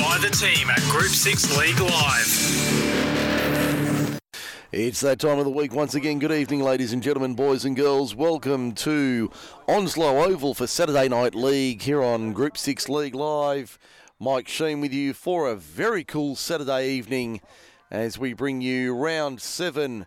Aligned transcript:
by 0.00 0.16
the 0.18 0.30
team 0.30 0.70
at 0.70 0.80
Group 0.90 1.10
6 1.10 1.58
League 1.58 1.78
Live. 1.78 2.60
It's 4.72 5.00
that 5.00 5.18
time 5.18 5.38
of 5.38 5.44
the 5.44 5.50
week 5.50 5.74
once 5.74 5.94
again. 5.94 6.18
Good 6.18 6.32
evening, 6.32 6.62
ladies 6.62 6.94
and 6.94 7.02
gentlemen, 7.02 7.34
boys 7.34 7.66
and 7.66 7.76
girls. 7.76 8.14
Welcome 8.14 8.72
to 8.76 9.30
Onslow 9.68 10.24
Oval 10.24 10.54
for 10.54 10.66
Saturday 10.66 11.08
Night 11.08 11.34
League 11.34 11.82
here 11.82 12.02
on 12.02 12.32
Group 12.32 12.56
6 12.56 12.88
League 12.88 13.14
Live. 13.14 13.78
Mike 14.18 14.48
Sheen 14.48 14.80
with 14.80 14.94
you 14.94 15.12
for 15.12 15.48
a 15.48 15.56
very 15.56 16.02
cool 16.02 16.34
Saturday 16.34 16.88
evening 16.88 17.42
as 17.90 18.18
we 18.18 18.32
bring 18.32 18.62
you 18.62 18.94
round 18.94 19.42
seven, 19.42 20.06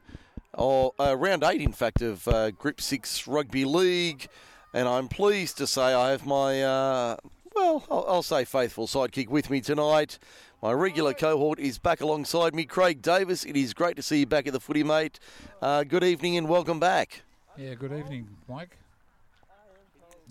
or 0.54 0.94
uh, 1.00 1.16
round 1.16 1.44
eight, 1.44 1.62
in 1.62 1.72
fact, 1.74 2.02
of 2.02 2.28
uh, 2.28 2.50
Group 2.52 2.82
6 2.82 3.28
Rugby 3.28 3.66
League. 3.66 4.28
And 4.74 4.88
I'm 4.88 5.08
pleased 5.08 5.58
to 5.60 5.68
say 5.68 5.94
I 5.94 6.10
have 6.10 6.26
my, 6.26 6.64
uh, 6.64 7.18
well, 7.56 7.84
I'll, 7.90 8.06
I'll 8.08 8.24
say 8.24 8.46
faithful 8.46 8.88
sidekick 8.88 9.30
with 9.30 9.50
me 9.50 9.62
tonight. 9.62 10.20
My 10.62 10.72
regular 10.72 11.14
cohort 11.14 11.60
is 11.60 11.78
back 11.78 12.02
alongside 12.02 12.56
me, 12.56 12.66
Craig 12.66 13.02
Davis. 13.02 13.44
It 13.44 13.58
is 13.58 13.74
great 13.74 13.96
to 13.98 14.02
see 14.02 14.20
you 14.20 14.26
back 14.26 14.48
at 14.48 14.54
the 14.54 14.60
footy, 14.60 14.84
mate. 14.84 15.20
Uh, 15.62 15.84
good 15.84 16.04
evening 16.04 16.38
and 16.38 16.48
welcome 16.48 16.80
back. 16.80 17.22
Yeah, 17.58 17.74
good 17.76 17.92
evening, 17.94 18.30
Mike. 18.48 18.78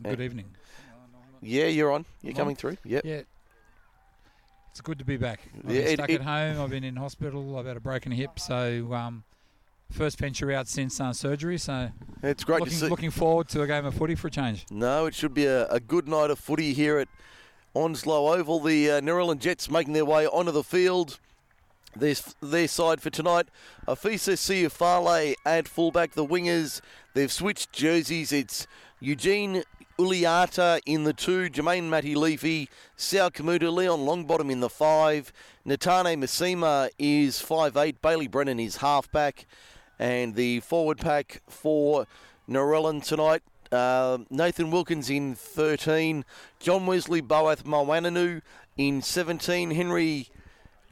Good 0.02 0.20
evening. 0.20 0.46
Yeah, 1.43 1.66
you're 1.66 1.93
on. 1.93 2.05
You're 2.23 2.30
I'm 2.32 2.37
coming 2.37 2.52
on. 2.52 2.56
through. 2.56 2.77
Yep. 2.84 3.05
Yeah. 3.05 3.20
It's 4.70 4.80
good 4.80 4.98
to 5.01 5.04
be 5.04 5.16
back. 5.18 5.41
I've 5.66 5.70
Yeah, 5.74 5.80
been 5.82 5.87
it- 5.91 5.95
stuck 5.98 6.10
it- 6.10 6.15
at 6.15 6.23
home. 6.23 6.60
I've 6.62 6.70
been 6.70 6.84
in 6.84 6.96
hospital. 6.96 7.59
I've 7.59 7.66
had 7.66 7.77
a 7.77 7.80
broken 7.80 8.10
hip. 8.10 8.38
So, 8.41 8.93
um, 8.95 9.23
first 9.92 10.19
venture 10.19 10.51
out 10.52 10.69
since 10.69 11.01
uh, 11.01 11.12
surgery. 11.12 11.59
So, 11.59 11.91
It's 12.23 12.45
great 12.45 12.60
looking, 12.60 12.88
looking 12.88 13.10
forward 13.10 13.48
to 13.51 13.62
a 13.62 13.66
game 13.66 13.84
of 13.84 13.95
footy 13.95 14.15
for 14.15 14.28
a 14.28 14.30
change. 14.30 14.66
No, 14.70 15.06
it 15.06 15.15
should 15.15 15.34
be 15.34 15.46
a, 15.46 15.66
a 15.68 15.80
good 15.80 16.09
night 16.09 16.30
of 16.30 16.38
footy 16.38 16.73
here 16.73 16.98
at 16.98 17.09
Onslow 17.74 18.32
Oval. 18.34 18.60
The 18.60 18.91
uh, 18.91 19.01
Narellan 19.01 19.38
Jets 19.38 19.70
making 19.70 19.92
their 19.92 20.05
way 20.05 20.27
onto 20.27 20.52
the 20.52 20.65
field. 20.65 21.18
Their, 21.95 22.15
their 22.41 22.68
side 22.68 23.02
for 23.02 23.10
tonight, 23.10 23.48
Afisa 23.87 24.32
Siafale 24.32 25.35
at 25.45 25.68
fullback. 25.68 26.13
The 26.13 26.24
wingers, 26.24 26.80
they've 27.13 27.30
switched 27.30 27.70
jerseys. 27.70 28.32
It's 28.32 28.66
Eugene 28.98 29.63
Uliata 29.98 30.80
in 30.87 31.04
the 31.04 31.13
two, 31.13 31.51
Jermaine 31.51 31.90
Matty 31.90 32.15
Leafy, 32.15 32.68
Sal 32.96 33.30
Kamuta, 33.30 33.70
Leon 33.70 34.01
Longbottom 34.01 34.51
in 34.51 34.60
the 34.60 34.70
five, 34.70 35.35
Natane 35.66 36.16
Masima 36.16 36.88
is 36.98 37.40
five 37.40 37.76
eight. 37.76 38.01
Bailey 38.01 38.26
Brennan 38.26 38.59
is 38.59 38.76
halfback, 38.79 39.45
and 39.98 40.35
the 40.35 40.60
forward 40.60 40.98
pack 40.98 41.43
for 41.48 42.07
Narellan 42.48 43.04
tonight. 43.04 43.43
Uh, 43.71 44.18
Nathan 44.29 44.71
Wilkins 44.71 45.09
in 45.09 45.35
13, 45.35 46.24
John 46.60 46.87
Wesley 46.87 47.23
Boath 47.23 47.65
Mawananu 47.65 48.43
in 48.76 49.01
17, 49.01 49.70
Henry 49.70 50.29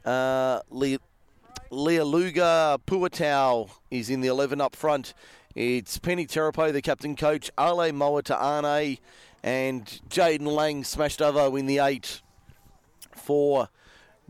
uh, 0.03 0.61
Le- 0.71 0.97
Lealuga 1.71 2.79
Puatau 2.87 3.69
is 3.91 4.09
in 4.09 4.21
the 4.21 4.27
11 4.27 4.59
up 4.59 4.75
front. 4.75 5.13
It's 5.53 5.99
Penny 5.99 6.25
Terapo, 6.25 6.71
the 6.73 6.81
captain 6.81 7.15
coach, 7.15 7.51
Ale 7.59 7.91
Moa 7.91 8.23
and 9.43 9.85
Jaden 10.09 10.47
Lang 10.47 10.83
smashed 10.83 11.21
over 11.21 11.57
in 11.57 11.65
the 11.65 11.79
8 11.79 12.21
for 13.15 13.69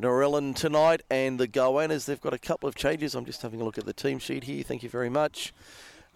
Narellan 0.01 0.55
tonight. 0.55 1.03
And 1.09 1.39
the 1.39 1.47
Goannas, 1.47 2.05
they've 2.05 2.19
got 2.19 2.33
a 2.33 2.39
couple 2.39 2.67
of 2.67 2.75
changes. 2.75 3.15
I'm 3.15 3.25
just 3.25 3.41
having 3.41 3.61
a 3.61 3.63
look 3.63 3.77
at 3.77 3.85
the 3.85 3.93
team 3.93 4.19
sheet 4.19 4.45
here. 4.45 4.63
Thank 4.63 4.83
you 4.83 4.89
very 4.89 5.09
much. 5.09 5.53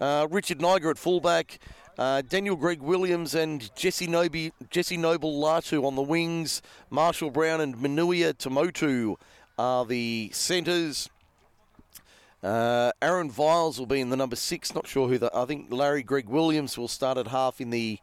Uh, 0.00 0.26
Richard 0.30 0.60
Niger 0.60 0.90
at 0.90 0.98
fullback, 0.98 1.58
uh, 1.98 2.20
Daniel 2.20 2.56
Greg 2.56 2.82
Williams 2.82 3.34
and 3.34 3.74
Jesse, 3.74 4.06
Nobi, 4.06 4.52
Jesse 4.68 4.98
Noble 4.98 5.40
Latu 5.40 5.84
on 5.86 5.94
the 5.94 6.02
wings, 6.02 6.60
Marshall 6.90 7.30
Brown 7.30 7.62
and 7.62 7.76
Manuia 7.76 8.34
Tomotu 8.34 9.16
are 9.58 9.86
the 9.86 10.30
centres. 10.34 11.08
Uh, 12.42 12.92
Aaron 13.00 13.30
Viles 13.30 13.78
will 13.78 13.86
be 13.86 14.00
in 14.00 14.10
the 14.10 14.16
number 14.16 14.36
six. 14.36 14.74
Not 14.74 14.86
sure 14.86 15.08
who 15.08 15.16
the. 15.16 15.30
I 15.34 15.46
think 15.46 15.72
Larry 15.72 16.02
Greg 16.02 16.28
Williams 16.28 16.76
will 16.76 16.88
start 16.88 17.16
at 17.16 17.28
half 17.28 17.60
in 17.60 17.70
the 17.70 17.98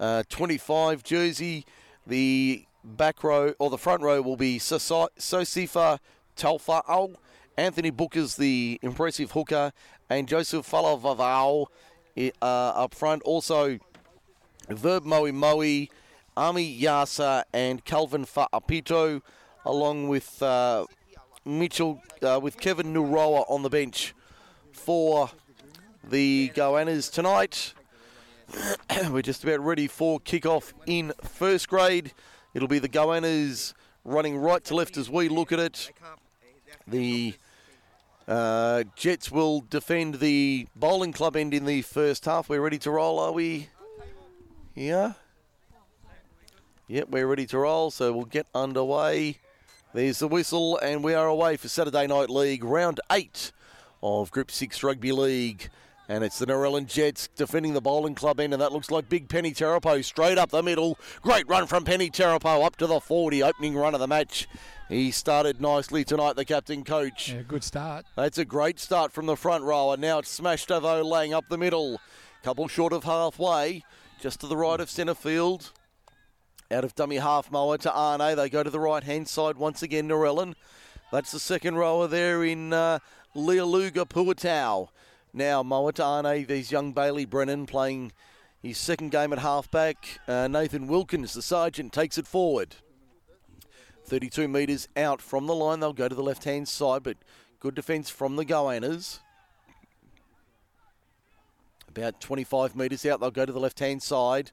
uh, 0.00 0.24
25 0.28 1.04
jersey. 1.04 1.64
The 2.06 2.64
back 2.84 3.22
row 3.22 3.54
or 3.58 3.70
the 3.70 3.78
front 3.78 4.02
row 4.02 4.20
will 4.22 4.36
be 4.36 4.58
Sosi- 4.58 5.08
Sosifa 5.18 5.98
Talfa'al. 6.36 7.16
Anthony 7.56 7.90
Booker's 7.90 8.36
the 8.36 8.78
impressive 8.82 9.32
hooker, 9.32 9.72
and 10.08 10.28
Joseph 10.28 10.70
Falavavao 10.70 11.66
uh, 12.40 12.44
up 12.44 12.94
front. 12.94 13.22
Also, 13.22 13.78
Verb 14.68 15.04
Moe 15.04 15.32
Moe, 15.32 15.86
Ami 16.36 16.80
Yasa, 16.80 17.42
and 17.52 17.84
Calvin 17.84 18.24
Fa'apito, 18.24 19.22
along 19.64 20.08
with 20.08 20.40
uh, 20.40 20.86
Mitchell, 21.44 22.00
uh, 22.22 22.38
with 22.40 22.60
Kevin 22.60 22.94
Nuroa 22.94 23.44
on 23.50 23.62
the 23.62 23.70
bench 23.70 24.14
for 24.70 25.30
the 26.08 26.52
Goannas 26.54 27.12
tonight. 27.12 27.74
We're 29.10 29.22
just 29.22 29.42
about 29.42 29.60
ready 29.60 29.88
for 29.88 30.20
kickoff 30.20 30.72
in 30.86 31.12
first 31.22 31.68
grade. 31.68 32.12
It'll 32.54 32.68
be 32.68 32.78
the 32.78 32.88
Goannas 32.88 33.74
running 34.04 34.36
right 34.36 34.64
to 34.64 34.74
left 34.74 34.96
as 34.96 35.10
we 35.10 35.28
look 35.28 35.52
at 35.52 35.58
it. 35.58 35.90
The 36.86 37.34
uh, 38.26 38.84
Jets 38.96 39.30
will 39.30 39.60
defend 39.60 40.16
the 40.16 40.66
bowling 40.74 41.12
club 41.12 41.36
end 41.36 41.52
in 41.52 41.64
the 41.64 41.82
first 41.82 42.24
half. 42.24 42.48
We're 42.48 42.60
ready 42.60 42.78
to 42.78 42.90
roll, 42.90 43.18
are 43.18 43.32
we? 43.32 43.68
Yeah. 44.74 45.12
Yep, 46.86 47.10
we're 47.10 47.26
ready 47.26 47.44
to 47.46 47.58
roll, 47.58 47.90
so 47.90 48.12
we'll 48.12 48.24
get 48.24 48.46
underway. 48.54 49.38
There's 49.92 50.20
the 50.20 50.28
whistle, 50.28 50.78
and 50.78 51.04
we 51.04 51.12
are 51.12 51.26
away 51.26 51.56
for 51.56 51.68
Saturday 51.68 52.06
Night 52.06 52.30
League, 52.30 52.64
round 52.64 53.00
eight 53.12 53.52
of 54.02 54.30
Group 54.30 54.50
6 54.50 54.82
Rugby 54.82 55.12
League. 55.12 55.68
And 56.10 56.24
it's 56.24 56.38
the 56.38 56.46
Narellan 56.46 56.86
Jets 56.86 57.28
defending 57.36 57.74
the 57.74 57.82
bowling 57.82 58.14
club 58.14 58.40
end, 58.40 58.54
and 58.54 58.62
that 58.62 58.72
looks 58.72 58.90
like 58.90 59.10
big 59.10 59.28
Penny 59.28 59.52
Terapo 59.52 60.02
straight 60.02 60.38
up 60.38 60.50
the 60.50 60.62
middle. 60.62 60.98
Great 61.20 61.46
run 61.46 61.66
from 61.66 61.84
Penny 61.84 62.08
Terapo 62.08 62.64
up 62.64 62.76
to 62.76 62.86
the 62.86 62.98
40, 62.98 63.42
opening 63.42 63.76
run 63.76 63.92
of 63.92 64.00
the 64.00 64.08
match. 64.08 64.48
He 64.88 65.10
started 65.10 65.60
nicely 65.60 66.04
tonight, 66.04 66.36
the 66.36 66.46
captain 66.46 66.82
coach. 66.82 67.30
Yeah, 67.30 67.42
good 67.42 67.62
start. 67.62 68.06
That's 68.16 68.38
a 68.38 68.46
great 68.46 68.80
start 68.80 69.12
from 69.12 69.26
the 69.26 69.36
front 69.36 69.64
row, 69.64 69.92
and 69.92 70.00
now 70.00 70.20
it's 70.20 70.30
smashed 70.30 70.70
over 70.70 71.04
Lang 71.04 71.34
up 71.34 71.44
the 71.50 71.58
middle. 71.58 72.00
Couple 72.42 72.68
short 72.68 72.94
of 72.94 73.04
halfway, 73.04 73.84
just 74.18 74.40
to 74.40 74.46
the 74.46 74.56
right 74.56 74.80
of 74.80 74.88
centre 74.88 75.14
field. 75.14 75.72
Out 76.70 76.84
of 76.84 76.94
dummy 76.94 77.16
half 77.16 77.50
Moa 77.50 77.76
Ta'ane. 77.76 78.34
They 78.34 78.48
go 78.48 78.62
to 78.62 78.70
the 78.70 78.80
right 78.80 79.02
hand 79.02 79.28
side 79.28 79.58
once 79.58 79.82
again, 79.82 80.08
Narellan. 80.08 80.54
That's 81.12 81.32
the 81.32 81.38
second 81.38 81.76
rower 81.76 82.06
there 82.06 82.44
in 82.44 82.72
uh, 82.72 83.00
Lealuga 83.34 84.06
Puatau. 84.06 84.88
Now 85.32 85.62
Moa 85.62 85.92
Ta'ane, 85.92 86.46
these 86.46 86.72
young 86.72 86.92
Bailey 86.92 87.24
Brennan 87.24 87.66
playing 87.66 88.12
his 88.62 88.78
second 88.78 89.10
game 89.10 89.32
at 89.32 89.38
halfback. 89.38 90.20
Uh, 90.26 90.48
Nathan 90.48 90.86
Wilkins, 90.86 91.34
the 91.34 91.42
sergeant, 91.42 91.92
takes 91.92 92.18
it 92.18 92.26
forward. 92.26 92.76
32 94.04 94.48
metres 94.48 94.88
out 94.96 95.20
from 95.20 95.46
the 95.46 95.54
line. 95.54 95.80
They'll 95.80 95.92
go 95.92 96.08
to 96.08 96.14
the 96.14 96.22
left 96.22 96.44
hand 96.44 96.66
side, 96.66 97.02
but 97.02 97.18
good 97.60 97.74
defence 97.74 98.08
from 98.08 98.36
the 98.36 98.44
Goannas. 98.44 99.20
About 101.88 102.20
25 102.20 102.74
metres 102.74 103.04
out, 103.04 103.20
they'll 103.20 103.30
go 103.30 103.44
to 103.44 103.52
the 103.52 103.60
left 103.60 103.80
hand 103.80 104.02
side. 104.02 104.50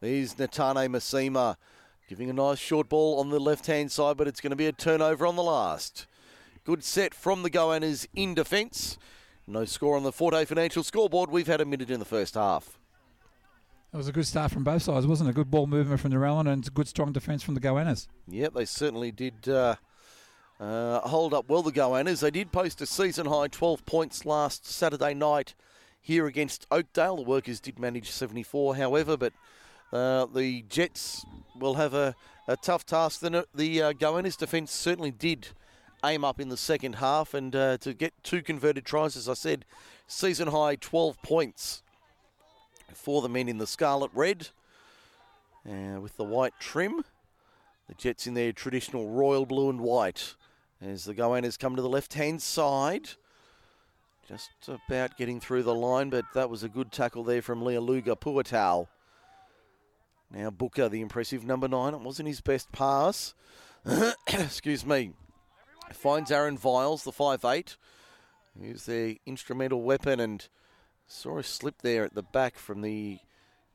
There's 0.00 0.34
Natane 0.34 0.88
Masima 0.88 1.56
giving 2.08 2.30
a 2.30 2.32
nice 2.32 2.58
short 2.58 2.88
ball 2.88 3.18
on 3.18 3.30
the 3.30 3.40
left 3.40 3.66
hand 3.66 3.90
side, 3.90 4.16
but 4.16 4.28
it's 4.28 4.40
going 4.40 4.50
to 4.50 4.56
be 4.56 4.66
a 4.66 4.72
turnover 4.72 5.26
on 5.26 5.36
the 5.36 5.42
last. 5.42 6.06
Good 6.64 6.84
set 6.84 7.14
from 7.14 7.42
the 7.42 7.50
Goannas 7.50 8.06
in 8.14 8.34
defence. 8.34 8.98
No 9.46 9.64
score 9.64 9.96
on 9.96 10.02
the 10.02 10.12
Forte 10.12 10.44
Financial 10.44 10.82
scoreboard. 10.82 11.30
We've 11.30 11.46
had 11.46 11.60
a 11.60 11.64
minute 11.64 11.90
in 11.90 11.98
the 11.98 12.06
first 12.06 12.34
half. 12.34 12.78
It 13.92 13.96
was 13.96 14.08
a 14.08 14.12
good 14.12 14.26
start 14.26 14.50
from 14.50 14.64
both 14.64 14.82
sides, 14.82 15.06
wasn't 15.06 15.28
it? 15.28 15.32
A 15.32 15.34
good 15.34 15.50
ball 15.50 15.66
movement 15.66 16.00
from 16.00 16.10
the 16.10 16.16
Narellan 16.16 16.50
and 16.50 16.72
good 16.72 16.88
strong 16.88 17.12
defence 17.12 17.42
from 17.42 17.54
the 17.54 17.60
Goannas. 17.60 18.06
Yep, 18.28 18.54
they 18.54 18.64
certainly 18.64 19.10
did 19.10 19.48
uh, 19.48 19.74
uh, 20.58 21.00
hold 21.00 21.34
up 21.34 21.50
well, 21.50 21.62
the 21.62 21.72
Goannas. 21.72 22.20
They 22.20 22.30
did 22.30 22.52
post 22.52 22.80
a 22.80 22.86
season 22.86 23.26
high 23.26 23.48
12 23.48 23.84
points 23.84 24.24
last 24.24 24.64
Saturday 24.64 25.12
night 25.12 25.54
here 26.00 26.26
against 26.26 26.66
Oakdale. 26.70 27.16
The 27.16 27.22
Workers 27.22 27.60
did 27.60 27.78
manage 27.78 28.10
74, 28.10 28.76
however, 28.76 29.16
but 29.16 29.34
uh, 29.92 30.26
the 30.26 30.62
Jets 30.62 31.26
will 31.54 31.74
have 31.74 31.92
a, 31.92 32.14
a 32.48 32.56
tough 32.56 32.86
task. 32.86 33.20
The, 33.20 33.46
the 33.54 33.82
uh, 33.82 33.92
Goannas 33.92 34.38
defence 34.38 34.72
certainly 34.72 35.10
did 35.10 35.48
aim 36.04 36.24
up 36.24 36.40
in 36.40 36.48
the 36.48 36.56
second 36.56 36.96
half 36.96 37.34
and 37.34 37.54
uh, 37.54 37.78
to 37.78 37.94
get 37.94 38.12
two 38.22 38.42
converted 38.42 38.84
tries, 38.84 39.16
as 39.16 39.28
I 39.28 39.34
said, 39.34 39.64
season 40.06 40.48
high 40.48 40.76
12 40.76 41.20
points 41.22 41.82
for 42.94 43.22
the 43.22 43.28
men 43.28 43.48
in 43.48 43.58
the 43.58 43.66
scarlet 43.66 44.10
red 44.14 44.48
uh, 45.68 46.00
with 46.00 46.16
the 46.16 46.24
white 46.24 46.54
trim. 46.60 47.04
The 47.88 47.94
Jets 47.94 48.26
in 48.26 48.34
their 48.34 48.52
traditional 48.52 49.08
royal 49.08 49.46
blue 49.46 49.68
and 49.68 49.80
white 49.80 50.34
as 50.80 51.04
the 51.04 51.14
Goannas 51.14 51.58
come 51.58 51.76
to 51.76 51.82
the 51.82 51.88
left 51.88 52.14
hand 52.14 52.42
side. 52.42 53.10
Just 54.28 54.50
about 54.68 55.16
getting 55.16 55.40
through 55.40 55.64
the 55.64 55.74
line, 55.74 56.08
but 56.08 56.24
that 56.34 56.48
was 56.48 56.62
a 56.62 56.68
good 56.68 56.92
tackle 56.92 57.24
there 57.24 57.42
from 57.42 57.62
Lealuga 57.62 58.16
Puatau. 58.16 58.86
Now 60.30 60.50
Booker, 60.50 60.88
the 60.88 61.00
impressive 61.00 61.44
number 61.44 61.68
nine. 61.68 61.92
It 61.92 62.00
wasn't 62.00 62.28
his 62.28 62.40
best 62.40 62.70
pass. 62.72 63.34
excuse 64.28 64.86
me, 64.86 65.12
finds 65.92 66.30
Aaron 66.30 66.58
Viles, 66.58 67.04
the 67.04 67.12
five 67.12 67.44
eight, 67.44 67.76
who's 68.58 68.86
their 68.86 69.16
instrumental 69.26 69.82
weapon, 69.82 70.20
and 70.20 70.46
saw 71.06 71.38
a 71.38 71.42
slip 71.42 71.82
there 71.82 72.04
at 72.04 72.14
the 72.14 72.22
back 72.22 72.56
from 72.56 72.82
the 72.82 73.18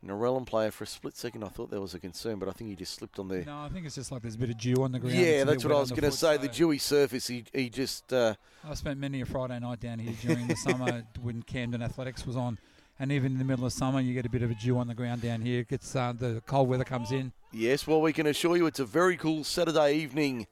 Narellan 0.06 0.46
player 0.46 0.72
for 0.72 0.84
a 0.84 0.88
split 0.88 1.18
second. 1.18 1.44
I 1.44 1.48
thought 1.48 1.72
there 1.72 1.81
was 1.81 1.94
a 1.94 2.00
concern, 2.00 2.40
but 2.40 2.48
I 2.48 2.52
think 2.52 2.69
he 2.69 2.75
just 2.75 2.94
slipped 2.94 3.19
on 3.19 3.28
there. 3.28 3.44
No, 3.46 3.60
I 3.60 3.69
think 3.69 3.86
it's 3.86 3.96
just 3.96 4.12
like 4.12 4.22
there's 4.22 4.36
a 4.36 4.40
bit 4.40 4.50
of 4.50 4.58
dew 4.58 4.84
on 4.84 4.92
the 4.92 5.00
ground. 5.00 5.18
Yeah, 5.18 5.44
that's 5.44 5.64
what 5.64 5.74
I 5.75 5.80
was 5.80 5.90
going 5.90 6.04
to 6.04 6.12
say. 6.12 6.38
The 6.38 6.48
dewy 6.48 6.78
surface, 6.78 7.28
he, 7.28 7.46
he 7.54 7.69
just. 7.69 8.14
Uh, 8.14 8.36
I 8.64 8.74
spent 8.75 9.00
many 9.00 9.22
a 9.22 9.25
Friday 9.25 9.60
night 9.60 9.80
down 9.80 10.00
here 10.00 10.14
during 10.22 10.48
the 10.48 10.56
summer 10.56 11.04
when 11.22 11.42
Camden 11.44 11.81
Athletics 11.81 12.25
was 12.25 12.36
on, 12.36 12.60
and 13.00 13.12
even 13.12 13.34
in 13.34 13.38
the 13.40 13.46
middle 13.46 13.66
of 13.66 13.74
summer, 13.74 14.00
you 14.00 14.14
get 14.14 14.25
a 14.25 14.30
bit 14.30 14.44
of 14.44 14.52
a 14.52 14.56
dew 14.56 14.78
on 14.78 14.88
the 14.88 14.96
ground 14.96 15.22
down 15.22 15.42
here. 15.42 15.62
It 15.62 15.69
gets 15.69 15.96
uh, 15.96 16.14
the 16.18 16.42
cold 16.46 16.69
weather 16.69 16.84
comes 16.84 17.12
in. 17.12 17.34
Yes, 17.52 17.88
well, 17.88 18.02
we 18.02 18.14
can 18.14 18.28
assure 18.28 18.56
you 18.56 18.68
it's 18.68 18.80
a 18.80 18.86
very 18.86 19.18
cool 19.18 19.44
Saturday 19.44 19.96
evening 19.96 20.48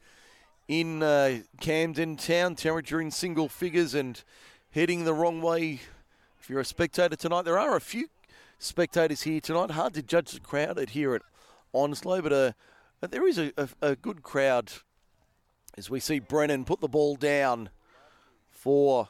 in 0.67 1.03
uh, 1.03 1.39
Camden 1.59 2.17
Town. 2.17 2.55
Temperature 2.55 3.01
in 3.01 3.11
single 3.11 3.49
figures 3.49 3.93
and 3.93 4.23
heading 4.71 5.05
the 5.05 5.13
wrong 5.13 5.41
way. 5.41 5.81
If 6.39 6.49
you're 6.49 6.59
a 6.59 6.65
spectator 6.65 7.15
tonight, 7.15 7.43
there 7.43 7.59
are 7.59 7.75
a 7.75 7.81
few 7.81 8.07
spectators 8.59 9.23
here 9.23 9.41
tonight. 9.41 9.71
Hard 9.71 9.93
to 9.95 10.01
judge 10.01 10.31
the 10.31 10.39
crowd 10.39 10.77
at 10.77 10.91
here 10.91 11.15
at 11.15 11.21
Onslow, 11.73 12.21
but 12.21 12.33
uh, 12.33 12.51
there 13.01 13.27
is 13.27 13.37
a, 13.37 13.51
a, 13.57 13.69
a 13.81 13.95
good 13.95 14.23
crowd 14.23 14.71
as 15.77 15.89
we 15.89 15.99
see 15.99 16.19
Brennan 16.19 16.65
put 16.65 16.79
the 16.79 16.87
ball 16.87 17.15
down 17.15 17.69
for 18.49 19.09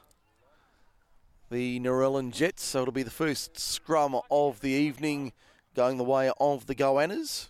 the 1.49 1.79
Narellan 1.79 2.31
Jets. 2.31 2.63
So 2.63 2.81
it'll 2.81 2.91
be 2.91 3.03
the 3.03 3.11
first 3.11 3.59
scrum 3.59 4.19
of 4.31 4.61
the 4.61 4.71
evening 4.71 5.31
going 5.75 5.97
the 5.97 6.03
way 6.03 6.31
of 6.39 6.65
the 6.65 6.75
Goannas 6.75 7.49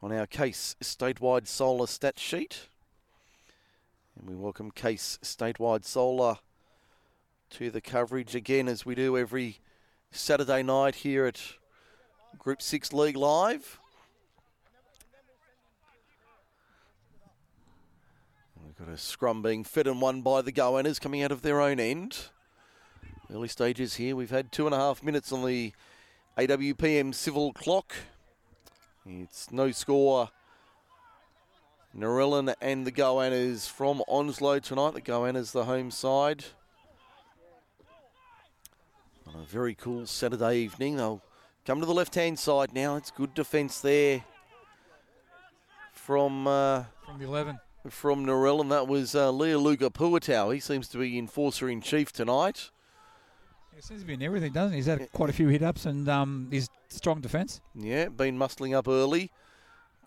on 0.00 0.12
our 0.12 0.26
Case 0.26 0.76
Statewide 0.80 1.48
Solar 1.48 1.86
stat 1.86 2.18
sheet. 2.18 2.68
And 4.18 4.28
we 4.28 4.34
welcome 4.34 4.72
Case 4.72 5.18
Statewide 5.22 5.84
Solar 5.84 6.38
to 7.50 7.70
the 7.70 7.80
coverage 7.80 8.34
again 8.34 8.66
as 8.66 8.84
we 8.84 8.96
do 8.96 9.16
every 9.16 9.58
Saturday 10.10 10.64
night 10.64 10.96
here 10.96 11.24
at 11.26 11.40
Group 12.36 12.60
6 12.60 12.92
League 12.92 13.16
Live. 13.16 13.78
We've 18.64 18.76
got 18.76 18.88
a 18.88 18.96
scrum 18.96 19.40
being 19.40 19.62
fed 19.62 19.86
and 19.86 20.00
won 20.00 20.22
by 20.22 20.42
the 20.42 20.52
Goannas 20.52 21.00
coming 21.00 21.22
out 21.22 21.30
of 21.30 21.42
their 21.42 21.60
own 21.60 21.78
end. 21.78 22.18
Early 23.32 23.48
stages 23.48 23.94
here. 23.94 24.16
We've 24.16 24.30
had 24.30 24.50
two 24.50 24.66
and 24.66 24.74
a 24.74 24.78
half 24.78 25.00
minutes 25.00 25.30
on 25.32 25.46
the 25.46 25.72
AWPM 26.36 27.14
civil 27.14 27.52
clock. 27.52 27.94
It's 29.06 29.52
no 29.52 29.70
score. 29.70 30.30
Narellan 31.96 32.54
and 32.60 32.86
the 32.86 32.92
Goannas 32.92 33.68
from 33.68 34.02
Onslow 34.08 34.58
tonight. 34.60 34.94
The 34.94 35.00
Goannas 35.00 35.52
the 35.52 35.64
home 35.64 35.90
side. 35.90 36.44
On 39.26 39.40
a 39.40 39.44
very 39.44 39.74
cool 39.74 40.06
Saturday 40.06 40.58
evening. 40.58 40.96
They'll 40.96 41.22
come 41.66 41.80
to 41.80 41.86
the 41.86 41.94
left 41.94 42.14
hand 42.14 42.38
side 42.38 42.72
now. 42.74 42.96
It's 42.96 43.10
good 43.10 43.34
defence 43.34 43.80
there 43.80 44.24
from 45.92 46.46
uh, 46.46 46.84
From 47.04 47.18
the 47.18 47.26
11. 47.26 47.58
from 47.90 48.24
Narellan. 48.26 48.70
That 48.70 48.86
was 48.86 49.14
uh, 49.14 49.30
Lealuga 49.30 49.90
Puatau. 49.90 50.54
He 50.54 50.60
seems 50.60 50.88
to 50.88 50.98
be 50.98 51.18
enforcer 51.18 51.68
in 51.68 51.80
chief 51.80 52.12
tonight. 52.12 52.70
He 53.74 53.82
seems 53.82 54.00
to 54.00 54.06
be 54.06 54.14
in 54.14 54.22
everything, 54.22 54.52
doesn't 54.52 54.72
he? 54.72 54.76
He's 54.78 54.86
had 54.86 55.10
quite 55.12 55.30
a 55.30 55.32
few 55.32 55.48
hit 55.48 55.62
ups 55.62 55.86
and 55.86 56.08
um, 56.08 56.48
he's 56.50 56.68
strong 56.88 57.20
defence. 57.20 57.60
Yeah, 57.74 58.08
been 58.08 58.38
muscling 58.38 58.74
up 58.74 58.88
early. 58.88 59.30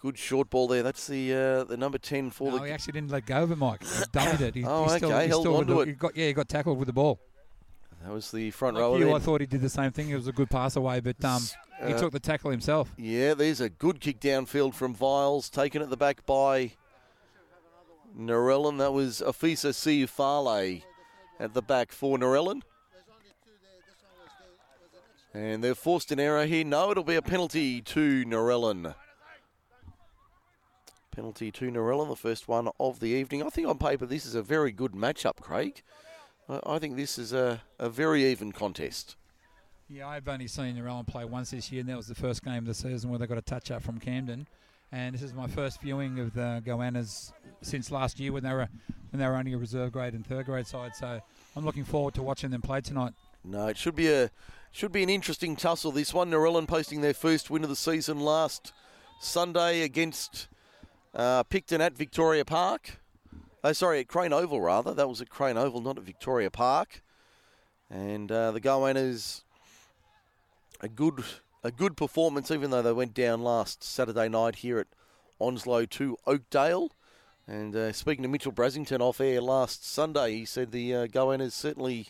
Good 0.01 0.17
short 0.17 0.49
ball 0.49 0.67
there. 0.67 0.81
That's 0.81 1.05
the 1.07 1.33
uh, 1.33 1.63
the 1.65 1.77
number 1.77 1.99
ten 1.99 2.31
for 2.31 2.49
No, 2.51 2.57
the 2.57 2.65
he 2.65 2.71
actually 2.71 2.93
didn't 2.93 3.11
let 3.11 3.25
go 3.27 3.43
of 3.43 3.51
it, 3.51 3.55
Mike. 3.57 3.83
He 3.83 3.87
dummied 4.05 4.41
it. 4.41 4.55
He, 4.55 4.63
Oh, 4.67 4.85
he 4.89 4.97
still, 4.97 5.11
okay, 5.11 5.23
he 5.23 5.27
held 5.29 5.41
still 5.43 5.57
onto 5.57 5.81
it. 5.81 5.87
He 5.89 5.93
got, 5.93 6.17
yeah, 6.17 6.27
he 6.27 6.33
got 6.33 6.49
tackled 6.49 6.79
with 6.79 6.87
the 6.87 6.93
ball. 6.93 7.19
That 8.03 8.11
was 8.11 8.31
the 8.31 8.49
front 8.49 8.77
Like 8.77 8.81
rower. 8.81 8.97
you. 8.97 9.13
I 9.13 9.19
thought 9.19 9.41
he 9.41 9.47
did 9.47 9.61
the 9.61 9.69
same 9.69 9.91
thing. 9.91 10.09
It 10.09 10.15
was 10.15 10.27
a 10.27 10.31
good 10.31 10.49
pass 10.49 10.75
away, 10.75 11.01
but 11.01 11.23
um, 11.23 11.43
he 11.85 11.93
Uh, 11.93 11.99
took 11.99 12.11
the 12.11 12.19
tackle 12.19 12.49
himself. 12.49 12.91
Yeah, 12.97 13.35
there's 13.35 13.61
a 13.61 13.69
good 13.69 13.99
kick 13.99 14.19
downfield 14.19 14.73
from 14.73 14.95
Viles, 14.95 15.51
taken 15.51 15.83
at 15.83 15.91
the 15.91 15.97
back 15.97 16.25
by 16.25 16.71
Narellan. 18.17 18.79
That 18.79 18.91
was 18.93 19.21
Afisa 19.23 19.69
Siufale 19.69 20.81
at 21.39 21.53
the 21.53 21.61
back 21.61 21.91
for 21.91 22.17
Narellan. 22.17 22.63
And 25.35 25.63
they're 25.63 25.75
forced 25.75 26.11
an 26.11 26.19
error 26.19 26.45
here. 26.47 26.65
No, 26.65 26.89
it'll 26.91 27.03
be 27.03 27.15
a 27.15 27.21
penalty 27.21 27.81
to 27.81 28.25
Narellan. 28.25 28.95
Penalty 31.11 31.51
to 31.51 31.69
Narellan, 31.69 32.07
the 32.07 32.15
first 32.15 32.47
one 32.47 32.69
of 32.79 32.99
the 32.99 33.07
evening. 33.07 33.43
I 33.43 33.49
think 33.49 33.67
on 33.67 33.77
paper 33.77 34.05
this 34.05 34.25
is 34.25 34.33
a 34.33 34.41
very 34.41 34.71
good 34.71 34.93
matchup, 34.93 35.37
Craig. 35.41 35.83
I 36.49 36.79
think 36.79 36.95
this 36.95 37.17
is 37.17 37.33
a, 37.33 37.61
a 37.79 37.89
very 37.89 38.25
even 38.25 38.51
contest. 38.51 39.15
Yeah, 39.89 40.07
I've 40.07 40.27
only 40.27 40.47
seen 40.47 40.75
Narellan 40.75 41.05
play 41.05 41.25
once 41.25 41.51
this 41.51 41.71
year, 41.71 41.81
and 41.81 41.89
that 41.89 41.97
was 41.97 42.07
the 42.07 42.15
first 42.15 42.43
game 42.43 42.59
of 42.59 42.65
the 42.65 42.73
season 42.73 43.09
where 43.09 43.19
they 43.19 43.27
got 43.27 43.37
a 43.37 43.41
touch 43.41 43.71
up 43.71 43.83
from 43.83 43.99
Camden. 43.99 44.47
And 44.93 45.13
this 45.13 45.21
is 45.21 45.33
my 45.33 45.47
first 45.47 45.81
viewing 45.81 46.19
of 46.19 46.33
the 46.33 46.61
Goannas 46.65 47.31
since 47.61 47.91
last 47.91 48.19
year 48.19 48.31
when 48.31 48.43
they 48.43 48.53
were 48.53 48.67
when 49.11 49.19
they 49.19 49.27
were 49.27 49.35
only 49.35 49.53
a 49.53 49.57
reserve 49.57 49.91
grade 49.91 50.13
and 50.13 50.25
third 50.25 50.45
grade 50.45 50.67
side. 50.67 50.95
So 50.95 51.21
I'm 51.55 51.65
looking 51.65 51.83
forward 51.83 52.13
to 52.15 52.23
watching 52.23 52.51
them 52.51 52.61
play 52.61 52.81
tonight. 52.81 53.13
No, 53.43 53.67
it 53.67 53.77
should 53.77 53.95
be 53.95 54.09
a 54.09 54.31
should 54.71 54.91
be 54.91 55.03
an 55.03 55.09
interesting 55.09 55.55
tussle. 55.55 55.91
This 55.91 56.13
one, 56.13 56.31
Narellan 56.31 56.67
posting 56.67 57.01
their 57.01 57.13
first 57.13 57.49
win 57.49 57.63
of 57.63 57.69
the 57.69 57.75
season 57.75 58.19
last 58.19 58.73
Sunday 59.19 59.81
against 59.81 60.47
uh, 61.13 61.43
Picton 61.43 61.81
at 61.81 61.97
Victoria 61.97 62.45
Park. 62.45 62.99
Oh, 63.63 63.73
sorry, 63.73 63.99
at 63.99 64.07
Crane 64.07 64.33
Oval 64.33 64.61
rather. 64.61 64.93
That 64.93 65.07
was 65.07 65.21
at 65.21 65.29
Crane 65.29 65.57
Oval, 65.57 65.81
not 65.81 65.97
at 65.97 66.03
Victoria 66.03 66.49
Park. 66.49 67.03
And 67.89 68.31
uh, 68.31 68.51
the 68.51 68.61
Goannas 68.61 69.43
a 70.79 70.87
good 70.87 71.23
a 71.63 71.71
good 71.71 71.95
performance, 71.95 72.49
even 72.49 72.71
though 72.71 72.81
they 72.81 72.91
went 72.91 73.13
down 73.13 73.41
last 73.41 73.83
Saturday 73.83 74.27
night 74.27 74.57
here 74.57 74.79
at 74.79 74.87
Onslow 75.39 75.85
to 75.85 76.17
Oakdale. 76.25 76.91
And 77.47 77.75
uh, 77.75 77.91
speaking 77.91 78.23
to 78.23 78.29
Mitchell 78.29 78.51
Brasington 78.51 78.99
off 78.99 79.21
air 79.21 79.41
last 79.41 79.85
Sunday, 79.85 80.33
he 80.33 80.45
said 80.45 80.71
the 80.71 80.95
uh, 80.95 81.07
Goannas 81.07 81.51
certainly 81.51 82.07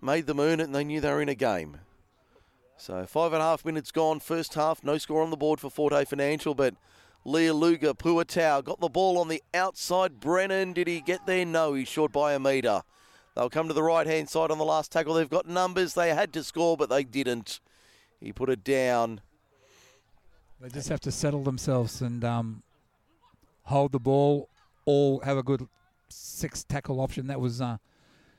made 0.00 0.26
them 0.26 0.40
earn 0.40 0.60
it 0.60 0.64
and 0.64 0.74
they 0.74 0.84
knew 0.84 1.00
they 1.00 1.10
were 1.10 1.20
in 1.20 1.28
a 1.28 1.34
game. 1.34 1.78
So 2.76 3.04
five 3.06 3.32
and 3.32 3.42
a 3.42 3.44
half 3.44 3.64
minutes 3.64 3.90
gone, 3.90 4.20
first 4.20 4.54
half, 4.54 4.84
no 4.84 4.96
score 4.96 5.22
on 5.22 5.30
the 5.30 5.36
board 5.36 5.60
for 5.60 5.68
Forte 5.68 6.04
Financial, 6.04 6.54
but 6.54 6.74
Lealuga 7.28 7.92
Puatau 7.92 8.64
got 8.64 8.80
the 8.80 8.88
ball 8.88 9.18
on 9.18 9.28
the 9.28 9.42
outside. 9.52 10.18
Brennan, 10.18 10.72
did 10.72 10.88
he 10.88 11.02
get 11.02 11.26
there? 11.26 11.44
No, 11.44 11.74
he's 11.74 11.86
short 11.86 12.10
by 12.10 12.32
a 12.32 12.38
metre. 12.38 12.82
They'll 13.34 13.50
come 13.50 13.68
to 13.68 13.74
the 13.74 13.82
right 13.82 14.06
hand 14.06 14.30
side 14.30 14.50
on 14.50 14.56
the 14.56 14.64
last 14.64 14.90
tackle. 14.90 15.12
They've 15.12 15.28
got 15.28 15.46
numbers. 15.46 15.92
They 15.92 16.14
had 16.14 16.32
to 16.32 16.42
score, 16.42 16.78
but 16.78 16.88
they 16.88 17.04
didn't. 17.04 17.60
He 18.18 18.32
put 18.32 18.48
it 18.48 18.64
down. 18.64 19.20
They 20.58 20.70
just 20.70 20.88
have 20.88 21.00
to 21.00 21.12
settle 21.12 21.44
themselves 21.44 22.00
and 22.00 22.24
um, 22.24 22.62
hold 23.64 23.92
the 23.92 24.00
ball 24.00 24.48
or 24.86 25.22
have 25.22 25.36
a 25.36 25.42
good 25.42 25.68
six 26.08 26.64
tackle 26.64 26.98
option. 26.98 27.26
That 27.26 27.40
was, 27.42 27.60
uh, 27.60 27.76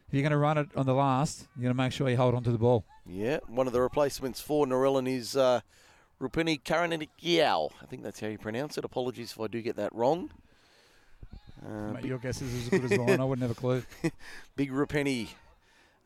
if 0.07 0.15
you're 0.15 0.23
going 0.23 0.31
to 0.31 0.37
run 0.37 0.57
it 0.57 0.69
on 0.75 0.87
the 0.87 0.95
last, 0.95 1.47
you're 1.55 1.61
going 1.61 1.75
to 1.75 1.77
make 1.77 1.93
sure 1.93 2.09
you 2.09 2.17
hold 2.17 2.33
on 2.33 2.43
to 2.43 2.51
the 2.51 2.57
ball. 2.57 2.85
Yeah, 3.05 3.37
one 3.47 3.67
of 3.67 3.73
the 3.73 3.81
replacements 3.81 4.41
for 4.41 4.65
Narellan 4.65 5.07
is 5.07 5.37
uh, 5.37 5.61
Rupini 6.21 6.61
Karanikiao. 6.61 7.71
I 7.81 7.85
think 7.85 8.03
that's 8.03 8.19
how 8.19 8.27
you 8.27 8.37
pronounce 8.37 8.77
it. 8.77 8.83
Apologies 8.83 9.31
if 9.31 9.39
I 9.39 9.47
do 9.47 9.61
get 9.61 9.77
that 9.77 9.93
wrong. 9.95 10.29
Uh, 11.65 11.93
Mate, 11.93 12.05
your 12.05 12.17
guess 12.17 12.41
is 12.41 12.53
as 12.53 12.69
good 12.69 12.91
as 12.91 12.97
mine. 12.97 13.19
I 13.19 13.23
wouldn't 13.23 13.47
have 13.47 13.57
a 13.57 13.59
clue. 13.59 13.83
Big 14.55 14.71
Rapeni 14.71 15.29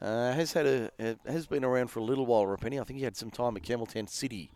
uh, 0.01 0.33
has 0.33 0.53
had 0.53 0.65
a 0.65 1.17
has 1.25 1.47
been 1.47 1.63
around 1.63 1.87
for 1.87 1.99
a 1.99 2.03
little 2.03 2.25
while. 2.25 2.45
Rapeni, 2.45 2.79
I 2.79 2.83
think 2.83 2.99
he 2.99 3.05
had 3.05 3.17
some 3.17 3.31
time 3.31 3.55
at 3.55 3.63
Campbelltown 3.63 4.09
City 4.09 4.51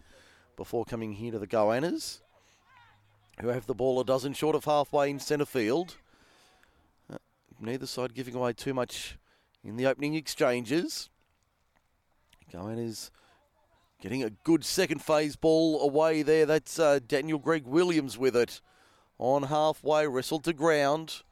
before 0.55 0.85
coming 0.85 1.13
here 1.13 1.31
to 1.31 1.39
the 1.39 1.47
Goannas, 1.47 2.19
who 3.41 3.47
have 3.49 3.65
the 3.65 3.75
ball 3.75 3.99
a 3.99 4.05
dozen 4.05 4.33
short 4.33 4.55
of 4.55 4.65
halfway 4.65 5.09
in 5.09 5.19
centre 5.19 5.45
field. 5.45 5.97
Uh, 7.11 7.17
neither 7.59 7.85
side 7.85 8.13
giving 8.13 8.35
away 8.35 8.53
too 8.53 8.73
much 8.73 9.17
in 9.63 9.75
the 9.75 9.85
opening 9.85 10.15
exchanges. 10.15 11.09
Goannas 12.51 13.11
getting 14.01 14.23
a 14.23 14.29
good 14.29 14.63
second 14.63 15.01
phase 15.01 15.35
ball 15.35 15.81
away 15.81 16.21
there. 16.21 16.45
That's 16.45 16.79
uh, 16.79 16.99
Daniel 17.05 17.39
Greg 17.39 17.65
Williams 17.65 18.17
with 18.17 18.35
it 18.35 18.61
on 19.17 19.43
halfway, 19.43 20.07
wrestled 20.07 20.43
to 20.45 20.53
ground 20.53 21.23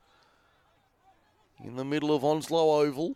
in 1.63 1.75
the 1.75 1.85
middle 1.85 2.13
of 2.13 2.23
Onslow 2.23 2.81
Oval. 2.81 3.15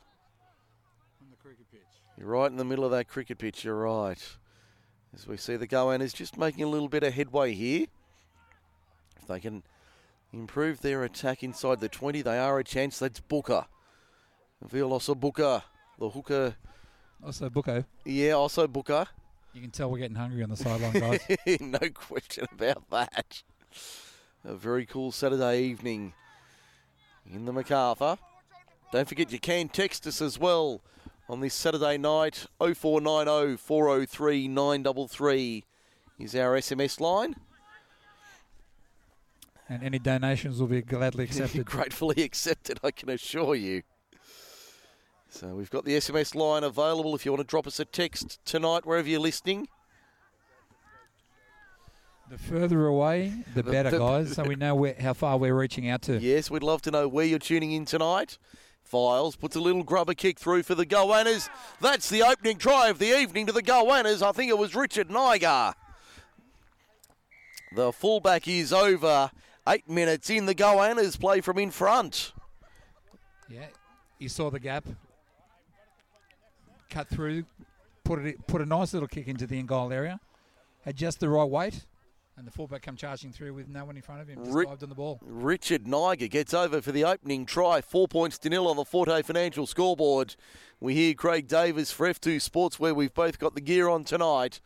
You're 2.18 2.28
right 2.28 2.52
in 2.52 2.58
the 2.58 2.66
middle 2.66 2.86
of 2.86 2.92
that 2.92 3.08
cricket 3.08 3.38
pitch, 3.38 3.64
you're 3.64 3.76
right. 3.76 4.22
As 5.14 5.26
we 5.26 5.38
see 5.38 5.56
the 5.56 5.68
Goannas 5.68 6.14
just 6.14 6.38
making 6.38 6.64
a 6.64 6.68
little 6.68 6.90
bit 6.90 7.04
of 7.04 7.14
headway 7.14 7.54
here. 7.54 7.88
If 9.22 9.28
they 9.28 9.40
can 9.40 9.64
improve 10.32 10.82
their 10.82 11.04
attack 11.04 11.44
inside 11.44 11.80
the 11.80 11.90
20, 11.90 12.22
they 12.22 12.38
are 12.38 12.60
a 12.60 12.64
chance. 12.64 13.00
That's 13.00 13.20
Booker. 13.20 13.66
Violosa 14.68 15.18
Booker, 15.20 15.64
the 15.98 16.10
hooker. 16.10 16.56
Also, 17.26 17.50
Bucko, 17.50 17.84
Yeah, 18.06 18.34
also 18.34 18.68
Booker. 18.68 19.08
You 19.54 19.62
can 19.62 19.72
tell 19.72 19.90
we're 19.90 19.98
getting 19.98 20.16
hungry 20.16 20.44
on 20.44 20.50
the 20.50 20.58
sideline, 20.58 20.94
guys. 20.94 21.22
no 21.60 21.80
question 21.94 22.46
about 22.52 22.90
that. 22.90 23.42
a 24.44 24.56
very 24.56 24.86
cool 24.86 25.12
Saturday 25.12 25.64
evening 25.64 26.14
in 27.32 27.46
the 27.46 27.54
MacArthur. 27.54 28.18
Don't 28.92 29.08
forget 29.08 29.32
you 29.32 29.40
can 29.40 29.70
text 29.70 30.08
us 30.08 30.22
as 30.22 30.40
well 30.40 30.82
on 31.28 31.40
this 31.42 31.54
Saturday 31.54 31.98
night. 31.98 32.46
0490 32.60 33.58
403 33.58 34.48
933 34.48 35.64
is 36.20 36.36
our 36.36 36.58
SMS 36.58 37.00
line. 37.00 37.36
And 39.68 39.84
any 39.84 40.00
donations 40.00 40.60
will 40.60 40.68
be 40.68 40.82
gladly 40.82 41.24
accepted. 41.26 41.66
Gratefully 41.66 42.24
accepted, 42.24 42.80
I 42.84 42.92
can 42.92 43.10
assure 43.10 43.56
you. 43.56 43.84
So 45.30 45.50
we've 45.56 45.70
got 45.70 45.86
the 45.86 45.94
SMS 45.96 46.34
line 46.36 46.64
available 46.64 47.16
if 47.16 47.26
you 47.26 47.32
want 47.32 47.42
to 47.42 47.48
drop 47.50 47.68
us 47.68 47.80
a 47.80 47.86
text 47.86 48.40
tonight, 48.46 48.86
wherever 48.86 49.08
you're 49.08 49.20
listening. 49.20 49.68
The 52.30 52.38
further 52.38 52.86
away, 52.86 53.44
the 53.56 53.64
The- 53.64 53.72
better, 53.72 53.90
the- 53.92 54.00
guys. 54.00 54.34
So 54.36 54.44
we 54.44 54.56
know 54.56 54.76
where, 54.76 54.96
how 55.00 55.14
far 55.14 55.38
we're 55.38 55.56
reaching 55.56 55.90
out 55.90 56.02
to. 56.04 56.20
Yes, 56.20 56.52
we'd 56.52 56.64
love 56.64 56.82
to 56.84 56.92
know 56.92 57.08
where 57.08 57.26
you're 57.26 57.40
tuning 57.40 57.72
in 57.72 57.86
tonight. 57.86 58.38
Viles 58.86 59.36
puts 59.36 59.56
a 59.56 59.60
little 59.60 59.84
grubber 59.84 60.14
kick 60.16 60.40
through 60.40 60.64
for 60.64 60.74
the 60.76 60.86
Goannas. 60.86 61.48
That's 61.80 62.10
the 62.10 62.24
opening 62.24 62.58
try 62.58 62.90
of 62.90 62.98
the 63.00 63.16
evening 63.20 63.46
to 63.48 63.52
the 63.52 63.62
Goannas. 63.64 64.22
I 64.22 64.32
think 64.32 64.50
it 64.50 64.58
was 64.58 64.76
Richard 64.76 65.10
Niger. 65.12 65.74
The 67.76 67.92
fullback 67.94 68.48
is 68.48 68.74
over. 68.74 69.30
Eight 69.68 69.88
minutes 69.88 70.30
in. 70.32 70.48
The 70.48 70.56
Goannas 70.56 71.20
play 71.20 71.42
from 71.42 71.60
in 71.60 71.70
front. 71.70 72.34
Yeah, 73.48 73.68
you 74.18 74.28
saw 74.30 74.50
the 74.50 74.60
gap. 74.60 74.86
Cut 76.90 77.08
through, 77.08 77.46
put 78.04 78.20
it, 78.26 78.48
put 78.48 78.62
a 78.62 78.66
nice 78.66 78.94
little 78.94 79.08
kick 79.08 79.28
into 79.28 79.46
the 79.46 79.60
end 79.60 79.68
goal 79.68 79.92
area. 79.94 80.20
Had 80.86 80.96
just 80.96 81.20
the 81.20 81.30
right 81.30 81.48
weight, 81.50 81.86
and 82.38 82.48
the 82.48 82.52
fullback 82.52 82.82
come 82.82 82.96
charging 82.96 83.32
through 83.32 83.54
with 83.54 83.68
no 83.68 83.86
one 83.86 83.96
in 83.96 84.02
front 84.02 84.22
of 84.22 84.28
him. 84.28 84.44
Ri- 84.46 84.66
dived 84.66 84.82
on 84.82 84.90
the 84.90 84.96
ball. 84.96 85.20
Richard 85.22 85.86
Niger 85.86 86.28
gets 86.28 86.54
over 86.54 86.82
for 86.82 86.92
the 86.92 87.04
opening 87.04 87.46
try. 87.46 87.82
Four 87.82 88.08
points 88.08 88.38
to 88.40 88.50
nil 88.50 88.68
on 88.68 88.78
the 88.78 88.86
Forte 88.86 89.22
Financial 89.24 89.68
scoreboard. 89.68 90.36
We 90.80 90.96
hear 90.96 91.14
Craig 91.14 91.48
Davis 91.48 91.92
for 91.92 92.08
F2 92.08 92.42
Sports, 92.42 92.80
where 92.80 92.96
we've 92.96 93.14
both 93.14 93.38
got 93.38 93.56
the 93.56 93.62
gear 93.62 93.90
on 93.90 94.04
tonight. 94.04 94.62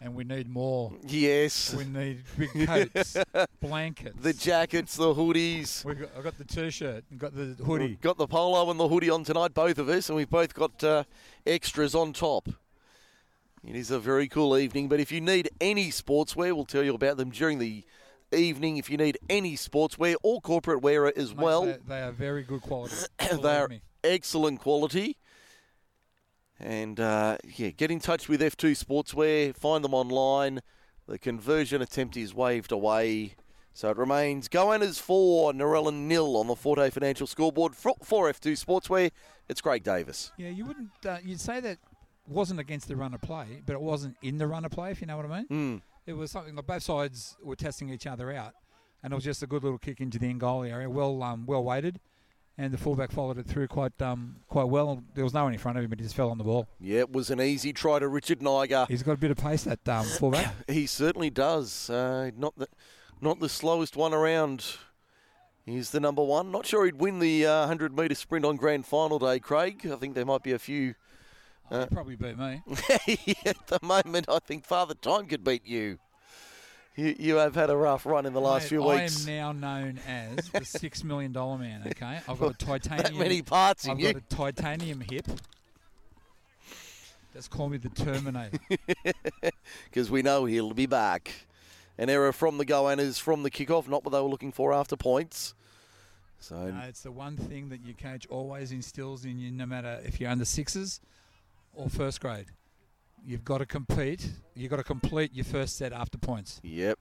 And 0.00 0.14
we 0.14 0.22
need 0.22 0.48
more. 0.48 0.92
Yes. 1.06 1.74
We 1.74 1.84
need 1.84 2.22
big 2.36 2.66
coats, 2.66 3.16
blankets. 3.60 4.16
The 4.20 4.32
jackets, 4.32 4.96
the 4.96 5.12
hoodies. 5.12 5.84
We 5.84 5.94
got, 5.94 6.10
I 6.16 6.22
got 6.22 6.38
the 6.38 6.44
t-shirt 6.44 7.04
and 7.10 7.18
got 7.18 7.34
the 7.34 7.56
hoodie. 7.64 7.88
We've 7.88 8.00
got 8.00 8.16
the 8.16 8.28
polo 8.28 8.70
and 8.70 8.78
the 8.78 8.86
hoodie 8.86 9.10
on 9.10 9.24
tonight, 9.24 9.54
both 9.54 9.78
of 9.78 9.88
us, 9.88 10.08
and 10.08 10.16
we've 10.16 10.30
both 10.30 10.54
got 10.54 10.84
uh, 10.84 11.02
extras 11.44 11.96
on 11.96 12.12
top. 12.12 12.48
It 13.66 13.74
is 13.74 13.90
a 13.90 13.98
very 13.98 14.28
cool 14.28 14.56
evening, 14.56 14.88
but 14.88 15.00
if 15.00 15.10
you 15.10 15.20
need 15.20 15.50
any 15.60 15.90
sportswear, 15.90 16.52
we'll 16.52 16.64
tell 16.64 16.84
you 16.84 16.94
about 16.94 17.16
them 17.16 17.30
during 17.30 17.58
the 17.58 17.84
evening. 18.32 18.76
If 18.76 18.88
you 18.88 18.96
need 18.96 19.18
any 19.28 19.56
sportswear 19.56 20.14
or 20.22 20.40
corporate 20.40 20.80
wear 20.80 21.06
as 21.06 21.34
Mate, 21.34 21.42
well, 21.42 21.64
they, 21.64 21.78
they 21.88 22.00
are 22.02 22.12
very 22.12 22.44
good 22.44 22.62
quality. 22.62 22.94
they 23.42 23.56
are 23.56 23.66
me. 23.66 23.80
excellent 24.04 24.60
quality. 24.60 25.16
And 26.60 26.98
uh, 26.98 27.38
yeah, 27.56 27.70
get 27.70 27.90
in 27.90 28.00
touch 28.00 28.28
with 28.28 28.40
F2 28.40 28.72
Sportswear, 28.72 29.56
find 29.56 29.84
them 29.84 29.94
online. 29.94 30.60
The 31.06 31.18
conversion 31.18 31.80
attempt 31.80 32.16
is 32.16 32.34
waved 32.34 32.72
away. 32.72 33.34
So 33.72 33.90
it 33.90 33.96
remains 33.96 34.48
Goannas 34.48 35.00
4, 35.00 35.52
Narellan 35.52 36.06
nil 36.08 36.36
on 36.36 36.48
the 36.48 36.56
Forte 36.56 36.90
Financial 36.90 37.28
scoreboard 37.28 37.76
for, 37.76 37.94
for 38.02 38.28
F2 38.30 38.64
Sportswear. 38.64 39.12
It's 39.48 39.60
Craig 39.60 39.84
Davis. 39.84 40.32
Yeah, 40.36 40.48
you 40.48 40.64
wouldn't. 40.64 40.90
Uh, 41.06 41.18
you'd 41.22 41.40
say 41.40 41.60
that 41.60 41.78
wasn't 42.26 42.58
against 42.58 42.88
the 42.88 42.96
run 42.96 43.14
of 43.14 43.20
play, 43.20 43.62
but 43.64 43.74
it 43.74 43.80
wasn't 43.80 44.16
in 44.20 44.38
the 44.38 44.46
run 44.48 44.64
of 44.64 44.72
play. 44.72 44.90
If 44.90 45.00
you 45.00 45.06
know 45.06 45.16
what 45.16 45.26
I 45.30 45.38
mean. 45.38 45.46
Mm. 45.48 45.82
It 46.06 46.16
was 46.16 46.30
something 46.30 46.56
like 46.56 46.66
both 46.66 46.82
sides 46.82 47.36
were 47.42 47.54
testing 47.54 47.90
each 47.90 48.06
other 48.06 48.32
out, 48.32 48.54
and 49.02 49.12
it 49.12 49.14
was 49.14 49.24
just 49.24 49.42
a 49.42 49.46
good 49.46 49.62
little 49.62 49.78
kick 49.78 50.00
into 50.00 50.18
the 50.18 50.26
end 50.26 50.40
goal 50.40 50.64
area, 50.64 50.88
well 50.88 51.22
um, 51.22 51.44
well 51.46 51.62
weighted, 51.62 52.00
and 52.58 52.72
the 52.72 52.76
fullback 52.76 53.12
followed 53.12 53.38
it 53.38 53.46
through 53.46 53.68
quite 53.68 54.00
um, 54.02 54.36
quite 54.48 54.64
well. 54.64 55.02
There 55.14 55.24
was 55.24 55.32
no 55.32 55.44
one 55.44 55.52
in 55.52 55.58
front 55.58 55.78
of 55.78 55.84
him, 55.84 55.90
but 55.90 56.00
he 56.00 56.04
just 56.04 56.16
fell 56.16 56.30
on 56.30 56.38
the 56.38 56.44
ball. 56.44 56.66
Yeah, 56.80 57.00
it 57.00 57.12
was 57.12 57.30
an 57.30 57.40
easy 57.40 57.72
try 57.72 58.00
to 58.00 58.08
Richard 58.08 58.42
Niger. 58.42 58.86
He's 58.88 59.04
got 59.04 59.12
a 59.12 59.16
bit 59.16 59.30
of 59.30 59.38
pace 59.38 59.62
that 59.64 59.88
um, 59.88 60.04
fullback. 60.18 60.52
He 60.68 60.86
certainly 60.86 61.30
does. 61.30 61.88
Uh, 61.88 62.32
not 62.36 62.58
the, 62.58 62.68
not 63.20 63.38
the 63.38 63.48
slowest 63.48 63.96
one 63.96 64.12
around. 64.12 64.76
He's 65.64 65.90
the 65.90 66.00
number 66.00 66.22
one. 66.22 66.50
Not 66.50 66.66
sure 66.66 66.84
he'd 66.86 67.00
win 67.00 67.20
the 67.20 67.46
uh, 67.46 67.60
100 67.60 67.96
metre 67.96 68.14
sprint 68.14 68.44
on 68.44 68.56
grand 68.56 68.86
final 68.86 69.18
day, 69.18 69.38
Craig. 69.38 69.86
I 69.90 69.96
think 69.96 70.14
there 70.14 70.24
might 70.24 70.42
be 70.42 70.52
a 70.52 70.58
few. 70.58 70.94
Oh, 71.70 71.80
he 71.80 71.86
probably 71.86 72.16
beat 72.16 72.38
me. 72.38 72.62
At 73.44 73.66
the 73.66 73.78
moment, 73.82 74.26
I 74.28 74.38
think 74.38 74.64
Father 74.64 74.94
Time 74.94 75.26
could 75.26 75.44
beat 75.44 75.66
you. 75.66 75.98
You, 76.98 77.14
you 77.16 77.36
have 77.36 77.54
had 77.54 77.70
a 77.70 77.76
rough 77.76 78.04
run 78.06 78.26
in 78.26 78.32
the 78.32 78.40
last 78.40 78.64
Mate, 78.64 78.68
few 78.70 78.82
weeks. 78.82 79.28
I 79.28 79.30
am 79.30 79.36
now 79.36 79.52
known 79.52 80.00
as 80.08 80.48
the 80.48 80.64
six 80.64 81.04
million 81.04 81.30
dollar 81.30 81.56
man. 81.56 81.84
Okay, 81.86 82.18
I've 82.28 82.40
got 82.40 82.60
a 82.60 82.66
that 82.66 82.82
titanium. 82.82 83.18
many 83.20 83.40
parts 83.40 83.84
in 83.84 83.92
I've 83.92 84.00
you. 84.00 84.12
got 84.14 84.22
a 84.22 84.34
titanium 84.34 85.00
hip. 85.08 85.24
Just 87.32 87.50
call 87.50 87.68
me 87.68 87.76
the 87.76 87.88
Terminator. 87.90 88.58
because 89.84 90.10
we 90.10 90.22
know 90.22 90.44
he'll 90.46 90.74
be 90.74 90.86
back. 90.86 91.46
An 91.98 92.10
error 92.10 92.32
from 92.32 92.58
the 92.58 92.66
Goannas 92.66 93.20
from 93.20 93.44
the 93.44 93.50
kickoff, 93.50 93.86
not 93.86 94.04
what 94.04 94.10
they 94.10 94.20
were 94.20 94.28
looking 94.28 94.50
for 94.50 94.72
after 94.72 94.96
points. 94.96 95.54
So 96.40 96.68
No, 96.72 96.80
it's 96.80 97.02
the 97.02 97.12
one 97.12 97.36
thing 97.36 97.68
that 97.68 97.84
your 97.84 97.94
coach 97.94 98.26
always 98.28 98.72
instills 98.72 99.24
in 99.24 99.38
you, 99.38 99.52
no 99.52 99.66
matter 99.66 100.00
if 100.04 100.20
you're 100.20 100.30
under 100.30 100.44
sixes 100.44 101.00
or 101.74 101.88
first 101.88 102.20
grade. 102.20 102.46
You've 103.26 103.44
got 103.44 103.58
to 103.58 103.66
compete. 103.66 104.30
You've 104.54 104.70
got 104.70 104.76
to 104.76 104.84
complete 104.84 105.34
your 105.34 105.44
first 105.44 105.76
set 105.76 105.92
after 105.92 106.18
points. 106.18 106.60
Yep. 106.62 106.98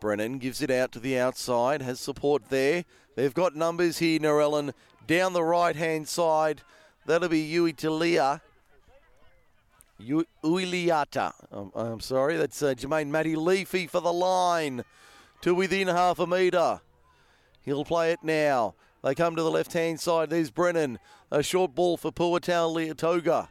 Brennan 0.00 0.38
gives 0.38 0.60
it 0.60 0.70
out 0.70 0.92
to 0.92 1.00
the 1.00 1.18
outside, 1.18 1.80
has 1.80 2.00
support 2.00 2.50
there. 2.50 2.84
They've 3.16 3.32
got 3.32 3.56
numbers 3.56 3.98
here, 3.98 4.18
Narellan. 4.18 4.72
Down 5.06 5.32
the 5.32 5.42
right 5.42 5.76
hand 5.76 6.08
side, 6.08 6.62
that'll 7.06 7.28
be 7.28 7.40
Yui 7.40 7.72
Talia. 7.72 8.42
Um, 11.52 11.72
I'm 11.74 12.00
sorry, 12.00 12.36
that's 12.36 12.62
uh, 12.62 12.74
Jermaine 12.74 13.08
Matty 13.08 13.36
Leafy 13.36 13.86
for 13.86 14.00
the 14.00 14.12
line 14.12 14.84
to 15.42 15.54
within 15.54 15.88
half 15.88 16.18
a 16.18 16.26
metre. 16.26 16.80
He'll 17.62 17.84
play 17.84 18.12
it 18.12 18.18
now. 18.22 18.74
They 19.02 19.14
come 19.14 19.36
to 19.36 19.42
the 19.42 19.50
left 19.50 19.72
hand 19.72 20.00
side. 20.00 20.30
There's 20.30 20.50
Brennan. 20.50 20.98
A 21.30 21.42
short 21.42 21.74
ball 21.74 21.96
for 21.96 22.10
Puatau 22.10 22.74
Leotoga. 22.74 23.48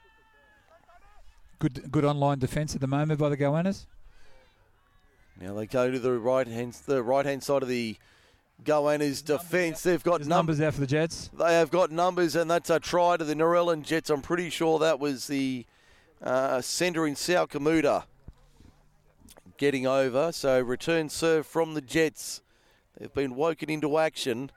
Good, 1.63 1.89
good 1.93 2.03
online 2.03 2.39
defence 2.39 2.75
at 2.75 2.81
the 2.81 2.87
moment 2.87 3.21
by 3.21 3.29
the 3.29 3.37
Goannas. 3.37 3.85
Now 5.39 5.53
they 5.53 5.65
go 5.65 5.89
to 5.89 5.97
the 5.97 6.11
right 6.11 6.45
hand, 6.45 6.73
the 6.85 7.01
right 7.01 7.25
hand 7.25 7.41
side 7.41 7.63
of 7.63 7.69
the 7.69 7.95
Goannas 8.65 9.23
defence. 9.23 9.81
They've 9.81 10.03
got 10.03 10.17
There's 10.17 10.27
numbers. 10.27 10.57
there 10.57 10.73
for 10.73 10.81
the 10.81 10.87
Jets. 10.87 11.29
They 11.33 11.53
have 11.53 11.71
got 11.71 11.89
numbers, 11.89 12.35
and 12.35 12.51
that's 12.51 12.69
a 12.69 12.81
try 12.81 13.15
to 13.15 13.23
the 13.23 13.33
Narellan 13.33 13.83
Jets. 13.83 14.09
I'm 14.09 14.21
pretty 14.21 14.49
sure 14.49 14.77
that 14.79 14.99
was 14.99 15.27
the 15.27 15.65
uh, 16.21 16.59
centre 16.59 17.07
in 17.07 17.15
Sao 17.15 17.45
Kamuta 17.45 18.03
getting 19.57 19.87
over. 19.87 20.33
So 20.33 20.59
return 20.59 21.07
serve 21.07 21.47
from 21.47 21.75
the 21.75 21.81
Jets. 21.81 22.41
They've 22.99 23.13
been 23.13 23.35
woken 23.35 23.69
into 23.69 23.97
action, 23.97 24.51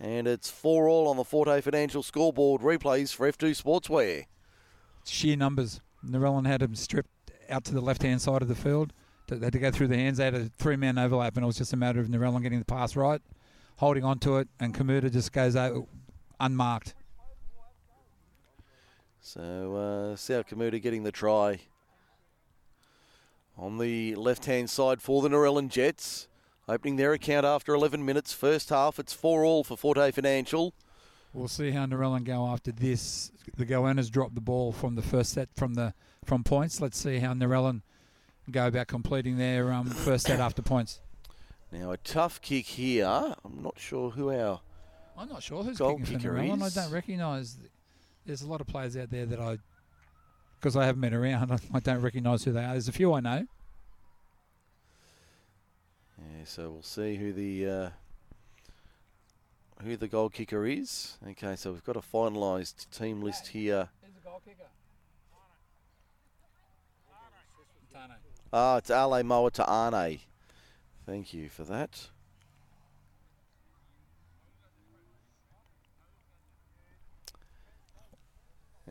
and 0.00 0.26
it's 0.26 0.48
four 0.48 0.88
all 0.88 1.06
on 1.06 1.18
the 1.18 1.24
Forte 1.24 1.60
Financial 1.60 2.02
scoreboard. 2.02 2.62
Replays 2.62 3.14
for 3.14 3.30
F2 3.30 3.62
Sportswear. 3.62 4.24
Sheer 5.04 5.36
numbers. 5.36 5.82
Narellan 6.06 6.46
had 6.46 6.62
him 6.62 6.74
stripped 6.74 7.30
out 7.48 7.64
to 7.64 7.74
the 7.74 7.80
left 7.80 8.02
hand 8.02 8.22
side 8.22 8.42
of 8.42 8.48
the 8.48 8.54
field. 8.54 8.92
They 9.28 9.38
had 9.38 9.52
to 9.52 9.58
go 9.58 9.70
through 9.70 9.88
the 9.88 9.96
hands. 9.96 10.18
They 10.18 10.24
had 10.24 10.34
a 10.34 10.50
three 10.58 10.76
man 10.76 10.98
overlap, 10.98 11.36
and 11.36 11.44
it 11.44 11.46
was 11.46 11.58
just 11.58 11.72
a 11.72 11.76
matter 11.76 12.00
of 12.00 12.08
Narellan 12.08 12.42
getting 12.42 12.58
the 12.58 12.64
pass 12.64 12.96
right, 12.96 13.22
holding 13.76 14.04
on 14.04 14.18
to 14.20 14.38
it, 14.38 14.48
and 14.58 14.74
Kamuta 14.74 15.12
just 15.12 15.32
goes 15.32 15.54
out 15.54 15.86
unmarked. 16.40 16.94
So 19.20 19.76
uh, 20.12 20.16
Sao 20.16 20.42
Kamuta 20.42 20.82
getting 20.82 21.04
the 21.04 21.12
try 21.12 21.60
on 23.56 23.78
the 23.78 24.14
left-hand 24.14 24.70
side 24.70 25.02
for 25.02 25.22
the 25.22 25.28
Narellan 25.28 25.68
Jets. 25.68 26.26
Opening 26.68 26.96
their 26.96 27.12
account 27.12 27.44
after 27.44 27.74
11 27.74 28.04
minutes. 28.04 28.32
First 28.32 28.70
half, 28.70 28.98
it's 28.98 29.12
4 29.12 29.44
all 29.44 29.64
for 29.64 29.76
Forte 29.76 30.12
Financial. 30.12 30.72
We'll 31.32 31.48
see 31.48 31.70
how 31.70 31.86
Narellan 31.86 32.24
go 32.24 32.46
after 32.48 32.72
this. 32.72 33.30
The 33.56 33.64
Goannas 33.64 34.10
dropped 34.10 34.34
the 34.34 34.40
ball 34.40 34.72
from 34.72 34.96
the 34.96 35.02
first 35.02 35.32
set 35.32 35.48
from 35.56 35.74
the 35.74 35.94
from 36.24 36.42
points. 36.42 36.80
Let's 36.80 36.98
see 36.98 37.18
how 37.18 37.34
Narellan 37.34 37.82
go 38.50 38.66
about 38.66 38.88
completing 38.88 39.38
their 39.38 39.72
um, 39.72 39.86
first 39.86 40.26
set 40.26 40.40
after 40.40 40.62
points. 40.62 41.00
Now 41.70 41.92
a 41.92 41.96
tough 41.98 42.40
kick 42.40 42.66
here. 42.66 43.06
I'm 43.06 43.62
not 43.62 43.78
sure 43.78 44.10
who 44.10 44.32
our 44.32 44.60
I'm 45.16 45.28
not 45.28 45.42
sure 45.42 45.62
who's 45.62 45.78
Goal 45.78 45.98
kicking 45.98 46.06
for 46.06 46.20
kicker 46.20 46.34
Narellan. 46.34 46.62
I 46.62 46.68
don't 46.70 46.90
recognise. 46.90 47.58
There's 48.26 48.42
a 48.42 48.48
lot 48.48 48.60
of 48.60 48.66
players 48.66 48.96
out 48.96 49.10
there 49.10 49.26
that 49.26 49.38
I, 49.38 49.58
because 50.58 50.76
I 50.76 50.86
haven't 50.86 51.00
been 51.00 51.14
around, 51.14 51.52
I 51.74 51.80
don't 51.80 52.00
recognise 52.00 52.42
who 52.44 52.52
they 52.52 52.64
are. 52.64 52.72
There's 52.72 52.88
a 52.88 52.92
few 52.92 53.12
I 53.12 53.20
know. 53.20 53.46
Yeah, 56.18 56.44
so 56.44 56.70
we'll 56.70 56.82
see 56.82 57.16
who 57.16 57.32
the 57.32 57.66
uh, 57.66 57.90
who 59.84 59.96
the 59.96 60.08
goal 60.08 60.28
kicker 60.28 60.66
is. 60.66 61.18
Okay, 61.28 61.56
so 61.56 61.72
we've 61.72 61.84
got 61.84 61.96
a 61.96 62.00
finalised 62.00 62.90
team 62.90 63.22
list 63.22 63.48
here. 63.48 63.88
Who's 64.02 64.14
the 64.14 64.28
goal 64.28 64.40
kicker? 64.44 64.68
Ah, 68.52 68.74
oh, 68.74 68.76
it's 68.78 68.90
Ale 68.90 69.22
Moa 69.22 69.50
Ta'ane. 69.50 70.20
Thank 71.06 71.32
you 71.32 71.48
for 71.48 71.64
that. 71.64 72.08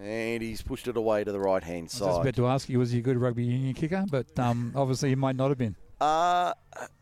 And 0.02 0.42
he's 0.42 0.62
pushed 0.62 0.88
it 0.88 0.96
away 0.96 1.26
to 1.26 1.32
the 1.32 1.40
right 1.40 1.62
hand 1.62 1.92
side. 1.92 2.04
I 2.04 2.08
was 2.08 2.16
just 2.16 2.22
about 2.22 2.36
to 2.36 2.48
ask 2.48 2.70
you, 2.70 2.80
was 2.80 2.92
he 2.92 3.00
a 3.00 3.02
good 3.02 3.18
rugby 3.18 3.44
union 3.44 3.74
kicker? 3.74 4.06
But 4.10 4.40
um, 4.40 4.72
obviously, 4.74 5.10
he 5.10 5.16
might 5.16 5.36
not 5.36 5.50
have 5.50 5.58
been. 5.58 5.76
Uh, 6.00 6.54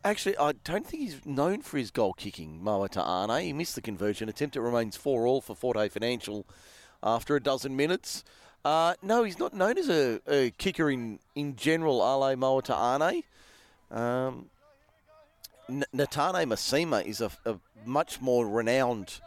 actually, 0.04 0.36
I 0.38 0.52
don't 0.64 0.84
think 0.84 1.02
he's 1.02 1.24
known 1.24 1.62
for 1.62 1.78
his 1.78 1.90
goal 1.90 2.12
kicking, 2.14 2.62
Moa 2.62 2.88
Ta'ane. 2.88 3.42
He 3.42 3.52
missed 3.52 3.76
the 3.76 3.80
conversion 3.80 4.28
attempt. 4.28 4.56
It 4.56 4.60
remains 4.60 4.96
4 4.96 5.26
all 5.26 5.40
for 5.40 5.54
Forte 5.54 5.88
Financial 5.88 6.44
after 7.02 7.36
a 7.36 7.40
dozen 7.40 7.76
minutes. 7.76 8.24
Uh, 8.64 8.94
no, 9.02 9.22
he's 9.22 9.38
not 9.38 9.54
known 9.54 9.78
as 9.78 9.88
a, 9.88 10.20
a 10.26 10.50
kicker 10.58 10.90
in, 10.90 11.20
in 11.36 11.54
general, 11.54 12.02
Ale 12.02 12.36
Moa 12.36 12.62
Ta'ane. 12.62 13.22
Um, 13.90 14.50
Natane 15.70 16.44
Masima 16.46 17.04
is 17.04 17.20
a, 17.20 17.30
a 17.44 17.58
much 17.84 18.20
more 18.20 18.48
renowned 18.48 19.20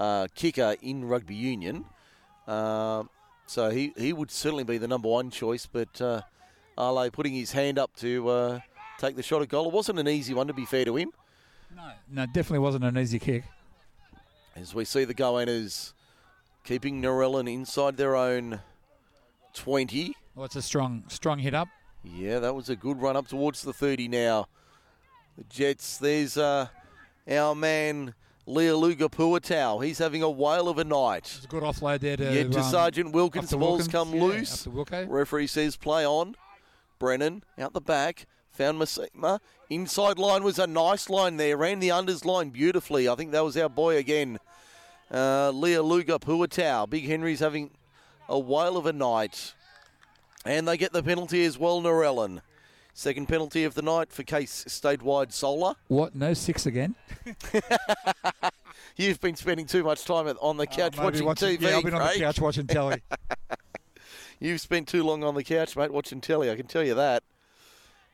uh, 0.00 0.28
kicker 0.34 0.76
in 0.80 1.04
rugby 1.04 1.34
union. 1.34 1.84
Uh, 2.46 3.04
so 3.46 3.70
he, 3.70 3.92
he 3.96 4.12
would 4.12 4.30
certainly 4.30 4.64
be 4.64 4.78
the 4.78 4.88
number 4.88 5.08
one 5.08 5.30
choice, 5.30 5.66
but 5.66 6.00
uh, 6.00 6.22
Ale 6.78 7.10
putting 7.10 7.34
his 7.34 7.52
hand 7.52 7.78
up 7.78 7.94
to 7.96 8.28
uh, 8.28 8.60
take 8.98 9.16
the 9.16 9.22
shot 9.22 9.42
at 9.42 9.48
goal. 9.48 9.66
It 9.66 9.72
wasn't 9.72 9.98
an 9.98 10.08
easy 10.08 10.34
one, 10.34 10.46
to 10.48 10.52
be 10.52 10.64
fair 10.64 10.84
to 10.84 10.96
him. 10.96 11.10
No, 11.74 11.90
no, 12.10 12.26
definitely 12.26 12.58
wasn't 12.60 12.84
an 12.84 12.98
easy 12.98 13.18
kick. 13.18 13.44
As 14.56 14.74
we 14.74 14.84
see 14.84 15.04
the 15.04 15.14
Goannas 15.14 15.92
keeping 16.64 17.00
Narellan 17.00 17.50
inside 17.52 17.96
their 17.96 18.16
own 18.16 18.60
20. 19.54 20.14
Well, 20.34 20.44
it's 20.46 20.56
a 20.56 20.62
strong, 20.62 21.04
strong 21.08 21.38
hit 21.38 21.54
up. 21.54 21.68
Yeah, 22.04 22.38
that 22.40 22.54
was 22.54 22.68
a 22.68 22.76
good 22.76 23.00
run 23.00 23.16
up 23.16 23.28
towards 23.28 23.62
the 23.62 23.72
30 23.72 24.08
now. 24.08 24.46
The 25.36 25.44
Jets, 25.44 25.98
there's 25.98 26.36
uh, 26.36 26.68
our 27.30 27.54
man 27.54 28.14
Lealuga 28.46 29.08
Puatau. 29.10 29.84
He's 29.84 29.98
having 29.98 30.22
a 30.22 30.30
whale 30.30 30.68
of 30.68 30.78
a 30.78 30.84
night. 30.84 31.32
It's 31.36 31.44
a 31.44 31.48
good 31.48 31.62
offload 31.62 32.00
there 32.00 32.16
to, 32.16 32.24
Yeah, 32.24 32.44
to 32.48 32.58
um, 32.60 32.70
Sergeant 32.70 33.12
Wilkins. 33.12 33.50
to 33.50 33.56
Ball's 33.56 33.88
Wilkins. 33.88 33.88
come 33.88 34.14
Yeah, 34.14 34.22
loose. 34.22 34.66
Up 34.66 34.72
to 34.72 34.78
Wilco. 34.78 35.06
Referee 35.08 35.46
says 35.48 35.76
play 35.76 36.06
on. 36.06 36.34
Brennan 36.98 37.44
out 37.58 37.72
the 37.74 37.80
back. 37.80 38.26
Found 38.58 38.80
Masima. 38.80 39.38
Inside 39.70 40.18
line 40.18 40.42
was 40.42 40.58
a 40.58 40.66
nice 40.66 41.08
line 41.08 41.36
there. 41.36 41.56
Ran 41.56 41.78
the 41.78 41.90
unders 41.90 42.24
line 42.24 42.50
beautifully. 42.50 43.08
I 43.08 43.14
think 43.14 43.30
that 43.30 43.44
was 43.44 43.56
our 43.56 43.68
boy 43.68 43.96
again. 43.96 44.38
Uh, 45.12 45.52
Lealuga 45.52 46.18
Puatau. 46.18 46.90
Big 46.90 47.06
Henry's 47.06 47.38
having 47.38 47.70
a 48.28 48.36
whale 48.36 48.76
of 48.76 48.84
a 48.84 48.92
night. 48.92 49.54
And 50.44 50.66
they 50.66 50.76
get 50.76 50.92
the 50.92 51.04
penalty 51.04 51.44
as 51.44 51.56
well, 51.56 51.80
Narellan. 51.80 52.40
Second 52.94 53.28
penalty 53.28 53.62
of 53.62 53.74
the 53.74 53.82
night 53.82 54.12
for 54.12 54.24
Case 54.24 54.64
Statewide 54.66 55.32
Solar. 55.32 55.74
What? 55.86 56.16
No 56.16 56.34
six 56.34 56.66
again? 56.66 56.96
You've 58.96 59.20
been 59.20 59.36
spending 59.36 59.66
too 59.66 59.84
much 59.84 60.04
time 60.04 60.26
on 60.40 60.56
the 60.56 60.66
couch 60.66 60.98
Uh, 60.98 61.04
maybe 61.04 61.20
watching, 61.20 61.58
TV. 61.58 61.60
Yeah, 61.60 61.76
I've 61.76 61.84
been 61.84 61.94
on 61.94 62.12
the 62.12 62.18
couch 62.18 62.40
watching 62.40 62.66
telly. 62.66 63.02
You've 64.40 64.60
spent 64.60 64.88
too 64.88 65.04
long 65.04 65.22
on 65.22 65.36
the 65.36 65.44
couch, 65.44 65.76
mate, 65.76 65.92
watching 65.92 66.20
telly. 66.20 66.50
I 66.50 66.56
can 66.56 66.66
tell 66.66 66.82
you 66.82 66.96
that. 66.96 67.22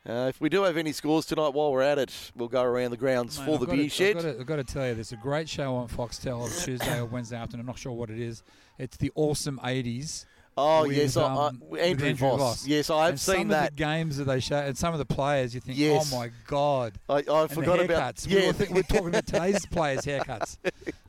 Uh, 0.07 0.27
if 0.29 0.39
we 0.39 0.51
do 0.51 0.63
have 0.65 0.77
any 0.77 0.93
scores 0.93 1.25
tonight 1.25 1.55
while 1.55 1.73
we're 1.73 1.81
at 1.81 1.99
it, 1.99 2.13
we'll 2.37 2.49
go 2.49 2.63
around 2.63 2.91
the 2.91 2.97
grounds 2.97 3.39
Mate, 3.39 3.47
for 3.47 3.55
I've 3.55 3.61
the 3.61 3.67
beer 3.69 3.89
shed. 3.89 4.17
I've 4.19 4.23
got, 4.23 4.33
to, 4.35 4.41
I've 4.41 4.47
got 4.47 4.57
to 4.57 4.65
tell 4.65 4.87
you, 4.89 4.95
there's 4.95 5.13
a 5.13 5.17
great 5.17 5.49
show 5.49 5.77
on 5.77 5.89
Foxtel 5.89 6.43
on 6.43 6.51
Tuesday 6.51 6.99
or 6.99 7.07
Wednesday 7.07 7.37
afternoon. 7.37 7.61
I'm 7.61 7.67
not 7.69 7.79
sure 7.79 7.93
what 7.93 8.11
it 8.11 8.21
is. 8.21 8.43
It's 8.79 8.99
the 8.99 9.11
Awesome 9.15 9.59
80s. 9.65 10.27
oh, 10.59 10.83
with, 10.87 10.97
yes, 10.99 11.17
I, 11.17 11.23
um, 11.47 11.63
Andrew, 11.79 11.79
Andrew 12.09 12.15
Voss. 12.17 12.39
Voss. 12.39 12.67
Yes, 12.67 12.91
I 12.91 13.05
have 13.05 13.09
and 13.13 13.21
seen 13.21 13.35
some 13.37 13.49
that. 13.49 13.71
of 13.71 13.77
the 13.77 13.83
games 13.83 14.19
that 14.19 14.25
they 14.25 14.41
show, 14.41 14.59
and 14.59 14.77
some 14.77 14.93
of 14.93 14.99
the 14.99 15.07
players, 15.07 15.55
you 15.55 15.61
think, 15.63 15.79
Yes. 15.79 16.13
oh 16.13 16.19
my 16.19 16.31
God. 16.49 16.99
I, 17.09 17.25
I 17.27 17.47
forgot 17.47 17.81
about. 17.81 18.27
Yeah, 18.27 18.41
We 18.41 18.47
were, 18.49 18.53
think, 18.53 18.71
we're 18.75 18.83
talking 18.83 19.09
about 19.09 19.27
today's 19.27 19.65
players' 19.65 20.03
haircuts. 20.03 20.59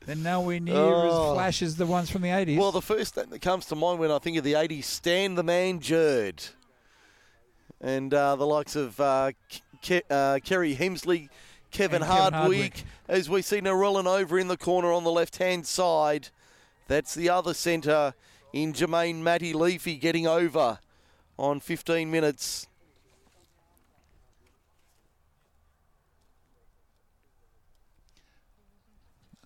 They're 0.05 0.15
nowhere 0.15 0.61
near 0.61 0.73
Oh. 0.77 1.31
as 1.31 1.35
flash 1.35 1.61
as 1.61 1.75
the 1.75 1.85
ones 1.85 2.09
from 2.09 2.21
the 2.21 2.29
80s. 2.29 2.57
well, 2.57 2.71
the 2.71 2.81
first 2.81 3.13
thing 3.15 3.29
that 3.31 3.41
comes 3.41 3.65
to 3.65 3.75
mind 3.75 3.99
when 3.99 4.09
I 4.09 4.19
think 4.19 4.37
of 4.37 4.45
the 4.45 4.53
80s, 4.53 4.85
Stan 4.85 5.35
the 5.35 5.43
Man 5.43 5.81
Jurd. 5.81 6.41
And 7.81 8.13
uh, 8.13 8.35
the 8.35 8.45
likes 8.47 8.75
of 8.75 8.99
uh, 8.99 9.31
Ke- 9.83 10.03
uh, 10.09 10.39
Kerry 10.43 10.75
Hemsley, 10.75 11.29
Kevin, 11.71 12.01
And 12.01 12.09
Kevin 12.11 12.33
Hardwick, 12.33 12.33
Hardwick. 12.33 12.83
as 13.07 13.29
we 13.29 13.41
see 13.41 13.59
Narellan 13.59 14.05
over 14.05 14.39
in 14.39 14.47
the 14.47 14.57
corner 14.57 14.91
on 14.91 15.03
the 15.03 15.11
left 15.11 15.37
hand 15.37 15.67
side. 15.67 16.29
That's 16.87 17.13
the 17.13 17.29
other 17.29 17.53
centre 17.53 18.13
in 18.53 18.73
Jermaine 18.73 19.17
Matty 19.17 19.53
Leafy 19.53 19.97
getting 19.97 20.25
over 20.27 20.79
on 21.37 21.59
15 21.59 22.09
minutes. 22.09 22.67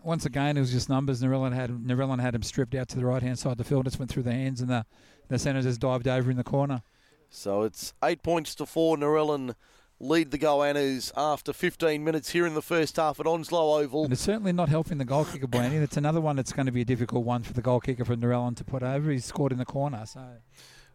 Once 0.01 0.25
again, 0.25 0.55
it 0.55 0.61
was 0.61 0.71
just 0.71 0.89
numbers. 0.89 1.21
Narellan 1.21 1.53
had 1.53 1.69
Narellan 1.71 2.19
had 2.21 2.33
him 2.33 2.41
stripped 2.41 2.73
out 2.73 2.87
to 2.89 2.95
the 2.95 3.05
right 3.05 3.21
hand 3.21 3.37
side 3.37 3.51
of 3.53 3.57
the 3.57 3.63
field. 3.63 3.85
Just 3.85 3.99
went 3.99 4.09
through 4.09 4.23
the 4.23 4.31
hands, 4.31 4.61
and 4.61 4.69
the 4.69 4.85
the 5.27 5.37
centre 5.37 5.61
just 5.61 5.79
dived 5.81 6.07
over 6.07 6.31
in 6.31 6.37
the 6.37 6.43
corner. 6.43 6.81
So 7.29 7.63
it's 7.63 7.93
eight 8.03 8.23
points 8.23 8.55
to 8.55 8.65
four. 8.65 8.97
Narellan 8.97 9.55
lead 9.99 10.31
the 10.31 10.37
Goannas 10.37 11.11
after 11.15 11.51
15 11.53 12.03
minutes 12.03 12.29
here 12.29 12.45
in 12.45 12.53
the 12.53 12.61
first 12.61 12.95
half 12.95 13.19
at 13.19 13.27
Onslow 13.27 13.79
Oval. 13.81 14.05
And 14.05 14.13
it's 14.13 14.21
certainly 14.21 14.53
not 14.53 14.69
helping 14.69 14.97
the 14.97 15.05
goal 15.05 15.25
kicker, 15.25 15.47
Blaney. 15.47 15.77
That's 15.77 15.97
another 15.97 16.21
one 16.21 16.35
that's 16.37 16.53
going 16.53 16.65
to 16.67 16.71
be 16.71 16.81
a 16.81 16.85
difficult 16.85 17.25
one 17.25 17.43
for 17.43 17.53
the 17.53 17.61
goal 17.61 17.79
kicker 17.79 18.05
for 18.05 18.15
Narellan 18.15 18.55
to 18.57 18.63
put 18.63 18.81
over. 18.81 19.11
He's 19.11 19.25
scored 19.25 19.51
in 19.51 19.57
the 19.57 19.65
corner, 19.65 20.05
so 20.05 20.21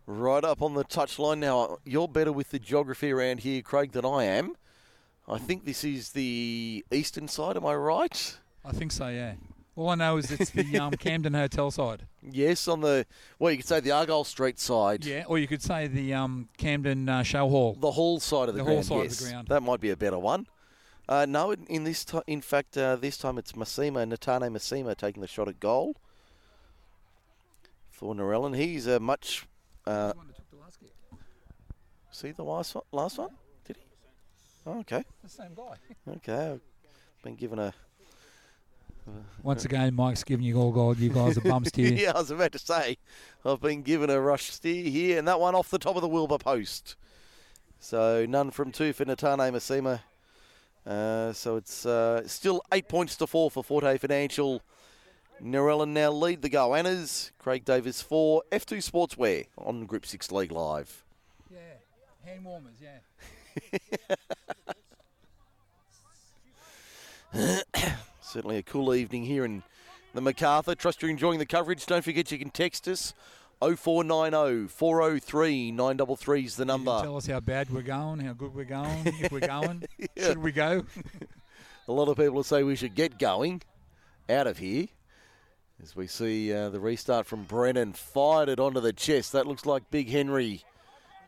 Right 0.07 0.45
up 0.45 0.61
on 0.61 0.75
the 0.75 0.85
touchline 0.85 1.39
now. 1.39 1.79
You're 1.85 2.09
better 2.09 2.33
with 2.33 2.51
the 2.51 2.59
geography 2.59 3.11
around 3.11 3.41
here, 3.41 3.63
Craig, 3.63 3.93
than 3.93 4.05
I 4.05 4.25
am. 4.25 4.55
I 5.27 5.39
think 5.39 5.65
this 5.65 5.83
is 5.83 6.13
the 6.13 6.85
eastern 6.91 7.29
side. 7.29 7.57
Am 7.57 7.65
I 7.65 7.75
right? 7.75 8.37
I 8.65 8.73
think 8.73 8.93
so. 8.93 9.09
Yeah. 9.09 9.35
All 9.77 9.89
I 9.89 9.97
know 9.97 10.19
is 10.19 10.31
it's 10.31 10.51
the 10.51 10.79
um, 10.79 10.93
Camden 10.99 11.35
Hotel 11.35 11.71
side. 11.71 12.07
Yes, 12.23 12.69
on 12.69 12.81
the 12.81 13.07
well, 13.39 13.51
you 13.51 13.57
could 13.59 13.67
say 13.67 13.81
the 13.81 13.91
Argyle 13.91 14.23
Street 14.25 14.61
side. 14.61 15.05
Yeah, 15.05 15.25
or 15.27 15.39
you 15.39 15.49
could 15.49 15.63
say 15.63 15.89
the 15.89 16.15
um, 16.15 16.49
Camden 16.59 17.09
uh, 17.09 17.23
Show 17.25 17.49
Hall. 17.49 17.77
The 17.81 17.91
hall 17.91 18.21
side 18.21 18.49
of 18.49 18.55
the, 18.55 18.63
The 18.63 18.65
hall 18.65 18.83
ground. 18.83 18.87
side 18.87 19.07
of 19.07 19.19
the 19.19 19.25
ground. 19.31 19.49
That 19.49 19.63
might 19.63 19.81
be 19.81 19.91
a 19.91 19.97
better 19.97 20.19
one. 20.19 20.47
Uh, 21.09 21.27
no, 21.29 21.51
in, 21.51 21.67
in 21.67 21.85
this, 21.85 22.05
ti 22.05 22.19
in 22.27 22.41
fact, 22.41 22.79
uh, 22.79 22.97
this 22.97 23.19
time 23.19 23.37
it's 23.37 23.53
Masima 23.53 24.09
Natane 24.11 24.49
Masima 24.51 24.97
taking 24.97 25.21
the 25.21 25.29
shot 25.29 25.49
at 25.49 25.61
goal 25.61 25.97
for 27.91 28.15
Narellan. 28.15 28.57
He's 28.57 28.87
a 28.87 29.01
much. 29.01 29.47
Uh, 29.87 30.13
see 32.11 32.31
the 32.31 32.45
last 32.45 32.75
one? 32.75 32.85
Last 32.93 33.19
one? 33.19 33.31
Did 33.67 33.77
he? 33.77 33.83
Oh, 34.67 34.79
okay. 34.81 35.05
The 35.23 35.29
same 35.29 35.55
guy. 35.55 35.75
Okay. 36.17 36.53
I've 36.53 36.61
been 37.23 37.35
given 37.35 37.59
a. 37.59 37.75
Once 39.43 39.65
again, 39.65 39.95
Mike's 39.95 40.25
giving 40.25 40.47
you 40.47 40.57
all 40.57 40.73
gold. 40.73 40.99
You 40.99 41.11
guys 41.11 41.37
are 41.37 41.43
bum 41.43 41.65
steer. 41.65 41.93
yeah, 41.93 42.13
I 42.15 42.19
was 42.19 42.31
about 42.31 42.53
to 42.53 42.59
say, 42.59 42.97
I've 43.45 43.61
been 43.61 43.83
given 43.83 44.09
a 44.09 44.21
rush 44.21 44.51
steer 44.51 44.89
here, 44.91 45.19
and 45.19 45.29
that 45.29 45.39
one 45.39 45.55
off 45.55 45.71
the 45.71 45.79
top 45.79 45.97
of 45.97 46.03
the 46.03 46.09
Wilbur 46.09 46.39
post. 46.39 46.97
So 47.79 48.25
none 48.27 48.51
from 48.51 48.73
two 48.73 48.95
for 48.95 49.05
Natane 49.05 49.53
Masima. 49.53 50.01
Uh, 50.87 51.33
so 51.33 51.57
it's 51.57 51.85
uh, 51.85 52.27
still 52.27 52.63
eight 52.73 52.89
points 52.89 53.17
to 53.17 53.27
four 53.27 53.51
for 53.51 53.63
Forte 53.63 53.99
Financial. 53.99 54.63
Narellan 55.43 55.89
now 55.89 56.11
lead 56.11 56.43
the 56.43 56.51
Goannas. 56.51 57.31
Craig 57.39 57.65
Davis 57.65 58.01
four. 58.01 58.43
F2 58.53 58.79
Sportswear 58.79 59.47
on 59.59 59.85
Group 59.85 60.07
6 60.07 60.33
League 60.33 60.53
Live. 60.53 61.05
Yeah, 61.51 61.59
hand 62.25 62.45
warmers. 62.45 62.77
Yeah. 62.81 63.01
Certainly 68.35 68.57
a 68.57 68.63
cool 68.65 68.93
evening 68.93 69.27
here 69.27 69.45
in 69.45 69.63
the 70.13 70.21
MacArthur. 70.21 70.75
Trust 70.75 71.01
you're 71.01 71.11
enjoying 71.13 71.39
the 71.39 71.47
coverage. 71.47 71.87
Don't 71.87 72.03
forget 72.03 72.33
you 72.33 72.39
can 72.39 72.51
text 72.51 72.89
us 72.89 73.15
0490 73.61 74.67
403 74.67 75.71
933 75.71 76.45
is 76.45 76.57
the 76.57 76.65
number. 76.65 77.01
tell 77.01 77.17
us 77.17 77.29
how 77.29 77.39
bad 77.39 77.71
we're 77.71 77.83
going, 77.83 78.19
how 78.19 78.33
good 78.33 78.53
we're 78.53 78.65
going, 78.65 79.07
if 79.21 79.31
we're 79.31 79.39
going, 79.39 79.85
should 80.19 80.39
we 80.39 80.51
go? 80.51 80.85
A 81.87 81.93
lot 81.93 82.09
of 82.09 82.17
people 82.17 82.43
say 82.43 82.65
we 82.65 82.75
should 82.75 82.97
get 82.97 83.21
going 83.21 83.63
out 84.29 84.49
of 84.49 84.59
here. 84.59 84.89
As 85.81 85.95
we 85.95 86.09
see 86.09 86.53
uh, 86.53 86.71
the 86.71 86.81
restart 86.81 87.27
from 87.27 87.45
Brennan, 87.45 87.93
fired 87.93 88.49
it 88.49 88.59
onto 88.59 88.81
the 88.81 88.93
chest. 88.93 89.31
That 89.31 89.47
looks 89.47 89.65
like 89.65 89.93
Big 89.93 90.11
Henry 90.11 90.65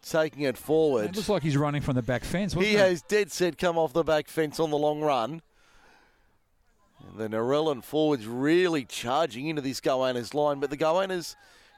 taking 0.02 0.42
it 0.42 0.58
forward. 0.58 1.10
It 1.10 1.14
looks 1.14 1.28
like 1.28 1.44
he's 1.44 1.56
running 1.56 1.82
from 1.82 1.94
the 1.94 2.02
back 2.02 2.24
fence. 2.24 2.52
He 2.52 2.74
it? 2.74 2.80
has 2.80 3.02
dead 3.02 3.30
set 3.30 3.58
come 3.58 3.78
off 3.78 3.92
the 3.92 4.02
back 4.02 4.26
fence 4.26 4.58
on 4.58 4.72
the 4.72 4.78
long 4.78 5.00
run. 5.00 5.40
The 7.14 7.28
Narellan 7.28 7.82
forwards 7.82 8.26
really 8.26 8.84
charging 8.84 9.46
into 9.48 9.62
this 9.62 9.80
Goannas 9.80 10.34
line, 10.34 10.60
but 10.60 10.70
the 10.70 10.76
Goannas, 10.76 11.36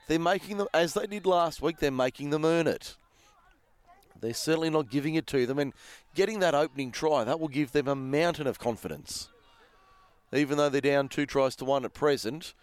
they're 0.08 0.18
making 0.18 0.58
them, 0.58 0.68
as 0.72 0.94
they 0.94 1.06
did 1.06 1.26
last 1.26 1.62
week, 1.62 1.78
they're 1.78 1.90
making 1.90 2.30
them 2.30 2.44
earn 2.44 2.66
it. 2.66 2.96
They're 4.20 4.34
certainly 4.34 4.70
not 4.70 4.90
giving 4.90 5.14
it 5.14 5.26
to 5.28 5.46
them, 5.46 5.58
and 5.58 5.72
getting 6.14 6.40
that 6.40 6.54
opening 6.54 6.90
try, 6.90 7.22
that 7.24 7.38
will 7.38 7.48
give 7.48 7.72
them 7.72 7.86
a 7.86 7.94
mountain 7.94 8.46
of 8.46 8.58
confidence. 8.58 9.28
Even 10.32 10.58
though 10.58 10.68
they're 10.68 10.80
down 10.80 11.08
two 11.08 11.24
tries 11.24 11.54
to 11.56 11.64
one 11.64 11.84
at 11.84 11.94
present, 11.94 12.54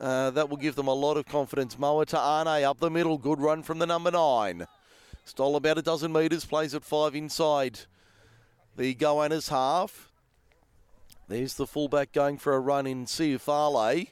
uh, 0.00 0.30
that 0.30 0.50
will 0.50 0.56
give 0.56 0.74
them 0.74 0.88
a 0.88 0.94
lot 0.94 1.16
of 1.16 1.26
confidence. 1.26 1.78
Moa 1.78 2.06
Ta'ane 2.06 2.64
up 2.64 2.80
the 2.80 2.90
middle, 2.90 3.18
good 3.18 3.40
run 3.40 3.62
from 3.62 3.78
the 3.78 3.86
number 3.86 4.10
nine. 4.10 4.66
Stole 5.24 5.56
about 5.56 5.78
a 5.78 5.82
dozen 5.82 6.12
metres, 6.12 6.44
plays 6.44 6.74
at 6.74 6.84
five 6.84 7.14
inside 7.14 7.80
the 8.76 8.94
Goannas 8.94 9.48
half. 9.48 10.10
There's 11.28 11.54
the 11.54 11.66
fullback 11.66 12.12
going 12.12 12.38
for 12.38 12.54
a 12.54 12.60
run 12.60 12.86
in 12.86 13.06
Siufale. 13.06 14.08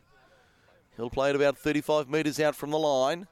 He'll 0.96 1.10
play 1.10 1.30
it 1.30 1.36
about 1.36 1.56
35 1.56 2.08
metres 2.08 2.40
out 2.40 2.56
from 2.56 2.70
the 2.70 2.78
line. 2.78 3.26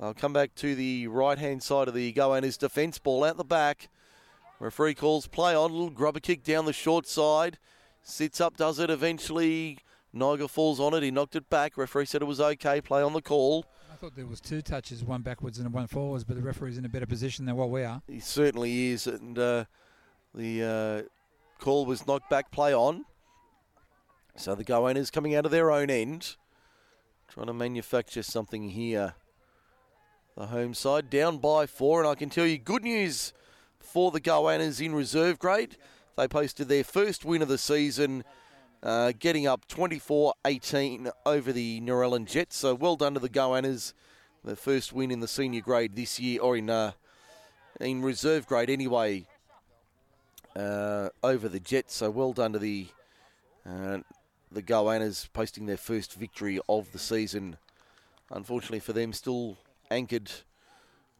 I'll 0.00 0.14
come 0.14 0.32
back 0.32 0.54
to 0.56 0.74
the 0.74 1.08
right 1.08 1.38
hand 1.38 1.62
side 1.62 1.88
of 1.88 1.94
the 1.94 2.12
Goannas 2.12 2.58
defence. 2.58 2.98
Ball 2.98 3.24
out 3.24 3.36
the 3.36 3.44
back. 3.44 3.88
Referee 4.60 4.94
calls 4.94 5.26
play 5.26 5.54
on. 5.54 5.72
Little 5.72 5.90
grubber 5.90 6.20
kick 6.20 6.42
down 6.42 6.64
the 6.64 6.72
short 6.72 7.06
side. 7.06 7.58
Sits 8.02 8.40
up, 8.40 8.56
does 8.56 8.78
it 8.78 8.90
eventually. 8.90 9.78
Niger 10.12 10.48
falls 10.48 10.80
on 10.80 10.94
it. 10.94 11.02
He 11.02 11.10
knocked 11.10 11.36
it 11.36 11.48
back. 11.50 11.76
Referee 11.76 12.06
said 12.06 12.22
it 12.22 12.26
was 12.26 12.40
okay. 12.40 12.80
Play 12.80 13.02
on 13.02 13.12
the 13.12 13.22
call. 13.22 13.66
I 13.92 13.96
thought 13.96 14.14
there 14.14 14.26
was 14.26 14.40
two 14.40 14.62
touches, 14.62 15.04
one 15.04 15.22
backwards 15.22 15.58
and 15.58 15.72
one 15.72 15.88
forwards, 15.88 16.24
but 16.24 16.36
the 16.36 16.42
referee's 16.42 16.78
in 16.78 16.84
a 16.84 16.88
better 16.88 17.06
position 17.06 17.46
than 17.46 17.56
what 17.56 17.70
we 17.70 17.82
are. 17.82 18.00
He 18.06 18.20
certainly 18.20 18.88
is, 18.90 19.08
and 19.08 19.36
uh, 19.36 19.64
the 20.34 20.62
uh, 20.62 21.08
call 21.58 21.86
was 21.86 22.06
knocked 22.06 22.30
back. 22.30 22.50
Play 22.50 22.74
on. 22.74 23.04
So 24.36 24.54
the 24.54 24.64
Goannas 24.64 25.12
coming 25.12 25.34
out 25.34 25.44
of 25.44 25.50
their 25.50 25.70
own 25.70 25.90
end, 25.90 26.36
trying 27.28 27.48
to 27.48 27.52
manufacture 27.52 28.22
something 28.22 28.70
here. 28.70 29.14
The 30.36 30.46
home 30.46 30.74
side 30.74 31.10
down 31.10 31.38
by 31.38 31.66
four, 31.66 32.00
and 32.00 32.08
I 32.08 32.14
can 32.14 32.30
tell 32.30 32.46
you 32.46 32.56
good 32.56 32.84
news 32.84 33.32
for 33.80 34.12
the 34.12 34.20
Goannas 34.20 34.80
in 34.80 34.94
reserve 34.94 35.40
grade. 35.40 35.76
They 36.16 36.28
posted 36.28 36.68
their 36.68 36.84
first 36.84 37.24
win 37.24 37.42
of 37.42 37.48
the 37.48 37.58
season, 37.58 38.22
uh, 38.82 39.12
getting 39.18 39.48
up 39.48 39.66
24 39.66 40.34
18 40.44 41.10
over 41.26 41.52
the 41.52 41.80
Narellan 41.80 42.26
Jets. 42.26 42.56
So 42.58 42.76
well 42.76 42.94
done 42.94 43.14
to 43.14 43.20
the 43.20 43.28
Goannas. 43.28 43.92
The 44.44 44.54
first 44.54 44.92
win 44.92 45.10
in 45.10 45.18
the 45.18 45.28
senior 45.28 45.60
grade 45.62 45.96
this 45.96 46.20
year, 46.20 46.40
or 46.40 46.56
in, 46.56 46.70
uh, 46.70 46.92
in 47.80 48.02
reserve 48.02 48.46
grade 48.46 48.70
anyway, 48.70 49.26
uh, 50.58 51.10
over 51.22 51.48
the 51.48 51.60
Jets. 51.60 51.94
So 51.94 52.10
well 52.10 52.32
done 52.32 52.52
to 52.52 52.58
the 52.58 52.88
uh, 53.66 53.98
the 54.50 54.62
Goannas 54.62 55.28
posting 55.32 55.66
their 55.66 55.76
first 55.76 56.14
victory 56.14 56.58
of 56.68 56.92
the 56.92 56.98
season. 56.98 57.56
Unfortunately 58.30 58.80
for 58.80 58.92
them, 58.92 59.12
still 59.12 59.56
anchored 59.90 60.30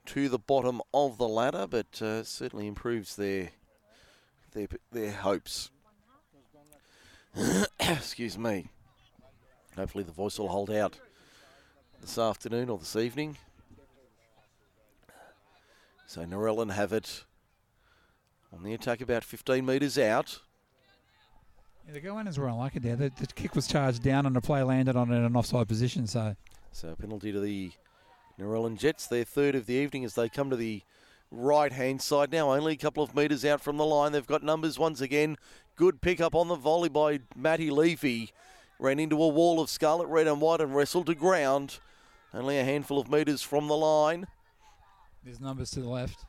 to 0.07 0.29
the 0.29 0.38
bottom 0.38 0.81
of 0.92 1.18
the 1.18 1.29
ladder, 1.29 1.66
but 1.68 2.01
uh, 2.03 2.24
certainly 2.24 2.66
improves 2.66 3.16
their 3.16 3.51
their 4.53 4.68
their 4.90 5.12
hopes. 5.12 5.70
Excuse 7.81 8.37
me. 8.37 8.68
Hopefully 9.77 10.05
the 10.05 10.12
voice 10.12 10.38
will 10.38 10.48
hold 10.48 10.70
out 10.70 10.98
this 12.01 12.18
afternoon 12.18 12.68
or 12.68 12.79
this 12.79 12.96
evening. 12.96 13.37
So 16.07 16.24
Narellan 16.24 16.72
have 16.72 16.92
it 16.92 17.24
on 18.52 18.62
the 18.62 18.74
attack 18.74 19.00
about 19.00 19.24
15 19.24 19.64
metres 19.64 19.98
out. 19.98 20.40
Yeah, 21.87 21.94
the 21.94 22.00
Goannas 22.00 22.38
were 22.38 22.48
unlucky 22.48 22.78
there. 22.78 22.96
The, 22.96 23.11
the 23.18 23.26
kick 23.26 23.54
was 23.54 23.66
charged 23.66 24.02
down 24.02 24.26
and 24.26 24.37
the 24.37 24.40
play 24.40 24.62
landed 24.62 24.96
on 24.96 25.11
it 25.11 25.16
in 25.16 25.24
an 25.24 25.37
offside 25.37 25.68
position, 25.68 26.06
so... 26.06 26.37
So 26.72 26.94
penalty 26.94 27.32
to 27.32 27.40
the 27.40 27.72
Narellan 28.38 28.78
Jets, 28.78 29.06
their 29.06 29.24
third 29.24 29.54
of 29.54 29.66
the 29.66 29.74
evening 29.74 30.04
as 30.04 30.14
they 30.14 30.28
come 30.28 30.50
to 30.50 30.56
the 30.56 30.82
right 31.30 31.72
hand 31.72 32.00
side 32.02 32.30
now, 32.30 32.52
only 32.52 32.74
a 32.74 32.76
couple 32.76 33.02
of 33.02 33.14
metres 33.14 33.44
out 33.44 33.61
from 33.61 33.76
the 33.76 33.87
line. 33.87 34.12
They've 34.12 34.26
got 34.26 34.42
numbers 34.42 34.78
once 34.78 35.00
again. 35.00 35.37
Good 35.76 36.00
pick 36.00 36.20
up 36.20 36.34
on 36.34 36.48
the 36.48 36.56
volley 36.56 36.88
by 36.88 37.20
Matty 37.37 37.70
Leafy. 37.70 38.32
Ran 38.78 38.98
into 39.00 39.22
a 39.22 39.28
wall 39.28 39.61
of 39.61 39.70
scarlet, 39.70 40.06
red, 40.06 40.28
and 40.28 40.40
white 40.40 40.61
and 40.61 40.74
wrestled 40.74 41.06
to 41.06 41.14
ground. 41.14 41.78
Only 42.32 42.58
a 42.58 42.64
handful 42.64 43.00
of 43.00 43.11
metres 43.11 43.42
from 43.42 43.66
the 43.66 43.76
line. 43.76 44.26
There's 45.24 45.40
numbers 45.40 45.70
to 45.72 45.80
the 45.80 45.88
left. 45.88 46.24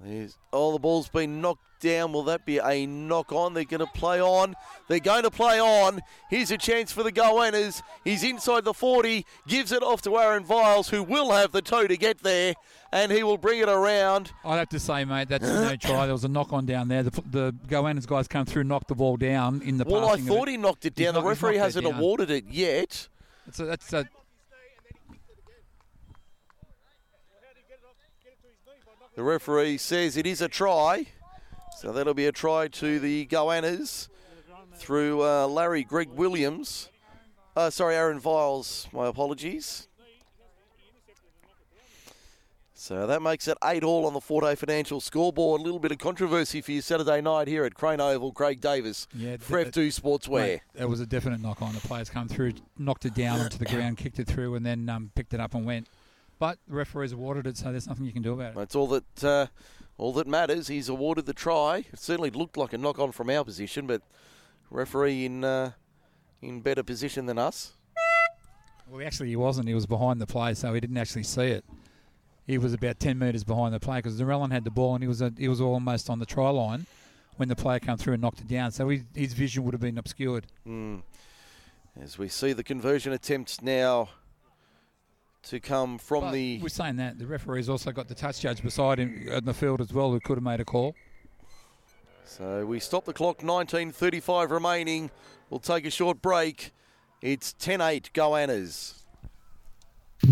There's, 0.00 0.38
oh, 0.52 0.72
the 0.72 0.78
ball's 0.78 1.08
been 1.08 1.40
knocked 1.40 1.80
down. 1.80 2.12
Will 2.12 2.22
that 2.24 2.46
be 2.46 2.58
a 2.58 2.86
knock 2.86 3.32
on? 3.32 3.54
They're 3.54 3.64
going 3.64 3.80
to 3.80 3.86
play 3.86 4.20
on. 4.20 4.54
They're 4.88 5.00
going 5.00 5.24
to 5.24 5.30
play 5.30 5.60
on. 5.60 6.00
Here's 6.30 6.50
a 6.52 6.56
chance 6.58 6.92
for 6.92 7.02
the 7.02 7.10
Goannas. 7.10 7.82
He's 8.04 8.22
inside 8.22 8.64
the 8.64 8.74
40, 8.74 9.26
gives 9.48 9.72
it 9.72 9.82
off 9.82 10.02
to 10.02 10.16
Aaron 10.16 10.44
Viles, 10.44 10.88
who 10.88 11.02
will 11.02 11.32
have 11.32 11.50
the 11.50 11.62
toe 11.62 11.86
to 11.88 11.96
get 11.96 12.22
there, 12.22 12.54
and 12.92 13.10
he 13.10 13.24
will 13.24 13.38
bring 13.38 13.60
it 13.60 13.68
around. 13.68 14.30
I'd 14.44 14.58
have 14.58 14.68
to 14.70 14.78
say, 14.80 15.04
mate, 15.04 15.28
that's 15.28 15.44
no 15.46 15.74
try. 15.76 16.06
There 16.06 16.14
was 16.14 16.24
a 16.24 16.28
knock 16.28 16.52
on 16.52 16.64
down 16.64 16.86
there. 16.88 17.02
The, 17.02 17.22
the 17.28 17.54
Goannas 17.66 18.06
guys 18.06 18.28
come 18.28 18.46
through, 18.46 18.60
and 18.60 18.68
knocked 18.68 18.88
the 18.88 18.94
ball 18.94 19.16
down 19.16 19.62
in 19.62 19.78
the 19.78 19.84
Well, 19.84 20.08
I 20.08 20.16
thought 20.18 20.48
he 20.48 20.56
knocked 20.56 20.86
it 20.86 20.94
He's 20.96 21.06
down. 21.06 21.14
The 21.14 21.20
knocked- 21.20 21.42
referee 21.42 21.56
hasn't 21.56 21.86
awarded 21.86 22.30
it 22.30 22.44
yet. 22.48 23.08
That's 23.46 23.60
a, 23.60 23.64
that's 23.64 23.92
a, 23.94 24.08
The 29.18 29.24
referee 29.24 29.78
says 29.78 30.16
it 30.16 30.28
is 30.28 30.40
a 30.40 30.46
try. 30.46 31.06
So 31.78 31.90
that'll 31.90 32.14
be 32.14 32.26
a 32.26 32.30
try 32.30 32.68
to 32.68 33.00
the 33.00 33.26
Goannas 33.26 34.06
through 34.76 35.24
uh, 35.24 35.48
Larry 35.48 35.82
Greg 35.82 36.10
Williams. 36.10 36.88
Uh, 37.56 37.68
sorry, 37.68 37.96
Aaron 37.96 38.20
Viles. 38.20 38.86
My 38.92 39.08
apologies. 39.08 39.88
So 42.74 43.08
that 43.08 43.20
makes 43.20 43.48
it 43.48 43.58
eight 43.64 43.82
all 43.82 44.06
on 44.06 44.14
the 44.14 44.20
Forte 44.20 44.54
Financial 44.54 45.00
scoreboard. 45.00 45.62
A 45.62 45.64
little 45.64 45.80
bit 45.80 45.90
of 45.90 45.98
controversy 45.98 46.60
for 46.60 46.70
you 46.70 46.80
Saturday 46.80 47.20
night 47.20 47.48
here 47.48 47.64
at 47.64 47.74
Crane 47.74 48.00
Oval. 48.00 48.30
Craig 48.30 48.60
Davis 48.60 49.08
Yeah, 49.12 49.38
for 49.40 49.64
th- 49.64 49.74
F2 49.74 50.00
Sportswear. 50.00 50.60
It 50.76 50.88
was 50.88 51.00
a 51.00 51.06
definite 51.06 51.40
knock 51.40 51.60
on. 51.60 51.74
The 51.74 51.80
players 51.80 52.08
come 52.08 52.28
through, 52.28 52.52
knocked 52.78 53.04
it 53.04 53.16
down 53.16 53.40
onto 53.40 53.58
the 53.58 53.64
ground, 53.64 53.96
kicked 53.96 54.20
it 54.20 54.28
through, 54.28 54.54
and 54.54 54.64
then 54.64 54.88
um, 54.88 55.10
picked 55.16 55.34
it 55.34 55.40
up 55.40 55.56
and 55.56 55.66
went. 55.66 55.88
But 56.38 56.58
the 56.68 56.74
referees 56.74 57.12
awarded 57.12 57.46
it, 57.46 57.56
so 57.56 57.70
there's 57.70 57.88
nothing 57.88 58.06
you 58.06 58.12
can 58.12 58.22
do 58.22 58.32
about 58.32 58.52
it. 58.52 58.54
That's 58.56 58.74
all 58.74 58.86
that 58.88 59.24
uh, 59.24 59.46
all 59.96 60.12
that 60.14 60.26
matters. 60.26 60.68
He's 60.68 60.88
awarded 60.88 61.26
the 61.26 61.34
try. 61.34 61.84
It 61.92 61.98
certainly 61.98 62.30
looked 62.30 62.56
like 62.56 62.72
a 62.72 62.78
knock 62.78 62.98
on 62.98 63.12
from 63.12 63.30
our 63.30 63.44
position, 63.44 63.86
but 63.86 64.02
referee 64.70 65.24
in 65.24 65.44
uh, 65.44 65.72
in 66.40 66.60
better 66.60 66.82
position 66.82 67.26
than 67.26 67.38
us. 67.38 67.72
Well, 68.88 69.04
actually, 69.04 69.28
he 69.28 69.36
wasn't. 69.36 69.68
He 69.68 69.74
was 69.74 69.86
behind 69.86 70.20
the 70.20 70.26
play, 70.26 70.54
so 70.54 70.72
he 70.72 70.80
didn't 70.80 70.96
actually 70.96 71.24
see 71.24 71.48
it. 71.48 71.64
He 72.46 72.56
was 72.56 72.72
about 72.72 72.98
10 72.98 73.18
metres 73.18 73.44
behind 73.44 73.74
the 73.74 73.80
play 73.80 73.98
because 73.98 74.18
Narellan 74.18 74.50
had 74.50 74.64
the 74.64 74.70
ball 74.70 74.94
and 74.94 75.04
he 75.04 75.08
was 75.08 75.20
a, 75.20 75.30
he 75.36 75.48
was 75.48 75.60
almost 75.60 76.08
on 76.08 76.18
the 76.18 76.24
try 76.24 76.48
line 76.48 76.86
when 77.36 77.50
the 77.50 77.56
player 77.56 77.78
came 77.78 77.98
through 77.98 78.14
and 78.14 78.22
knocked 78.22 78.40
it 78.40 78.48
down. 78.48 78.70
So 78.70 78.88
he, 78.88 79.02
his 79.14 79.34
vision 79.34 79.64
would 79.64 79.74
have 79.74 79.82
been 79.82 79.98
obscured. 79.98 80.46
Mm. 80.66 81.02
As 82.00 82.16
we 82.16 82.28
see 82.28 82.54
the 82.54 82.64
conversion 82.64 83.12
attempts 83.12 83.60
now 83.60 84.08
to 85.48 85.60
come 85.60 85.98
from 85.98 86.24
But 86.24 86.32
the 86.32 86.60
We're 86.62 86.68
saying 86.68 86.96
that 86.96 87.18
the 87.18 87.26
referee's 87.26 87.68
also 87.68 87.90
got 87.92 88.08
the 88.08 88.14
touch 88.14 88.40
judge 88.40 88.62
beside 88.62 88.98
him 88.98 89.28
in 89.28 89.44
the 89.44 89.54
field 89.54 89.80
as 89.80 89.92
well, 89.92 90.10
who 90.10 90.20
could 90.20 90.36
have 90.36 90.44
made 90.44 90.60
a 90.60 90.64
call. 90.64 90.94
So 92.24 92.66
we 92.66 92.78
stop 92.78 93.06
the 93.06 93.14
clock, 93.14 93.38
19.35 93.38 94.50
remaining. 94.50 95.10
We'll 95.48 95.60
take 95.60 95.86
a 95.86 95.90
short 95.90 96.20
break. 96.20 96.72
It's 97.22 97.54
10 97.54 97.80
8 97.80 98.10
Goannas. 98.12 98.94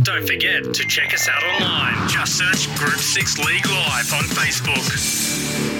Don't 0.02 0.26
forget 0.26 0.62
to 0.62 0.86
check 0.86 1.14
us 1.14 1.28
out 1.28 1.42
online. 1.42 2.08
Just 2.08 2.38
search 2.38 2.76
Group 2.76 2.98
6 2.98 3.38
League 3.38 3.66
Live 3.66 4.12
on 4.12 4.24
Facebook. 4.24 5.75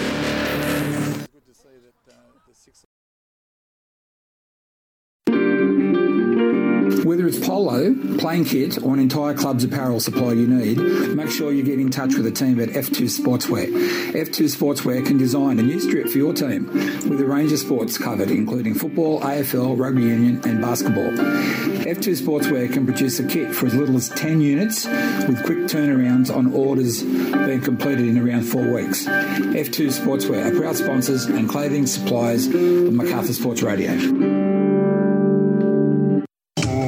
Whether 7.07 7.29
it's 7.29 7.39
polo, 7.39 7.95
playing 8.19 8.47
kit, 8.47 8.83
or 8.83 8.93
an 8.93 8.99
entire 8.99 9.33
club's 9.33 9.63
apparel 9.63 10.01
supply 10.01 10.33
you 10.33 10.49
need, 10.49 10.77
make 11.15 11.31
sure 11.31 11.53
you 11.53 11.63
get 11.63 11.79
in 11.79 11.89
touch 11.89 12.17
with 12.17 12.25
the 12.25 12.33
team 12.33 12.59
at 12.59 12.71
F2 12.71 13.05
Sportswear. 13.05 13.69
F2 14.11 14.57
Sportswear 14.57 15.07
can 15.07 15.17
design 15.17 15.61
a 15.61 15.63
new 15.63 15.79
strip 15.79 16.09
for 16.09 16.19
your 16.19 16.35
team 16.35 16.67
with 17.09 17.21
a 17.21 17.25
range 17.25 17.53
of 17.53 17.61
sports 17.61 17.97
covered, 17.97 18.33
including 18.33 18.75
football, 18.75 19.21
AFL, 19.21 19.79
rugby 19.79 20.03
union, 20.03 20.41
and 20.45 20.61
basketball. 20.61 21.13
F2 21.13 22.21
Sportswear 22.21 22.73
can 22.73 22.85
produce 22.85 23.21
a 23.21 23.25
kit 23.29 23.55
for 23.55 23.67
as 23.67 23.75
little 23.77 23.97
as 23.97 24.09
10 24.09 24.41
units 24.41 24.85
with 24.87 25.41
quick 25.45 25.59
turnarounds 25.59 26.35
on 26.35 26.53
orders 26.53 27.05
being 27.05 27.61
completed 27.61 28.09
in 28.09 28.19
around 28.19 28.43
four 28.43 28.69
weeks. 28.69 29.07
F2 29.07 29.93
Sportswear 29.93 30.53
are 30.53 30.59
proud 30.59 30.75
sponsors 30.75 31.27
and 31.27 31.49
clothing 31.49 31.87
suppliers 31.87 32.49
of 32.49 32.93
MacArthur 32.93 33.33
Sports 33.33 33.63
Radio. 33.63 34.46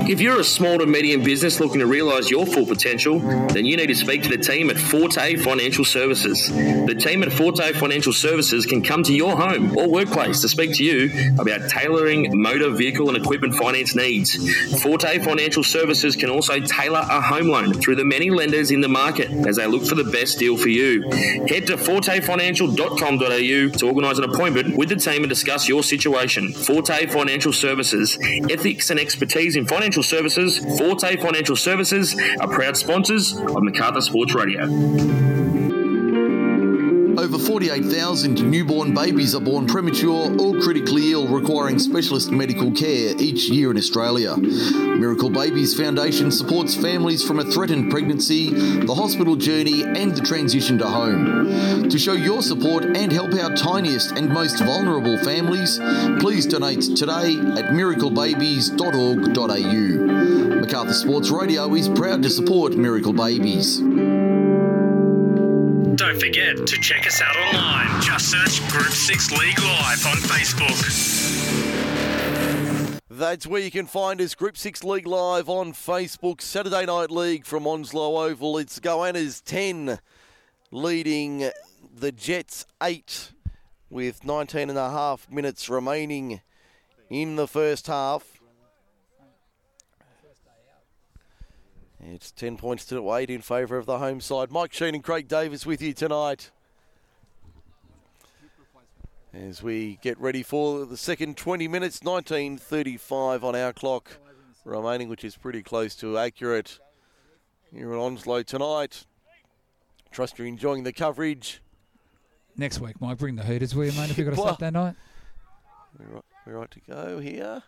If 0.08 0.22
you're 0.22 0.40
a 0.40 0.44
small 0.44 0.78
to 0.78 0.86
medium 0.86 1.22
business 1.22 1.60
looking 1.60 1.80
to 1.80 1.86
realise 1.86 2.30
your 2.30 2.46
full 2.46 2.64
potential, 2.64 3.18
then 3.18 3.66
you 3.66 3.76
need 3.76 3.88
to 3.88 3.94
speak 3.94 4.22
to 4.22 4.30
the 4.30 4.38
team 4.38 4.70
at 4.70 4.78
Forte 4.78 5.36
Financial 5.36 5.84
Services. 5.84 6.48
The 6.48 6.94
team 6.98 7.22
at 7.22 7.30
Forte 7.30 7.74
Financial 7.74 8.14
Services 8.14 8.64
can 8.64 8.82
come 8.82 9.02
to 9.02 9.12
your 9.12 9.36
home 9.36 9.76
or 9.76 9.86
workplace 9.86 10.40
to 10.40 10.48
speak 10.48 10.72
to 10.76 10.82
you 10.82 11.10
about 11.38 11.68
tailoring 11.68 12.40
motor 12.40 12.70
vehicle 12.70 13.08
and 13.08 13.18
equipment 13.18 13.56
finance 13.56 13.94
needs. 13.94 14.82
Forte 14.82 15.18
Financial 15.18 15.62
Services 15.62 16.16
can 16.16 16.30
also 16.30 16.58
tailor 16.58 17.00
a 17.00 17.20
home 17.20 17.48
loan 17.48 17.74
through 17.74 17.96
the 17.96 18.04
many 18.06 18.30
lenders 18.30 18.70
in 18.70 18.80
the 18.80 18.88
market 18.88 19.30
as 19.46 19.56
they 19.56 19.66
look 19.66 19.84
for 19.84 19.94
the 19.94 20.04
best 20.04 20.38
deal 20.38 20.56
for 20.56 20.70
you. 20.70 21.02
Head 21.48 21.66
to 21.66 21.76
fortefinancial.com.au 21.76 23.78
to 23.78 23.86
organise 23.86 24.16
an 24.16 24.24
appointment 24.24 24.74
with 24.74 24.88
the 24.88 24.96
team 24.96 25.22
and 25.22 25.28
discuss 25.28 25.68
your 25.68 25.82
situation. 25.82 26.54
Forte 26.54 27.08
Financial 27.08 27.52
Services, 27.52 28.18
ethics 28.48 28.88
and 28.88 28.98
expertise 28.98 29.54
in 29.54 29.66
financial 29.66 29.97
services. 30.02 30.58
Forte 30.78 31.16
Financial 31.16 31.56
Services 31.56 32.16
are 32.40 32.48
proud 32.48 32.76
sponsors 32.76 33.36
of 33.36 33.62
MacArthur 33.62 34.00
Sports 34.00 34.34
Radio. 34.34 35.47
Over 37.48 37.60
48,000 37.60 38.50
newborn 38.50 38.94
babies 38.94 39.34
are 39.34 39.40
born 39.40 39.66
premature 39.66 40.38
or 40.38 40.60
critically 40.60 41.12
ill, 41.12 41.26
requiring 41.26 41.78
specialist 41.78 42.30
medical 42.30 42.70
care 42.72 43.14
each 43.18 43.48
year 43.48 43.70
in 43.70 43.78
Australia. 43.78 44.36
Miracle 44.36 45.30
Babies 45.30 45.74
Foundation 45.74 46.30
supports 46.30 46.74
families 46.74 47.24
from 47.24 47.38
a 47.38 47.44
threatened 47.44 47.90
pregnancy, 47.90 48.50
the 48.50 48.94
hospital 48.94 49.34
journey, 49.34 49.82
and 49.82 50.14
the 50.14 50.20
transition 50.20 50.76
to 50.78 50.86
home. 50.86 51.88
To 51.88 51.98
show 51.98 52.12
your 52.12 52.42
support 52.42 52.84
and 52.84 53.10
help 53.10 53.32
our 53.32 53.56
tiniest 53.56 54.12
and 54.12 54.28
most 54.28 54.58
vulnerable 54.58 55.16
families, 55.16 55.78
please 56.20 56.44
donate 56.44 56.82
today 56.82 57.32
at 57.32 57.72
miraclebabies.org.au. 57.72 60.60
Macarthur 60.60 60.92
Sports 60.92 61.30
Radio 61.30 61.74
is 61.74 61.88
proud 61.88 62.22
to 62.22 62.28
support 62.28 62.76
Miracle 62.76 63.14
Babies. 63.14 63.80
Don't 65.98 66.20
forget 66.20 66.56
to 66.64 66.80
check 66.80 67.08
us 67.08 67.20
out 67.20 67.36
online. 67.36 68.00
Just 68.00 68.30
search 68.30 68.70
Group 68.70 68.92
6 68.92 69.32
League 69.32 69.58
Live 69.58 70.06
on 70.06 70.16
Facebook. 70.18 70.78
That's 73.10 73.48
where 73.48 73.60
you 73.60 73.72
can 73.72 73.86
find 73.86 74.20
us, 74.20 74.36
Group 74.36 74.56
6 74.56 74.84
League 74.84 75.08
Live 75.08 75.48
on 75.48 75.72
Facebook. 75.72 76.40
Saturday 76.40 76.86
Night 76.86 77.10
League 77.10 77.44
from 77.44 77.66
Onslow 77.66 78.16
Oval. 78.16 78.58
It's 78.58 78.78
Goannas 78.78 79.42
10 79.44 79.98
leading 80.70 81.50
the 81.92 82.12
Jets 82.12 82.64
8 82.80 83.32
with 83.90 84.24
19 84.24 84.70
and 84.70 84.78
a 84.78 84.90
half 84.90 85.28
minutes 85.28 85.68
remaining 85.68 86.42
in 87.10 87.34
the 87.34 87.48
first 87.48 87.88
half. 87.88 88.37
It's 92.14 92.30
10 92.32 92.56
points 92.56 92.84
to 92.86 93.12
8 93.14 93.28
in 93.28 93.42
favour 93.42 93.76
of 93.76 93.86
the 93.86 93.98
home 93.98 94.20
side. 94.20 94.50
Mike 94.50 94.72
Sheen 94.72 94.94
and 94.94 95.04
Craig 95.04 95.28
Davis 95.28 95.66
with 95.66 95.82
you 95.82 95.92
tonight. 95.92 96.50
As 99.34 99.62
we 99.62 99.98
get 100.00 100.18
ready 100.18 100.42
for 100.42 100.86
the 100.86 100.96
second 100.96 101.36
20 101.36 101.68
minutes, 101.68 102.00
19.35 102.00 103.42
on 103.42 103.54
our 103.54 103.72
clock 103.74 104.16
remaining, 104.64 105.08
which 105.08 105.22
is 105.22 105.36
pretty 105.36 105.62
close 105.62 105.94
to 105.96 106.16
accurate 106.16 106.78
here 107.72 107.92
at 107.92 107.98
Onslow 107.98 108.42
tonight. 108.42 109.04
Trust 110.10 110.38
you're 110.38 110.48
enjoying 110.48 110.84
the 110.84 110.92
coverage. 110.94 111.60
Next 112.56 112.80
week, 112.80 113.00
Mike, 113.00 113.18
bring 113.18 113.36
the 113.36 113.44
Hooters, 113.44 113.74
will 113.74 113.84
you, 113.84 113.92
mate, 113.92 114.10
if 114.10 114.18
you've 114.18 114.26
got 114.28 114.38
a 114.38 114.40
Well- 114.42 114.54
Saturday 114.58 114.70
night? 114.70 114.94
We're 115.98 116.06
right, 116.14 116.24
we're 116.46 116.58
right 116.58 116.70
to 116.70 116.80
go 116.80 117.18
here. 117.18 117.62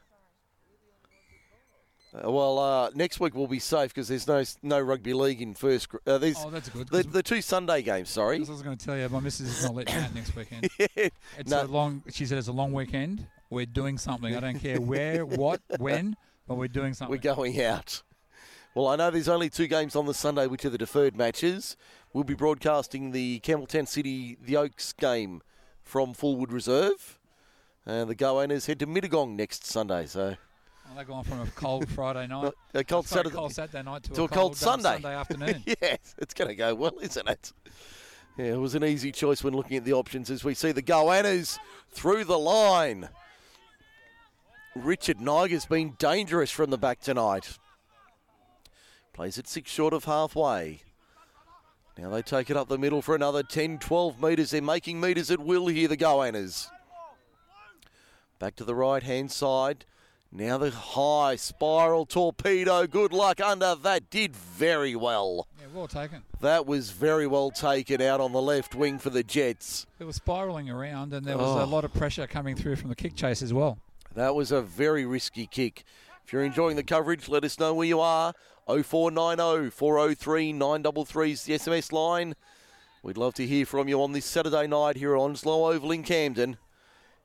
Uh, 2.12 2.28
well, 2.30 2.58
uh, 2.58 2.90
next 2.94 3.20
week 3.20 3.34
we'll 3.36 3.46
be 3.46 3.60
safe 3.60 3.94
because 3.94 4.08
there's 4.08 4.26
no 4.26 4.42
no 4.62 4.80
rugby 4.80 5.12
league 5.14 5.40
in 5.40 5.54
first. 5.54 5.86
Uh, 6.06 6.18
Oh, 6.38 6.50
that's 6.50 6.68
good. 6.68 6.88
the, 6.88 7.02
the 7.04 7.22
two 7.22 7.40
Sunday 7.40 7.82
games. 7.82 8.10
Sorry, 8.10 8.36
I 8.36 8.40
was 8.40 8.62
going 8.62 8.76
to 8.76 8.84
tell 8.84 8.96
you, 8.98 9.08
my 9.08 9.20
missus 9.20 9.58
is 9.58 9.64
not 9.64 9.74
letting 9.76 9.94
me 9.96 10.02
out 10.02 10.14
next 10.14 10.34
weekend. 10.34 10.68
Yeah. 10.78 11.08
It's 11.38 11.50
No. 11.50 11.62
a 11.62 11.64
long. 11.66 12.02
She 12.10 12.26
said 12.26 12.38
it's 12.38 12.48
a 12.48 12.52
long 12.52 12.72
weekend. 12.72 13.26
We're 13.48 13.66
doing 13.66 13.96
something. 13.98 14.34
I 14.34 14.40
don't 14.40 14.58
care 14.58 14.80
where, 14.80 15.24
what, 15.26 15.60
when, 15.78 16.16
but 16.48 16.56
we're 16.56 16.68
doing 16.68 16.94
something. 16.94 17.10
We're 17.12 17.34
going 17.34 17.60
out. 17.62 18.02
Well, 18.74 18.86
I 18.88 18.96
know 18.96 19.10
there's 19.10 19.28
only 19.28 19.50
two 19.50 19.66
games 19.66 19.94
on 19.96 20.06
the 20.06 20.14
Sunday, 20.14 20.46
which 20.46 20.64
are 20.64 20.70
the 20.70 20.78
deferred 20.78 21.16
matches. 21.16 21.76
We'll 22.12 22.24
be 22.24 22.34
broadcasting 22.34 23.10
the 23.12 23.40
Campbelltown 23.40 23.86
City, 23.88 24.36
the 24.40 24.56
Oaks 24.56 24.92
game 24.92 25.42
from 25.82 26.12
Fullwood 26.14 26.52
Reserve. 26.52 27.18
And 27.86 28.08
the 28.10 28.14
Goannas 28.14 28.66
head 28.66 28.78
to 28.80 28.86
Mittagong 28.86 29.34
next 29.36 29.64
Sunday. 29.66 30.06
So, 30.06 30.36
Oh, 30.90 30.96
they're 30.96 31.04
going 31.04 31.24
from 31.24 31.40
a 31.40 31.46
cold 31.46 31.88
Friday 31.94 32.26
night, 32.26 32.52
a 32.74 32.84
cold 32.84 33.06
Saturday. 33.06 33.34
cold 33.34 33.52
Saturday 33.52 33.82
night 33.82 34.02
to, 34.04 34.12
to 34.12 34.22
a 34.22 34.24
a 34.24 34.28
cold 34.28 34.52
um, 34.52 34.56
Sunday. 34.56 34.92
Sunday 34.94 35.14
afternoon. 35.14 35.62
yes, 35.66 36.14
it's 36.18 36.34
going 36.34 36.48
to 36.48 36.54
go 36.54 36.74
well, 36.74 36.98
isn't 37.00 37.28
it? 37.28 37.52
Yeah, 38.36 38.46
it 38.46 38.60
was 38.60 38.74
an 38.74 38.84
easy 38.84 39.12
choice 39.12 39.44
when 39.44 39.54
looking 39.54 39.76
at 39.76 39.84
the 39.84 39.92
options 39.92 40.30
as 40.30 40.44
we 40.44 40.54
see 40.54 40.72
the 40.72 40.82
Goannas 40.82 41.58
through 41.90 42.24
the 42.24 42.38
line. 42.38 43.08
Richard 44.74 45.20
Niger's 45.20 45.66
been 45.66 45.94
dangerous 45.98 46.50
from 46.50 46.70
the 46.70 46.78
back 46.78 47.00
tonight. 47.00 47.58
Plays 49.12 49.36
it 49.36 49.48
six 49.48 49.70
short 49.70 49.92
of 49.92 50.04
halfway. 50.04 50.82
Now 51.98 52.08
they 52.08 52.22
take 52.22 52.48
it 52.50 52.56
up 52.56 52.68
the 52.68 52.78
middle 52.78 53.02
for 53.02 53.14
another 53.14 53.42
10, 53.42 53.78
12 53.78 54.22
metres. 54.22 54.50
They're 54.50 54.62
making 54.62 55.00
metres 55.00 55.30
at 55.30 55.40
will 55.40 55.66
here, 55.66 55.88
the 55.88 55.96
Goannas. 55.96 56.68
Back 58.38 58.56
to 58.56 58.64
the 58.64 58.74
right 58.74 59.02
hand 59.02 59.30
side. 59.30 59.84
Now 60.32 60.58
the 60.58 60.70
high 60.70 61.34
spiral 61.36 62.06
torpedo. 62.06 62.86
Good 62.86 63.12
luck 63.12 63.40
under 63.40 63.74
that. 63.74 64.10
Did 64.10 64.36
very 64.36 64.94
well. 64.94 65.48
Yeah, 65.60 65.66
well 65.74 65.88
taken. 65.88 66.22
That 66.40 66.66
was 66.66 66.92
very 66.92 67.26
well 67.26 67.50
taken 67.50 68.00
out 68.00 68.20
on 68.20 68.32
the 68.32 68.40
left 68.40 68.74
wing 68.76 68.98
for 69.00 69.10
the 69.10 69.24
Jets. 69.24 69.86
It 69.98 70.04
was 70.04 70.16
spiralling 70.16 70.70
around, 70.70 71.12
and 71.12 71.26
there 71.26 71.36
was 71.36 71.48
Oh. 71.60 71.64
a 71.64 71.66
lot 71.66 71.84
of 71.84 71.92
pressure 71.92 72.28
coming 72.28 72.54
through 72.54 72.76
from 72.76 72.90
the 72.90 72.94
kick 72.94 73.16
chase 73.16 73.42
as 73.42 73.52
well. 73.52 73.78
That 74.14 74.34
was 74.36 74.52
a 74.52 74.62
very 74.62 75.04
risky 75.04 75.46
kick. 75.46 75.84
If 76.24 76.32
you're 76.32 76.44
enjoying 76.44 76.76
the 76.76 76.84
coverage, 76.84 77.28
let 77.28 77.44
us 77.44 77.58
know 77.58 77.74
where 77.74 77.86
you 77.88 77.98
are. 78.00 78.32
0490 78.68 79.70
403 79.70 80.52
933 80.52 81.32
is 81.32 81.42
the 81.44 81.54
SMS 81.54 81.90
line. 81.90 82.34
We'd 83.02 83.16
love 83.16 83.34
to 83.34 83.46
hear 83.46 83.66
from 83.66 83.88
you 83.88 84.00
on 84.00 84.12
this 84.12 84.26
Saturday 84.26 84.68
night 84.68 84.96
here 84.96 85.16
at 85.16 85.20
Onslow 85.20 85.72
Oval 85.72 85.90
in 85.90 86.04
Camden. 86.04 86.56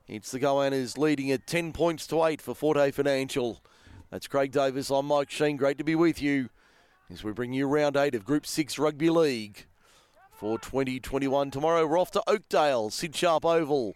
It's 0.07 0.29
the 0.29 0.39
Goannas 0.39 0.99
leading 0.99 1.31
at 1.31 1.47
10 1.47 1.73
points 1.73 2.05
to 2.07 2.23
8 2.23 2.39
for 2.39 2.53
Forte 2.53 2.91
Financial. 2.91 3.59
That's 4.11 4.27
Craig 4.27 4.51
Davis. 4.51 4.91
I'm 4.91 5.07
Mike 5.07 5.31
Sheen. 5.31 5.57
Great 5.57 5.79
to 5.79 5.83
be 5.83 5.95
with 5.95 6.21
you 6.21 6.49
as 7.11 7.23
we 7.23 7.31
bring 7.31 7.53
you 7.53 7.65
round 7.65 7.97
8 7.97 8.13
of 8.13 8.23
Group 8.23 8.45
6 8.45 8.77
Rugby 8.77 9.09
League 9.09 9.65
for 10.31 10.59
2021. 10.59 11.49
Tomorrow 11.49 11.87
we're 11.87 11.99
off 11.99 12.11
to 12.11 12.21
Oakdale, 12.27 12.91
Sid 12.91 13.15
Sharpe 13.15 13.45
Oval. 13.45 13.95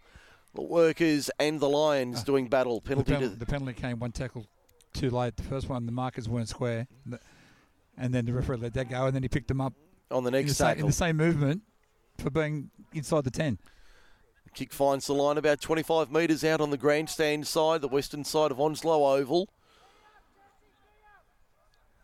The 0.55 0.63
Workers 0.63 1.29
and 1.39 1.59
the 1.59 1.69
Lions 1.69 2.21
ah. 2.21 2.23
doing 2.23 2.47
battle. 2.47 2.79
The, 2.79 2.89
Penalty 2.89 3.11
pen- 3.11 3.21
to 3.21 3.29
the 3.29 3.45
penalty 3.45 3.73
came 3.73 3.99
one 3.99 4.11
tackle 4.11 4.47
too 4.93 5.11
late. 5.11 5.37
The 5.37 5.43
first 5.43 5.69
one, 5.69 5.85
the 5.85 5.91
markers 5.91 6.27
weren't 6.27 6.49
square, 6.49 6.87
and 7.95 8.11
then 8.11 8.25
the 8.25 8.33
referee 8.33 8.57
let 8.57 8.73
that 8.73 8.89
go, 8.89 9.05
and 9.05 9.15
then 9.15 9.21
he 9.21 9.29
picked 9.29 9.47
them 9.47 9.61
up 9.61 9.73
on 10.09 10.23
the 10.23 10.29
in 10.29 10.33
the, 10.33 10.41
next 10.41 10.55
same, 10.55 10.79
in 10.79 10.87
the 10.87 10.91
same 10.91 11.17
movement 11.17 11.61
for 12.17 12.31
being 12.31 12.71
inside 12.93 13.25
the 13.25 13.31
ten. 13.31 13.59
Kick 14.53 14.73
finds 14.73 15.07
the 15.07 15.13
line 15.13 15.37
about 15.37 15.61
25 15.61 16.11
metres 16.11 16.43
out 16.43 16.61
on 16.61 16.69
the 16.69 16.77
grandstand 16.77 17.47
side, 17.47 17.81
the 17.81 17.87
western 17.87 18.23
side 18.23 18.51
of 18.51 18.59
Onslow 18.59 19.05
Oval. 19.05 19.49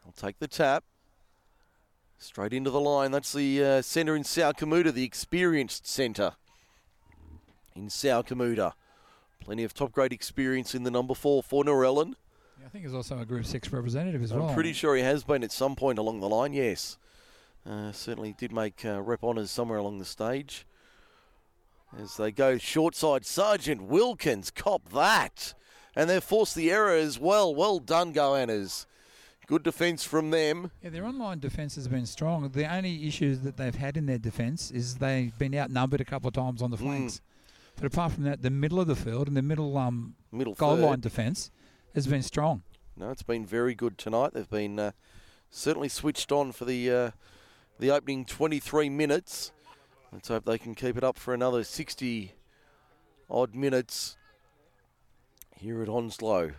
I'll 0.06 0.12
take 0.12 0.40
the 0.40 0.48
tap. 0.48 0.84
Straight 2.18 2.54
into 2.54 2.70
the 2.70 2.80
line. 2.80 3.12
That's 3.12 3.34
the 3.34 3.64
uh, 3.64 3.82
centre 3.82 4.16
in 4.16 4.24
Sao 4.24 4.52
Kamuta, 4.52 4.94
the 4.94 5.04
experienced 5.04 5.88
centre 5.88 6.34
in 7.76 7.90
Sao 7.90 8.22
Kamuta. 8.22 8.74
Plenty 9.42 9.64
of 9.64 9.74
top 9.74 9.92
grade 9.92 10.14
experience 10.14 10.74
in 10.74 10.84
the 10.84 10.92
number 10.92 11.14
four 11.14 11.44
for 11.44 11.64
Narellan. 11.64 12.14
Yeah, 12.60 12.68
I 12.68 12.70
think 12.70 12.86
he's 12.86 12.94
also 12.94 13.20
a 13.20 13.26
Group 13.26 13.46
Six 13.46 13.72
representative 13.72 14.24
as 14.24 14.34
well. 14.34 14.48
I'm 14.48 14.54
pretty 14.54 14.74
sure 14.74 14.96
he 14.96 15.04
has 15.04 15.24
been 15.24 15.44
at 15.44 15.52
some 15.52 15.76
point 15.76 16.00
along 16.00 16.22
the 16.22 16.30
line, 16.30 16.54
yes. 16.54 16.98
Uh, 17.70 17.92
certainly 17.92 18.34
did 18.38 18.52
make 18.52 18.86
uh, 18.86 19.02
rep 19.02 19.24
honours 19.24 19.52
somewhere 19.52 19.78
along 19.78 20.00
the 20.00 20.06
stage. 20.06 20.66
As 21.98 22.18
they 22.18 22.32
go 22.32 22.58
short 22.58 22.96
side, 22.96 23.26
Sergeant 23.26 23.84
Wilkins, 23.84 24.52
cop 24.52 24.90
that. 24.90 25.54
And 25.96 26.10
they've 26.10 26.24
forced 26.24 26.56
the 26.56 26.72
error 26.72 26.94
as 26.96 27.18
well. 27.20 27.56
Well 27.56 27.80
done, 27.80 28.14
Goannas. 28.14 28.86
Good 29.48 29.64
defence 29.64 30.04
from 30.04 30.32
them. 30.32 30.72
Yeah, 30.82 30.90
their 30.90 31.06
online 31.06 31.40
defence 31.40 31.76
has 31.76 31.88
been 31.88 32.06
strong. 32.06 32.50
The 32.50 32.66
only 32.74 33.08
issues 33.08 33.42
that 33.42 33.58
they've 33.58 33.76
had 33.76 33.96
in 33.96 34.08
their 34.08 34.18
defence 34.18 34.72
is 34.72 34.96
they've 34.96 35.38
been 35.38 35.56
outnumbered 35.56 36.02
a 36.02 36.06
couple 36.06 36.28
of 36.28 36.34
times 36.34 36.62
on 36.62 36.72
the 36.72 36.78
Hmm. 36.78 36.84
flanks. 36.86 37.22
But 37.76 37.86
apart 37.86 38.14
from 38.14 38.24
that, 38.24 38.42
the 38.42 38.50
middle 38.50 38.80
of 38.80 38.88
the 38.88 38.96
field 38.96 39.28
and 39.28 39.38
the 39.38 39.42
middle 39.42 39.78
um, 39.78 40.16
Middle 40.32 40.54
goal 40.54 40.76
third. 40.78 40.86
line 40.86 41.00
defence 41.02 41.52
has 41.94 42.08
been 42.08 42.24
strong. 42.24 42.64
No, 42.98 43.12
it's 43.12 43.24
been 43.24 43.46
very 43.46 43.76
good 43.76 43.98
tonight. 43.98 44.32
They've 44.34 44.50
been 44.50 44.80
uh, 44.80 44.92
certainly 45.50 45.90
switched 45.90 46.32
on 46.32 46.52
for 46.54 46.66
the 46.66 46.90
uh, 46.92 47.12
the 47.78 47.92
opening 47.92 48.26
23 48.26 48.90
minutes. 48.90 49.52
Let's 50.16 50.30
hope 50.30 50.46
they 50.46 50.58
can 50.58 50.76
keep 50.76 50.96
it 50.96 51.04
up 51.04 51.18
for 51.18 51.34
another 51.34 51.66
60 51.66 52.32
odd 53.30 53.54
minutes 53.54 54.16
here 55.58 55.82
at 55.84 55.90
Onslow. 55.90 56.54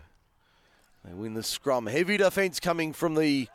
They 1.02 1.14
win 1.14 1.32
the 1.32 1.42
scrum. 1.42 1.86
Heavy 1.86 2.18
defence 2.18 2.60
coming 2.60 2.92
from 2.92 3.14
the 3.14 3.48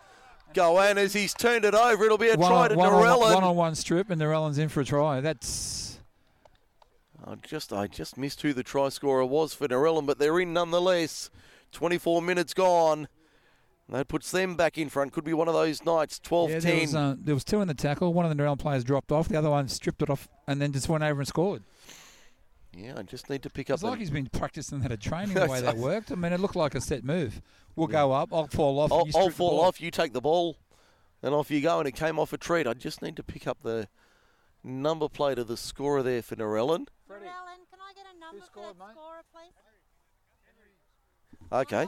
Goannas. 0.56 1.14
He's 1.14 1.36
turned 1.36 1.66
it 1.66 1.76
over. 1.76 2.04
It'll 2.04 2.18
be 2.18 2.30
a 2.30 2.36
One 2.36 2.50
try 2.50 2.64
on, 2.64 2.70
to 2.72 2.76
one, 2.78 2.92
on, 2.92 3.20
one 3.20 3.44
on 3.44 3.56
one 3.56 3.76
strip, 3.76 4.10
and 4.10 4.20
Narellan's 4.20 4.58
in 4.58 4.70
for 4.70 4.82
a 4.82 4.86
try. 4.86 5.22
That's 5.22 6.00
I 7.24 7.36
just 7.36 7.72
I 7.72 7.86
just 7.86 8.18
missed 8.18 8.42
who 8.42 8.54
the 8.54 8.64
try 8.64 8.90
scorer 8.90 9.24
was 9.24 9.54
for 9.54 9.68
Narellan, 9.68 10.08
but 10.08 10.18
they're 10.18 10.40
in 10.40 10.52
nonetheless. 10.52 11.30
24 11.74 12.24
minutes 12.24 12.56
gone. 12.56 13.08
That 13.92 14.08
puts 14.08 14.32
them 14.32 14.56
back 14.56 14.78
in 14.78 14.88
front. 14.88 15.12
Could 15.12 15.26
be 15.26 15.34
one 15.34 15.50
of 15.50 15.54
those 15.54 15.84
nights. 15.84 16.18
12 16.20 16.50
yeah. 16.50 16.60
10. 16.62 16.72
There 16.72 16.82
was, 16.82 16.96
uh, 16.96 17.16
there 17.20 17.34
was 17.36 17.44
two 17.44 17.60
in 17.60 17.68
the 17.68 17.74
tackle. 17.74 18.14
One 18.14 18.26
of 18.26 18.36
the 18.36 18.42
Narellan 18.42 18.58
players 18.58 18.86
dropped 18.86 19.12
off. 19.12 19.28
The 19.28 19.38
other 19.38 19.50
one 19.50 19.68
stripped 19.68 20.02
it 20.02 20.10
off 20.10 20.30
and 20.48 20.62
then 20.62 20.72
just 20.72 20.88
went 20.88 21.04
over 21.04 21.20
and 21.20 21.28
scored. 21.28 21.64
Yeah, 22.74 22.94
I 22.98 23.04
just 23.04 23.30
need 23.30 23.44
to 23.44 23.50
pick 23.50 23.70
up. 23.70 23.76
It's 23.76 23.84
like 23.84 24.00
he's 24.00 24.10
been 24.10 24.28
practicing 24.28 24.80
that 24.80 24.94
at 24.94 25.02
training 25.02 25.34
the 25.34 25.46
way 25.50 25.60
that 25.60 25.76
worked. 25.76 26.10
I 26.10 26.16
mean, 26.16 26.32
it 26.32 26.40
looked 26.40 26.56
like 26.56 26.74
a 26.74 26.80
set 26.80 27.04
move. 27.04 27.42
We'll 27.76 27.88
go 27.88 28.14
up. 28.14 28.30
I'll 28.32 28.48
fall 28.48 28.80
off. 28.80 28.94
I'll, 28.94 29.08
I'll 29.14 29.30
fall 29.30 29.60
off. 29.60 29.82
You 29.82 29.92
take 29.92 30.14
the 30.14 30.22
ball, 30.22 30.56
and 31.22 31.34
off 31.34 31.52
you 31.52 31.60
go. 31.60 31.80
And 31.80 31.88
it 31.88 31.92
came 31.92 32.18
off 32.18 32.32
a 32.32 32.38
treat. 32.38 32.68
I 32.68 32.74
just 32.74 33.02
need 33.02 33.18
to 33.18 33.24
pick 33.24 33.46
up 33.46 33.58
the 33.62 33.90
number 34.64 35.10
plate 35.10 35.38
of 35.38 35.50
the 35.50 35.58
scorer 35.58 36.02
there 36.02 36.22
for 36.22 36.38
Narellan. 36.38 36.88
Ellen, 37.10 37.28
can 37.70 37.80
I 37.82 37.94
get 37.94 38.06
a 38.16 38.20
number 38.22 38.40
for 38.40 38.46
scored, 38.46 38.76
that 38.80 38.88
mate? 38.88 38.94
scorer, 38.94 39.24
please? 39.34 39.52
Okay. 41.52 41.88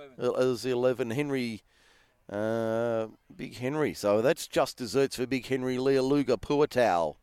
Uh, 0.00 0.32
It 0.32 0.36
was 0.36 0.62
the 0.62 0.70
11, 0.70 1.10
Henry, 1.10 1.62
uh, 2.30 3.06
Big 3.34 3.56
Henry. 3.56 3.94
So 3.94 4.22
that's 4.22 4.46
just 4.46 4.76
desserts 4.76 5.16
for 5.16 5.26
Big 5.26 5.46
Henry 5.46 5.76
Lealuga 5.76 6.36
Puatau. 6.38 7.16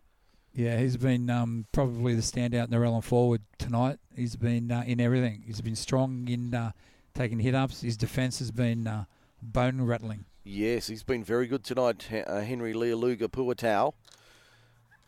Yeah, 0.53 0.79
he's 0.79 0.97
been 0.97 1.29
um, 1.29 1.65
probably 1.71 2.15
the 2.15 2.21
standout 2.21 2.69
Narellan 2.69 3.03
forward 3.03 3.41
tonight. 3.57 3.99
He's 4.15 4.35
been 4.35 4.71
uh, 4.71 4.83
in 4.87 4.99
everything. 4.99 5.43
He's 5.45 5.61
been 5.61 5.75
strong 5.75 6.27
in 6.27 6.53
uh, 6.53 6.71
taking 7.13 7.39
hit 7.39 7.53
ups. 7.53 7.81
His 7.81 7.97
defence 7.97 8.39
has 8.39 8.51
been 8.51 8.87
uh, 8.87 9.05
bone 9.41 9.81
rattling. 9.81 10.25
Yes, 10.43 10.87
he's 10.87 11.03
been 11.03 11.23
very 11.23 11.45
good 11.45 11.63
tonight, 11.63 12.07
uh, 12.11 12.41
Henry 12.41 12.73
Lealuga 12.73 13.27
Puatau. 13.27 13.93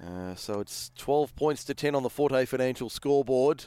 Uh, 0.06 0.36
so 0.36 0.60
it's 0.60 0.92
12 0.98 1.36
points 1.36 1.64
to 1.64 1.74
10 1.74 1.96
on 1.96 2.04
the 2.04 2.10
Forte 2.10 2.46
Financial 2.46 2.90
scoreboard. 2.90 3.66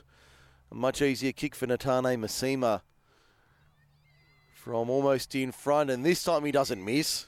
A 0.71 0.75
much 0.75 1.03
easier 1.03 1.33
kick 1.33 1.55
for 1.55 1.67
Natane 1.67 2.17
Masima 2.19 2.83
from 4.63 4.89
almost 4.89 5.35
in 5.35 5.51
front, 5.51 5.91
and 5.91 6.05
this 6.05 6.23
time 6.23 6.45
he 6.45 6.53
doesn't 6.53 6.85
miss. 6.85 7.27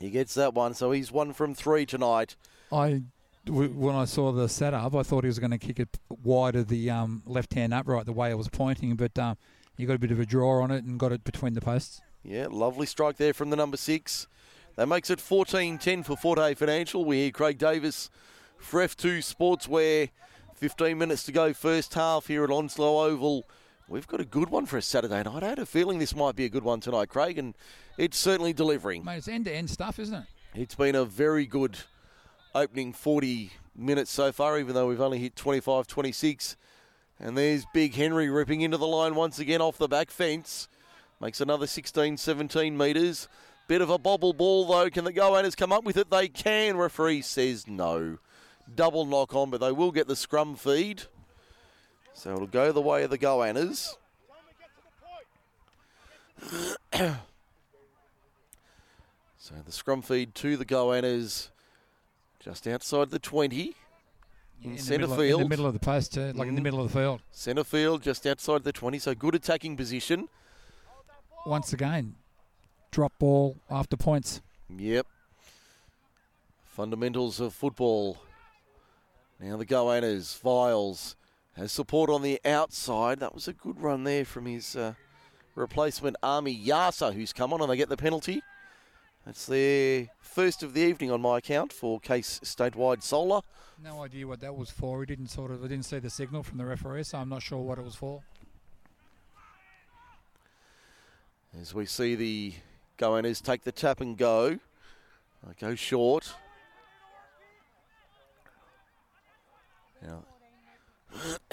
He 0.00 0.10
gets 0.10 0.34
that 0.34 0.52
one, 0.52 0.74
so 0.74 0.90
he's 0.90 1.12
one 1.12 1.32
from 1.32 1.54
three 1.54 1.86
tonight. 1.86 2.34
I, 2.72 3.02
when 3.46 3.94
I 3.94 4.04
saw 4.04 4.32
the 4.32 4.48
setup, 4.48 4.96
I 4.96 5.04
thought 5.04 5.22
he 5.22 5.28
was 5.28 5.38
going 5.38 5.52
to 5.52 5.58
kick 5.58 5.78
it 5.78 6.00
wide 6.24 6.56
of 6.56 6.66
the 6.66 6.90
um, 6.90 7.22
left 7.24 7.54
hand 7.54 7.72
upright 7.72 8.06
the 8.06 8.12
way 8.12 8.30
it 8.30 8.36
was 8.36 8.48
pointing, 8.48 8.96
but 8.96 9.16
um, 9.16 9.36
he 9.76 9.86
got 9.86 9.94
a 9.94 9.98
bit 10.00 10.10
of 10.10 10.18
a 10.18 10.26
draw 10.26 10.60
on 10.60 10.72
it 10.72 10.82
and 10.82 10.98
got 10.98 11.12
it 11.12 11.22
between 11.22 11.52
the 11.52 11.60
posts. 11.60 12.00
Yeah, 12.24 12.48
lovely 12.50 12.86
strike 12.86 13.16
there 13.16 13.32
from 13.32 13.50
the 13.50 13.56
number 13.56 13.76
six. 13.76 14.26
That 14.74 14.88
makes 14.88 15.08
it 15.08 15.20
14 15.20 15.78
10 15.78 16.02
for 16.02 16.16
Forte 16.16 16.54
Financial. 16.54 17.04
We 17.04 17.18
hear 17.18 17.30
Craig 17.30 17.58
Davis 17.58 18.10
for 18.58 18.80
F2 18.80 19.18
Sportswear. 19.18 20.10
15 20.56 20.98
minutes 20.98 21.22
to 21.24 21.32
go, 21.32 21.52
first 21.52 21.94
half 21.94 22.26
here 22.26 22.42
at 22.42 22.50
Onslow 22.50 23.04
Oval. 23.04 23.44
We've 23.92 24.06
got 24.06 24.22
a 24.22 24.24
good 24.24 24.48
one 24.48 24.64
for 24.64 24.78
a 24.78 24.82
Saturday 24.82 25.22
night. 25.22 25.42
I 25.42 25.48
had 25.50 25.58
a 25.58 25.66
feeling 25.66 25.98
this 25.98 26.16
might 26.16 26.34
be 26.34 26.46
a 26.46 26.48
good 26.48 26.64
one 26.64 26.80
tonight, 26.80 27.10
Craig, 27.10 27.36
and 27.36 27.54
it's 27.98 28.16
certainly 28.16 28.54
delivering. 28.54 29.04
Mate, 29.04 29.18
it's 29.18 29.28
end 29.28 29.44
to 29.44 29.54
end 29.54 29.68
stuff, 29.68 29.98
isn't 29.98 30.14
it? 30.14 30.24
It's 30.54 30.74
been 30.74 30.94
a 30.94 31.04
very 31.04 31.44
good 31.44 31.76
opening 32.54 32.94
40 32.94 33.52
minutes 33.76 34.10
so 34.10 34.32
far, 34.32 34.58
even 34.58 34.74
though 34.74 34.88
we've 34.88 35.02
only 35.02 35.18
hit 35.18 35.36
25 35.36 35.86
26. 35.86 36.56
And 37.20 37.36
there's 37.36 37.66
Big 37.74 37.94
Henry 37.94 38.30
ripping 38.30 38.62
into 38.62 38.78
the 38.78 38.86
line 38.86 39.14
once 39.14 39.38
again 39.38 39.60
off 39.60 39.76
the 39.76 39.88
back 39.88 40.10
fence. 40.10 40.68
Makes 41.20 41.42
another 41.42 41.66
16 41.66 42.16
17 42.16 42.74
metres. 42.74 43.28
Bit 43.68 43.82
of 43.82 43.90
a 43.90 43.98
bobble 43.98 44.32
ball 44.32 44.66
though. 44.66 44.88
Can 44.88 45.04
the 45.04 45.12
Goannas 45.12 45.54
come 45.54 45.70
up 45.70 45.84
with 45.84 45.98
it? 45.98 46.08
They 46.08 46.28
can. 46.28 46.78
Referee 46.78 47.20
says 47.20 47.68
no. 47.68 48.16
Double 48.74 49.04
knock 49.04 49.34
on, 49.34 49.50
but 49.50 49.60
they 49.60 49.70
will 49.70 49.92
get 49.92 50.08
the 50.08 50.16
scrum 50.16 50.56
feed. 50.56 51.02
So 52.14 52.32
it'll 52.34 52.46
go 52.46 52.72
the 52.72 52.80
way 52.80 53.02
of 53.04 53.10
the 53.10 53.18
Goannas. 53.18 53.94
So 59.38 59.54
the 59.66 59.72
scrum 59.72 60.02
feed 60.02 60.34
to 60.36 60.56
the 60.56 60.64
Goannas 60.64 61.48
just 62.38 62.66
outside 62.68 63.10
the 63.10 63.18
20. 63.18 63.74
In 64.62 64.72
the 64.76 64.78
centre 64.78 65.00
middle 65.00 65.12
of- 65.14 65.18
field. 65.18 65.40
in 65.40 65.46
the 65.46 65.50
middle 65.50 65.66
of 65.66 65.72
the 65.72 65.80
post, 65.80 66.14
too, 66.14 66.32
like 66.34 66.46
in 66.46 66.54
the 66.54 66.60
Mhm. 66.60 66.64
middle 66.64 66.80
of 66.80 66.92
the 66.92 66.98
field. 67.00 67.20
Centre 67.32 67.64
field 67.64 68.02
just 68.02 68.24
outside 68.24 68.62
the 68.62 68.72
20. 68.72 69.00
So 69.00 69.14
good 69.16 69.34
attacking 69.34 69.76
position. 69.76 70.28
Once 71.44 71.72
again, 71.72 72.14
drop 72.92 73.12
ball 73.18 73.56
after 73.68 73.96
points. 73.96 74.40
Yep. 74.70 75.08
Fundamentals 76.62 77.40
of 77.40 77.52
football. 77.52 78.18
Now 79.40 79.56
the 79.56 79.66
Goannas, 79.66 80.38
Viles, 80.38 81.16
has 81.56 81.72
support 81.72 82.10
on 82.10 82.22
the 82.22 82.40
outside. 82.44 83.20
That 83.20 83.34
was 83.34 83.48
a 83.48 83.52
good 83.52 83.80
run 83.80 84.04
there 84.04 84.24
from 84.24 84.46
his 84.46 84.76
uh, 84.76 84.94
replacement, 85.54 86.16
Army 86.22 86.56
Yasa, 86.56 87.12
who's 87.12 87.32
come 87.32 87.52
on 87.52 87.60
and 87.60 87.70
they 87.70 87.76
get 87.76 87.88
the 87.88 87.96
penalty. 87.96 88.42
That's 89.26 89.46
their 89.46 90.08
first 90.20 90.62
of 90.62 90.74
the 90.74 90.80
evening 90.80 91.10
on 91.12 91.20
my 91.20 91.38
account 91.38 91.72
for 91.72 92.00
Case 92.00 92.40
Statewide 92.42 93.02
Solar. 93.02 93.42
No 93.82 94.02
idea 94.02 94.26
what 94.26 94.40
that 94.40 94.56
was 94.56 94.70
for. 94.70 94.98
We 94.98 95.06
didn't 95.06 95.28
sort 95.28 95.50
of, 95.50 95.64
I 95.64 95.68
didn't 95.68 95.84
see 95.84 95.98
the 95.98 96.10
signal 96.10 96.42
from 96.42 96.58
the 96.58 96.64
referee, 96.64 97.04
so 97.04 97.18
I'm 97.18 97.28
not 97.28 97.42
sure 97.42 97.58
what 97.58 97.78
it 97.78 97.84
was 97.84 97.94
for. 97.94 98.22
As 101.60 101.74
we 101.74 101.86
see 101.86 102.14
the 102.14 102.54
Goannas 102.98 103.42
take 103.42 103.62
the 103.62 103.72
tap 103.72 104.00
and 104.00 104.16
go. 104.16 104.58
They 105.46 105.54
go 105.58 105.74
short. 105.74 106.32
Now, 110.00 110.24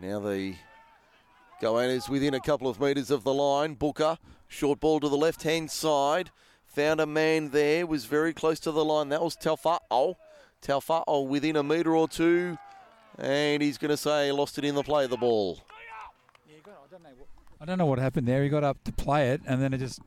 now 0.00 0.20
the 0.20 0.54
Goannas 1.62 2.08
within 2.08 2.34
a 2.34 2.40
couple 2.40 2.68
of 2.68 2.80
metres 2.80 3.10
of 3.10 3.24
the 3.24 3.32
line. 3.32 3.74
Booker, 3.74 4.18
short 4.48 4.80
ball 4.80 5.00
to 5.00 5.08
the 5.08 5.16
left 5.16 5.42
hand 5.42 5.70
side. 5.70 6.30
Found 6.74 7.00
a 7.00 7.06
man 7.06 7.50
there, 7.50 7.86
was 7.86 8.04
very 8.04 8.32
close 8.32 8.58
to 8.60 8.72
the 8.72 8.84
line. 8.84 9.08
That 9.08 9.22
was 9.22 9.36
Taufa'o. 9.36 10.16
Taufa'o 10.60 11.26
within 11.26 11.56
a 11.56 11.62
metre 11.62 11.94
or 11.94 12.08
two. 12.08 12.58
And 13.18 13.62
he's 13.62 13.78
going 13.78 13.90
to 13.90 13.96
say 13.96 14.32
lost 14.32 14.58
it 14.58 14.64
in 14.64 14.74
the 14.74 14.82
play 14.82 15.04
of 15.04 15.10
the 15.10 15.16
ball. 15.16 15.60
I 17.60 17.64
don't 17.64 17.78
know 17.78 17.86
what 17.86 17.98
happened 17.98 18.26
there. 18.26 18.42
He 18.42 18.48
got 18.48 18.64
up 18.64 18.82
to 18.84 18.92
play 18.92 19.30
it, 19.30 19.40
and 19.46 19.62
then 19.62 19.72
it 19.72 19.78
just, 19.78 20.00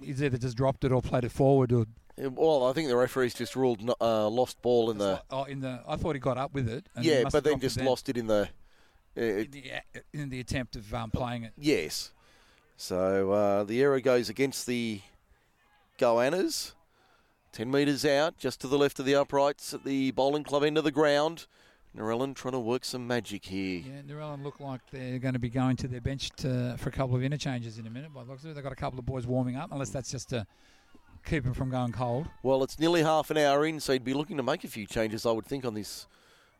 he's 0.00 0.22
either 0.22 0.38
just 0.38 0.56
dropped 0.56 0.84
it 0.84 0.92
or 0.92 1.02
played 1.02 1.24
it 1.24 1.32
forward. 1.32 1.72
Or 1.72 1.86
Well, 2.18 2.66
I 2.66 2.72
think 2.72 2.88
the 2.88 2.96
referees 2.96 3.34
just 3.34 3.56
ruled 3.56 3.90
uh, 4.00 4.28
lost 4.28 4.60
ball 4.60 4.90
in 4.90 4.98
the. 4.98 5.22
oh, 5.30 5.44
in 5.44 5.60
the, 5.60 5.80
I 5.86 5.96
thought 5.96 6.14
he 6.14 6.20
got 6.20 6.36
up 6.36 6.52
with 6.52 6.68
it. 6.68 6.86
And 6.94 7.04
Yeah, 7.04 7.24
but 7.30 7.42
then 7.44 7.58
just 7.58 7.80
lost 7.80 8.08
it 8.08 8.16
in 8.16 8.26
the. 8.26 8.48
uh, 9.16 9.20
in 9.20 9.50
the, 9.50 9.64
in 10.12 10.28
the 10.28 10.40
attempt 10.40 10.76
of 10.76 10.92
um, 10.94 11.10
playing 11.10 11.44
it. 11.44 11.52
yes. 11.56 12.12
So 12.76 13.30
uh, 13.32 13.64
the 13.64 13.80
error 13.80 14.00
goes 14.00 14.28
against 14.28 14.66
the 14.66 15.00
Goannas. 15.98 16.72
10 17.52 17.70
metres 17.70 18.04
out, 18.06 18.38
just 18.38 18.60
to 18.62 18.66
the 18.66 18.78
left 18.78 18.98
of 18.98 19.04
the 19.04 19.14
uprights 19.14 19.74
at 19.74 19.84
the 19.84 20.10
bowling 20.12 20.42
club 20.42 20.64
end 20.64 20.78
of 20.78 20.84
the 20.84 20.90
ground. 20.90 21.46
Narellan 21.94 22.34
trying 22.34 22.52
to 22.52 22.58
work 22.58 22.84
some 22.86 23.06
magic 23.06 23.44
here. 23.44 23.82
Yeah, 23.86 24.00
Narellan 24.14 24.42
look 24.42 24.58
like 24.58 24.80
they're 24.90 25.18
going 25.18 25.34
to 25.34 25.38
be 25.38 25.50
going 25.50 25.76
to 25.76 25.88
their 25.88 26.00
bench 26.00 26.30
to, 26.38 26.74
for 26.78 26.88
a 26.88 26.92
couple 26.92 27.14
of 27.14 27.22
interchanges 27.22 27.78
in 27.78 27.86
a 27.86 27.90
minute. 27.90 28.14
By 28.14 28.24
the 28.24 28.30
looks 28.30 28.44
of 28.44 28.50
it, 28.50 28.54
they've 28.54 28.64
got 28.64 28.72
a 28.72 28.76
couple 28.76 28.98
of 28.98 29.04
boys 29.04 29.26
warming 29.26 29.56
up, 29.56 29.70
unless 29.70 29.90
that's 29.90 30.10
just 30.10 30.30
to 30.30 30.46
keep 31.24 31.44
them 31.44 31.54
from 31.54 31.70
going 31.70 31.92
cold. 31.92 32.28
Well, 32.42 32.62
it's 32.62 32.78
nearly 32.78 33.02
half 33.02 33.30
an 33.30 33.38
hour 33.38 33.64
in, 33.64 33.80
so 33.80 33.92
he'd 33.92 34.04
be 34.04 34.14
looking 34.14 34.36
to 34.36 34.42
make 34.42 34.64
a 34.64 34.68
few 34.68 34.86
changes, 34.86 35.24
I 35.26 35.32
would 35.32 35.46
think, 35.46 35.64
on 35.64 35.74
this 35.74 36.06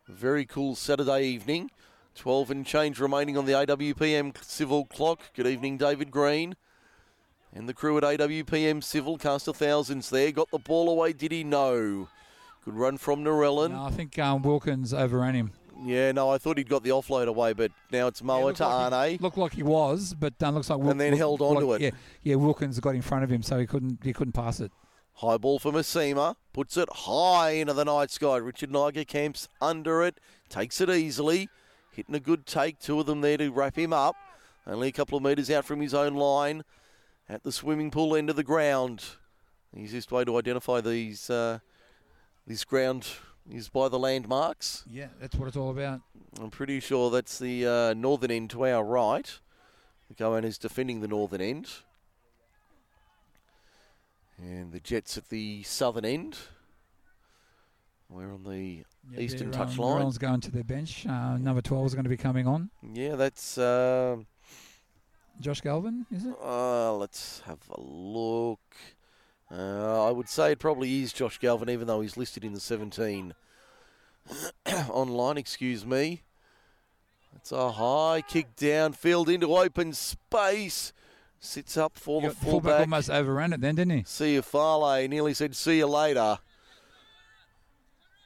very 0.07 0.45
cool 0.45 0.75
Saturday 0.75 1.23
evening. 1.23 1.71
12 2.15 2.51
and 2.51 2.65
change 2.65 2.99
remaining 2.99 3.37
on 3.37 3.45
the 3.45 3.53
AWPM 3.53 4.43
civil 4.43 4.85
clock. 4.85 5.19
Good 5.35 5.47
evening, 5.47 5.77
David 5.77 6.11
Green. 6.11 6.55
And 7.55 7.69
the 7.69 7.73
crew 7.73 7.97
at 7.97 8.03
AWPM 8.03 8.83
Civil 8.83 9.17
cast 9.17 9.47
a 9.47 9.53
thousands 9.53 10.09
there. 10.09 10.31
Got 10.31 10.49
the 10.49 10.57
ball 10.57 10.89
away, 10.89 11.13
did 11.13 11.31
he? 11.31 11.43
No. 11.43 12.09
Good 12.65 12.73
run 12.75 12.97
from 12.97 13.23
Narellan. 13.23 13.71
No, 13.71 13.83
I 13.83 13.91
think 13.91 14.17
um, 14.17 14.41
Wilkins 14.41 14.93
overran 14.93 15.35
him. 15.35 15.51
Yeah, 15.85 16.11
no, 16.11 16.29
I 16.29 16.37
thought 16.37 16.57
he'd 16.57 16.69
got 16.69 16.83
the 16.83 16.91
offload 16.91 17.27
away, 17.27 17.53
but 17.53 17.71
now 17.91 18.07
it's 18.07 18.21
Moa 18.23 18.45
looked 18.45 18.57
to 18.57 18.67
like 18.67 18.91
Arne. 18.93 19.09
he, 19.11 19.17
looked 19.17 19.37
like 19.37 19.53
he 19.53 19.63
was, 19.63 20.13
but 20.17 20.33
uh, 20.41 20.49
looks 20.51 20.69
like 20.69 20.79
Wil- 20.79 20.91
And 20.91 20.99
then 21.01 21.13
held 21.13 21.41
onto 21.41 21.71
like- 21.71 21.81
it. 21.81 21.93
Yeah, 21.93 22.31
yeah. 22.31 22.35
Wilkins 22.35 22.79
got 22.79 22.95
in 22.95 23.01
front 23.01 23.23
of 23.23 23.29
him, 23.31 23.41
so 23.43 23.57
he 23.59 23.65
couldn't 23.65 23.99
he 24.03 24.13
couldn't 24.13 24.33
pass 24.33 24.59
it. 24.59 24.71
High 25.15 25.37
ball 25.37 25.59
for 25.59 25.71
Massima. 25.71 26.35
Puts 26.53 26.75
it 26.77 26.89
high 26.91 27.51
into 27.51 27.73
the 27.73 27.85
night 27.85 28.09
sky. 28.11 28.37
Richard 28.37 28.71
Niger 28.71 29.03
camps 29.03 29.47
under 29.61 30.01
it. 30.03 30.19
Takes 30.49 30.81
it 30.81 30.89
easily. 30.89 31.49
Hitting 31.91 32.15
a 32.15 32.19
good 32.19 32.45
take. 32.47 32.79
Two 32.79 32.99
of 32.99 33.05
them 33.05 33.21
there 33.21 33.37
to 33.37 33.49
wrap 33.51 33.77
him 33.77 33.93
up. 33.93 34.15
Only 34.65 34.87
a 34.87 34.91
couple 34.91 35.17
of 35.17 35.23
metres 35.23 35.51
out 35.51 35.65
from 35.65 35.81
his 35.81 35.93
own 35.93 36.15
line. 36.15 36.63
At 37.29 37.43
the 37.43 37.51
swimming 37.51 37.91
pool 37.91 38.15
end 38.15 38.29
of 38.31 38.35
the 38.35 38.43
ground. 38.43 39.03
The 39.73 39.81
easiest 39.81 40.11
way 40.11 40.23
to 40.25 40.37
identify 40.37 40.81
these 40.81 41.29
uh, 41.29 41.59
this 42.47 42.63
ground 42.63 43.07
is 43.49 43.69
by 43.69 43.89
the 43.89 43.99
landmarks. 43.99 44.83
Yeah, 44.89 45.07
that's 45.19 45.35
what 45.35 45.47
it's 45.47 45.57
all 45.57 45.69
about. 45.69 46.01
I'm 46.39 46.49
pretty 46.49 46.79
sure 46.79 47.11
that's 47.11 47.37
the 47.39 47.67
uh, 47.67 47.93
northern 47.93 48.31
end 48.31 48.49
to 48.51 48.65
our 48.65 48.83
right. 48.83 49.39
The 50.07 50.15
Goan 50.15 50.43
is 50.43 50.57
defending 50.57 51.01
the 51.01 51.07
northern 51.07 51.41
end. 51.41 51.69
And 54.37 54.71
the 54.71 54.79
Jets 54.79 55.17
at 55.17 55.29
the 55.29 55.63
southern 55.63 56.05
end. 56.05 56.37
We're 58.09 58.33
on 58.33 58.43
the 58.43 58.83
eastern 59.17 59.53
um, 59.53 59.53
touchline. 59.53 60.01
Narellan's 60.01 60.17
going 60.17 60.41
to 60.41 60.51
their 60.51 60.63
bench. 60.63 61.05
Uh, 61.07 61.37
number 61.37 61.61
twelve 61.61 61.85
is 61.85 61.93
going 61.93 62.03
to 62.03 62.09
be 62.09 62.17
coming 62.17 62.47
on. 62.47 62.69
Yeah, 62.93 63.15
that's. 63.15 63.57
Uh, 63.57 64.17
Josh 65.39 65.61
Galvin, 65.61 66.05
is 66.11 66.25
it? 66.25 66.35
uh, 66.43 66.93
let's 66.93 67.41
have 67.47 67.59
a 67.71 67.81
look. 67.81 68.59
Uh, 69.55 70.07
I 70.07 70.11
would 70.11 70.29
say 70.29 70.53
it 70.53 70.59
probably 70.59 71.03
is 71.03 71.13
Josh 71.13 71.37
Galvin, 71.37 71.69
even 71.69 71.85
though 71.87 72.01
he's 72.01 72.17
listed 72.17 72.43
in 72.43 72.53
the 72.53 72.59
17 72.59 73.33
online. 74.89 75.37
Excuse 75.37 75.85
me. 75.85 76.23
It's 77.35 77.51
a 77.51 77.71
high 77.73 78.23
kick 78.27 78.55
downfield 78.55 79.27
into 79.31 79.55
open 79.55 79.93
space. 79.93 80.93
Sits 81.39 81.75
up 81.75 81.97
for 81.97 82.21
the 82.21 82.29
fullback 82.29 82.51
fullback. 82.51 82.79
almost 82.81 83.09
overran 83.09 83.51
it 83.53 83.59
then, 83.61 83.75
didn't 83.75 83.97
he? 83.97 84.03
See 84.05 84.33
you, 84.35 84.41
Farley. 84.41 85.07
Nearly 85.07 85.33
said, 85.33 85.55
see 85.55 85.77
you 85.77 85.87
later. 85.87 86.39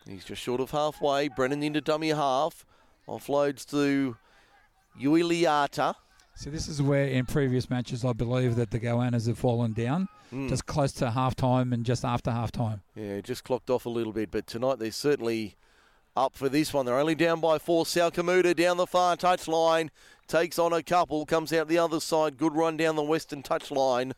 He's 0.07 0.23
just 0.23 0.41
short 0.41 0.61
of 0.61 0.71
halfway. 0.71 1.28
Brennan 1.28 1.63
into 1.63 1.82
dummy 1.82 2.09
half. 2.09 2.63
Offloads 3.07 3.65
to 3.71 4.17
Uiliata. 5.01 5.95
So 6.38 6.51
this 6.51 6.67
is 6.67 6.83
where 6.83 7.07
in 7.07 7.25
previous 7.25 7.67
matches 7.67 8.05
I 8.05 8.13
believe 8.13 8.57
that 8.57 8.69
the 8.69 8.79
Goannas 8.79 9.25
have 9.27 9.39
fallen 9.39 9.73
down, 9.73 10.07
Mm. 10.31 10.47
just 10.49 10.67
close 10.67 10.91
to 10.93 11.09
half 11.09 11.35
time 11.35 11.73
and 11.73 11.83
just 11.83 12.05
after 12.05 12.29
half 12.29 12.51
time. 12.51 12.83
Yeah, 12.95 13.21
just 13.21 13.43
clocked 13.43 13.71
off 13.71 13.88
a 13.88 13.89
little 13.89 14.13
bit, 14.13 14.29
but 14.29 14.45
tonight 14.45 14.77
they're 14.77 14.91
certainly 14.91 15.55
up 16.15 16.35
for 16.35 16.47
this 16.47 16.73
one. 16.73 16.85
They're 16.85 16.99
only 16.99 17.15
down 17.15 17.39
by 17.41 17.57
four. 17.57 17.85
Salkamuda 17.85 18.55
down 18.55 18.77
the 18.77 18.85
far 18.85 19.17
touchline. 19.17 19.89
Takes 20.27 20.59
on 20.59 20.73
a 20.73 20.83
couple, 20.83 21.25
comes 21.25 21.51
out 21.53 21.67
the 21.69 21.77
other 21.79 21.99
side. 21.99 22.38
Good 22.38 22.53
run 22.53 22.77
down 22.77 22.95
the 22.97 23.03
western 23.03 23.41
touchline. 23.41 24.11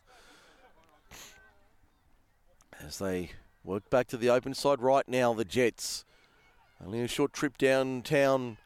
As 2.82 2.97
they 2.97 3.32
work 3.63 3.89
back 3.89 4.07
to 4.07 4.17
the 4.17 4.30
open 4.30 4.53
side 4.53 4.82
right 4.82 5.07
now, 5.07 5.34
the 5.34 5.45
Jets. 5.45 6.03
Only 6.84 7.01
a 7.01 7.07
short 7.07 7.32
trip 7.32 7.57
downtown 7.57 8.57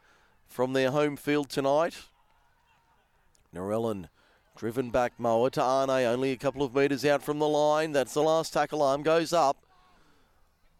from 0.47 0.73
their 0.73 0.89
home 0.91 1.17
field 1.17 1.49
tonight. 1.49 1.95
Narellan 3.53 4.09
driven 4.55 4.89
back 4.89 5.13
Moa 5.17 5.49
Ta'ane, 5.49 6.05
only 6.05 6.31
a 6.31 6.37
couple 6.37 6.63
of 6.63 6.75
metres 6.75 7.05
out 7.05 7.23
from 7.23 7.39
the 7.39 7.47
line. 7.47 7.91
That's 7.91 8.13
the 8.13 8.21
last 8.21 8.53
tackle. 8.53 8.81
Arm 8.81 9.03
goes 9.03 9.33
up. 9.33 9.57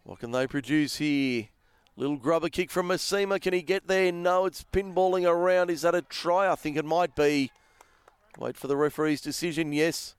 What 0.04 0.20
can 0.20 0.32
they 0.32 0.46
produce 0.46 0.96
here? 0.96 1.48
Little 1.96 2.16
grubber 2.16 2.48
kick 2.48 2.70
from 2.70 2.88
Massima. 2.88 3.40
Can 3.40 3.54
he 3.54 3.62
get 3.62 3.86
there? 3.86 4.10
No, 4.10 4.46
it's 4.46 4.64
pinballing 4.72 5.28
around. 5.28 5.70
Is 5.70 5.82
that 5.82 5.94
a 5.94 6.02
try? 6.02 6.50
I 6.50 6.56
think 6.56 6.76
it 6.76 6.84
might 6.84 7.14
be. 7.14 7.52
Wait 8.38 8.56
for 8.56 8.66
the 8.66 8.76
referee's 8.76 9.20
decision. 9.20 9.72
Yes. 9.72 10.16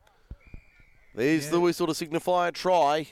There's 1.14 1.50
the 1.50 1.60
whistle 1.60 1.88
to 1.88 1.96
signify 1.96 2.48
a 2.48 2.52
try. 2.52 3.08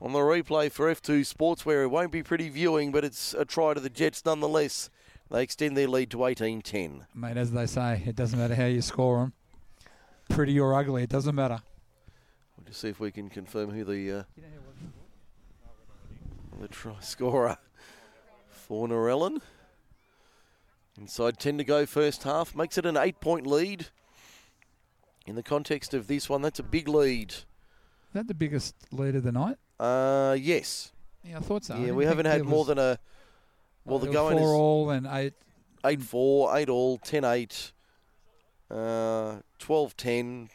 On 0.00 0.12
the 0.12 0.20
replay 0.20 0.70
for 0.70 0.92
F2 0.92 1.20
Sportswear, 1.20 1.84
it 1.84 1.88
won't 1.88 2.12
be 2.12 2.22
pretty 2.22 2.48
viewing, 2.48 2.92
but 2.92 3.04
it's 3.04 3.34
a 3.34 3.44
try 3.44 3.74
to 3.74 3.80
the 3.80 3.90
Jets 3.90 4.24
nonetheless. 4.24 4.90
They 5.34 5.42
extend 5.42 5.76
their 5.76 5.88
lead 5.88 6.12
to 6.12 6.26
18 6.26 6.62
10. 6.62 7.06
Mate, 7.12 7.36
as 7.36 7.50
they 7.50 7.66
say, 7.66 8.00
it 8.06 8.14
doesn't 8.14 8.38
matter 8.38 8.54
how 8.54 8.66
you 8.66 8.80
score 8.80 9.18
them. 9.18 9.32
Pretty 10.28 10.60
or 10.60 10.76
ugly, 10.76 11.02
it 11.02 11.10
doesn't 11.10 11.34
matter. 11.34 11.60
We'll 12.56 12.66
just 12.66 12.80
see 12.80 12.90
if 12.90 13.00
we 13.00 13.10
can 13.10 13.28
confirm 13.28 13.72
who 13.72 13.82
the 13.82 14.12
uh, 14.12 14.22
the 16.60 16.68
try 16.68 17.00
scorer 17.00 17.58
for. 18.48 18.88
Inside 20.96 21.40
10 21.40 21.58
to 21.58 21.64
go 21.64 21.84
first 21.84 22.22
half. 22.22 22.54
Makes 22.54 22.78
it 22.78 22.86
an 22.86 22.96
eight 22.96 23.18
point 23.18 23.44
lead. 23.44 23.86
In 25.26 25.34
the 25.34 25.42
context 25.42 25.94
of 25.94 26.06
this 26.06 26.30
one, 26.30 26.42
that's 26.42 26.60
a 26.60 26.62
big 26.62 26.86
lead. 26.86 27.32
Is 27.32 27.44
that 28.12 28.28
the 28.28 28.34
biggest 28.34 28.76
lead 28.92 29.16
of 29.16 29.24
the 29.24 29.32
night? 29.32 29.56
Uh, 29.80 30.36
yes. 30.38 30.92
Yeah, 31.24 31.38
I 31.38 31.40
thought 31.40 31.64
so. 31.64 31.76
Yeah, 31.76 31.90
we 31.90 32.04
haven't 32.04 32.26
had 32.26 32.44
more 32.44 32.58
was- 32.58 32.68
than 32.68 32.78
a. 32.78 33.00
Well, 33.84 33.98
the 33.98 34.10
going 34.10 34.38
four 34.38 34.46
is 34.46 34.52
all 34.52 34.90
and 34.90 35.06
eight. 35.10 35.34
8 35.86 36.00
4, 36.00 36.56
8 36.56 36.68
all, 36.70 36.96
10 36.96 37.24
8, 37.24 37.72
uh, 38.70 39.36
12 39.58 39.96
10. 39.98 40.48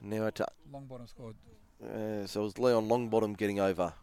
Now 0.00 0.26
at, 0.28 0.40
Longbottom 0.72 1.08
scored. 1.08 1.34
uh, 1.82 2.24
so 2.26 2.42
it 2.42 2.44
was 2.44 2.58
Leon 2.58 2.88
Longbottom 2.88 3.36
getting 3.36 3.58
over. 3.58 3.94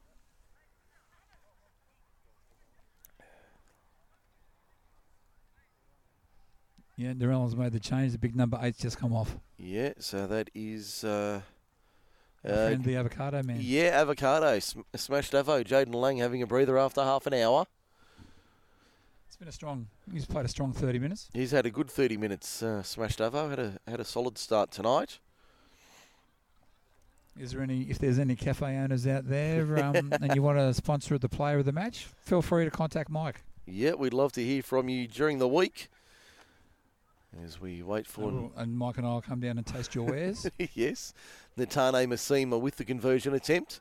Yeah, 6.98 7.14
Narellan's 7.14 7.56
made 7.56 7.72
the 7.72 7.80
change. 7.80 8.12
The 8.12 8.18
big 8.18 8.36
number 8.36 8.60
eight's 8.62 8.78
just 8.80 8.98
come 9.00 9.14
off. 9.14 9.38
Yeah, 9.58 9.94
so 10.00 10.28
that 10.28 10.50
is. 10.54 11.04
Uh, 11.04 11.42
uh, 12.46 12.76
the 12.80 12.96
avocado 12.96 13.42
man. 13.44 13.58
yeah, 13.62 13.90
avocado. 14.02 14.60
Sm- 14.60 14.82
smashed 14.96 15.34
Avo. 15.34 15.64
Jaden 15.64 15.94
Lang 15.96 16.18
having 16.18 16.42
a 16.42 16.48
breather 16.48 16.78
after 16.78 17.02
half 17.02 17.26
an 17.26 17.34
hour. 17.34 17.66
Been 19.42 19.48
a 19.48 19.52
strong. 19.52 19.88
He's 20.14 20.28
played 20.28 20.46
a 20.46 20.48
strong 20.48 20.72
30 20.72 21.00
minutes. 21.00 21.28
He's 21.34 21.50
had 21.50 21.66
a 21.66 21.72
good 21.72 21.90
30 21.90 22.16
minutes. 22.16 22.62
Uh, 22.62 22.84
smashed 22.84 23.18
Avo. 23.18 23.50
Had 23.50 23.58
a 23.58 23.80
had 23.88 24.00
a 24.00 24.06
solid 24.06 24.38
start 24.38 24.70
tonight. 24.70 25.18
Is 27.40 27.50
there 27.50 27.64
any? 27.64 27.82
If 27.90 27.98
there's 27.98 28.20
any 28.20 28.36
cafe 28.36 28.78
owners 28.78 29.08
out 29.08 29.28
there, 29.28 29.84
um, 29.84 29.96
and 30.22 30.36
you 30.36 30.44
want 30.44 30.60
to 30.60 30.72
sponsor 30.76 31.18
the 31.18 31.28
player 31.28 31.58
of 31.58 31.66
the 31.66 31.72
match, 31.72 32.06
feel 32.18 32.44
free 32.44 32.66
to 32.66 32.70
contact 32.70 33.10
Mike. 33.10 33.42
Yeah, 33.66 33.94
we'd 33.94 34.14
love 34.14 34.32
to 34.34 34.44
hear 34.44 34.62
from 34.62 34.90
you 34.90 35.08
during 35.08 35.40
the 35.40 35.48
week. 35.48 35.90
As 37.44 37.60
we 37.60 37.82
wait 37.82 38.06
for 38.06 38.52
And, 38.56 38.78
Mike 38.78 39.00
and 39.00 39.08
I 39.08 39.14
will 39.14 39.22
come 39.24 39.40
down 39.40 39.58
and 39.58 39.66
taste 39.66 39.96
your 39.96 40.06
wares. 40.06 40.46
yes, 40.76 41.16
Natane 41.58 42.06
Massima 42.06 42.62
with 42.62 42.76
the 42.76 42.86
conversion 42.86 43.34
attempt. 43.34 43.80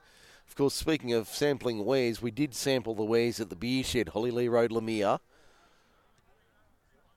Of 0.48 0.56
course, 0.56 0.72
speaking 0.72 1.12
of 1.12 1.28
sampling 1.28 1.84
wares, 1.84 2.22
we 2.22 2.30
did 2.30 2.54
sample 2.54 2.94
the 2.94 3.04
wares 3.04 3.40
at 3.40 3.50
the 3.50 3.56
beer 3.56 3.84
shed, 3.84 4.06
Hollylea 4.14 4.50
Road, 4.50 4.70
Leumeah. 4.70 5.20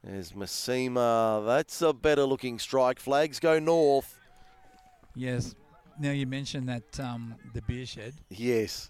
There's 0.03 0.33
Massima. 0.33 1.45
That's 1.45 1.81
a 1.81 1.93
better 1.93 2.23
looking 2.25 2.59
strike. 2.59 2.99
Flags 2.99 3.39
go 3.39 3.59
north. 3.59 4.19
yes. 5.15 5.55
Now 5.99 6.09
you 6.11 6.25
mentioned 6.25 6.67
that 6.69 6.99
um, 6.99 7.35
the 7.53 7.61
beer 7.61 7.85
shed, 7.85 8.15
Yes. 8.29 8.89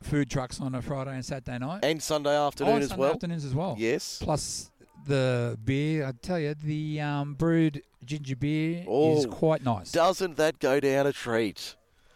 food 0.00 0.30
trucks 0.30 0.60
on 0.60 0.76
a 0.76 0.80
Friday 0.80 1.10
and 1.12 1.24
Saturday 1.24 1.58
night. 1.58 1.84
And 1.84 2.00
Sunday 2.00 2.30
Oh, 2.38 2.46
afternoon 2.46 2.74
and 2.74 2.82
as 2.84 2.88
Sunday 2.90 3.00
well. 3.00 3.12
afternoons 3.14 3.44
as 3.44 3.52
well. 3.54 3.74
Yes. 3.76 4.20
Plus 4.22 4.70
the 5.08 5.58
beer, 5.64 6.06
I 6.06 6.12
tell 6.12 6.38
you, 6.38 6.54
the 6.54 7.00
um, 7.00 7.34
brewed 7.34 7.82
ginger 8.04 8.36
beer 8.36 8.82
is 8.82 8.86
Oh, 9.26 9.28
quite 9.28 9.64
nice. 9.64 9.90
Doesn't 9.90 10.36
that 10.36 10.60
go 10.60 10.78
down 10.78 11.08
a 11.08 11.12
treat? 11.12 11.74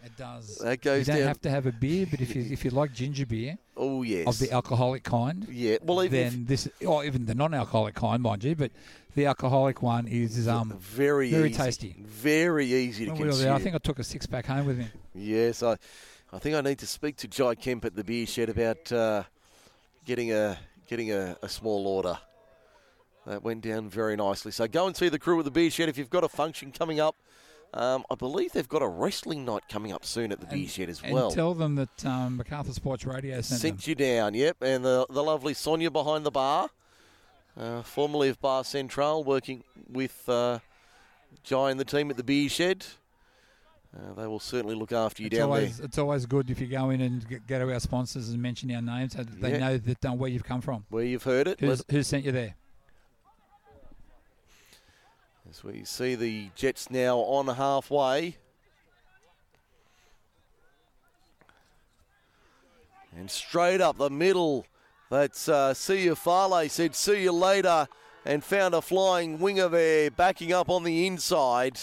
It 0.09 0.17
does. 0.17 0.57
That 0.57 0.83
you 0.85 1.05
don't 1.05 1.05
down. 1.05 1.29
have 1.29 1.41
to 1.43 1.51
have 1.51 1.67
a 1.67 1.73
beer, 1.73 2.07
but 2.11 2.23
if 2.23 2.35
you 2.35 2.43
if 2.51 2.65
you 2.65 2.71
like 2.71 2.95
ginger 2.95 3.27
beer 3.27 3.59
oh, 3.77 4.03
yes. 4.03 4.27
of 4.27 4.39
the 4.39 4.51
alcoholic 4.51 5.03
kind, 5.05 5.47
yeah. 5.51 5.77
Well, 5.83 6.03
even 6.03 6.31
then 6.31 6.45
this, 6.47 6.67
or 6.87 7.05
even 7.05 7.27
the 7.27 7.35
non-alcoholic 7.35 7.95
kind, 7.95 8.23
mind 8.23 8.43
you, 8.43 8.57
but 8.57 8.71
the 9.15 9.27
alcoholic 9.27 9.83
one 9.83 10.09
is 10.09 10.49
um. 10.49 10.75
very 10.81 11.31
very 11.31 11.51
easy. 11.51 11.59
tasty. 11.59 11.97
Very 12.01 12.67
easy 12.67 13.05
to 13.05 13.15
consume. 13.15 13.53
I 13.53 13.59
think 13.59 13.75
I 13.75 13.79
took 13.79 13.99
a 13.99 14.05
six 14.05 14.25
pack 14.25 14.47
home 14.47 14.65
with 14.67 14.79
me. 14.79 14.87
Yes, 15.15 15.63
I, 15.63 15.77
I 16.33 16.39
think 16.39 16.57
I 16.57 16.63
need 16.63 16.79
to 16.79 16.87
speak 16.87 17.17
to 17.19 17.29
Jai 17.29 17.55
Kemp 17.55 17.85
at 17.85 17.95
the 17.95 18.05
beer 18.05 18.27
shed 18.27 18.49
about 18.49 18.91
uh, 18.91 19.25
getting 20.07 20.33
a 20.33 20.59
getting 20.87 21.13
a, 21.13 21.37
a 21.43 21.49
small 21.51 21.87
order. 21.87 22.19
That 23.27 23.43
went 23.43 23.61
down 23.61 23.91
very 23.91 24.17
nicely. 24.17 24.53
So 24.53 24.67
go 24.67 24.87
and 24.87 24.97
see 24.97 25.11
the 25.11 25.19
crew 25.19 25.39
at 25.39 25.45
the 25.45 25.51
beer 25.51 25.71
shed 25.71 25.91
if 25.91 25.99
you've 25.99 26.09
got 26.09 26.25
a 26.25 26.31
function 26.31 26.73
coming 26.73 26.99
up. 26.99 27.15
Um, 27.75 28.05
I 28.11 28.15
believe 28.15 28.53
they've 28.53 28.69
got 28.69 28.81
a 28.83 28.89
wrestling 28.89 29.45
night 29.45 29.63
coming 29.69 29.93
up 29.93 30.05
soon 30.05 30.33
at 30.33 30.41
the 30.41 30.47
beer 30.47 30.67
shed 30.67 30.89
as 30.89 31.03
and 31.03 31.13
well. 31.13 31.31
tell 31.31 31.53
them 31.55 31.75
that 31.75 32.07
um, 32.07 32.39
MacArthur 32.39 32.73
Sports 32.73 33.05
Radio 33.05 33.41
sent. 33.43 33.61
Sent 33.61 33.87
you 33.87 33.95
down, 33.95 34.33
yep. 34.35 34.57
And 34.63 34.85
the 34.85 35.07
the 35.11 35.23
lovely 35.23 35.53
Sonia 35.55 35.91
behind 35.91 36.25
the 36.25 36.31
bar, 36.31 36.71
uh, 37.59 37.83
formerly 37.83 38.31
of 38.31 38.41
Bar 38.41 38.65
Central, 38.65 39.23
working 39.23 39.65
with 39.89 40.27
uh, 40.29 40.61
Jai 41.45 41.71
and 41.71 41.79
the 41.79 41.85
team 41.85 42.11
at 42.11 42.17
the 42.17 42.25
beer 42.25 42.49
shed. 42.49 42.87
Uh, 43.97 44.13
they 44.15 44.27
will 44.27 44.41
certainly 44.41 44.75
look 44.75 44.93
after 44.93 45.23
you 45.23 45.27
It's 45.29 45.37
down 45.37 45.45
always, 45.49 45.79
there. 45.79 45.87
it's 45.87 45.97
always 45.99 46.27
good 46.27 46.51
if 46.51 46.61
you 46.61 46.67
go 46.67 46.91
in 46.91 47.01
and 47.01 47.27
get, 47.27 47.47
go 47.47 47.59
to 47.59 47.73
our 47.73 47.81
sponsors 47.81 48.29
and 48.29 48.41
mention 48.41 48.71
our 48.75 48.83
names 48.83 49.15
so 49.15 49.23
they 49.25 49.53
Yeah. 49.53 49.59
know 49.59 49.79
that 49.79 50.05
um, 50.05 50.19
where 50.19 50.31
you've 50.31 50.45
come 50.45 50.61
from. 50.61 50.85
Where 50.91 51.05
you've 51.05 51.23
heard 51.23 51.49
it, 51.49 51.59
who 51.61 52.03
sent 52.03 52.25
you 52.25 52.33
there? 52.33 52.55
As 55.51 55.65
we 55.65 55.83
see 55.85 56.15
the 56.15 56.51
Jets 56.55 56.91
now 56.91 57.19
on 57.19 57.49
halfway. 57.49 58.37
And 63.17 63.31
straight 63.31 63.81
up 63.81 63.97
the 63.97 64.11
middle. 64.11 64.67
That's 65.11 65.49
uh, 65.49 65.73
Farley 65.73 66.69
said 66.69 66.95
see 66.95 67.23
you 67.23 67.33
later 67.33 67.89
and 68.27 68.45
found 68.45 68.75
a 68.75 68.83
flying 68.83 69.39
winger 69.39 69.69
there 69.69 70.11
backing 70.11 70.53
up 70.53 70.69
on 70.69 70.85
the 70.85 71.07
inside. 71.07 71.79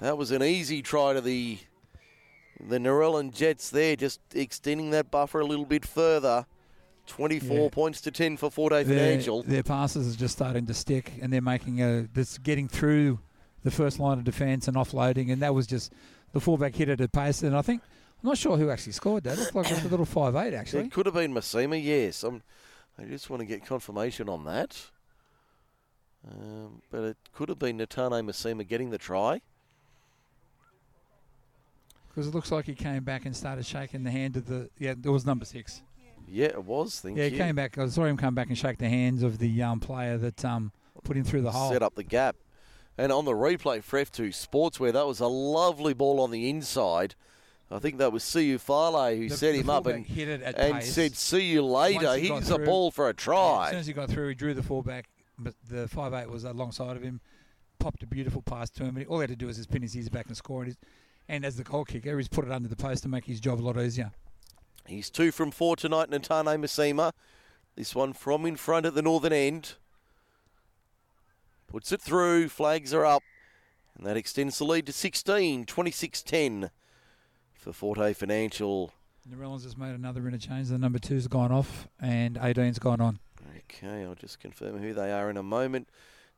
That 0.00 0.18
was 0.18 0.30
an 0.30 0.42
easy 0.42 0.82
try 0.82 1.14
to 1.14 1.22
the 1.22 1.58
the 2.60 2.78
Narellan 2.78 3.32
Jets 3.32 3.70
there, 3.70 3.96
just 3.96 4.20
extending 4.34 4.90
that 4.90 5.10
buffer 5.10 5.40
a 5.40 5.46
little 5.46 5.64
bit 5.64 5.86
further. 5.86 6.44
24 7.06 7.56
Yeah. 7.56 7.68
points 7.70 8.00
to 8.02 8.10
10 8.10 8.36
for 8.36 8.50
Forte 8.50 8.82
Their, 8.84 8.98
Financial. 8.98 9.42
their 9.42 9.62
passes 9.62 10.14
are 10.14 10.18
just 10.18 10.34
starting 10.36 10.66
to 10.66 10.74
stick, 10.74 11.12
and 11.20 11.32
they're 11.32 11.40
making 11.40 11.80
a. 11.82 12.08
That's 12.12 12.38
getting 12.38 12.68
through 12.68 13.20
the 13.62 13.70
first 13.70 13.98
line 13.98 14.18
of 14.18 14.24
defence 14.24 14.68
and 14.68 14.76
offloading, 14.76 15.32
and 15.32 15.40
that 15.42 15.54
was 15.54 15.66
just 15.66 15.92
the 16.32 16.40
fullback 16.40 16.74
hit 16.74 16.88
it 16.88 17.00
at 17.00 17.12
pace. 17.12 17.42
And 17.42 17.56
I 17.56 17.62
think 17.62 17.82
I'm 18.22 18.28
not 18.28 18.38
sure 18.38 18.56
who 18.56 18.70
actually 18.70 18.92
scored 18.92 19.24
that. 19.24 19.38
It 19.38 19.40
looked 19.40 19.54
like 19.54 19.66
it 19.70 19.74
was 19.74 19.84
a 19.84 19.88
little 19.88 20.06
five 20.06 20.34
eight 20.36 20.54
actually. 20.54 20.84
It 20.86 20.92
could 20.92 21.06
have 21.06 21.14
been 21.14 21.32
Massima, 21.32 21.82
yes. 21.82 22.22
I'm, 22.22 22.42
I 22.98 23.04
just 23.04 23.28
want 23.30 23.40
to 23.40 23.46
get 23.46 23.64
confirmation 23.64 24.28
on 24.28 24.44
that. 24.44 24.76
Um, 26.28 26.82
but 26.90 27.02
it 27.04 27.16
could 27.32 27.48
have 27.48 27.58
been 27.58 27.78
Natane 27.78 28.24
Massima 28.24 28.66
getting 28.66 28.90
the 28.90 28.98
try. 28.98 29.40
Because 32.08 32.28
it 32.28 32.34
looks 32.34 32.50
like 32.50 32.64
he 32.64 32.74
came 32.74 33.04
back 33.04 33.26
and 33.26 33.36
started 33.36 33.66
shaking 33.66 34.02
the 34.02 34.10
hand 34.10 34.36
of 34.36 34.46
the. 34.46 34.70
Yeah, 34.78 34.92
it 35.02 35.08
was 35.08 35.26
number 35.26 35.44
six. 35.44 35.82
Yeah, 36.28 36.46
it 36.46 36.64
was. 36.64 37.00
Thank 37.00 37.16
yeah, 37.16 37.24
you. 37.24 37.30
he 37.30 37.38
came 37.38 37.54
back. 37.54 37.78
I 37.78 37.88
saw 37.88 38.04
him 38.04 38.16
come 38.16 38.34
back 38.34 38.48
and 38.48 38.58
shake 38.58 38.78
the 38.78 38.88
hands 38.88 39.22
of 39.22 39.38
the 39.38 39.62
um, 39.62 39.80
player 39.80 40.18
that 40.18 40.44
um, 40.44 40.72
put 41.04 41.16
him 41.16 41.24
through 41.24 41.42
the 41.42 41.52
hole. 41.52 41.70
Set 41.70 41.82
up 41.82 41.94
the 41.94 42.04
gap. 42.04 42.36
And 42.98 43.12
on 43.12 43.24
the 43.26 43.32
replay 43.32 43.82
for 43.82 43.98
F2 43.98 44.28
Sportswear, 44.28 44.92
that 44.92 45.06
was 45.06 45.20
a 45.20 45.26
lovely 45.26 45.92
ball 45.92 46.20
on 46.20 46.30
the 46.30 46.48
inside. 46.48 47.14
I 47.70 47.78
think 47.78 47.98
that 47.98 48.12
was 48.12 48.22
Siu 48.22 48.58
Fale 48.58 49.16
who 49.16 49.28
The- 49.28 49.36
set 49.36 49.54
him 49.54 49.68
up 49.68 49.86
and, 49.86 50.06
hit 50.06 50.28
it 50.28 50.42
at 50.42 50.58
and 50.58 50.84
said, 50.84 51.16
see 51.16 51.42
you 51.42 51.64
later. 51.64 52.16
He 52.16 52.28
Here's 52.28 52.50
a 52.50 52.58
ball 52.58 52.90
for 52.90 53.10
a 53.10 53.14
Yeah, 53.26 53.64
as 53.64 53.70
soon 53.70 53.78
as 53.80 53.86
he 53.86 53.92
got 53.92 54.08
through, 54.08 54.28
he 54.28 54.34
drew 54.34 54.54
the 54.54 54.62
fullback, 54.62 55.08
but 55.38 55.54
the 55.68 55.88
five 55.88 56.14
eight 56.14 56.30
was 56.30 56.44
alongside 56.44 56.96
of 56.96 57.02
him, 57.02 57.20
popped 57.78 58.02
a 58.02 58.06
beautiful 58.06 58.40
pass 58.40 58.70
to 58.70 58.84
him. 58.84 58.96
And 58.96 59.06
all 59.08 59.18
he 59.18 59.22
had 59.24 59.30
to 59.30 59.36
do 59.36 59.46
was 59.46 59.56
just 59.56 59.70
pin 59.70 59.82
his 59.82 59.96
ears 59.96 60.08
back 60.08 60.26
and 60.28 60.36
score. 60.36 60.62
And, 60.62 60.76
and 61.28 61.44
as 61.44 61.56
the 61.56 61.64
goal 61.64 61.84
kicker, 61.84 62.16
he's 62.16 62.28
put 62.28 62.44
it 62.44 62.52
under 62.52 62.68
the 62.68 62.76
post 62.76 63.02
to 63.02 63.08
make 63.08 63.24
his 63.24 63.40
job 63.40 63.60
a 63.60 63.62
lot 63.62 63.76
easier. 63.78 64.12
He's 64.86 65.10
two 65.10 65.32
from 65.32 65.50
four 65.50 65.76
tonight, 65.76 66.10
Natane 66.10 66.58
Masima. 66.60 67.12
This 67.74 67.94
one 67.94 68.12
from 68.12 68.46
in 68.46 68.56
front 68.56 68.86
at 68.86 68.94
the 68.94 69.02
northern 69.02 69.32
end. 69.32 69.74
Puts 71.66 71.92
it 71.92 72.00
through, 72.00 72.48
flags 72.48 72.94
are 72.94 73.04
up, 73.04 73.22
and 73.96 74.06
that 74.06 74.16
extends 74.16 74.58
the 74.58 74.64
lead 74.64 74.86
to 74.86 74.92
16, 74.92 75.66
26 75.66 76.22
10 76.22 76.70
for 77.52 77.72
Forte 77.72 78.14
Financial. 78.14 78.92
Narellan's 79.28 79.64
has 79.64 79.76
made 79.76 79.94
another 79.94 80.26
interchange. 80.26 80.68
The 80.68 80.78
number 80.78 81.00
two's 81.00 81.26
gone 81.26 81.50
off, 81.50 81.88
and 82.00 82.36
18's 82.36 82.78
gone 82.78 83.00
on. 83.00 83.18
Okay, 83.58 84.04
I'll 84.04 84.14
just 84.14 84.38
confirm 84.38 84.78
who 84.78 84.94
they 84.94 85.12
are 85.12 85.28
in 85.28 85.36
a 85.36 85.42
moment. 85.42 85.88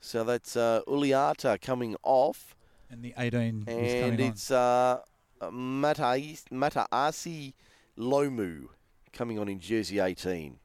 So 0.01 0.25
that's 0.25 0.57
uh, 0.57 0.81
Uliata 0.89 1.61
coming 1.61 1.95
off, 2.03 2.57
And 2.91 3.03
the 3.03 3.13
18 3.19 3.65
is 3.69 3.93
and 3.93 4.03
coming 4.13 4.27
on. 4.27 4.33
it's 4.33 4.51
uh, 4.51 5.01
Mataasi 5.43 7.53
Lomu 7.99 8.69
coming 9.13 9.39
on 9.39 9.49
in 9.49 9.59
jersey 9.61 9.99
18. 9.99 10.59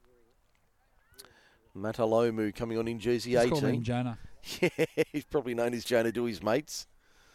Matalomu 1.76 2.54
coming 2.54 2.78
on 2.78 2.86
in 2.86 2.98
jersey 3.00 3.32
Just 3.32 3.48
call 3.48 3.58
him 3.58 3.68
18. 3.70 3.82
Jonah. 3.82 4.18
Yeah, 4.60 4.68
he's 5.10 5.24
probably 5.24 5.54
known 5.54 5.72
as 5.72 5.84
Jonah 5.84 6.12
to 6.12 6.24
his 6.24 6.42
mates. 6.42 6.86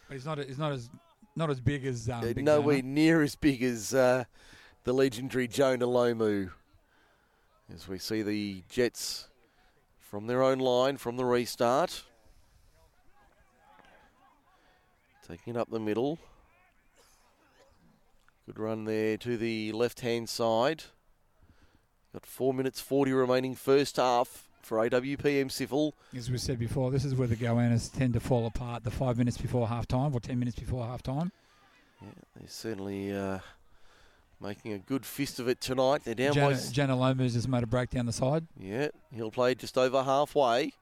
But 0.08 0.14
he's 0.14 0.26
not. 0.26 0.38
He's 0.38 0.60
not 0.60 0.72
as 0.72 0.90
not 1.36 1.50
as 1.50 1.60
big 1.60 1.84
as 1.86 2.08
um, 2.08 2.20
Uh, 2.20 2.34
Big 2.34 2.44
nowhere 2.44 2.78
Jonah. 2.82 2.88
near 2.88 3.22
as 3.24 3.36
big 3.36 3.64
as 3.64 3.96
uh, 3.96 4.26
the 4.84 4.94
legendary 4.94 5.48
Jonah 5.48 5.88
Lomu. 5.88 6.52
As 7.74 7.88
we 7.88 7.98
see 7.98 8.22
the 8.22 8.64
Jets 8.70 9.28
from 10.00 10.28
their 10.28 10.44
own 10.44 10.60
line 10.60 10.98
from 10.98 11.18
the 11.18 11.26
restart. 11.26 12.04
Taking 15.28 15.56
it 15.56 15.58
up 15.60 15.70
the 15.72 15.80
middle. 15.80 16.20
Good 18.50 18.58
run 18.58 18.86
there 18.86 19.16
to 19.18 19.38
the 19.38 19.72
left 19.74 20.00
hand 20.00 20.28
side. 20.28 20.86
Got 22.14 22.26
four 22.26 22.52
minutes 22.52 22.82
40 22.82 23.14
remaining 23.14 23.54
first 23.54 23.98
half 23.98 24.50
for 24.64 24.80
AWPM 24.80 25.52
Civil. 25.52 25.94
As 26.18 26.32
we 26.32 26.40
said 26.40 26.58
before, 26.58 26.90
this 26.90 27.06
is 27.06 27.14
where 27.14 27.28
the 27.28 27.36
Goannas 27.36 27.96
tend 27.96 28.14
to 28.16 28.20
fall 28.20 28.48
apart. 28.48 28.84
The 28.84 28.90
five 28.90 29.20
minutes 29.20 29.38
before 29.38 29.68
half 29.68 29.88
time, 29.88 30.16
or 30.16 30.20
ten 30.20 30.40
minutes 30.40 30.58
before 30.58 30.84
half 30.84 31.04
time. 31.04 31.32
Yeah, 32.02 32.08
they're 32.36 32.50
certainly 32.50 33.16
uh, 33.16 33.38
making 34.42 34.74
a 34.74 34.80
good 34.80 35.06
fist 35.06 35.40
of 35.40 35.48
it 35.48 35.62
tonight. 35.62 36.02
They're 36.04 36.16
down 36.16 36.30
by. 36.30 36.34
Jana, 36.40 36.54
s- 36.56 36.72
Jana 36.72 36.96
Lomas 36.96 37.34
just 37.34 37.48
made 37.48 37.62
a 37.62 37.68
break 37.68 37.92
down 37.92 38.08
the 38.08 38.14
side. 38.14 38.48
Yeah, 38.60 38.88
he'll 39.14 39.30
play 39.30 39.54
just 39.54 39.78
over 39.78 40.02
halfway. 40.02 40.74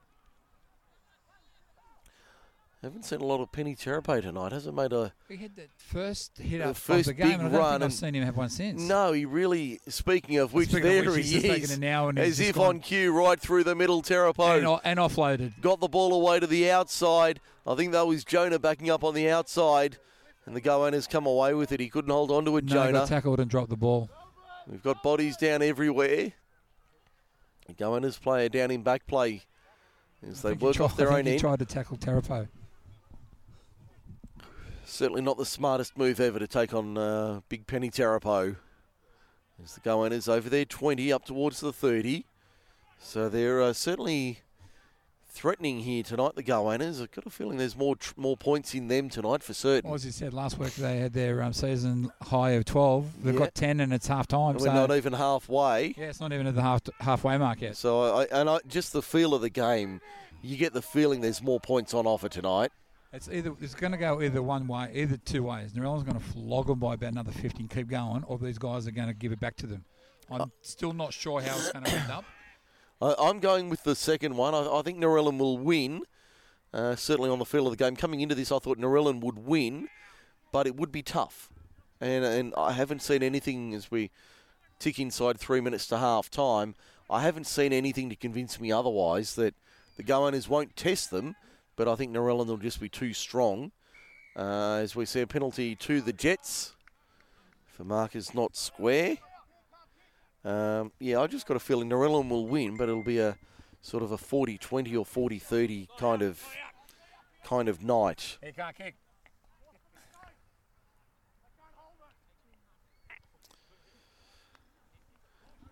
Haven't 2.82 3.04
seen 3.04 3.20
a 3.20 3.24
lot 3.24 3.40
of 3.40 3.50
Penny 3.50 3.74
Terape 3.74 4.22
tonight. 4.22 4.52
Hasn't 4.52 4.76
made 4.76 4.92
a. 4.92 4.98
Uh, 5.00 5.08
he 5.28 5.36
had 5.36 5.56
that 5.56 5.68
first 5.76 6.38
hit 6.38 6.60
up 6.60 6.76
first 6.76 7.08
of 7.10 7.16
the 7.16 7.22
game, 7.22 7.32
big 7.38 7.40
and 7.40 7.56
I 7.56 7.58
run 7.58 7.82
I've 7.82 7.92
seen 7.92 8.14
him 8.14 8.22
have 8.24 8.36
one 8.36 8.50
since. 8.50 8.80
No, 8.80 9.10
he 9.12 9.24
really. 9.24 9.80
Speaking 9.88 10.36
of 10.38 10.52
which, 10.54 10.68
Speaking 10.68 10.86
of 10.98 11.04
there 11.04 11.12
which, 11.12 11.26
he 11.28 11.40
taken 11.40 11.64
is. 11.64 11.70
and 11.72 12.18
As 12.20 12.38
if 12.38 12.56
on 12.56 12.78
cue, 12.78 13.12
right 13.12 13.40
through 13.40 13.64
the 13.64 13.74
middle, 13.74 13.96
and, 13.96 14.04
Terapo. 14.04 14.64
o- 14.64 14.80
and 14.84 15.00
offloaded. 15.00 15.60
Got 15.60 15.80
the 15.80 15.88
ball 15.88 16.14
away 16.14 16.38
to 16.38 16.46
the 16.46 16.70
outside. 16.70 17.40
I 17.66 17.74
think 17.74 17.90
that 17.92 18.06
was 18.06 18.24
Jonah 18.24 18.60
backing 18.60 18.90
up 18.90 19.02
on 19.02 19.12
the 19.14 19.28
outside. 19.28 19.98
And 20.46 20.54
the 20.56 20.60
Goannas 20.60 21.10
come 21.10 21.26
away 21.26 21.52
with 21.54 21.72
it. 21.72 21.80
He 21.80 21.88
couldn't 21.90 22.10
hold 22.12 22.30
on 22.30 22.44
to 22.46 22.56
it, 22.58 22.64
No, 22.64 22.72
Jonah. 22.74 22.92
got 22.92 23.08
tackled 23.08 23.40
and 23.40 23.50
dropped 23.50 23.68
the 23.70 23.76
ball. 23.76 24.08
We've 24.68 24.82
got 24.82 25.02
bodies 25.02 25.36
down 25.36 25.62
everywhere. 25.62 26.32
The 27.66 27.74
Goannas 27.74 28.18
player 28.20 28.48
down 28.48 28.70
in 28.70 28.82
back 28.82 29.06
play 29.06 29.42
as 30.26 30.40
they 30.42 30.50
I 30.50 30.54
he 30.54 30.58
work 30.64 30.80
off 30.80 30.96
their 30.96 31.12
own 31.12 31.26
end. 31.26 31.40
tried 31.40 31.58
to 31.58 31.66
tackle 31.66 31.96
Tarapo. 31.98 32.48
Certainly 34.88 35.22
not 35.22 35.36
the 35.36 35.44
smartest 35.46 35.96
move 35.98 36.18
ever 36.18 36.38
to 36.38 36.46
take 36.46 36.72
on 36.72 36.96
uh, 36.96 37.40
Big 37.48 37.66
Penny 37.66 37.90
Tarapo. 37.90 38.56
As 39.62 39.74
the 39.74 39.80
Goannas 39.80 40.28
over 40.28 40.48
there, 40.48 40.64
20 40.64 41.12
up 41.12 41.24
towards 41.26 41.60
the 41.60 41.72
30. 41.72 42.24
So 42.98 43.28
they're 43.28 43.60
uh, 43.60 43.72
certainly 43.74 44.38
threatening 45.30 45.80
here 45.80 46.02
tonight, 46.02 46.32
the 46.36 46.42
Goannas. 46.42 47.02
I've 47.02 47.10
got 47.12 47.26
a 47.26 47.30
feeling 47.30 47.58
there's 47.58 47.76
more 47.76 47.96
tr- 47.96 48.14
more 48.16 48.36
points 48.36 48.74
in 48.74 48.88
them 48.88 49.08
tonight 49.10 49.42
for 49.42 49.52
certain. 49.52 49.90
Well, 49.90 49.94
as 49.96 50.06
you 50.06 50.10
said 50.10 50.32
last 50.32 50.58
week, 50.58 50.74
they 50.76 50.98
had 50.98 51.12
their 51.12 51.42
um, 51.42 51.52
season 51.52 52.10
high 52.22 52.50
of 52.52 52.64
12. 52.64 53.24
They've 53.24 53.34
Yeah. 53.34 53.38
got 53.40 53.54
10 53.54 53.80
and 53.80 53.92
it's 53.92 54.06
half 54.06 54.26
time. 54.26 54.52
And 54.52 54.60
So, 54.62 54.68
we're 54.68 54.74
not 54.74 54.96
even 54.96 55.12
halfway. 55.12 55.94
yeah, 55.98 56.06
it's 56.06 56.20
not 56.20 56.32
even 56.32 56.46
at 56.46 56.54
the 56.54 56.62
half 56.62 56.80
halfway 57.00 57.36
mark 57.36 57.60
yet. 57.60 57.76
So 57.76 58.02
I, 58.20 58.24
and 58.32 58.48
I, 58.48 58.60
just 58.66 58.92
the 58.94 59.02
feel 59.02 59.34
of 59.34 59.42
the 59.42 59.50
game, 59.50 60.00
you 60.42 60.56
get 60.56 60.72
the 60.72 60.82
feeling 60.82 61.20
there's 61.20 61.42
more 61.42 61.60
points 61.60 61.92
on 61.94 62.06
offer 62.06 62.28
tonight. 62.30 62.72
It's 63.12 63.28
either 63.30 63.54
it's 63.60 63.74
going 63.74 63.92
to 63.92 63.98
go 63.98 64.20
either 64.20 64.42
one 64.42 64.66
way, 64.66 64.90
either 64.94 65.16
two 65.16 65.44
ways. 65.44 65.72
Narellan's 65.72 66.02
going 66.02 66.18
to 66.18 66.24
flog 66.24 66.66
them 66.66 66.78
by 66.78 66.94
about 66.94 67.12
another 67.12 67.32
50 67.32 67.60
and 67.60 67.70
keep 67.70 67.88
going, 67.88 68.22
or 68.24 68.38
these 68.38 68.58
guys 68.58 68.86
are 68.86 68.90
going 68.90 69.08
to 69.08 69.14
give 69.14 69.32
it 69.32 69.40
back 69.40 69.56
to 69.56 69.66
them. 69.66 69.84
Uh, 70.30 70.42
I'm 70.42 70.52
still 70.60 70.92
not 70.92 71.14
sure 71.14 71.40
how 71.40 71.56
it's 71.56 71.72
going 71.72 71.86
to 71.86 71.90
end 71.90 72.10
up. 72.10 72.24
I, 73.00 73.14
I'm 73.18 73.40
going 73.40 73.70
with 73.70 73.82
the 73.84 73.94
second 73.94 74.36
one. 74.36 74.54
I, 74.54 74.66
I 74.66 74.82
think 74.82 74.98
Narellan 74.98 75.38
will 75.38 75.56
win. 75.56 76.02
Uh, 76.72 76.94
certainly 76.96 77.30
on 77.30 77.38
the 77.38 77.46
feel 77.46 77.66
of 77.66 77.70
the 77.70 77.82
game. 77.82 77.96
Coming 77.96 78.20
into 78.20 78.34
this, 78.34 78.52
I 78.52 78.58
thought 78.58 78.78
Narellan 78.78 79.20
would 79.22 79.38
win, 79.38 79.88
but 80.52 80.66
it 80.66 80.76
would 80.76 80.92
be 80.92 81.02
tough. 81.02 81.48
And 81.98 82.24
and 82.24 82.52
I 82.58 82.72
haven't 82.72 83.00
seen 83.00 83.22
anything 83.22 83.72
as 83.72 83.90
we 83.90 84.10
tick 84.78 84.98
inside 84.98 85.40
three 85.40 85.62
minutes 85.62 85.86
to 85.86 85.96
half 85.96 86.30
time. 86.30 86.74
I 87.08 87.22
haven't 87.22 87.46
seen 87.46 87.72
anything 87.72 88.10
to 88.10 88.16
convince 88.16 88.60
me 88.60 88.70
otherwise 88.70 89.34
that 89.36 89.54
the 89.96 90.04
Goannas 90.04 90.46
won't 90.46 90.76
test 90.76 91.10
them, 91.10 91.36
but 91.78 91.86
I 91.86 91.94
think 91.94 92.12
Narellan 92.12 92.48
will 92.48 92.56
just 92.56 92.80
be 92.80 92.88
too 92.88 93.14
strong. 93.14 93.70
Uh, 94.36 94.80
as 94.82 94.96
we 94.96 95.06
see 95.06 95.20
a 95.20 95.26
penalty 95.26 95.76
to 95.76 96.00
the 96.00 96.12
Jets 96.12 96.74
for 97.68 97.84
markers 97.84 98.34
not 98.34 98.56
square. 98.56 99.16
Um, 100.44 100.90
yeah, 100.98 101.20
I 101.20 101.28
just 101.28 101.46
got 101.46 101.56
a 101.56 101.60
feeling 101.60 101.88
Narellan 101.88 102.28
will 102.28 102.48
win, 102.48 102.76
but 102.76 102.88
it'll 102.88 103.04
be 103.04 103.20
a 103.20 103.38
sort 103.80 104.02
of 104.02 104.10
a 104.10 104.16
40-20 104.16 104.58
or 104.94 105.30
40-30 105.30 105.86
kind 105.98 106.22
of 106.22 106.42
kind 107.44 107.68
of 107.68 107.82
night. 107.82 108.38
He 108.44 108.50
can't 108.50 108.76
kick. 108.76 108.96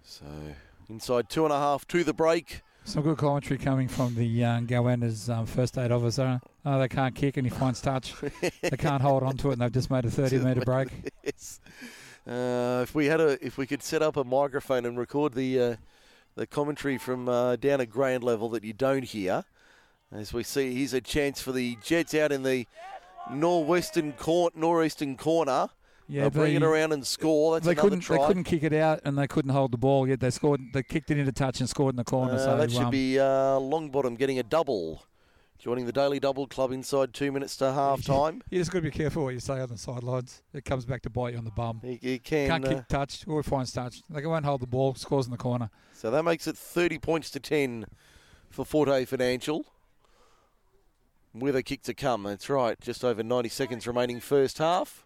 So 0.04 0.24
inside 0.88 1.28
two 1.28 1.44
and 1.44 1.52
a 1.52 1.59
half 1.59 1.86
to 1.88 2.04
the 2.04 2.14
break. 2.14 2.62
Some 2.87 3.03
good 3.03 3.18
commentary 3.18 3.59
coming 3.59 3.89
from 3.89 4.14
the 4.14 4.45
uh, 4.45 4.61
Goannas 4.61 5.28
um, 5.28 5.45
first 5.45 5.76
aid 5.76 5.91
officer. 5.91 6.41
Oh, 6.64 6.78
they 6.78 6.87
can't 6.87 7.16
kick 7.16 7.37
and 7.37 7.45
he 7.45 7.51
finds 7.51 7.80
touch. 7.80 8.14
they 8.62 8.76
can't 8.78 9.03
hold 9.03 9.24
on 9.24 9.37
to 9.39 9.49
it 9.49 9.55
and 9.55 9.61
they've 9.62 9.72
just 9.72 9.91
made 9.91 10.05
a 10.05 10.11
30 10.11 10.39
metre 10.39 10.61
break. 10.61 10.89
yes. 11.24 11.61
Uh, 12.24 12.82
if 12.84 12.95
we 12.95 13.07
had 13.07 13.20
a, 13.20 13.45
if 13.45 13.59
we 13.59 13.66
could 13.66 13.82
set 13.82 14.03
up 14.03 14.16
a 14.16 14.22
microphone 14.22 14.87
and 14.87 14.97
record 14.97 15.34
the 15.34 15.61
uh, 15.61 15.76
the 16.37 16.47
commentary 16.47 16.97
from 16.97 17.28
uh, 17.28 17.57
down 17.57 17.80
at 17.80 17.91
ground 17.91 18.22
level 18.22 18.49
that 18.51 18.62
you 18.62 18.72
don't 18.72 19.05
hear, 19.05 19.45
as 20.12 20.32
we 20.32 20.45
see, 20.45 20.72
here's 20.72 20.95
a 20.95 21.01
chance 21.01 21.41
for 21.41 21.51
the 21.51 21.76
Jets 21.82 22.14
out 22.14 22.30
in 22.30 22.45
the 22.45 22.68
northwestern 23.32 24.12
cor- 24.12 24.53
northeastern 24.55 25.16
corner. 25.16 25.70
Yeah, 26.09 26.22
They'll 26.22 26.30
bring 26.30 26.54
it 26.54 26.62
around 26.62 26.92
and 26.92 27.04
score. 27.07 27.54
That's 27.54 27.66
they 27.66 27.74
couldn't 27.74 28.00
try. 28.00 28.18
they 28.18 28.26
couldn't 28.26 28.44
kick 28.44 28.62
it 28.62 28.72
out 28.72 29.00
and 29.04 29.18
they 29.18 29.26
couldn't 29.26 29.50
hold 29.50 29.72
the 29.72 29.78
ball 29.78 30.07
yet. 30.07 30.20
They 30.20 30.30
scored. 30.30 30.61
They 30.72 30.82
kicked 30.82 31.11
it 31.11 31.18
into 31.18 31.32
touch 31.32 31.59
and 31.61 31.68
scored 31.68 31.94
in 31.94 31.96
the 31.96 32.04
corner. 32.04 32.34
Uh, 32.34 32.38
so 32.38 32.57
that 32.57 32.70
should 32.70 32.80
um, 32.82 32.90
be 32.90 33.18
uh, 33.18 33.24
Longbottom 33.59 34.16
getting 34.16 34.38
a 34.38 34.44
double, 34.44 35.02
joining 35.59 35.84
the 35.84 35.90
Daily 35.92 36.20
Double 36.20 36.46
Club 36.46 36.70
inside 36.70 37.12
two 37.12 37.32
minutes 37.32 37.57
to 37.57 37.72
half 37.72 38.04
time. 38.04 38.40
You 38.50 38.61
just 38.61 38.70
got 38.70 38.78
to 38.78 38.82
be 38.82 38.90
careful 38.92 39.24
what 39.24 39.34
you 39.34 39.40
say 39.40 39.59
on 39.59 39.68
the 39.68 39.76
sidelines. 39.76 40.42
It 40.54 40.64
comes 40.64 40.84
back 40.84 41.02
to 41.02 41.11
bite 41.11 41.32
you 41.32 41.38
on 41.38 41.44
the 41.44 41.50
bum. 41.50 41.80
You, 41.82 41.98
he 42.00 42.18
can. 42.20 42.50
Can't 42.50 42.64
uh, 42.64 42.68
kick 42.68 42.88
touch 42.88 43.24
or 43.26 43.42
finds 43.42 43.72
touch. 43.72 44.02
They 44.09 44.24
won't 44.24 44.44
hold 44.44 44.61
the 44.61 44.68
ball. 44.68 44.94
Scores 44.94 45.26
in 45.26 45.32
the 45.32 45.38
corner. 45.38 45.70
so 45.92 46.12
that 46.12 46.22
makes 46.22 46.46
it 46.46 46.57
30 46.57 46.98
points 46.98 47.30
to 47.30 47.40
10 47.40 47.86
for 48.48 48.64
Forte 48.64 49.04
Financial. 49.07 49.66
With 51.34 51.57
a 51.57 51.62
kick 51.62 51.82
to 51.82 51.94
come. 51.94 52.22
That's 52.22 52.48
right. 52.48 52.80
Just 52.80 53.04
over 53.04 53.22
90 53.22 53.48
seconds 53.50 53.86
remaining 53.86 54.20
first 54.20 54.59
half. 54.59 55.04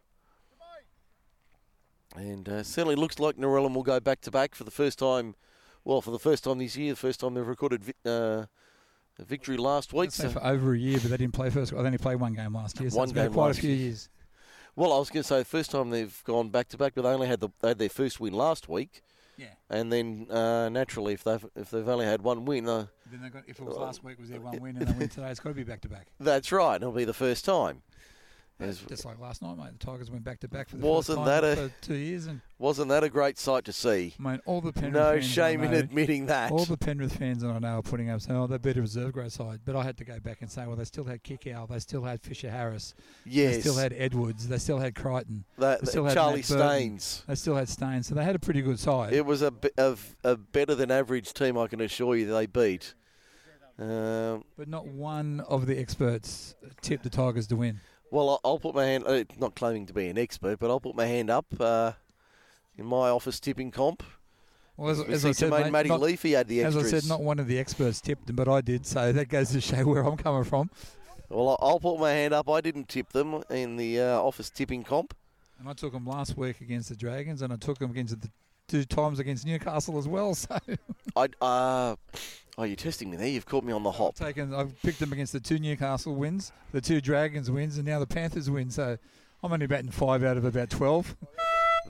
And 2.16 2.48
uh, 2.48 2.62
certainly 2.62 2.96
looks 2.96 3.18
like 3.18 3.36
Narellan 3.36 3.74
will 3.74 3.82
go 3.82 4.00
back 4.00 4.20
to 4.22 4.30
back 4.30 4.54
for 4.54 4.64
the 4.64 4.70
first 4.70 4.98
time. 4.98 5.34
Well, 5.84 6.00
for 6.00 6.10
the 6.10 6.18
first 6.18 6.44
time 6.44 6.58
this 6.58 6.76
year, 6.76 6.92
the 6.92 6.96
first 6.96 7.20
time 7.20 7.34
they've 7.34 7.46
recorded 7.46 7.84
vi- 7.84 7.92
uh, 8.04 8.46
a 9.18 9.24
victory 9.24 9.56
last 9.56 9.92
week. 9.92 10.10
So, 10.10 10.28
for 10.28 10.44
over 10.44 10.72
a 10.74 10.78
year, 10.78 10.98
but 11.00 11.10
they 11.10 11.16
didn't 11.16 11.34
play 11.34 11.50
first. 11.50 11.72
Well, 11.72 11.82
they 11.82 11.86
only 11.88 11.98
played 11.98 12.16
one 12.20 12.34
game 12.34 12.54
last 12.54 12.80
year. 12.80 12.90
So 12.90 12.96
One 12.98 13.04
it's 13.04 13.12
been 13.12 13.24
game 13.26 13.32
quite 13.32 13.56
a 13.56 13.60
few 13.60 13.70
year. 13.70 13.78
years. 13.86 14.08
well, 14.76 14.92
I 14.92 14.98
was 14.98 15.08
going 15.10 15.22
to 15.22 15.28
say 15.28 15.44
first 15.44 15.70
time 15.70 15.90
they've 15.90 16.22
gone 16.24 16.50
back 16.50 16.68
to 16.70 16.76
back, 16.76 16.94
but 16.94 17.02
they 17.02 17.08
only 17.08 17.28
had 17.28 17.40
the 17.40 17.48
they 17.60 17.68
had 17.68 17.78
their 17.78 17.88
first 17.88 18.18
win 18.20 18.32
last 18.34 18.68
week. 18.68 19.02
Yeah. 19.36 19.46
And 19.70 19.90
then 19.90 20.26
uh, 20.30 20.68
naturally, 20.68 21.14
if 21.14 21.24
they've 21.24 21.44
if 21.56 21.70
they've 21.70 21.88
only 21.88 22.04
had 22.06 22.20
one 22.22 22.44
win, 22.44 22.68
uh, 22.68 22.86
Then 23.10 23.22
they 23.22 23.28
got, 23.30 23.44
if 23.46 23.58
it 23.58 23.64
was 23.64 23.76
last 23.76 24.04
week, 24.04 24.18
was 24.18 24.28
their 24.28 24.40
one 24.40 24.60
win, 24.60 24.76
and 24.76 24.86
they 24.86 24.92
win 24.98 25.08
today, 25.08 25.30
it's 25.30 25.40
got 25.40 25.50
to 25.50 25.54
be 25.54 25.62
back 25.64 25.80
to 25.82 25.88
back. 25.88 26.08
that's 26.20 26.52
right. 26.52 26.76
It'll 26.76 26.92
be 26.92 27.04
the 27.06 27.14
first 27.14 27.44
time. 27.46 27.82
As- 28.60 28.80
Just 28.80 29.04
like 29.04 29.18
last 29.18 29.40
night, 29.42 29.56
mate. 29.56 29.78
The 29.78 29.86
Tigers 29.86 30.10
went 30.10 30.22
back 30.22 30.38
to 30.40 30.48
back 30.48 30.68
for 30.68 30.76
the 30.76 30.86
Wasn't 30.86 31.24
that 31.24 31.44
a- 31.44 31.70
two 31.80 31.94
years, 31.94 32.26
and 32.26 32.40
wasn't 32.58 32.90
that 32.90 33.02
a 33.02 33.08
great 33.08 33.38
sight 33.38 33.64
to 33.64 33.72
see? 33.72 34.14
mate, 34.18 34.40
all 34.44 34.60
the 34.60 34.72
Penrith 34.72 34.92
No 34.92 35.18
shame 35.20 35.62
I 35.62 35.66
in 35.66 35.72
admitting 35.74 36.26
that. 36.26 36.52
All 36.52 36.64
the 36.66 36.76
Penrith 36.76 37.16
fans 37.16 37.42
that 37.42 37.48
I 37.50 37.58
know 37.58 37.78
are 37.78 37.82
putting 37.82 38.10
up 38.10 38.20
saying, 38.20 38.38
"Oh, 38.38 38.46
they 38.46 38.58
beat 38.58 38.76
a 38.76 38.80
reserve 38.82 39.12
grade 39.12 39.32
side," 39.32 39.60
but 39.64 39.76
I 39.76 39.82
had 39.82 39.96
to 39.98 40.04
go 40.04 40.20
back 40.20 40.42
and 40.42 40.50
say, 40.50 40.66
"Well, 40.66 40.76
they 40.76 40.84
still 40.84 41.04
had 41.04 41.24
Kikau, 41.24 41.68
they 41.68 41.78
still 41.78 42.02
had 42.02 42.20
Fisher 42.20 42.50
Harris, 42.50 42.94
yes, 43.24 43.54
they 43.54 43.60
still 43.60 43.76
had 43.76 43.94
Edwards, 43.96 44.46
they 44.48 44.58
still 44.58 44.78
had 44.78 44.94
Crichton, 44.94 45.44
that, 45.58 45.80
they 45.80 45.86
still 45.86 46.04
had 46.04 46.14
Charlie 46.14 46.42
Staines. 46.42 47.24
they 47.26 47.34
still 47.34 47.56
had 47.56 47.68
Staines, 47.68 48.06
so 48.08 48.14
they 48.14 48.24
had 48.24 48.36
a 48.36 48.40
pretty 48.40 48.60
good 48.62 48.78
side." 48.78 49.12
It 49.14 49.24
was 49.24 49.40
a, 49.42 49.54
of 49.78 50.16
a 50.22 50.36
better 50.36 50.74
than 50.74 50.90
average 50.90 51.32
team, 51.32 51.56
I 51.56 51.66
can 51.66 51.80
assure 51.80 52.14
you. 52.16 52.26
They 52.26 52.46
beat. 52.46 52.94
Um, 53.78 54.44
But 54.58 54.68
not 54.68 54.86
one 54.88 55.40
of 55.48 55.64
the 55.64 55.78
experts 55.78 56.54
tipped 56.82 57.02
the 57.02 57.08
Tigers 57.08 57.46
to 57.46 57.56
win. 57.56 57.80
Well, 58.10 58.40
I'll- 58.44 58.58
put 58.58 58.74
my 58.74 58.84
hand. 58.84 59.04
Uh, 59.06 59.24
not 59.38 59.54
claiming 59.54 59.86
to 59.86 59.92
be 59.92 60.08
an 60.08 60.18
expert, 60.18 60.58
but 60.58 60.70
I'll 60.70 60.80
put 60.80 60.94
my 60.94 61.06
hand 61.06 61.30
up 61.30 61.46
uh, 61.58 61.92
in 62.76 62.86
my 62.86 63.08
office 63.10 63.40
tipping 63.40 63.70
comp. 63.70 64.02
Well, 64.76 64.90
as, 64.90 65.00
as 65.00 65.24
I 65.26 65.32
said, 65.32 65.50
mate, 65.50 65.70
Matty 65.70 65.88
not- 65.90 66.00
Leafy 66.00 66.32
had 66.32 66.48
the 66.48 66.62
as 66.62 66.76
I 66.76 66.82
said, 66.82 67.06
not 67.06 67.22
one 67.22 67.38
of 67.38 67.46
the 67.46 67.58
experts 67.58 68.00
tipped 68.00 68.26
them, 68.26 68.36
but 68.36 68.48
I 68.48 68.60
did. 68.60 68.86
So 68.86 69.12
that 69.12 69.28
goes 69.28 69.50
to 69.50 69.60
show 69.60 69.84
where 69.86 70.02
I'm 70.02 70.16
coming 70.16 70.44
from. 70.44 70.70
Well, 71.28 71.56
I'll 71.60 71.78
put 71.78 71.98
my 72.00 72.10
hand 72.12 72.34
up. 72.34 72.48
I 72.48 72.60
didn't 72.60 72.88
tip 72.88 73.10
them 73.10 73.42
in 73.50 73.76
the 73.76 74.00
uh, 74.00 74.20
office 74.20 74.50
tipping 74.50 74.82
comp. 74.82 75.14
And 75.58 75.68
I 75.68 75.74
took 75.74 75.92
them 75.92 76.06
last 76.06 76.36
week 76.36 76.60
against 76.60 76.88
the 76.88 76.96
Dragons, 76.96 77.42
and 77.42 77.52
I 77.52 77.56
took 77.56 77.78
them 77.78 77.90
against 77.90 78.20
the 78.20 78.30
two 78.66 78.84
times 78.84 79.18
against 79.18 79.46
Newcastle 79.46 79.98
as 79.98 80.08
well. 80.08 80.34
So 80.34 80.58
I 81.16 81.28
uh, 81.40 81.96
oh, 82.60 82.64
you're 82.64 82.76
testing 82.76 83.10
me 83.10 83.16
there. 83.16 83.28
You've 83.28 83.46
caught 83.46 83.64
me 83.64 83.72
on 83.72 83.82
the 83.82 83.90
hop. 83.90 84.14
I've 84.20 84.26
taken, 84.26 84.54
I've 84.54 84.80
picked 84.82 85.00
them 85.00 85.12
against 85.12 85.32
the 85.32 85.40
two 85.40 85.58
Newcastle 85.58 86.14
wins, 86.14 86.52
the 86.72 86.80
two 86.80 87.00
Dragons 87.00 87.50
wins, 87.50 87.78
and 87.78 87.86
now 87.86 87.98
the 87.98 88.06
Panthers 88.06 88.50
win. 88.50 88.70
So 88.70 88.98
I'm 89.42 89.52
only 89.52 89.66
batting 89.66 89.90
five 89.90 90.22
out 90.22 90.36
of 90.36 90.44
about 90.44 90.68
twelve. 90.68 91.16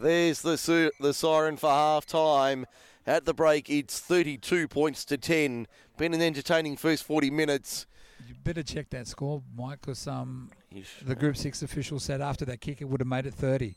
There's 0.00 0.42
the 0.42 0.56
si- 0.56 0.92
the 1.00 1.12
siren 1.12 1.56
for 1.56 1.70
half 1.70 2.06
time. 2.06 2.66
At 3.06 3.24
the 3.24 3.34
break, 3.34 3.68
it's 3.68 3.98
32 3.98 4.68
points 4.68 5.04
to 5.06 5.16
10. 5.16 5.66
Been 5.96 6.14
an 6.14 6.20
entertaining 6.20 6.76
first 6.76 7.02
40 7.02 7.30
minutes. 7.30 7.86
You 8.28 8.34
better 8.44 8.62
check 8.62 8.90
that 8.90 9.08
score, 9.08 9.42
Mike, 9.56 9.80
because 9.80 10.06
um, 10.06 10.50
the 11.02 11.14
Group 11.16 11.36
Six 11.36 11.62
official 11.62 11.98
said 11.98 12.20
after 12.20 12.44
that 12.44 12.60
kick 12.60 12.80
it 12.80 12.84
would 12.84 13.00
have 13.00 13.08
made 13.08 13.26
it 13.26 13.34
thirty. 13.34 13.76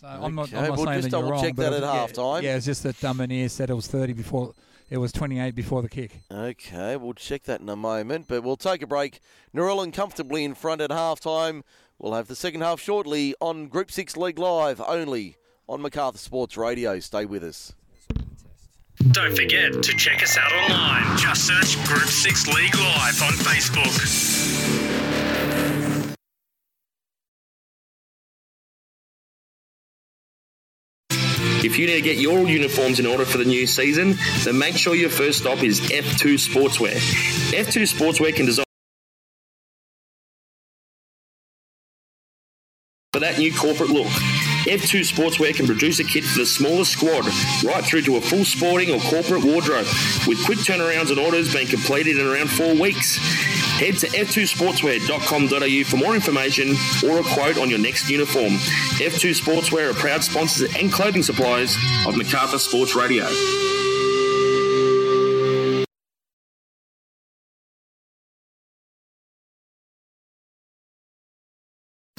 So 0.00 0.06
I'm 0.06 0.34
not, 0.34 0.50
I'm 0.54 0.68
not 0.68 0.76
we'll 0.78 0.86
saying 0.86 1.02
just 1.02 1.10
that 1.10 1.18
you're 1.18 1.20
double 1.20 1.32
wrong. 1.32 1.42
check 1.44 1.56
but 1.56 1.62
that 1.64 1.72
at 1.74 1.82
yeah, 1.82 1.92
half-time. 1.92 2.42
Yeah, 2.42 2.56
it's 2.56 2.64
just 2.64 2.84
that 2.84 2.96
Dumanier 2.96 3.50
said 3.50 3.68
it 3.68 3.74
was 3.74 3.86
30 3.86 4.14
before. 4.14 4.54
It 4.88 4.96
was 4.96 5.12
28 5.12 5.54
before 5.54 5.82
the 5.82 5.90
kick. 5.90 6.22
Okay, 6.32 6.96
we'll 6.96 7.12
check 7.12 7.42
that 7.42 7.60
in 7.60 7.68
a 7.68 7.76
moment, 7.76 8.26
but 8.26 8.42
we'll 8.42 8.56
take 8.56 8.80
a 8.80 8.86
break. 8.86 9.20
Narellan 9.54 9.92
comfortably 9.92 10.42
in 10.42 10.54
front 10.54 10.80
at 10.80 10.90
half 10.90 11.20
time. 11.20 11.64
We'll 11.98 12.14
have 12.14 12.28
the 12.28 12.34
second 12.34 12.62
half 12.62 12.80
shortly 12.80 13.34
on 13.40 13.68
Group 13.68 13.90
6 13.90 14.16
League 14.16 14.38
Live 14.38 14.80
only 14.80 15.36
on 15.68 15.82
MacArthur 15.82 16.16
Sports 16.16 16.56
Radio. 16.56 16.98
Stay 16.98 17.26
with 17.26 17.44
us. 17.44 17.74
Don't 19.10 19.36
forget 19.36 19.82
to 19.82 19.94
check 19.96 20.22
us 20.22 20.38
out 20.38 20.50
online. 20.52 21.18
Just 21.18 21.46
search 21.46 21.76
Group 21.86 22.08
6 22.08 22.46
League 22.48 22.74
Live 22.74 23.22
on 23.22 23.32
Facebook. 23.34 24.79
If 31.62 31.78
you 31.78 31.86
need 31.86 31.96
to 31.96 32.00
get 32.00 32.16
your 32.16 32.48
uniforms 32.48 33.00
in 33.00 33.06
order 33.06 33.26
for 33.26 33.36
the 33.36 33.44
new 33.44 33.66
season, 33.66 34.16
then 34.44 34.58
make 34.58 34.76
sure 34.76 34.94
your 34.94 35.10
first 35.10 35.38
stop 35.38 35.62
is 35.62 35.80
F2 35.80 36.34
Sportswear. 36.34 36.96
F2 37.52 37.82
Sportswear 37.82 38.34
can 38.34 38.46
design 38.46 38.64
for 43.12 43.20
that 43.20 43.38
new 43.38 43.52
corporate 43.54 43.90
look. 43.90 44.08
F2 44.66 45.00
Sportswear 45.00 45.54
can 45.54 45.66
produce 45.66 46.00
a 46.00 46.04
kit 46.04 46.24
for 46.24 46.40
the 46.40 46.46
smallest 46.46 46.92
squad, 46.92 47.26
right 47.64 47.84
through 47.84 48.02
to 48.02 48.16
a 48.16 48.20
full 48.20 48.44
sporting 48.44 48.90
or 48.90 49.00
corporate 49.00 49.44
wardrobe, 49.44 49.86
with 50.26 50.44
quick 50.44 50.58
turnarounds 50.58 51.10
and 51.10 51.18
orders 51.18 51.52
being 51.52 51.66
completed 51.66 52.18
in 52.18 52.26
around 52.26 52.50
four 52.50 52.74
weeks. 52.74 53.16
Head 53.80 53.96
to 53.98 54.06
f2sportswear.com.au 54.08 55.84
for 55.88 55.96
more 55.96 56.14
information 56.14 56.76
or 57.08 57.20
a 57.20 57.22
quote 57.22 57.58
on 57.58 57.70
your 57.70 57.78
next 57.78 58.10
uniform. 58.10 58.52
F2 59.00 59.30
Sportswear 59.40 59.90
are 59.90 59.94
proud 59.94 60.22
sponsors 60.22 60.74
and 60.76 60.92
clothing 60.92 61.22
suppliers 61.22 61.76
of 62.06 62.16
MacArthur 62.16 62.58
Sports 62.58 62.94
Radio. 62.94 63.26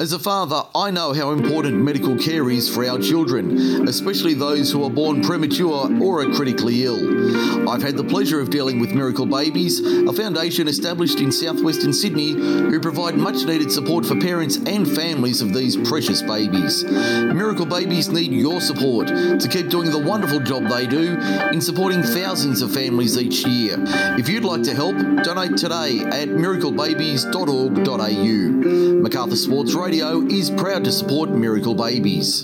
As 0.01 0.13
a 0.13 0.17
father, 0.17 0.63
I 0.73 0.89
know 0.89 1.13
how 1.13 1.29
important 1.29 1.77
medical 1.77 2.17
care 2.17 2.49
is 2.49 2.67
for 2.67 2.83
our 2.83 2.97
children, 2.97 3.87
especially 3.87 4.33
those 4.33 4.71
who 4.71 4.83
are 4.83 4.89
born 4.89 5.21
premature 5.21 5.87
or 6.01 6.23
are 6.23 6.33
critically 6.33 6.85
ill. 6.85 7.69
I've 7.69 7.83
had 7.83 7.97
the 7.97 8.03
pleasure 8.03 8.39
of 8.39 8.49
dealing 8.49 8.79
with 8.79 8.95
Miracle 8.95 9.27
Babies, 9.27 9.79
a 9.79 10.11
foundation 10.11 10.67
established 10.67 11.19
in 11.19 11.31
southwestern 11.31 11.93
Sydney 11.93 12.31
who 12.31 12.79
provide 12.79 13.15
much 13.15 13.45
needed 13.45 13.71
support 13.71 14.03
for 14.03 14.19
parents 14.19 14.57
and 14.65 14.91
families 14.91 15.39
of 15.39 15.53
these 15.53 15.77
precious 15.87 16.23
babies. 16.23 16.83
Miracle 16.83 17.67
Babies 17.67 18.09
need 18.09 18.31
your 18.31 18.59
support 18.59 19.07
to 19.07 19.47
keep 19.51 19.69
doing 19.69 19.91
the 19.91 19.99
wonderful 19.99 20.39
job 20.39 20.63
they 20.63 20.87
do 20.87 21.15
in 21.53 21.61
supporting 21.61 22.01
thousands 22.01 22.63
of 22.63 22.73
families 22.73 23.19
each 23.19 23.45
year. 23.45 23.75
If 24.17 24.27
you'd 24.27 24.45
like 24.45 24.63
to 24.63 24.73
help, 24.73 24.95
donate 25.23 25.57
today 25.57 25.99
at 25.99 26.29
miraclebabies.org.au. 26.29 29.01
MacArthur 29.01 29.35
Sports 29.35 29.75
Radio 29.75 29.90
is 29.93 30.49
proud 30.51 30.85
to 30.85 30.91
support 30.91 31.29
Miracle 31.29 31.75
Babies. 31.75 32.43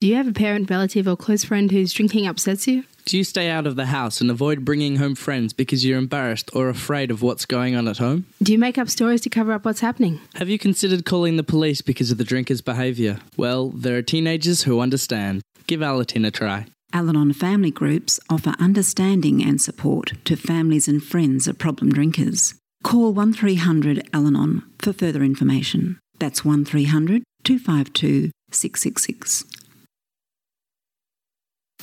Do 0.00 0.06
you 0.06 0.14
have 0.16 0.28
a 0.28 0.32
parent, 0.32 0.70
relative, 0.70 1.08
or 1.08 1.16
close 1.16 1.44
friend 1.44 1.70
whose 1.70 1.92
drinking 1.92 2.26
upsets 2.26 2.66
you? 2.66 2.84
Do 3.06 3.18
you 3.18 3.24
stay 3.24 3.50
out 3.50 3.66
of 3.66 3.76
the 3.76 3.86
house 3.86 4.20
and 4.20 4.30
avoid 4.30 4.64
bringing 4.64 4.96
home 4.96 5.14
friends 5.14 5.52
because 5.52 5.84
you're 5.84 5.98
embarrassed 5.98 6.50
or 6.54 6.68
afraid 6.68 7.10
of 7.10 7.20
what's 7.20 7.46
going 7.46 7.74
on 7.74 7.88
at 7.88 7.98
home? 7.98 8.26
Do 8.42 8.52
you 8.52 8.58
make 8.58 8.78
up 8.78 8.88
stories 8.88 9.20
to 9.22 9.30
cover 9.30 9.52
up 9.52 9.64
what's 9.64 9.80
happening? 9.80 10.20
Have 10.36 10.48
you 10.48 10.58
considered 10.58 11.04
calling 11.04 11.36
the 11.36 11.42
police 11.42 11.82
because 11.82 12.10
of 12.10 12.18
the 12.18 12.24
drinker's 12.24 12.60
behaviour? 12.60 13.18
Well, 13.36 13.70
there 13.70 13.96
are 13.96 14.02
teenagers 14.02 14.62
who 14.62 14.80
understand. 14.80 15.42
Give 15.66 15.80
Alateen 15.80 16.26
a 16.26 16.30
try. 16.30 16.66
Al-Anon 16.92 17.32
family 17.32 17.70
groups 17.70 18.20
offer 18.30 18.54
understanding 18.60 19.42
and 19.42 19.60
support 19.60 20.12
to 20.26 20.36
families 20.36 20.86
and 20.86 21.02
friends 21.02 21.48
of 21.48 21.58
problem 21.58 21.90
drinkers. 21.90 22.54
Call 22.84 23.12
1300 23.12 24.08
Al 24.12 24.26
Anon 24.28 24.62
for 24.78 24.92
further 24.92 25.24
information. 25.24 25.98
That's 26.18 26.44
1300 26.44 27.22
252 27.44 28.30
666. 28.50 29.44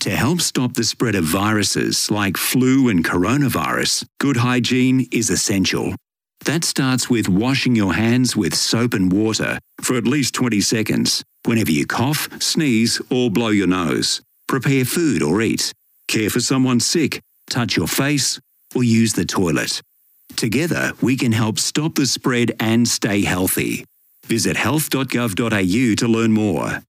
To 0.01 0.09
help 0.09 0.41
stop 0.41 0.73
the 0.73 0.83
spread 0.83 1.13
of 1.13 1.25
viruses 1.25 2.09
like 2.09 2.35
flu 2.35 2.89
and 2.89 3.05
coronavirus, 3.05 4.03
good 4.19 4.37
hygiene 4.37 5.07
is 5.11 5.29
essential. 5.29 5.93
That 6.45 6.63
starts 6.63 7.07
with 7.07 7.29
washing 7.29 7.75
your 7.75 7.93
hands 7.93 8.35
with 8.35 8.55
soap 8.55 8.95
and 8.95 9.13
water 9.13 9.59
for 9.79 9.95
at 9.95 10.07
least 10.07 10.33
20 10.33 10.59
seconds 10.61 11.23
whenever 11.45 11.69
you 11.69 11.85
cough, 11.85 12.29
sneeze, 12.41 12.99
or 13.11 13.29
blow 13.29 13.49
your 13.49 13.67
nose. 13.67 14.21
Prepare 14.47 14.85
food 14.85 15.21
or 15.21 15.39
eat. 15.39 15.71
Care 16.07 16.31
for 16.31 16.39
someone 16.39 16.79
sick, 16.79 17.21
touch 17.49 17.77
your 17.77 17.87
face, 17.87 18.39
or 18.75 18.83
use 18.83 19.13
the 19.13 19.25
toilet. 19.25 19.81
Together, 20.35 20.93
we 21.01 21.15
can 21.15 21.31
help 21.31 21.59
stop 21.59 21.93
the 21.93 22.07
spread 22.07 22.55
and 22.59 22.87
stay 22.87 23.21
healthy. 23.21 23.85
Visit 24.25 24.57
health.gov.au 24.57 25.95
to 25.95 26.07
learn 26.07 26.31
more. 26.31 26.83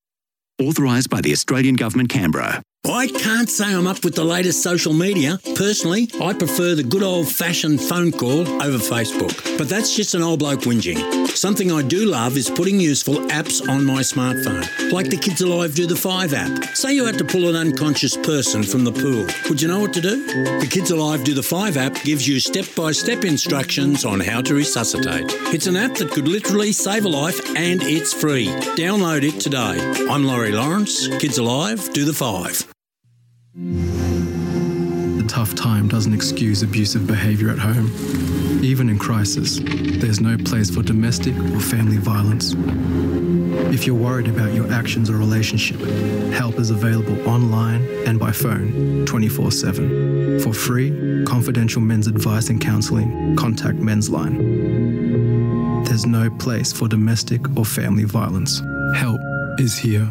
Authorised 0.59 1.11
by 1.11 1.20
the 1.20 1.33
Australian 1.33 1.76
Government, 1.76 2.09
Canberra. 2.09 2.62
I 2.85 3.07
can't 3.07 3.49
say 3.49 3.72
I'm 3.72 3.87
up 3.87 4.03
with 4.03 4.16
the 4.16 4.24
latest 4.24 4.61
social 4.61 4.93
media. 4.93 5.39
Personally, 5.55 6.11
I 6.20 6.33
prefer 6.33 6.74
the 6.74 6.83
good 6.83 7.05
old 7.05 7.28
fashioned 7.28 7.80
phone 7.80 8.11
call 8.11 8.41
over 8.41 8.78
Facebook. 8.78 9.57
But 9.57 9.68
that's 9.68 9.95
just 9.95 10.16
an 10.16 10.22
old 10.22 10.41
bloke 10.41 10.62
whinging. 10.62 11.28
Something 11.28 11.70
I 11.70 11.83
do 11.83 12.07
love 12.07 12.37
is 12.37 12.51
putting 12.51 12.80
useful 12.80 13.14
apps 13.28 13.66
on 13.68 13.85
my 13.85 14.01
smartphone, 14.01 14.93
like 14.93 15.11
the 15.11 15.16
Kids 15.16 15.41
Alive 15.43 15.76
Do 15.76 15.87
the 15.87 15.95
5 15.95 16.35
app. 16.35 16.76
Say 16.76 16.95
you 16.95 17.07
had 17.07 17.18
to 17.18 17.24
pull 17.24 17.49
an 17.49 17.55
unconscious 17.55 18.16
person 18.16 18.64
from 18.64 18.83
the 18.83 18.91
pool. 18.91 19.26
Would 19.49 19.62
you 19.62 19.68
know 19.68 19.78
what 19.78 19.93
to 19.95 20.01
do? 20.01 20.24
The 20.59 20.68
Kids 20.68 20.91
Alive 20.91 21.22
Do 21.22 21.35
the 21.35 21.43
5 21.43 21.76
app 21.76 22.03
gives 22.03 22.26
you 22.26 22.41
step 22.41 22.66
by 22.74 22.91
step 22.91 23.24
instructions 23.24 24.05
on 24.05 24.18
how 24.18 24.43
to 24.43 24.55
resuscitate. 24.55 25.26
It's 25.55 25.68
an 25.68 25.76
app 25.76 25.95
that 25.95 26.11
could 26.11 26.26
literally 26.26 26.72
save 26.72 27.05
a 27.05 27.09
life 27.09 27.41
and 27.57 27.80
it's 27.80 28.12
free. 28.12 28.49
Download 28.76 29.22
it 29.22 29.41
today. 29.41 29.78
I'm 30.11 30.24
Laurie 30.24 30.51
Lawrence. 30.51 31.07
Kids 31.18 31.39
Alive 31.39 31.93
Do 31.93 32.05
the 32.05 32.12
5. 32.12 32.71
A 33.55 35.24
tough 35.28 35.55
time 35.55 35.86
doesn't 35.86 36.14
excuse 36.14 36.62
abusive 36.62 37.07
behaviour 37.07 37.50
at 37.50 37.59
home. 37.59 37.92
Even 38.64 38.88
in 38.88 38.98
crisis, 38.98 39.61
there's 39.62 40.20
no 40.20 40.38
place 40.38 40.70
for 40.70 40.82
domestic 40.82 41.36
or 41.36 41.61
family 41.61 41.98
violence. 41.98 42.55
If 43.70 43.86
you're 43.86 43.94
worried 43.94 44.28
about 44.28 44.55
your 44.55 44.72
actions 44.72 45.11
or 45.11 45.18
relationship, 45.18 45.80
help 46.32 46.59
is 46.59 46.70
available 46.70 47.28
online 47.28 47.86
and 48.07 48.18
by 48.18 48.32
phone 48.32 49.05
24 49.05 49.50
7. 49.53 50.40
For 50.40 50.55
free, 50.55 51.24
confidential 51.26 51.82
men's 51.82 52.07
advice 52.07 52.48
and 52.48 52.59
counselling, 52.59 53.36
contact 53.36 53.76
Men's 53.76 54.09
Line. 54.09 55.84
There's 55.84 56.07
no 56.07 56.30
place 56.30 56.72
for 56.72 56.88
domestic 56.88 57.55
or 57.55 57.66
family 57.66 58.05
violence. 58.05 58.62
Help 58.96 59.20
is 59.59 59.76
here. 59.76 60.11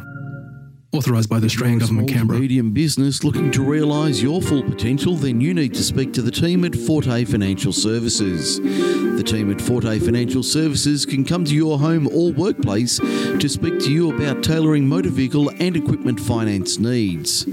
Authorised 0.93 1.29
by 1.29 1.39
the 1.39 1.45
Australian 1.45 1.79
Government, 1.79 2.09
Canberra. 2.09 2.37
medium 2.37 2.71
business 2.71 3.23
looking 3.23 3.49
to 3.51 3.63
realise 3.63 4.21
your 4.21 4.41
full 4.41 4.61
potential, 4.61 5.15
then 5.15 5.39
you 5.39 5.53
need 5.53 5.73
to 5.73 5.83
speak 5.83 6.11
to 6.11 6.21
the 6.21 6.31
team 6.31 6.65
at 6.65 6.75
Forte 6.75 7.23
Financial 7.23 7.71
Services. 7.71 8.59
The 9.21 9.31
team 9.31 9.51
at 9.51 9.61
Forte 9.61 9.99
Financial 9.99 10.41
Services 10.41 11.05
can 11.05 11.23
come 11.23 11.45
to 11.45 11.53
your 11.53 11.77
home 11.77 12.09
or 12.11 12.31
workplace 12.31 12.97
to 12.97 13.47
speak 13.47 13.77
to 13.81 13.91
you 13.91 14.15
about 14.15 14.43
tailoring 14.43 14.87
motor 14.87 15.11
vehicle 15.11 15.51
and 15.59 15.77
equipment 15.77 16.19
finance 16.19 16.79
needs. 16.79 17.43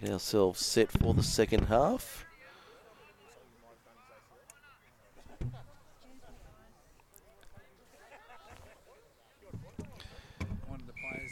get 0.00 0.10
ourselves 0.10 0.64
set 0.64 0.90
for 0.90 1.14
the 1.14 1.22
second 1.22 1.66
half. 1.66 2.24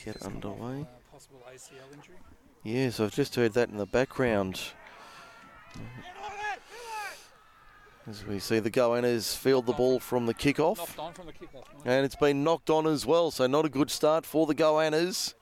Get 0.04 0.22
underway. 0.22 0.86
Possible 1.10 1.42
ACL 1.52 1.92
injury. 1.92 2.14
Yes, 2.62 3.00
I've 3.00 3.12
just 3.12 3.34
heard 3.34 3.54
that 3.54 3.70
in 3.70 3.76
the 3.76 3.86
background. 3.86 4.60
As 8.08 8.24
we 8.24 8.38
see 8.38 8.60
the 8.60 8.70
Goannas 8.70 9.36
field 9.36 9.66
the 9.66 9.72
ball 9.72 9.98
from 9.98 10.26
the 10.26 10.34
kickoff. 10.34 10.96
Knocked 10.96 11.16
from 11.16 11.26
the 11.26 11.32
kickoff. 11.32 11.64
And 11.84 12.04
it's 12.04 12.14
been 12.14 12.44
knocked 12.44 12.70
on 12.70 12.86
as 12.86 13.04
well, 13.04 13.32
so 13.32 13.48
not 13.48 13.64
a 13.64 13.68
good 13.68 13.90
start 13.90 14.24
for 14.24 14.46
the 14.46 14.54
Goannas. 14.54 15.34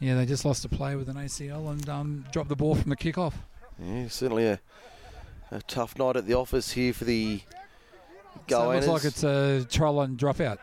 Yeah, 0.00 0.16
they 0.16 0.26
just 0.26 0.44
lost 0.44 0.64
a 0.64 0.68
play 0.68 0.96
with 0.96 1.08
an 1.08 1.14
ACL 1.16 1.70
and 1.70 1.88
um, 1.88 2.24
dropped 2.32 2.48
the 2.48 2.56
ball 2.56 2.74
from 2.74 2.90
the 2.90 2.96
kickoff. 2.96 3.34
Yeah, 3.78 4.08
certainly 4.08 4.46
a, 4.46 4.60
a 5.50 5.60
tough 5.62 5.96
night 5.96 6.16
at 6.16 6.26
the 6.26 6.34
office 6.34 6.72
here 6.72 6.92
for 6.92 7.04
the 7.04 7.40
So 8.48 8.72
it 8.72 8.74
looks 8.74 8.86
like 8.88 9.04
it's 9.04 9.22
a 9.22 9.64
trial 9.70 10.00
and 10.00 10.18
dropout. 10.18 10.58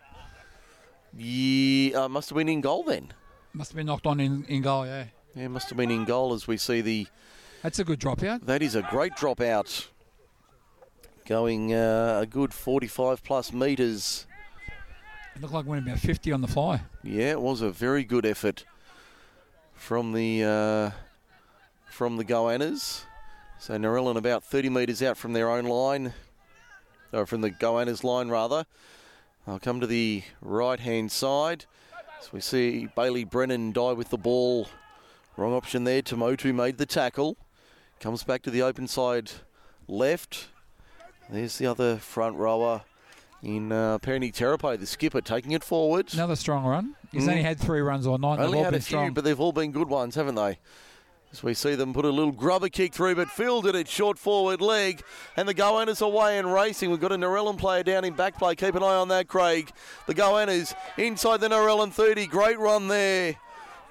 Yeah, 1.17 2.03
uh, 2.03 2.09
must 2.09 2.29
have 2.29 2.37
been 2.37 2.49
in 2.49 2.61
goal 2.61 2.83
then. 2.83 3.13
Must 3.53 3.71
have 3.71 3.77
been 3.77 3.87
knocked 3.87 4.05
on 4.05 4.19
in, 4.19 4.45
in 4.45 4.61
goal, 4.61 4.85
yeah. 4.85 5.05
Yeah, 5.35 5.47
must 5.47 5.69
have 5.69 5.77
been 5.77 5.91
in 5.91 6.05
goal 6.05 6.33
as 6.33 6.47
we 6.47 6.57
see 6.57 6.81
the. 6.81 7.07
That's 7.63 7.79
a 7.79 7.83
good 7.83 7.99
dropout. 7.99 8.45
That 8.45 8.61
is 8.61 8.75
a 8.75 8.81
great 8.83 9.13
dropout. 9.13 9.87
Going 11.25 11.73
uh, 11.73 12.19
a 12.21 12.25
good 12.25 12.53
45 12.53 13.23
plus 13.23 13.53
metres. 13.53 14.25
It 15.39 15.43
looked 15.43 15.53
like 15.53 15.65
went 15.67 15.87
about 15.87 15.99
50 15.99 16.33
on 16.33 16.41
the 16.41 16.49
fly. 16.49 16.81
Yeah, 17.01 17.31
it 17.31 17.41
was 17.41 17.61
a 17.61 17.69
very 17.69 18.03
good 18.03 18.25
effort 18.25 18.65
from 19.73 20.11
the 20.11 20.43
uh, 20.43 20.91
from 21.89 22.17
the 22.17 22.25
Goannas. 22.25 23.03
So 23.57 23.77
Narellan 23.77 24.17
about 24.17 24.43
30 24.43 24.69
metres 24.69 25.01
out 25.01 25.15
from 25.15 25.31
their 25.31 25.49
own 25.49 25.63
line, 25.63 26.11
or 27.13 27.25
from 27.25 27.39
the 27.39 27.51
Goannas 27.51 28.03
line 28.03 28.27
rather. 28.27 28.65
I'll 29.47 29.59
come 29.59 29.79
to 29.79 29.87
the 29.87 30.23
right 30.41 30.81
hand 30.81 31.09
side. 31.09 31.63
So 32.19 32.31
we 32.33 32.41
see 32.41 32.89
Bailey 32.93 33.23
Brennan 33.23 33.71
die 33.71 33.93
with 33.93 34.09
the 34.09 34.17
ball. 34.17 34.67
Wrong 35.37 35.53
option 35.53 35.85
there. 35.85 36.01
Tomotu 36.01 36.53
made 36.53 36.77
the 36.77 36.85
tackle. 36.85 37.37
Comes 38.01 38.23
back 38.23 38.41
to 38.41 38.51
the 38.51 38.61
open 38.61 38.89
side 38.89 39.31
left. 39.87 40.49
There's 41.29 41.57
the 41.57 41.67
other 41.67 41.95
front 41.95 42.35
rower 42.35 42.81
in 43.41 43.71
uh, 43.71 43.97
Terape, 43.99 44.79
the 44.79 44.85
skipper, 44.85 45.21
taking 45.21 45.51
it 45.51 45.63
forward. 45.63 46.13
Another 46.13 46.35
strong 46.35 46.65
run. 46.65 46.95
He's 47.11 47.25
Mm. 47.25 47.29
only 47.29 47.43
had 47.43 47.59
three 47.59 47.79
runs 47.81 48.05
all 48.05 48.17
night. 48.17 48.39
Only 48.39 48.59
had 48.59 48.73
a 48.73 48.77
few, 48.77 48.81
strong. 48.81 49.13
but 49.13 49.23
they've 49.23 49.39
all 49.39 49.51
been 49.53 49.71
good 49.71 49.89
ones, 49.89 50.15
haven't 50.15 50.35
they? 50.35 50.59
As 51.31 51.43
we 51.43 51.53
see 51.53 51.75
them 51.75 51.93
put 51.93 52.05
a 52.05 52.09
little 52.09 52.31
grubber 52.31 52.69
kick 52.69 52.91
through, 52.93 53.13
but 53.15 53.29
fielded 53.29 53.75
it 53.75 53.87
short 53.87 54.17
forward 54.17 54.61
leg, 54.61 55.03
and 55.37 55.47
the 55.47 55.53
Goannas 55.53 56.01
away 56.01 56.39
and 56.39 56.51
racing. 56.51 56.89
We've 56.89 56.99
got 56.99 57.11
a 57.11 57.17
Narellan 57.17 57.57
player 57.59 57.83
down 57.83 58.03
in 58.03 58.13
back 58.13 58.39
play. 58.39 58.55
Keep 58.55 58.73
an 58.75 58.81
eye 58.81 58.95
on 58.95 59.09
that, 59.09 59.27
Craig. 59.27 59.71
The 60.07 60.15
Goannas 60.15 60.73
inside 60.97 61.39
the 61.41 61.47
Narellan 61.49 61.91
30. 61.91 62.25
Great 62.25 62.57
run 62.57 62.87
there 62.87 63.35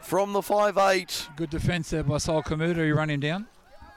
from 0.01 0.33
the 0.33 0.43
5 0.43 0.77
8. 0.79 1.29
Good 1.37 1.51
defence 1.51 1.91
there 1.91 2.03
by 2.03 2.19
Sol 2.19 2.43
Kamuta. 2.43 2.85
He 2.85 2.91
run 2.91 3.09
him 3.09 3.21
down. 3.21 3.47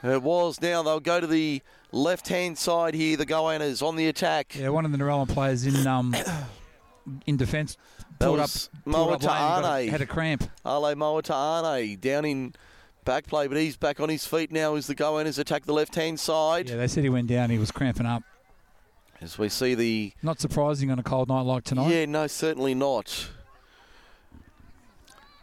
It 0.04 0.22
was 0.22 0.62
now. 0.62 0.84
They'll 0.84 1.00
go 1.00 1.20
to 1.20 1.26
the 1.28 1.64
left 1.92 2.28
hand 2.28 2.58
side 2.58 2.94
here. 2.94 3.18
The 3.18 3.26
Goannas 3.26 3.82
on 3.82 3.96
the 3.96 4.08
attack. 4.08 4.56
Yeah, 4.56 4.70
one 4.70 4.86
of 4.86 4.92
the 4.92 4.98
Narellan 4.98 5.30
players 5.30 5.66
in 5.66 5.88
um 5.88 6.16
in 7.26 7.38
defence 7.38 7.78
pulled 8.20 8.40
up, 8.40 8.50
pulled 8.86 9.26
up 9.26 9.64
lane 9.64 9.90
had 9.90 10.02
a 10.02 10.06
cramp. 10.06 10.44
Ale 10.66 10.96
Moata'ane 10.96 12.00
down 12.00 12.26
in 12.26 12.54
back 13.04 13.28
play, 13.28 13.48
but 13.48 13.58
he's 13.58 13.78
back 13.78 14.00
on 14.00 14.10
his 14.10 14.26
feet 14.26 14.52
now 14.52 14.76
as 14.76 14.88
the 14.88 14.96
Goannas 14.96 15.40
attack 15.40 15.66
the 15.66 15.74
left 15.74 15.96
hand 15.96 16.20
side. 16.20 16.70
Yeah, 16.70 16.78
they 16.78 16.88
said 16.88 17.04
he 17.04 17.10
went 17.10 17.28
down. 17.28 17.50
He 17.50 17.58
was 17.58 17.72
cramping 17.72 18.06
up. 18.06 18.24
As 19.20 19.38
we 19.38 19.50
see 19.50 19.76
the. 19.76 20.14
Not 20.24 20.40
surprising 20.40 20.90
on 20.90 20.98
a 20.98 21.04
cold 21.04 21.30
night 21.30 21.42
like 21.42 21.64
tonight. 21.64 21.90
Yeah, 21.92 22.06
no, 22.06 22.28
certainly 22.28 22.74
not. 22.74 23.30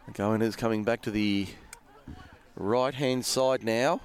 The 0.07 0.13
Goannas 0.13 0.57
coming 0.57 0.83
back 0.83 1.01
to 1.03 1.11
the 1.11 1.47
right 2.55 2.93
hand 2.93 3.25
side 3.25 3.63
now. 3.63 4.01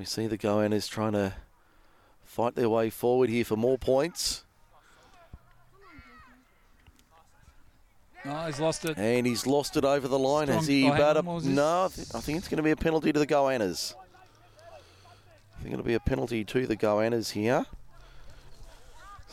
We 0.00 0.06
see 0.06 0.26
the 0.26 0.38
Goannas 0.38 0.88
trying 0.88 1.12
to 1.12 1.34
fight 2.24 2.54
their 2.54 2.70
way 2.70 2.88
forward 2.88 3.28
here 3.28 3.44
for 3.44 3.54
more 3.54 3.76
points. 3.76 4.44
Oh, 8.24 8.46
he's 8.46 8.58
lost 8.58 8.86
it. 8.86 8.96
And 8.96 9.26
he's 9.26 9.46
lost 9.46 9.76
it 9.76 9.84
over 9.84 10.08
the 10.08 10.18
line. 10.18 10.48
Has 10.48 10.66
he 10.66 10.84
hang 10.84 10.94
about 10.94 11.18
a, 11.18 11.20
what 11.20 11.34
was 11.34 11.44
this? 11.44 11.54
No, 11.54 11.84
I, 11.84 11.88
thi- 11.88 12.16
I 12.16 12.20
think 12.22 12.38
it's 12.38 12.48
going 12.48 12.56
to 12.56 12.62
be 12.62 12.70
a 12.70 12.76
penalty 12.76 13.12
to 13.12 13.18
the 13.18 13.26
Goannas. 13.26 13.94
I 15.58 15.62
think 15.62 15.74
it'll 15.74 15.84
be 15.84 15.92
a 15.92 16.00
penalty 16.00 16.44
to 16.44 16.66
the 16.66 16.78
Goannas 16.78 17.32
here. 17.32 17.66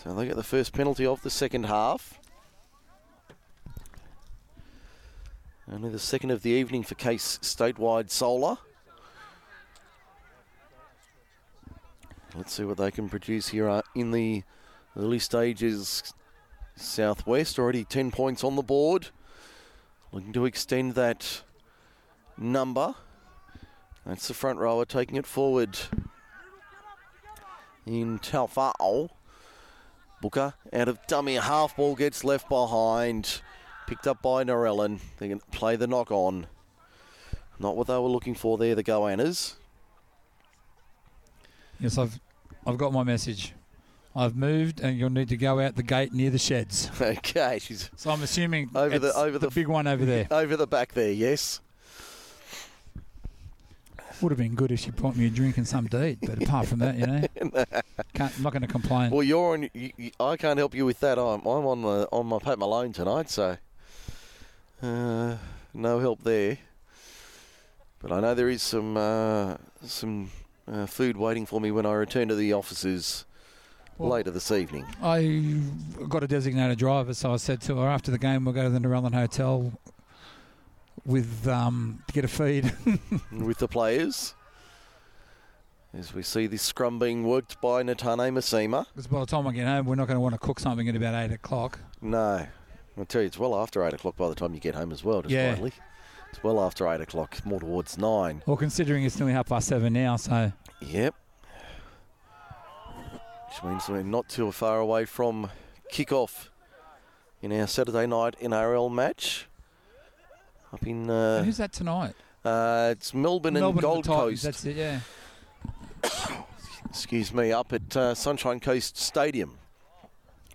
So 0.03 0.13
they 0.13 0.27
get 0.27 0.35
the 0.35 0.43
first 0.43 0.73
penalty 0.73 1.05
of 1.05 1.21
the 1.21 1.29
second 1.29 1.67
half. 1.67 2.19
Only 5.71 5.89
the 5.91 5.97
second 5.99 6.31
of 6.31 6.41
the 6.41 6.49
evening 6.49 6.83
for 6.83 6.95
Case 6.95 7.39
Statewide 7.41 8.09
Solar. 8.09 8.57
Let's 12.37 12.53
see 12.53 12.65
what 12.65 12.77
they 12.77 12.91
can 12.91 13.09
produce 13.09 13.47
here 13.47 13.67
uh, 13.67 13.81
in 13.95 14.11
the 14.11 14.43
early 14.95 15.17
stages. 15.17 16.13
Southwest 16.75 17.57
already 17.57 17.83
10 17.83 18.11
points 18.11 18.43
on 18.43 18.55
the 18.55 18.61
board. 18.61 19.07
Looking 20.11 20.33
to 20.33 20.45
extend 20.45 20.93
that 20.93 21.41
number. 22.37 22.93
That's 24.05 24.27
the 24.27 24.35
front 24.35 24.59
rower 24.59 24.85
taking 24.85 25.15
it 25.15 25.25
forward. 25.25 25.79
In 27.87 28.19
Taufa'o. 28.19 29.09
Booker 30.21 30.53
out 30.71 30.87
of 30.87 30.99
dummy 31.07 31.35
half 31.35 31.75
ball 31.75 31.95
gets 31.95 32.23
left 32.23 32.47
behind. 32.49 33.41
Picked 33.87 34.05
up 34.05 34.21
by 34.21 34.43
Narellan. 34.43 34.99
They 35.17 35.29
can 35.29 35.39
play 35.51 35.75
the 35.75 35.87
knock 35.87 36.11
on. 36.11 36.45
Not 37.57 37.75
what 37.75 37.87
they 37.87 37.95
were 37.95 38.01
looking 38.01 38.35
for 38.35 38.59
there, 38.59 38.75
the 38.75 38.83
Goannas. 38.83 39.55
Yes, 41.79 41.97
I've 41.97 42.19
I've 42.67 42.77
got 42.77 42.91
my 42.91 43.03
message. 43.03 43.53
I've 44.13 44.35
moved, 44.35 44.81
and 44.81 44.97
you'll 44.97 45.09
need 45.09 45.29
to 45.29 45.37
go 45.37 45.61
out 45.61 45.75
the 45.75 45.83
gate 45.83 46.11
near 46.11 46.29
the 46.29 46.37
sheds. 46.37 46.91
Okay, 47.01 47.59
she's 47.61 47.89
So 47.95 48.09
I'm 48.11 48.21
assuming 48.21 48.71
over 48.75 48.99
the 48.99 49.13
over 49.15 49.39
the, 49.39 49.47
the 49.47 49.55
big 49.55 49.67
one 49.67 49.87
over 49.87 50.03
there. 50.03 50.27
over 50.31 50.57
the 50.57 50.67
back 50.67 50.93
there. 50.93 51.11
Yes. 51.11 51.61
Would 54.19 54.31
have 54.31 54.39
been 54.39 54.55
good 54.55 54.71
if 54.71 54.79
she 54.79 54.89
brought 54.89 55.15
me 55.15 55.27
a 55.27 55.29
drink 55.29 55.57
and 55.57 55.67
some 55.67 55.87
eat, 55.93 56.17
but 56.21 56.41
apart 56.41 56.65
from 56.67 56.79
that, 56.79 56.97
you 56.97 57.05
know, 57.05 57.21
can't, 58.15 58.35
I'm 58.35 58.43
not 58.43 58.51
going 58.51 58.63
to 58.63 58.67
complain. 58.67 59.11
Well, 59.11 59.21
you're 59.21 59.53
on. 59.53 59.69
You, 59.73 59.91
you, 59.95 60.11
I 60.19 60.35
can't 60.37 60.57
help 60.57 60.73
you 60.73 60.85
with 60.85 60.99
that. 61.01 61.19
I'm, 61.19 61.41
I'm 61.41 61.65
on 61.67 61.83
the 61.83 62.09
on 62.11 62.25
my 62.25 62.39
Pat 62.39 62.57
Malone 62.57 62.91
tonight, 62.93 63.29
so 63.29 63.57
uh, 64.81 65.35
no 65.73 65.99
help 65.99 66.23
there. 66.23 66.57
But 67.99 68.11
I 68.11 68.19
know 68.19 68.33
there 68.33 68.49
is 68.49 68.63
some 68.63 68.97
uh, 68.97 69.57
some 69.85 70.31
uh, 70.71 70.85
food 70.85 71.17
waiting 71.17 71.45
for 71.45 71.59
me 71.61 71.71
when 71.71 71.85
I 71.85 71.93
return 71.93 72.27
to 72.29 72.35
the 72.35 72.53
offices 72.53 73.25
Well- 73.97 74.09
later 74.09 74.31
this 74.31 74.51
evening. 74.51 74.85
I 75.01 75.61
got 76.09 76.23
a 76.23 76.27
designated 76.27 76.77
driver, 76.77 77.13
so 77.13 77.33
I 77.33 77.37
said 77.37 77.61
to 77.61 77.77
her 77.77 77.87
after 77.87 78.11
the 78.11 78.17
game, 78.17 78.45
we'll 78.45 78.53
go 78.53 78.63
to 78.63 78.69
the 78.69 78.79
Narellan 78.79 79.13
Hotel 79.13 79.71
with 81.05 81.47
um, 81.47 82.03
to 82.07 82.13
get 82.13 82.25
a 82.25 82.27
feed. 82.27 82.71
with 83.31 83.59
the 83.59 83.67
players. 83.67 84.33
As 85.93 86.13
we 86.13 86.21
see 86.21 86.47
this 86.47 86.61
scrum 86.61 86.99
being 86.99 87.23
worked 87.23 87.59
by 87.61 87.81
Natane 87.81 88.31
Masima. 88.33 88.85
Because 88.93 89.07
by 89.07 89.21
the 89.21 89.25
time 89.25 89.47
I 89.47 89.51
get 89.53 89.65
home, 89.65 89.85
we're 89.85 89.95
not 89.95 90.07
going 90.07 90.17
to 90.17 90.21
want 90.21 90.33
to 90.35 90.39
cook 90.39 90.59
something 90.59 90.87
at 90.87 90.95
about 90.95 91.15
eight 91.15 91.33
o'clock. 91.33 91.79
No. 92.01 92.45
I'll 92.97 93.05
tell 93.05 93.21
you, 93.21 93.27
it's 93.27 93.37
well 93.37 93.55
after 93.55 93.85
8 93.85 93.93
o'clock 93.93 94.15
by 94.17 94.27
the 94.27 94.33
time 94.33 94.55
you 94.55 94.59
get 94.59 94.73
home 94.73 94.91
as 94.91 95.03
well, 95.03 95.21
just 95.21 95.31
Yeah. 95.31 95.55
It's 96.29 96.43
well 96.43 96.61
after 96.63 96.87
8 96.87 97.01
o'clock, 97.01 97.45
more 97.45 97.59
towards 97.59 97.97
9. 97.97 98.43
Well, 98.45 98.57
considering 98.57 99.03
it's 99.03 99.17
nearly 99.17 99.33
half 99.33 99.47
past 99.47 99.67
seven 99.67 99.93
now, 99.93 100.15
so 100.17 100.51
Yep. 100.81 101.15
Which 103.47 103.63
means 103.63 103.89
we're 103.89 104.03
not 104.03 104.29
too 104.29 104.51
far 104.51 104.79
away 104.79 105.05
from 105.05 105.49
kick-off 105.89 106.51
in 107.41 107.51
our 107.51 107.67
Saturday 107.67 108.05
night 108.05 108.35
NRL 108.41 108.91
match. 108.91 109.47
Up 110.73 110.85
in... 110.85 111.09
Uh, 111.09 111.43
who's 111.43 111.57
that 111.57 111.71
tonight? 111.73 112.13
uh, 112.45 112.89
it's 112.91 113.13
Melbourne, 113.13 113.53
Melbourne 113.53 113.77
and 113.77 113.81
Gold 113.81 114.03
Titans, 114.05 114.19
Coast. 114.21 114.43
That's 114.43 114.65
it, 114.65 114.75
yeah. 114.75 114.99
excuse 116.89 117.33
me, 117.33 117.51
up 117.51 117.73
at 117.73 117.95
uh, 117.97 118.13
Sunshine 118.15 118.59
Coast 118.59 118.97
Stadium. 118.97 119.57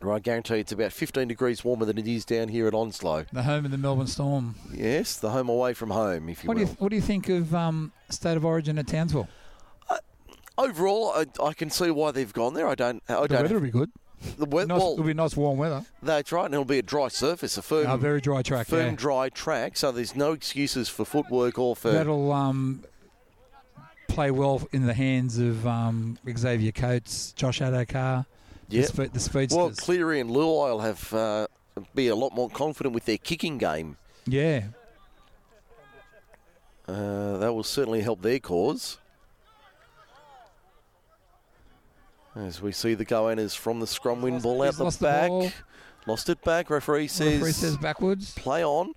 Where 0.02 0.14
I 0.14 0.18
guarantee 0.18 0.56
it's 0.56 0.72
about 0.72 0.92
15 0.92 1.28
degrees 1.28 1.64
warmer 1.64 1.84
than 1.84 1.96
it 1.96 2.08
is 2.08 2.24
down 2.24 2.48
here 2.48 2.66
at 2.66 2.74
Onslow. 2.74 3.26
The 3.32 3.44
home 3.44 3.64
of 3.64 3.70
the 3.70 3.78
Melbourne 3.78 4.08
Storm. 4.08 4.56
Yes, 4.72 5.16
the 5.16 5.30
home 5.30 5.48
away 5.48 5.74
from 5.74 5.90
home, 5.90 6.28
if 6.28 6.42
you 6.42 6.48
What 6.48 6.56
do 6.56 6.64
will. 6.64 6.70
you 6.70 6.76
What 6.78 6.88
do 6.90 6.96
you 6.96 7.02
think 7.02 7.28
of 7.28 7.54
um, 7.54 7.92
State 8.10 8.36
of 8.36 8.44
Origin 8.44 8.78
at 8.78 8.88
Townsville? 8.88 9.28
Overall, 10.58 11.12
I, 11.16 11.26
I 11.42 11.52
can 11.54 11.70
see 11.70 11.90
why 11.90 12.10
they've 12.10 12.32
gone 12.32 12.52
there. 12.54 12.68
I 12.68 12.74
don't. 12.74 13.02
I 13.08 13.22
the 13.22 13.28
don't. 13.28 13.42
weather 13.42 13.54
will 13.54 13.62
be 13.62 13.70
good. 13.70 13.90
The 14.36 14.44
weather. 14.44 14.68
Nice, 14.68 14.80
well, 14.80 14.92
it'll 14.92 15.04
be 15.04 15.14
nice 15.14 15.34
warm 15.36 15.56
weather. 15.58 15.84
that's 16.02 16.30
right, 16.30 16.44
and 16.44 16.52
it'll 16.54 16.64
be 16.66 16.78
a 16.78 16.82
dry 16.82 17.08
surface, 17.08 17.56
a 17.56 17.62
firm, 17.62 17.88
A 17.90 17.96
very 17.96 18.20
dry 18.20 18.42
track. 18.42 18.66
firm, 18.66 18.90
yeah. 18.90 18.94
dry 18.96 19.28
track. 19.30 19.76
So 19.78 19.90
there's 19.92 20.14
no 20.14 20.32
excuses 20.32 20.88
for 20.90 21.04
footwork 21.06 21.58
or 21.58 21.74
for. 21.74 21.90
That'll 21.90 22.30
um, 22.32 22.84
play 24.08 24.30
well 24.30 24.68
in 24.72 24.86
the 24.86 24.94
hands 24.94 25.38
of 25.38 25.66
um, 25.66 26.18
Xavier 26.36 26.70
Coates, 26.72 27.32
Josh 27.32 27.60
Addo-Carr, 27.60 28.26
The, 28.72 28.82
spe- 29.08 29.12
the 29.12 29.20
speedsters. 29.20 29.56
well, 29.56 29.70
Cleary 29.70 30.20
and 30.20 30.30
will 30.30 30.78
have 30.80 31.12
uh, 31.14 31.46
be 31.94 32.08
a 32.08 32.16
lot 32.16 32.34
more 32.34 32.48
confident 32.50 32.94
with 32.94 33.04
their 33.04 33.18
kicking 33.18 33.58
game. 33.58 33.96
yeah. 34.26 34.64
Uh, 36.88 37.38
that 37.38 37.52
will 37.54 37.62
certainly 37.62 38.02
help 38.02 38.22
their 38.22 38.40
cause. 38.40 38.98
As 42.34 42.60
we 42.60 42.72
see 42.72 42.94
the 42.94 43.04
goannas 43.06 43.56
from 43.56 43.78
the 43.78 43.86
scrum 43.86 44.20
win 44.20 44.40
ball 44.40 44.62
out 44.62 44.74
the 44.74 44.84
lost 44.84 44.98
the 44.98 45.04
back. 45.04 45.28
ball. 45.28 45.52
Lost 46.06 46.28
it 46.28 46.42
back. 46.42 46.70
Referee 46.70 47.06
says, 47.06 47.34
Referee 47.34 47.52
says 47.52 47.76
backwards. 47.76 48.34
play 48.34 48.64
on. 48.64 48.94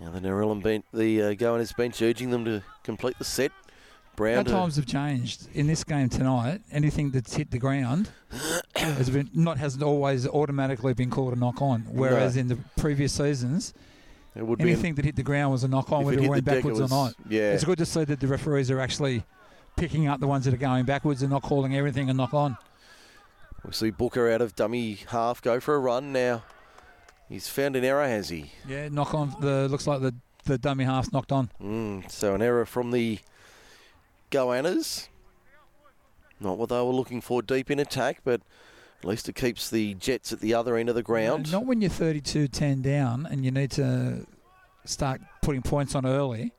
Now 0.00 0.10
the 0.10 0.18
Narellan 0.20 0.60
bench, 0.62 0.84
the 0.92 1.22
uh, 1.22 1.34
goannas 1.34 1.74
bench 1.76 2.02
urging 2.02 2.30
them 2.30 2.44
to 2.44 2.62
complete 2.82 3.16
the 3.18 3.24
set. 3.24 3.52
Brown 4.16 4.38
Our 4.38 4.44
times 4.44 4.76
have 4.76 4.86
changed 4.86 5.48
in 5.54 5.66
this 5.66 5.82
game 5.82 6.08
tonight. 6.08 6.60
Anything 6.70 7.10
that's 7.10 7.34
hit 7.34 7.50
the 7.50 7.58
ground 7.58 8.10
has 8.76 9.10
been 9.10 9.28
not 9.34 9.58
hasn't 9.58 9.82
always 9.82 10.26
automatically 10.26 10.94
been 10.94 11.10
called 11.10 11.32
a 11.32 11.36
knock 11.36 11.60
on. 11.60 11.80
Whereas 11.90 12.36
No. 12.36 12.40
in 12.42 12.48
the 12.48 12.58
previous 12.76 13.12
seasons, 13.12 13.74
it 14.36 14.46
would 14.46 14.58
be 14.58 14.64
an- 14.64 14.68
anything 14.70 14.94
that 14.96 15.04
hit 15.04 15.16
the 15.16 15.22
ground 15.24 15.50
was 15.52 15.64
a 15.64 15.68
knock 15.68 15.90
on, 15.90 16.04
whether 16.04 16.18
it 16.18 16.24
it 16.24 16.28
went 16.28 16.44
deck, 16.44 16.54
it 16.54 16.56
backwards 16.58 16.80
was- 16.80 16.92
or 16.92 16.94
not. 16.94 17.14
yeah. 17.28 17.52
It's 17.52 17.64
good 17.64 17.78
to 17.78 17.86
see 17.86 18.04
that 18.04 18.20
the 18.20 18.26
referees 18.28 18.70
are 18.70 18.78
actually 18.80 19.24
picking 19.76 20.06
up 20.06 20.20
the 20.20 20.28
ones 20.28 20.44
that 20.44 20.54
are 20.54 20.58
going 20.58 20.84
backwards 20.84 21.22
and 21.22 21.30
not 21.32 21.42
calling 21.42 21.74
everything 21.76 22.08
a 22.08 22.14
knock 22.14 22.32
on. 22.34 22.56
We 23.66 23.72
see 23.72 23.90
Booker 23.90 24.30
out 24.30 24.40
of 24.42 24.54
dummy 24.54 24.98
half 25.08 25.42
go 25.42 25.58
for 25.58 25.74
a 25.74 25.78
run 25.80 26.12
now. 26.12 26.42
He's 27.28 27.48
found 27.48 27.74
an 27.74 27.84
error, 27.84 28.06
has 28.06 28.28
he? 28.28 28.52
Yeah, 28.68 28.88
knock 28.90 29.14
on. 29.14 29.34
The 29.40 29.66
looks 29.68 29.86
like 29.86 30.02
the 30.02 30.14
the 30.44 30.58
dummy 30.58 30.84
half's 30.84 31.10
knocked 31.10 31.32
on. 31.32 31.50
Mm, 31.60 32.10
so 32.10 32.34
an 32.34 32.42
error 32.42 32.66
from 32.66 32.90
the 32.90 33.18
Goannas. 34.34 35.08
Not 36.40 36.58
what 36.58 36.68
they 36.68 36.76
were 36.76 36.82
looking 36.84 37.20
for 37.20 37.40
deep 37.40 37.70
in 37.70 37.78
attack, 37.78 38.20
but 38.24 38.40
at 39.00 39.04
least 39.04 39.28
it 39.28 39.36
keeps 39.36 39.70
the 39.70 39.94
Jets 39.94 40.32
at 40.32 40.40
the 40.40 40.54
other 40.54 40.76
end 40.76 40.88
of 40.88 40.96
the 40.96 41.02
ground. 41.04 41.52
Not 41.52 41.66
when 41.66 41.80
you're 41.80 41.90
32-10 41.90 42.82
down 42.82 43.26
and 43.30 43.44
you 43.44 43.52
need 43.52 43.70
to 43.72 44.26
start 44.84 45.20
putting 45.40 45.62
points 45.62 45.94
on 45.94 46.04
early, 46.04 46.52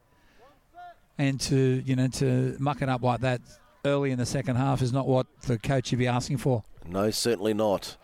and 1.17 1.39
to 1.39 1.83
you 1.85 1.95
know 1.95 2.07
to 2.07 2.55
muck 2.59 2.81
it 2.81 2.89
up 2.89 3.01
like 3.03 3.21
that 3.21 3.41
early 3.83 4.11
in 4.11 4.17
the 4.17 4.25
second 4.25 4.55
half 4.55 4.81
is 4.81 4.91
not 4.91 5.07
what 5.07 5.27
the 5.43 5.57
coach 5.57 5.87
should 5.87 5.99
be 5.99 6.07
asking 6.07 6.37
for. 6.37 6.63
No, 6.87 7.11
certainly 7.11 7.53
not. 7.53 7.97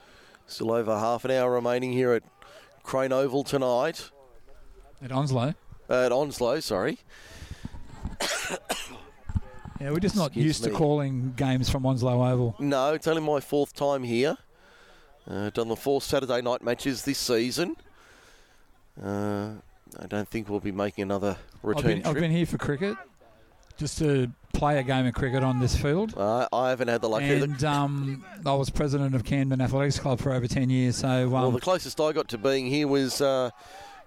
Still 0.48 0.74
over 0.74 0.98
half 1.00 1.24
an 1.24 1.32
hour 1.32 1.52
remaining 1.54 1.94
here 1.94 2.12
at 2.12 2.24
Crane 2.84 3.14
Oval 3.14 3.44
tonight. 3.44 4.12
At 5.02 5.12
Onslow. 5.12 5.54
Uh, 5.90 6.06
at 6.06 6.12
Onslow, 6.12 6.60
sorry. 6.60 7.00
Yeah, 9.82 9.90
we're 9.90 10.00
just 10.00 10.16
not 10.16 10.28
Excuse 10.28 10.46
used 10.46 10.66
me. 10.66 10.72
to 10.72 10.78
calling 10.78 11.34
games 11.36 11.68
from 11.70 11.88
Onslow 11.88 12.24
Oval. 12.24 12.56
No, 12.60 12.94
it's 12.94 13.08
only 13.08 13.22
my 13.22 13.40
fourth 13.40 13.74
time 13.74 14.04
here. 14.04 14.38
Uh, 15.28 15.50
done 15.50 15.70
the 15.70 15.76
four 15.76 16.02
Saturday 16.02 16.40
night 16.42 16.62
matches 16.62 17.04
this 17.04 17.18
season. 17.18 17.76
Uh, 19.02 19.54
I 20.00 20.06
don't 20.08 20.28
think 20.28 20.50
we'll 20.50 20.60
be 20.60 20.72
making 20.72 21.04
another 21.04 21.38
I've 21.56 21.64
return 21.64 21.84
been, 21.84 22.02
trip. 22.04 22.08
I've 22.08 22.22
been 22.22 22.32
here 22.32 22.46
for 22.46 22.60
cricket, 22.60 22.96
just 23.78 23.98
to 24.00 24.32
play 24.54 24.78
a 24.78 24.84
game 24.84 25.08
of 25.08 25.16
cricket 25.16 25.42
on 25.42 25.60
this 25.60 25.76
field. 25.76 26.14
Uh, 26.16 26.48
I 26.54 26.70
haven't 26.70 26.90
had 26.90 27.02
the 27.02 27.10
lucky. 27.10 27.42
And 27.42 27.64
um, 27.64 28.24
I 28.46 28.54
was 28.54 28.70
president 28.70 29.16
of 29.16 29.24
Camden 29.24 29.62
Athletics 29.62 29.98
Club 29.98 30.20
for 30.20 30.32
over 30.32 30.48
10 30.48 30.70
years. 30.70 30.98
So 30.98 31.08
um, 31.08 31.32
well, 31.32 31.52
the 31.52 31.60
closest 31.60 32.00
I 32.00 32.12
got 32.12 32.28
to 32.28 32.38
being 32.38 32.68
here 32.68 32.88
was 32.88 33.20
uh, 33.20 33.50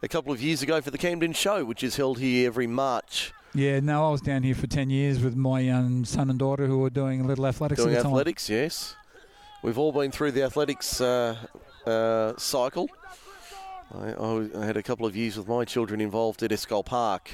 a 0.03 0.09
couple 0.09 0.33
of 0.33 0.41
years 0.41 0.63
ago 0.63 0.81
for 0.81 0.93
the 0.93 0.99
Camden 0.99 1.33
Show, 1.33 1.65
which 1.65 1.83
is 1.83 1.97
held 1.97 2.21
here 2.21 2.47
every 2.47 2.69
March. 2.69 3.33
Yeah, 3.55 3.79
no, 3.81 4.09
I 4.09 4.11
was 4.11 4.21
down 4.21 4.43
here 4.43 4.55
for 4.57 4.67
10 4.67 4.91
years 4.91 5.23
with 5.23 5.37
my 5.37 5.69
um, 5.69 6.05
son 6.05 6.29
and 6.29 6.39
daughter 6.39 6.67
who 6.67 6.79
were 6.79 6.91
doing 6.91 7.21
a 7.21 7.25
little 7.25 7.47
athletics 7.47 7.81
Doing 7.81 7.95
at 7.95 7.99
the 7.99 8.03
time. 8.03 8.13
athletics, 8.13 8.51
yes. 8.51 8.97
We've 9.63 9.79
all 9.79 9.93
been 9.93 10.11
through 10.11 10.33
the 10.33 10.43
athletics 10.43 11.01
uh, 11.01 11.37
uh, 11.87 12.33
cycle. 12.37 12.89
I, 13.95 14.13
I 14.13 14.49
I 14.59 14.65
had 14.67 14.77
a 14.77 14.83
couple 14.83 15.07
of 15.07 15.15
years 15.15 15.37
with 15.37 15.47
my 15.47 15.65
children 15.65 16.01
involved 16.01 16.43
at 16.43 16.51
Eschol 16.51 16.85
Park. 16.85 17.31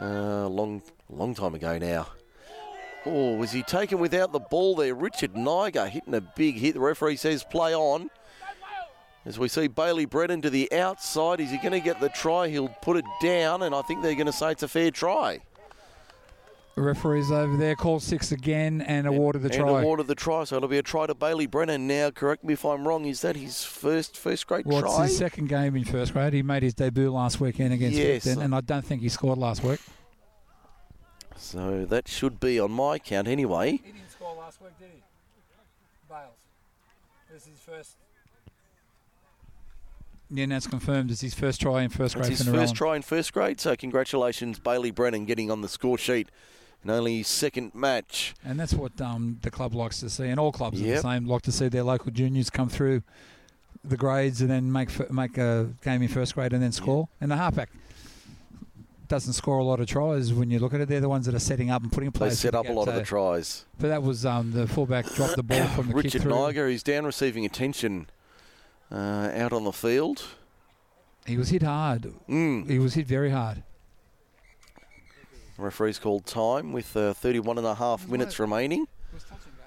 Uh, 0.00 0.48
long, 0.48 0.82
long 1.08 1.34
time 1.34 1.54
ago 1.54 1.78
now. 1.78 2.08
Oh, 3.06 3.36
was 3.36 3.52
he 3.52 3.62
taken 3.62 3.98
without 3.98 4.32
the 4.32 4.40
ball 4.40 4.74
there? 4.74 4.94
Richard 4.94 5.36
Niger 5.36 5.86
hitting 5.86 6.14
a 6.14 6.20
big 6.20 6.56
hit. 6.56 6.74
The 6.74 6.80
referee 6.80 7.16
says 7.16 7.44
play 7.44 7.74
on. 7.74 8.10
As 9.30 9.38
we 9.38 9.46
see 9.46 9.68
Bailey 9.68 10.06
Brennan 10.06 10.42
to 10.42 10.50
the 10.50 10.72
outside, 10.72 11.38
is 11.38 11.52
he 11.52 11.58
going 11.58 11.70
to 11.70 11.78
get 11.78 12.00
the 12.00 12.08
try? 12.08 12.48
He'll 12.48 12.66
put 12.66 12.96
it 12.96 13.04
down, 13.22 13.62
and 13.62 13.72
I 13.72 13.80
think 13.82 14.02
they're 14.02 14.16
going 14.16 14.26
to 14.26 14.32
say 14.32 14.50
it's 14.50 14.64
a 14.64 14.68
fair 14.68 14.90
try. 14.90 15.38
The 16.74 16.82
referees 16.82 17.30
over 17.30 17.56
there 17.56 17.76
called 17.76 18.02
six 18.02 18.32
again 18.32 18.80
and 18.80 19.06
awarded 19.06 19.42
the 19.42 19.50
and 19.50 19.58
try. 19.58 19.82
awarded 19.82 20.08
the 20.08 20.16
try, 20.16 20.42
so 20.42 20.56
it'll 20.56 20.68
be 20.68 20.78
a 20.78 20.82
try 20.82 21.06
to 21.06 21.14
Bailey 21.14 21.46
Brennan. 21.46 21.86
Now, 21.86 22.10
correct 22.10 22.42
me 22.42 22.54
if 22.54 22.64
I'm 22.64 22.88
wrong, 22.88 23.04
is 23.04 23.20
that 23.20 23.36
his 23.36 23.62
first 23.62 24.16
first 24.16 24.48
grade 24.48 24.66
Well, 24.66 24.80
try? 24.80 25.02
it's 25.04 25.10
his 25.10 25.18
second 25.18 25.48
game 25.48 25.76
in 25.76 25.84
first 25.84 26.12
grade. 26.12 26.32
He 26.32 26.42
made 26.42 26.64
his 26.64 26.74
debut 26.74 27.12
last 27.12 27.38
weekend 27.40 27.72
against 27.72 27.96
Yes. 27.98 28.24
Picton, 28.24 28.42
and 28.42 28.52
I 28.52 28.60
don't 28.62 28.84
think 28.84 29.00
he 29.00 29.08
scored 29.08 29.38
last 29.38 29.62
week. 29.62 29.78
So 31.36 31.84
that 31.84 32.08
should 32.08 32.40
be 32.40 32.58
on 32.58 32.72
my 32.72 32.98
count 32.98 33.28
anyway. 33.28 33.70
He 33.76 33.92
didn't 33.92 34.10
score 34.10 34.34
last 34.34 34.60
week, 34.60 34.76
did 34.80 34.88
he? 34.92 35.02
Bales. 36.08 36.30
This 37.32 37.42
is 37.42 37.48
his 37.50 37.60
first. 37.60 37.96
Yeah, 40.30 40.44
and 40.44 40.52
that's 40.52 40.66
confirmed. 40.66 41.10
It's 41.10 41.20
his 41.20 41.34
first 41.34 41.60
try 41.60 41.82
in 41.82 41.90
first 41.90 42.14
It's 42.14 42.26
grade 42.26 42.38
his 42.38 42.46
for 42.46 42.52
first 42.52 42.74
try 42.74 42.96
in 42.96 43.02
first 43.02 43.32
grade, 43.32 43.60
so 43.60 43.74
congratulations, 43.74 44.58
Bailey 44.58 44.90
Brennan, 44.90 45.24
getting 45.24 45.50
on 45.50 45.60
the 45.60 45.68
score 45.68 45.98
sheet 45.98 46.28
in 46.84 46.90
only 46.90 47.18
his 47.18 47.26
second 47.28 47.74
match. 47.74 48.34
And 48.44 48.58
that's 48.58 48.72
what 48.72 49.00
um, 49.00 49.38
the 49.42 49.50
club 49.50 49.74
likes 49.74 50.00
to 50.00 50.10
see, 50.10 50.28
and 50.28 50.38
all 50.38 50.52
clubs 50.52 50.80
are 50.80 50.84
the 50.84 50.98
same. 50.98 51.26
Like 51.26 51.42
to 51.42 51.52
see 51.52 51.68
their 51.68 51.82
local 51.82 52.12
juniors 52.12 52.48
come 52.48 52.68
through 52.68 53.02
the 53.82 53.96
grades 53.96 54.40
and 54.40 54.50
then 54.50 54.70
make 54.70 55.10
make 55.10 55.38
a 55.38 55.70
game 55.82 56.02
in 56.02 56.08
first 56.08 56.34
grade 56.34 56.52
and 56.52 56.62
then 56.62 56.72
score. 56.72 57.08
And 57.20 57.30
the 57.30 57.36
halfback 57.36 57.70
doesn't 59.08 59.32
score 59.32 59.58
a 59.58 59.64
lot 59.64 59.80
of 59.80 59.88
tries 59.88 60.32
when 60.32 60.50
you 60.50 60.58
look 60.58 60.72
at 60.72 60.80
it. 60.80 60.88
They're 60.88 61.00
the 61.00 61.08
ones 61.08 61.26
that 61.26 61.34
are 61.34 61.40
setting 61.40 61.70
up 61.70 61.82
and 61.82 61.90
putting 61.90 62.10
They 62.10 62.30
set 62.30 62.54
up 62.54 62.68
a 62.68 62.72
lot 62.72 62.88
of 62.88 62.94
the 62.94 63.02
tries. 63.02 63.64
But 63.78 63.88
that 63.88 64.02
was 64.02 64.24
um, 64.24 64.52
the 64.52 64.68
fullback 64.68 65.12
dropped 65.14 65.36
the 65.36 65.42
ball 65.42 65.66
from 65.74 65.88
the 65.88 65.94
kick 65.94 66.04
Richard 66.04 66.22
through. 66.22 66.30
Niger, 66.30 66.68
he's 66.68 66.82
down 66.82 67.04
receiving 67.04 67.44
attention 67.44 68.06
uh, 68.90 69.30
out 69.34 69.52
on 69.52 69.64
the 69.64 69.72
field. 69.72 70.22
He 71.26 71.36
was 71.36 71.50
hit 71.50 71.62
hard. 71.62 72.12
Mm. 72.28 72.68
He 72.68 72.78
was 72.78 72.94
hit 72.94 73.06
very 73.06 73.30
hard. 73.30 73.62
The 75.56 75.62
Referee's 75.62 75.98
called 75.98 76.24
time 76.26 76.72
with 76.72 76.96
uh, 76.96 77.12
31 77.12 77.58
and 77.58 77.66
a 77.66 77.74
half 77.74 78.08
minutes 78.08 78.38
remaining. 78.38 78.82
It 78.82 79.14
was 79.14 79.24
touch 79.24 79.38
and 79.44 79.54
go. 79.56 79.62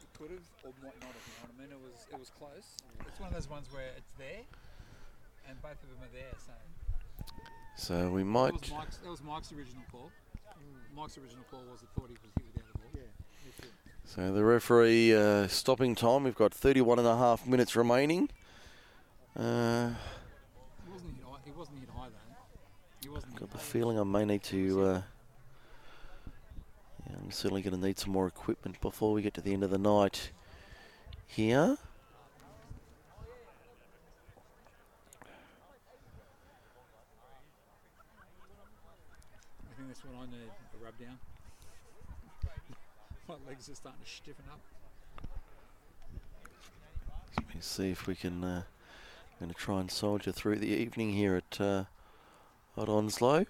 It 0.00 0.18
could 0.18 0.30
have 0.30 0.40
or 0.64 0.72
might 0.82 0.94
not 1.00 1.10
have. 1.10 1.26
You 1.26 1.42
know 1.42 1.48
what 1.48 1.58
I 1.58 1.62
mean? 1.62 1.72
It 1.72 1.80
was 1.82 2.06
it 2.12 2.18
was 2.18 2.30
close. 2.38 2.76
It's 3.08 3.18
one 3.20 3.28
of 3.28 3.34
those 3.34 3.50
ones 3.50 3.66
where 3.72 3.90
it's 3.96 4.12
there, 4.16 4.42
and 5.48 5.60
both 5.60 5.72
of 5.72 5.88
them 5.90 5.98
are 6.00 6.12
there. 6.14 6.32
So 6.38 6.52
So 7.76 8.10
we 8.10 8.22
that 8.22 8.26
might. 8.26 8.52
was 8.52 8.70
Mike's, 8.70 8.96
that 8.98 9.10
was 9.10 9.22
Mike's 9.22 9.52
original 9.52 9.82
call. 9.90 10.10
Mike's 10.94 11.18
original 11.18 11.44
call 11.50 11.60
was 11.70 11.80
he 11.80 11.86
thought 11.98 12.08
he 12.08 12.12
was 12.12 12.22
hit 12.22 12.44
without 12.54 12.72
the 12.72 12.78
ball. 12.78 12.90
Yeah. 12.94 13.66
So 14.04 14.32
the 14.32 14.44
referee 14.44 15.14
uh, 15.16 15.48
stopping 15.48 15.94
time. 15.96 16.22
We've 16.24 16.34
got 16.36 16.54
31 16.54 17.00
and 17.00 17.08
a 17.08 17.16
half 17.16 17.46
minutes 17.46 17.74
remaining. 17.74 18.28
Uh, 19.36 19.90
He 20.84 20.92
wasn't 20.92 21.14
hit 21.16 21.24
high. 21.24 21.38
He 21.44 21.50
wasn't 21.52 21.78
hit 21.80 21.88
high 21.88 22.08
though. 22.08 22.36
He 23.02 23.08
wasn't. 23.08 23.36
got 23.36 23.50
the 23.50 23.58
feeling 23.58 23.98
I 23.98 24.04
may 24.04 24.24
need 24.24 24.42
to. 24.44 24.82
Uh, 24.82 25.02
yeah, 27.08 27.16
I'm 27.22 27.30
certainly 27.30 27.62
going 27.62 27.78
to 27.78 27.86
need 27.86 27.98
some 27.98 28.12
more 28.12 28.26
equipment 28.26 28.80
before 28.80 29.12
we 29.12 29.22
get 29.22 29.34
to 29.34 29.40
the 29.40 29.52
end 29.52 29.64
of 29.64 29.70
the 29.70 29.78
night. 29.78 30.30
Here. 31.26 31.78
I 39.64 39.74
think 39.76 39.88
that's 39.88 40.04
what 40.04 40.14
I 40.20 40.26
need. 40.26 40.50
A 40.80 40.84
rub 40.84 40.98
down. 40.98 41.18
My 43.28 43.36
legs 43.48 43.70
are 43.70 43.74
starting 43.74 44.02
to 44.04 44.10
stiffen 44.10 44.44
up. 44.52 44.60
Let 47.38 47.54
me 47.54 47.60
see 47.60 47.90
if 47.90 48.06
we 48.06 48.14
can. 48.14 48.44
Uh, 48.44 48.62
going 49.42 49.52
to 49.52 49.58
try 49.58 49.80
and 49.80 49.90
soldier 49.90 50.30
through 50.30 50.54
the 50.54 50.68
evening 50.68 51.10
here 51.14 51.34
at 51.34 51.60
uh, 51.60 51.84
at 52.78 52.88
Onslow. 52.88 53.44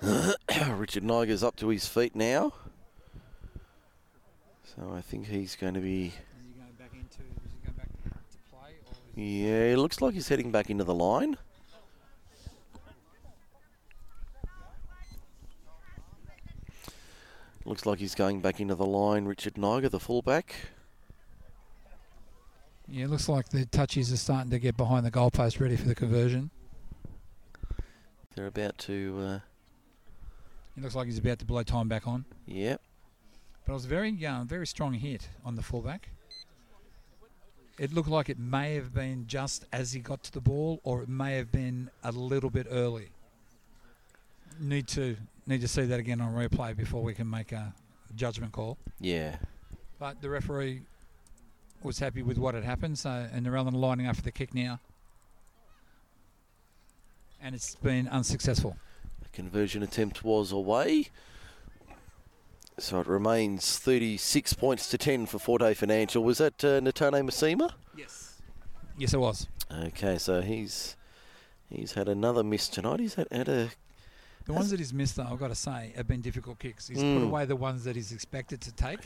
Richard 0.70 1.04
Niger's 1.04 1.42
up 1.42 1.56
to 1.56 1.68
his 1.68 1.86
feet 1.86 2.16
now. 2.16 2.54
So 4.76 4.92
I 4.94 5.00
think 5.00 5.26
he's 5.28 5.56
going 5.56 5.72
to 5.74 5.80
be. 5.80 6.06
Is 6.06 6.12
he 6.44 6.52
going 6.52 6.72
back 6.78 6.92
into? 6.92 7.22
Is 7.46 7.52
he 7.52 7.58
going 7.64 7.76
back 7.78 7.88
to 7.88 8.38
play 8.50 8.74
or? 8.84 8.92
Is 8.92 8.98
Yeah, 9.16 9.72
it 9.72 9.78
looks 9.78 10.00
like 10.00 10.14
he's 10.14 10.28
heading 10.28 10.50
back 10.52 10.68
into 10.70 10.84
the 10.84 10.94
line. 10.94 11.36
Looks 17.64 17.84
like 17.84 17.98
he's 17.98 18.14
going 18.14 18.40
back 18.40 18.60
into 18.60 18.74
the 18.76 18.86
line. 18.86 19.24
Richard 19.24 19.58
Niger, 19.58 19.88
the 19.88 19.98
fullback. 19.98 20.54
Yeah, 22.88 23.06
it 23.06 23.10
looks 23.10 23.28
like 23.28 23.48
the 23.48 23.66
touches 23.66 24.12
are 24.12 24.16
starting 24.16 24.50
to 24.50 24.60
get 24.60 24.76
behind 24.76 25.04
the 25.04 25.10
goalpost, 25.10 25.60
ready 25.60 25.74
for 25.74 25.88
the 25.88 25.94
conversion. 25.94 26.50
They're 28.36 28.46
about 28.46 28.78
to. 28.78 29.18
Uh, 29.20 29.38
It 30.76 30.82
looks 30.82 30.94
like 30.94 31.06
he's 31.06 31.18
about 31.18 31.40
to 31.40 31.44
blow 31.44 31.62
time 31.64 31.88
back 31.88 32.06
on. 32.06 32.24
yep. 32.46 32.80
But 33.64 33.72
it 33.72 33.74
was 33.74 33.84
a 33.86 33.88
very, 33.88 34.24
uh, 34.24 34.44
very 34.44 34.66
strong 34.66 34.92
hit 34.94 35.28
on 35.44 35.56
the 35.56 35.62
fullback. 35.62 36.10
It 37.78 37.92
looked 37.92 38.08
like 38.08 38.28
it 38.30 38.38
may 38.38 38.74
have 38.74 38.94
been 38.94 39.26
just 39.26 39.66
as 39.72 39.92
he 39.92 40.00
got 40.00 40.22
to 40.24 40.32
the 40.32 40.40
ball, 40.40 40.80
or 40.82 41.02
it 41.02 41.08
may 41.08 41.36
have 41.36 41.52
been 41.52 41.90
a 42.02 42.10
little 42.10 42.48
bit 42.48 42.66
early. 42.70 43.08
Need 44.58 44.88
to 44.88 45.16
need 45.46 45.60
to 45.60 45.68
see 45.68 45.82
that 45.82 46.00
again 46.00 46.20
on 46.20 46.34
replay 46.34 46.74
before 46.74 47.02
we 47.02 47.12
can 47.12 47.28
make 47.28 47.52
a 47.52 47.74
judgment 48.14 48.52
call. 48.52 48.78
Yeah. 48.98 49.36
But 49.98 50.22
the 50.22 50.30
referee 50.30 50.82
was 51.82 51.98
happy 51.98 52.22
with 52.22 52.38
what 52.38 52.54
had 52.54 52.64
happened, 52.64 52.98
so 52.98 53.28
and 53.30 53.44
they're 53.44 53.56
on 53.56 53.72
lining 53.74 54.06
up 54.06 54.16
for 54.16 54.22
the 54.22 54.32
kick 54.32 54.54
now. 54.54 54.80
And 57.42 57.54
it's 57.54 57.74
been 57.74 58.08
unsuccessful. 58.08 58.76
The 59.22 59.28
conversion 59.28 59.82
attempt 59.82 60.24
was 60.24 60.50
away. 60.50 61.10
So 62.78 63.00
it 63.00 63.06
remains 63.06 63.78
36 63.78 64.52
points 64.54 64.88
to 64.90 64.98
10 64.98 65.26
for 65.26 65.38
Forte 65.38 65.72
Financial. 65.74 66.22
Was 66.22 66.38
that 66.38 66.62
uh, 66.62 66.80
Natane 66.80 67.22
Masima? 67.24 67.70
Yes. 67.96 68.34
Yes, 68.98 69.14
it 69.14 69.18
was. 69.18 69.46
Okay, 69.72 70.18
so 70.18 70.42
he's 70.42 70.94
he's 71.70 71.92
had 71.92 72.08
another 72.08 72.42
miss 72.44 72.68
tonight. 72.68 73.00
He's 73.00 73.14
had, 73.14 73.28
had 73.32 73.48
a 73.48 73.70
The 74.44 74.52
ones 74.52 74.70
that 74.70 74.78
he's 74.78 74.92
missed, 74.92 75.16
though, 75.16 75.26
I've 75.30 75.38
got 75.38 75.48
to 75.48 75.54
say, 75.54 75.92
have 75.96 76.06
been 76.06 76.20
difficult 76.20 76.58
kicks. 76.58 76.88
He's 76.88 76.98
put 76.98 77.04
Mm. 77.04 77.24
away 77.24 77.44
the 77.46 77.56
ones 77.56 77.84
that 77.84 77.96
he's 77.96 78.12
expected 78.12 78.60
to 78.62 78.72
take, 78.72 79.00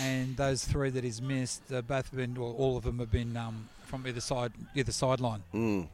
and 0.00 0.36
those 0.36 0.64
three 0.64 0.90
that 0.90 1.04
he's 1.04 1.22
missed, 1.22 1.62
uh, 1.72 1.82
both 1.82 2.10
have 2.10 2.16
been, 2.16 2.36
or 2.36 2.52
all 2.52 2.76
of 2.76 2.82
them 2.84 2.98
have 2.98 3.10
been 3.10 3.36
um, 3.36 3.68
from 3.86 4.06
either 4.06 4.20
side, 4.20 4.52
either 4.74 4.92
sideline. 4.92 5.42
Mm. 5.54 5.88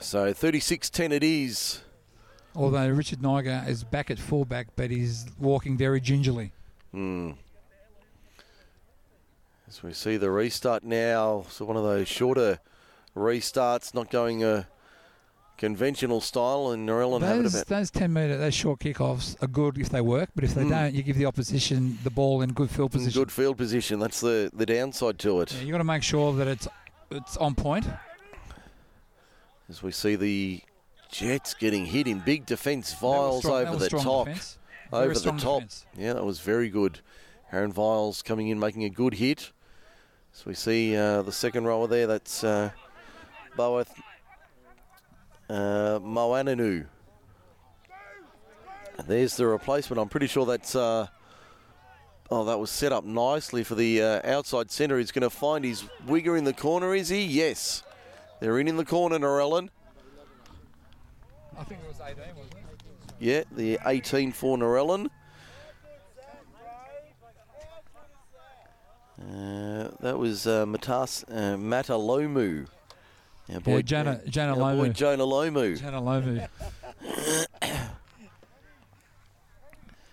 So 0.00 0.32
36-10 0.32 1.12
it 1.12 1.22
is. 1.22 1.80
Although 2.56 2.88
Richard 2.88 3.20
Niger 3.22 3.64
is 3.66 3.82
back 3.84 4.10
at 4.10 4.18
fullback, 4.18 4.68
but 4.76 4.90
he's 4.90 5.26
walking 5.38 5.76
very 5.76 6.00
gingerly. 6.00 6.52
Mm. 6.94 7.36
As 9.68 9.82
we 9.82 9.92
see 9.92 10.16
the 10.16 10.30
restart 10.30 10.84
now, 10.84 11.44
so 11.50 11.64
one 11.64 11.76
of 11.76 11.82
those 11.82 12.06
shorter 12.06 12.60
restarts, 13.16 13.92
not 13.94 14.10
going 14.10 14.44
a 14.44 14.68
conventional 15.56 16.20
style, 16.20 16.70
and 16.70 16.88
Narellan 16.88 17.22
have 17.22 17.38
it 17.40 17.42
Those, 17.44 17.54
about. 17.54 17.66
those 17.68 17.90
10 17.90 18.12
metre, 18.12 18.36
those 18.36 18.54
short 18.54 18.80
kickoffs 18.80 19.40
are 19.42 19.46
good 19.48 19.78
if 19.78 19.88
they 19.88 20.00
work, 20.00 20.28
but 20.34 20.44
if 20.44 20.54
they 20.54 20.62
Mm. 20.64 20.70
don't, 20.70 20.94
you 20.94 21.02
give 21.02 21.16
the 21.16 21.26
opposition 21.26 21.98
the 22.04 22.10
ball 22.10 22.42
in 22.42 22.52
good 22.52 22.70
field 22.70 22.92
position. 22.92 23.20
Good 23.20 23.32
field 23.32 23.56
position. 23.56 23.98
That's 23.98 24.20
the, 24.20 24.50
the 24.52 24.66
downside 24.66 25.18
to 25.20 25.40
it. 25.40 25.52
Yeah, 25.54 25.62
you 25.62 25.72
got 25.72 25.78
to 25.78 25.84
make 25.84 26.02
sure 26.02 26.32
that 26.34 26.46
it's 26.48 26.68
it's 27.10 27.36
on 27.36 27.54
point. 27.54 27.86
As 29.68 29.82
we 29.82 29.92
see 29.92 30.16
the 30.16 30.60
Jets 31.14 31.54
getting 31.54 31.86
hit 31.86 32.08
in 32.08 32.18
big 32.18 32.44
defence, 32.44 32.92
Viles 32.94 33.44
strong- 33.44 33.66
over 33.68 33.76
the 33.76 33.88
top. 33.88 34.26
defence. 34.26 34.58
Over 34.92 35.14
the 35.14 35.20
top. 35.20 35.60
defence. 35.60 35.86
Yeah, 35.96 36.14
that 36.14 36.24
was 36.24 36.40
very 36.40 36.68
good. 36.68 36.98
Aaron 37.52 37.72
Viles 37.72 38.20
coming 38.20 38.48
in, 38.48 38.58
making 38.58 38.82
a 38.82 38.90
good 38.90 39.14
hit. 39.14 39.52
So 40.32 40.42
we 40.46 40.54
see 40.54 40.96
uh, 40.96 41.22
the 41.22 41.30
second 41.30 41.66
rower 41.66 41.86
there. 41.86 42.08
That's 42.08 42.42
uh, 42.42 42.70
Boeth 43.56 43.88
uh, 45.48 46.00
Moananu. 46.00 46.86
And 48.98 49.08
there's 49.08 49.36
the 49.36 49.46
replacement. 49.46 50.00
I'm 50.00 50.08
pretty 50.08 50.26
sure 50.26 50.44
that's. 50.46 50.74
Uh, 50.74 51.06
oh, 52.28 52.44
that 52.44 52.58
was 52.58 52.70
set 52.70 52.90
up 52.90 53.04
nicely 53.04 53.62
for 53.62 53.76
the 53.76 54.02
uh, 54.02 54.20
outside 54.24 54.72
centre. 54.72 54.98
He's 54.98 55.12
going 55.12 55.22
to 55.22 55.30
find 55.30 55.64
his 55.64 55.84
wigger 56.08 56.36
in 56.36 56.42
the 56.42 56.52
corner, 56.52 56.92
is 56.92 57.08
he? 57.08 57.22
Yes. 57.24 57.84
They're 58.40 58.58
in 58.58 58.66
in 58.66 58.76
the 58.76 58.84
corner, 58.84 59.16
Narellan. 59.20 59.68
I 61.58 61.64
think 61.64 61.80
it 61.82 61.88
was 61.88 62.00
18, 62.00 62.16
wasn't 62.36 62.54
it? 62.54 62.82
Yeah, 63.20 63.42
the 63.52 63.78
18 63.86 64.32
for 64.32 64.56
Narellan. 64.58 65.08
Uh, 69.20 69.88
that 70.00 70.18
was 70.18 70.46
uh, 70.46 70.66
Matas, 70.66 71.24
uh, 71.30 71.56
Matalomu. 71.56 72.66
Our 73.48 73.60
Yeah, 73.66 73.80
Jana- 73.82 74.20
Jana 74.28 74.60
our 74.60 74.74
boy 74.74 74.88
Jonah 74.88 75.24
Lomu. 75.24 75.78
Jana 75.78 76.00
Lomu. 76.00 76.48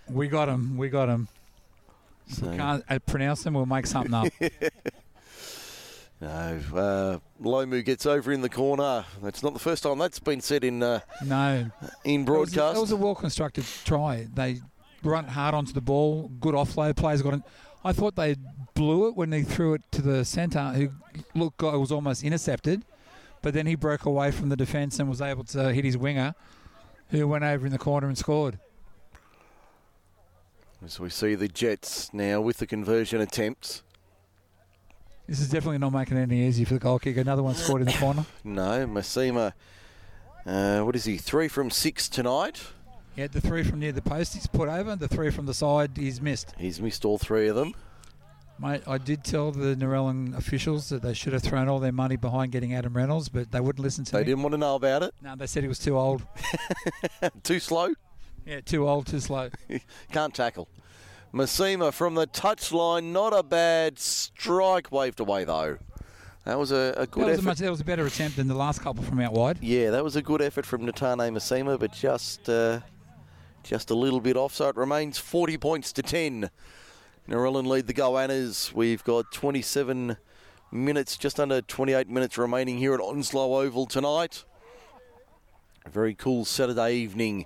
we 0.09 0.27
got 0.27 0.49
him. 0.49 0.77
We 0.77 0.89
got 0.89 1.09
him. 1.09 1.27
If 2.27 2.35
So- 2.35 2.49
we 2.51 2.57
can't 2.57 2.83
uh, 2.89 2.99
pronounce 2.99 3.43
them, 3.43 3.55
we'll 3.55 3.65
make 3.65 3.87
something 3.87 4.13
up. 4.13 4.27
Uh, 6.73 7.19
Lomu 7.41 7.83
gets 7.83 8.05
over 8.05 8.31
in 8.31 8.41
the 8.41 8.49
corner. 8.49 9.05
That's 9.21 9.43
not 9.43 9.53
the 9.53 9.59
first 9.59 9.83
time 9.83 9.97
that's 9.97 10.19
been 10.19 10.41
said 10.41 10.63
in 10.63 10.81
uh, 10.83 10.99
No. 11.25 11.71
in 12.03 12.25
broadcast. 12.25 12.77
it 12.77 12.81
was 12.81 12.91
a 12.91 12.95
well 12.97 13.15
constructed 13.15 13.65
try. 13.85 14.27
They 14.33 14.61
run 15.03 15.25
hard 15.25 15.55
onto 15.55 15.73
the 15.73 15.81
ball, 15.81 16.29
good 16.39 16.53
offload. 16.55 16.95
Players 16.95 17.21
got 17.21 17.35
it. 17.35 17.41
I 17.83 17.93
thought 17.93 18.15
they 18.15 18.35
blew 18.75 19.07
it 19.07 19.15
when 19.15 19.29
they 19.31 19.41
threw 19.43 19.73
it 19.73 19.81
to 19.91 20.01
the 20.01 20.23
centre, 20.23 20.69
who 20.69 20.89
looked 21.33 21.61
was 21.61 21.91
almost 21.91 22.23
intercepted. 22.23 22.83
But 23.41 23.53
then 23.55 23.65
he 23.65 23.75
broke 23.75 24.05
away 24.05 24.29
from 24.31 24.49
the 24.49 24.55
defence 24.55 24.99
and 24.99 25.09
was 25.09 25.19
able 25.21 25.43
to 25.45 25.73
hit 25.73 25.83
his 25.83 25.97
winger, 25.97 26.35
who 27.09 27.27
went 27.27 27.43
over 27.43 27.65
in 27.65 27.71
the 27.71 27.79
corner 27.79 28.07
and 28.07 28.17
scored. 28.17 28.59
As 30.83 30.99
we 30.99 31.09
see 31.09 31.35
the 31.35 31.47
Jets 31.47 32.11
now 32.13 32.41
with 32.41 32.57
the 32.57 32.67
conversion 32.67 33.21
attempts. 33.21 33.83
This 35.27 35.39
is 35.39 35.49
definitely 35.49 35.77
not 35.77 35.93
making 35.93 36.17
it 36.17 36.21
any 36.23 36.47
easier 36.47 36.65
for 36.65 36.73
the 36.73 36.79
goal 36.79 36.99
kicker. 36.99 37.21
Another 37.21 37.43
one 37.43 37.55
scored 37.55 37.81
in 37.81 37.87
the 37.87 37.93
corner. 37.93 38.25
No, 38.43 38.85
Massima. 38.87 39.53
Uh, 40.45 40.81
what 40.81 40.95
is 40.95 41.05
he? 41.05 41.17
Three 41.17 41.47
from 41.47 41.69
six 41.69 42.09
tonight. 42.09 42.61
Yeah, 43.15 43.27
the 43.27 43.41
three 43.41 43.63
from 43.63 43.79
near 43.79 43.91
the 43.91 44.01
post 44.01 44.33
he's 44.33 44.47
put 44.47 44.67
over. 44.67 44.95
The 44.95 45.07
three 45.07 45.29
from 45.29 45.45
the 45.45 45.53
side 45.53 45.91
he's 45.95 46.21
missed. 46.21 46.53
He's 46.57 46.81
missed 46.81 47.05
all 47.05 47.17
three 47.17 47.47
of 47.47 47.55
them. 47.55 47.73
Mate, 48.59 48.83
I 48.87 48.97
did 48.99 49.23
tell 49.23 49.51
the 49.51 49.75
Narellan 49.75 50.37
officials 50.37 50.89
that 50.89 51.01
they 51.01 51.13
should 51.13 51.33
have 51.33 51.41
thrown 51.41 51.67
all 51.67 51.79
their 51.79 51.91
money 51.91 52.15
behind 52.15 52.51
getting 52.51 52.75
Adam 52.75 52.95
Reynolds, 52.95 53.27
but 53.27 53.51
they 53.51 53.59
wouldn't 53.59 53.83
listen 53.83 54.05
to 54.05 54.11
They 54.11 54.17
me. 54.19 54.23
They 54.23 54.31
didn't 54.31 54.43
want 54.43 54.53
to 54.53 54.57
know 54.59 54.75
about 54.75 55.01
it. 55.03 55.13
No, 55.21 55.35
they 55.35 55.47
said 55.47 55.63
he 55.63 55.67
was 55.69 55.79
too 55.79 55.97
old. 55.97 56.21
Too 57.43 57.59
slow. 57.59 57.93
Yeah, 58.45 58.61
too 58.61 58.87
old, 58.87 59.07
too 59.07 59.19
slow. 59.19 59.49
Can't 60.11 60.33
tackle. 60.33 60.67
Massima 61.33 61.93
from 61.93 62.15
the 62.15 62.27
touchline. 62.27 63.05
Not 63.11 63.33
a 63.33 63.43
bad 63.43 63.99
strike. 63.99 64.91
Waved 64.91 65.19
away 65.19 65.43
though. 65.43 65.77
That 66.45 66.57
was 66.57 66.71
a, 66.71 66.93
a 66.97 67.05
good 67.05 67.23
that, 67.23 67.27
was 67.27 67.27
a 67.27 67.31
effort. 67.33 67.45
much, 67.45 67.57
that 67.59 67.69
was 67.69 67.81
a 67.81 67.85
better 67.85 68.05
attempt 68.05 68.37
than 68.37 68.47
the 68.47 68.55
last 68.55 68.81
couple 68.81 69.03
from 69.03 69.19
out 69.19 69.33
wide. 69.33 69.59
Yeah, 69.61 69.91
that 69.91 70.03
was 70.03 70.15
a 70.15 70.21
good 70.21 70.41
effort 70.41 70.65
from 70.65 70.81
Natane 70.81 71.31
Massima, 71.31 71.79
but 71.79 71.93
just 71.93 72.49
uh, 72.49 72.79
just 73.63 73.91
a 73.91 73.95
little 73.95 74.19
bit 74.19 74.35
off. 74.35 74.55
So 74.55 74.67
it 74.67 74.75
remains 74.75 75.17
40 75.19 75.57
points 75.57 75.93
to 75.93 76.01
10. 76.01 76.49
Narellan 77.29 77.67
lead 77.67 77.85
the 77.87 77.93
Goannas. 77.93 78.73
We've 78.73 79.03
got 79.03 79.31
27 79.31 80.17
minutes, 80.71 81.17
just 81.17 81.39
under 81.39 81.61
28 81.61 82.09
minutes 82.09 82.37
remaining 82.37 82.79
here 82.79 82.95
at 82.95 82.99
Onslow 82.99 83.61
Oval 83.61 83.85
tonight. 83.85 84.43
A 85.85 85.89
very 85.89 86.15
cool 86.15 86.43
Saturday 86.43 86.95
evening 86.95 87.45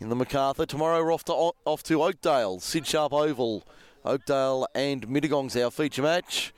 in 0.00 0.08
the 0.08 0.16
Macarthur. 0.16 0.66
Tomorrow 0.66 1.04
we're 1.04 1.12
off 1.12 1.24
to 1.24 1.32
off 1.32 1.82
to 1.84 2.02
Oakdale, 2.02 2.58
Sid 2.58 2.86
Sharpe 2.86 3.12
Oval. 3.12 3.64
Oakdale 4.04 4.66
and 4.74 5.06
Mittagong's 5.06 5.54
our 5.56 5.70
feature 5.70 6.02
match. 6.02 6.54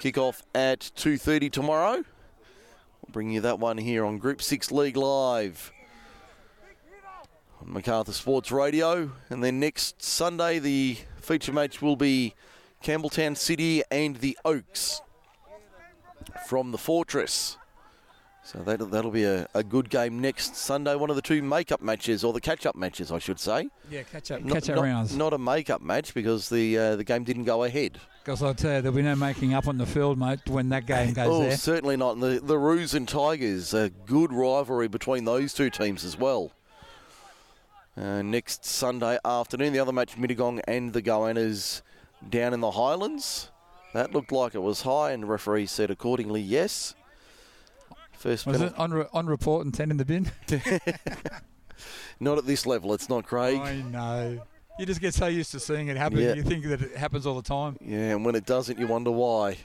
Kick 0.00 0.18
off 0.18 0.42
at 0.54 0.80
2:30 0.96 1.48
tomorrow. 1.50 1.94
We'll 1.94 3.12
bring 3.12 3.30
you 3.30 3.40
that 3.42 3.60
one 3.60 3.78
here 3.78 4.04
on 4.04 4.18
Group 4.18 4.42
6 4.42 4.72
League 4.72 4.96
Live. 4.96 5.72
On 7.60 7.72
MacArthur 7.72 8.12
Sports 8.12 8.50
Radio. 8.50 9.12
And 9.30 9.42
then 9.42 9.60
next 9.60 10.02
Sunday, 10.02 10.58
the 10.58 10.98
feature 11.20 11.52
match 11.52 11.80
will 11.80 11.96
be 11.96 12.34
Campbelltown 12.82 13.36
City 13.36 13.82
and 13.90 14.16
the 14.16 14.36
Oaks 14.44 15.00
from 16.48 16.72
the 16.72 16.78
Fortress. 16.78 17.56
So 18.46 18.58
that'll, 18.58 18.86
that'll 18.86 19.10
be 19.10 19.24
a, 19.24 19.48
a 19.54 19.64
good 19.64 19.88
game 19.88 20.20
next 20.20 20.54
Sunday. 20.54 20.94
One 20.96 21.08
of 21.08 21.16
the 21.16 21.22
two 21.22 21.40
make-up 21.42 21.80
matches, 21.80 22.22
or 22.22 22.34
the 22.34 22.42
catch-up 22.42 22.76
matches, 22.76 23.10
I 23.10 23.18
should 23.18 23.40
say. 23.40 23.70
Yeah, 23.90 24.02
catch 24.02 24.30
up, 24.30 24.42
Not- 24.42 24.52
catch 24.52 24.68
up 24.68 24.76
not- 24.76 24.82
rounds. 24.82 25.16
Not 25.16 25.32
a 25.32 25.38
make-up 25.38 25.80
match 25.80 26.12
because 26.12 26.50
the 26.50 26.76
uh, 26.78 26.96
the 26.96 27.04
game 27.04 27.24
didn't 27.24 27.44
go 27.44 27.64
ahead. 27.64 27.98
Because 28.22 28.42
I'll 28.42 28.54
tell 28.54 28.76
you, 28.76 28.82
there'll 28.82 28.96
be 28.96 29.02
no 29.02 29.16
making 29.16 29.54
up 29.54 29.66
on 29.66 29.78
the 29.78 29.86
field, 29.86 30.18
mate, 30.18 30.40
when 30.46 30.68
that 30.70 30.86
game 30.86 31.14
goes 31.14 31.28
oh, 31.28 31.40
there. 31.40 31.56
certainly 31.56 31.96
not. 31.96 32.16
And 32.16 32.22
the 32.22 32.40
the 32.40 32.58
Roos 32.58 32.92
and 32.94 33.08
Tigers, 33.08 33.72
a 33.72 33.88
good 33.90 34.30
rivalry 34.30 34.88
between 34.88 35.24
those 35.24 35.54
two 35.54 35.70
teams 35.70 36.04
as 36.04 36.18
well. 36.18 36.52
Uh, 37.96 38.22
next 38.22 38.64
Sunday 38.66 39.18
afternoon, 39.24 39.72
the 39.72 39.78
other 39.78 39.92
match, 39.92 40.16
Mittagong 40.16 40.60
and 40.66 40.92
the 40.92 41.00
Goannas 41.00 41.80
down 42.28 42.52
in 42.52 42.60
the 42.60 42.72
Highlands. 42.72 43.50
That 43.94 44.12
looked 44.12 44.32
like 44.32 44.54
it 44.54 44.62
was 44.62 44.82
high, 44.82 45.12
and 45.12 45.22
the 45.22 45.26
referee 45.28 45.66
said 45.66 45.90
accordingly, 45.90 46.40
yes. 46.42 46.94
First 48.24 48.46
Was 48.46 48.56
penalty. 48.56 48.74
it 48.74 48.80
on, 48.80 48.90
re- 48.94 49.04
on 49.12 49.26
report 49.26 49.66
and 49.66 49.74
10 49.74 49.90
in 49.90 49.96
the 49.98 50.04
bin? 50.06 50.30
Not 52.20 52.38
at 52.38 52.46
this 52.46 52.64
level, 52.64 52.94
it's 52.94 53.08
not, 53.10 53.26
Craig. 53.26 53.60
I 53.60 53.82
know. 53.82 54.40
You 54.78 54.86
just 54.86 55.00
get 55.02 55.12
so 55.12 55.26
used 55.26 55.50
to 55.52 55.60
seeing 55.60 55.88
it 55.88 55.96
happen, 55.98 56.18
Yeah. 56.18 56.32
you 56.34 56.42
think 56.42 56.64
that 56.64 56.80
it 56.80 56.96
happens 56.96 57.26
all 57.26 57.34
the 57.34 57.42
time. 57.46 57.76
Yeah, 57.82 58.12
and 58.14 58.24
when 58.24 58.34
it 58.34 58.46
doesn't, 58.46 58.78
you 58.78 58.86
wonder 58.86 59.10
why. 59.10 59.58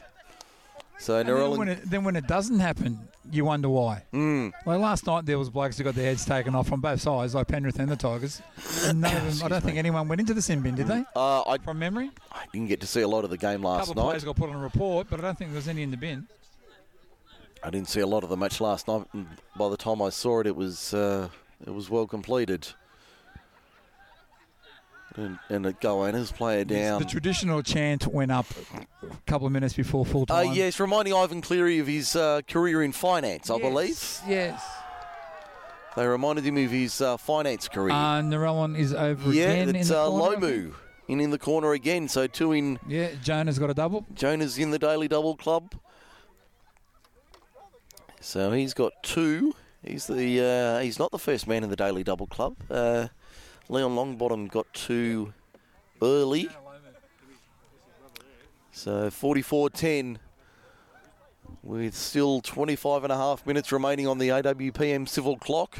So 1.00 1.24
then 1.24 1.58
when, 1.58 1.70
it, 1.70 1.90
then 1.90 2.04
when 2.04 2.18
it 2.18 2.28
doesn't 2.28 2.60
happen, 2.60 3.00
you 3.32 3.46
wonder 3.46 3.70
why. 3.70 4.04
Mm. 4.12 4.52
Like 4.66 4.80
last 4.82 5.08
night, 5.08 5.26
there 5.26 5.40
was 5.40 5.50
blokes 5.50 5.78
who 5.78 5.86
got 5.86 5.96
their 5.96 6.04
heads 6.08 6.26
taken 6.26 6.54
off 6.54 6.68
from 6.68 6.82
both 6.82 7.00
sides, 7.00 7.34
like 7.34 7.48
Penrith 7.48 7.80
and 7.80 7.88
the 7.90 7.96
Tigers. 7.96 8.42
And 8.84 9.00
none 9.00 9.16
of 9.16 9.40
them, 9.40 9.46
I 9.46 9.48
don't 9.48 9.64
think 9.64 9.78
anyone 9.78 10.10
went 10.10 10.20
into 10.20 10.34
the 10.34 10.42
sin 10.42 10.60
bin, 10.62 10.76
did 10.76 10.88
they? 10.88 11.06
uh, 11.16 11.44
I, 11.44 11.58
From 11.60 11.80
memory? 11.80 12.12
I 12.34 12.44
didn't 12.52 12.68
get 12.68 12.82
to 12.82 12.88
see 12.88 13.00
a 13.02 13.08
lot 13.08 13.24
of 13.24 13.30
the 13.30 13.38
game 13.38 13.64
A 13.64 13.68
last 13.70 13.88
couple 13.88 13.92
of 13.92 13.98
night. 14.08 14.12
players 14.12 14.24
got 14.26 14.36
put 14.36 14.50
on 14.50 14.56
a 14.58 14.60
report, 14.60 15.08
but 15.10 15.20
I 15.20 15.24
don't 15.24 15.38
think 15.38 15.52
there 15.52 15.56
was 15.58 15.70
any 15.70 15.84
in 15.84 15.92
the 15.92 15.98
bin. 15.98 16.28
I 17.64 17.70
didn't 17.70 17.90
see 17.90 18.00
a 18.00 18.08
lot 18.08 18.24
of 18.24 18.30
the 18.30 18.38
match 18.38 18.62
last 18.62 18.88
night. 18.88 19.06
and 19.14 19.28
By 19.58 19.70
the 19.70 19.78
time 19.78 20.02
I 20.02 20.10
saw 20.10 20.40
it, 20.40 20.48
it 20.48 20.56
was 20.56 20.94
uh, 20.94 21.30
it 21.66 21.72
was 21.74 21.90
well 21.90 22.08
completed. 22.08 22.68
And, 25.16 25.40
and 25.50 25.66
the 25.66 25.74
Goannas 25.74 26.32
player 26.34 26.64
down. 26.64 27.00
The 27.02 27.08
traditional 27.08 27.62
chant 27.64 28.08
went 28.08 28.32
up 28.32 28.46
a 29.04 29.16
couple 29.26 29.48
of 29.48 29.52
minutes 29.52 29.74
before 29.74 30.06
full 30.06 30.24
Uh, 30.30 30.44
time. 30.44 30.54
yes, 30.54 30.80
reminding 30.80 31.14
Ivan 31.14 31.42
Cleary 31.42 31.80
of 31.80 31.88
his 31.88 32.16
uh, 32.16 32.42
career 32.48 32.84
in 32.84 32.92
finance, 32.94 33.50
I 33.50 33.58
believe. 33.58 34.22
Yes. 34.28 34.64
They 35.98 36.08
reminded 36.08 36.46
him 36.46 36.58
of 36.58 36.70
his 36.72 37.02
uh, 37.02 37.18
finance 37.18 37.68
career. 37.68 37.92
Uh, 37.92 38.22
Narellan 38.22 38.78
is 38.78 38.94
over 38.94 39.34
yeah, 39.34 39.46
again 39.50 39.70
in 39.70 39.76
it's 39.78 39.92
uh, 39.92 40.06
corner, 40.08 40.38
I 40.38 40.40
think. 40.40 40.44
Lomu 40.68 40.74
in 41.10 41.20
in 41.20 41.32
the 41.32 41.40
corner 41.40 41.74
again. 41.74 42.08
So 42.08 42.28
two 42.28 42.54
in. 42.54 42.80
Yeah, 42.88 43.10
Jonah's 43.22 43.58
got 43.58 43.72
a 43.72 43.74
double. 43.74 44.06
Jonah's 44.14 44.58
in 44.60 44.70
the 44.70 44.80
daily 44.80 45.08
double 45.08 45.36
club. 45.36 45.74
So 48.20 48.52
he's 48.52 48.74
got 48.74 48.94
two. 49.04 49.54
He's 49.84 50.08
the 50.08 50.42
uh, 50.42 50.80
he's 50.80 51.00
not 51.00 51.12
the 51.12 51.20
first 51.20 51.48
man 51.48 51.64
in 51.64 51.70
the 51.70 51.76
daily 51.76 52.04
double 52.04 52.28
club. 52.28 52.56
Uh, 52.70 53.08
Leon 53.70 53.96
Longbottom 53.96 54.50
got 54.50 54.72
two 54.74 55.34
early. 56.02 56.50
So 58.72 59.10
44-10 59.10 60.18
with 61.64 61.94
still 61.94 62.40
25 62.40 63.04
and 63.04 63.12
a 63.12 63.18
half 63.18 63.46
minutes 63.46 63.72
remaining 63.72 64.08
on 64.08 64.18
the 64.18 64.30
AWPM 64.30 65.08
civil 65.08 65.38
clock. 65.38 65.80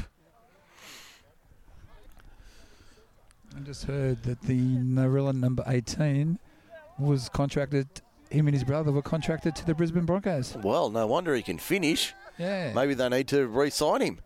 I 3.56 3.60
just 3.60 3.84
heard 3.84 4.22
that 4.24 4.42
the 4.42 4.58
Narellan 4.58 5.36
number 5.36 5.64
18 5.66 6.38
was 6.98 7.28
contracted, 7.28 7.88
him 8.30 8.46
and 8.46 8.54
his 8.54 8.64
brother 8.64 8.92
were 8.92 9.02
contracted 9.02 9.56
to 9.56 9.66
the 9.66 9.74
Brisbane 9.74 10.04
Broncos. 10.04 10.56
Well, 10.62 10.90
no 10.90 11.06
wonder 11.06 11.34
he 11.34 11.42
can 11.42 11.58
finish. 11.58 12.14
Yeah. 12.40 12.72
Maybe 12.72 12.94
they 12.94 13.08
need 13.08 13.28
to 13.28 13.46
re-sign 13.46 14.00
him. 14.00 14.18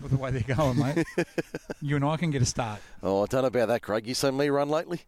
With 0.00 0.10
the 0.10 0.18
way 0.18 0.30
they're 0.30 0.56
going, 0.56 0.78
mate. 0.78 1.06
you 1.80 1.96
and 1.96 2.04
I 2.04 2.16
can 2.18 2.30
get 2.30 2.42
a 2.42 2.46
start. 2.46 2.80
Oh, 3.02 3.22
I 3.22 3.26
don't 3.26 3.40
know 3.42 3.48
about 3.48 3.68
that, 3.68 3.80
Craig. 3.82 4.06
You 4.06 4.12
seen 4.14 4.36
me 4.36 4.48
run 4.50 4.68
lately? 4.68 5.00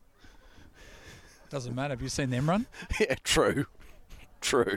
Doesn't 1.51 1.75
matter. 1.75 1.93
Have 1.93 2.03
you 2.03 2.09
seen 2.09 2.31
them 2.31 2.49
run? 2.49 2.67
yeah, 3.01 3.15
true. 3.23 3.67
True. 4.41 4.77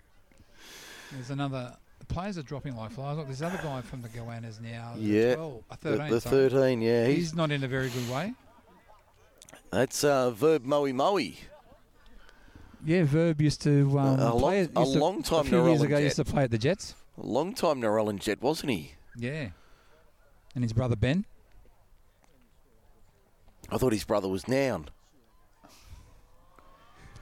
There's 1.13 1.29
another. 1.29 1.75
The 1.99 2.05
players 2.05 2.37
are 2.37 2.43
dropping 2.43 2.75
like 2.75 2.91
flies. 2.91 3.15
Look, 3.17 3.27
there's 3.27 3.41
another 3.41 3.59
guy 3.63 3.81
from 3.81 4.01
the 4.01 4.09
Goannas 4.09 4.59
now. 4.61 4.95
Yeah. 4.97 5.35
12, 5.35 5.63
uh, 5.69 5.75
The- 5.81 5.89
13. 5.97 6.09
the 6.11 6.21
sorry. 6.21 6.49
13, 6.49 6.81
yeah, 6.81 7.07
He's, 7.07 7.15
he's- 7.17 7.33
not 7.33 7.51
in 7.51 7.63
a 7.63 7.67
very 7.69 7.89
good 7.89 8.09
way. 8.09 8.33
That's 9.71 10.03
uh, 10.03 10.31
Verb 10.31 10.65
Moe 10.65 10.91
Moe. 10.91 11.17
Yeah, 12.83 13.03
Verb 13.03 13.39
used 13.41 13.61
to 13.61 13.97
um, 13.99 14.19
A 14.19 14.35
long- 14.35 14.53
a 14.55 14.65
to- 14.67 14.79
long 14.81 15.23
time 15.23 15.41
A 15.41 15.43
few 15.49 15.67
years 15.67 15.81
ago, 15.81 15.95
Jet. 15.97 16.03
used 16.03 16.15
to 16.17 16.25
play 16.25 16.43
at 16.43 16.51
the 16.51 16.57
Jets. 16.57 16.95
Long 17.17 17.53
time 17.53 17.81
Narellan 17.81 18.19
Jet, 18.19 18.41
wasn't 18.41 18.71
he? 18.71 18.93
Yeah. 19.15 19.49
And 20.55 20.63
his 20.63 20.73
brother 20.73 20.95
Ben. 20.95 21.25
I 23.69 23.77
thought 23.77 23.93
his 23.93 24.03
brother 24.03 24.27
was 24.27 24.47
noun. 24.47 24.89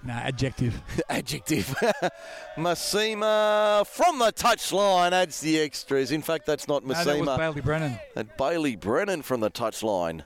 Nah, 0.02 0.14
adjective. 0.14 0.82
Adjective. 1.10 1.66
Massima 2.57 3.86
from 3.86 4.18
the 4.20 4.32
touchline 4.32 5.11
adds 5.11 5.41
the 5.41 5.60
extras. 5.60 6.11
In 6.11 6.22
fact, 6.22 6.45
that's 6.45 6.68
not 6.70 6.86
No, 6.86 6.94
Massima. 6.94 7.06
that 7.06 7.20
was 7.20 7.38
Bailey 7.38 7.61
Brennan. 7.61 7.99
And 8.16 8.30
Bailey 8.38 8.76
Brennan 8.78 9.22
from 9.24 9.41
the 9.41 9.52
touchline. 9.52 10.22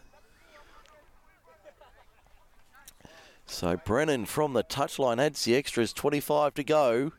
So 3.48 3.76
Brennan 3.84 4.26
from 4.28 4.54
the 4.54 4.64
touchline 4.64 5.20
adds 5.20 5.44
the 5.44 5.56
extras. 5.56 5.92
25 5.92 6.54
to 6.54 6.64
go. 6.64 7.12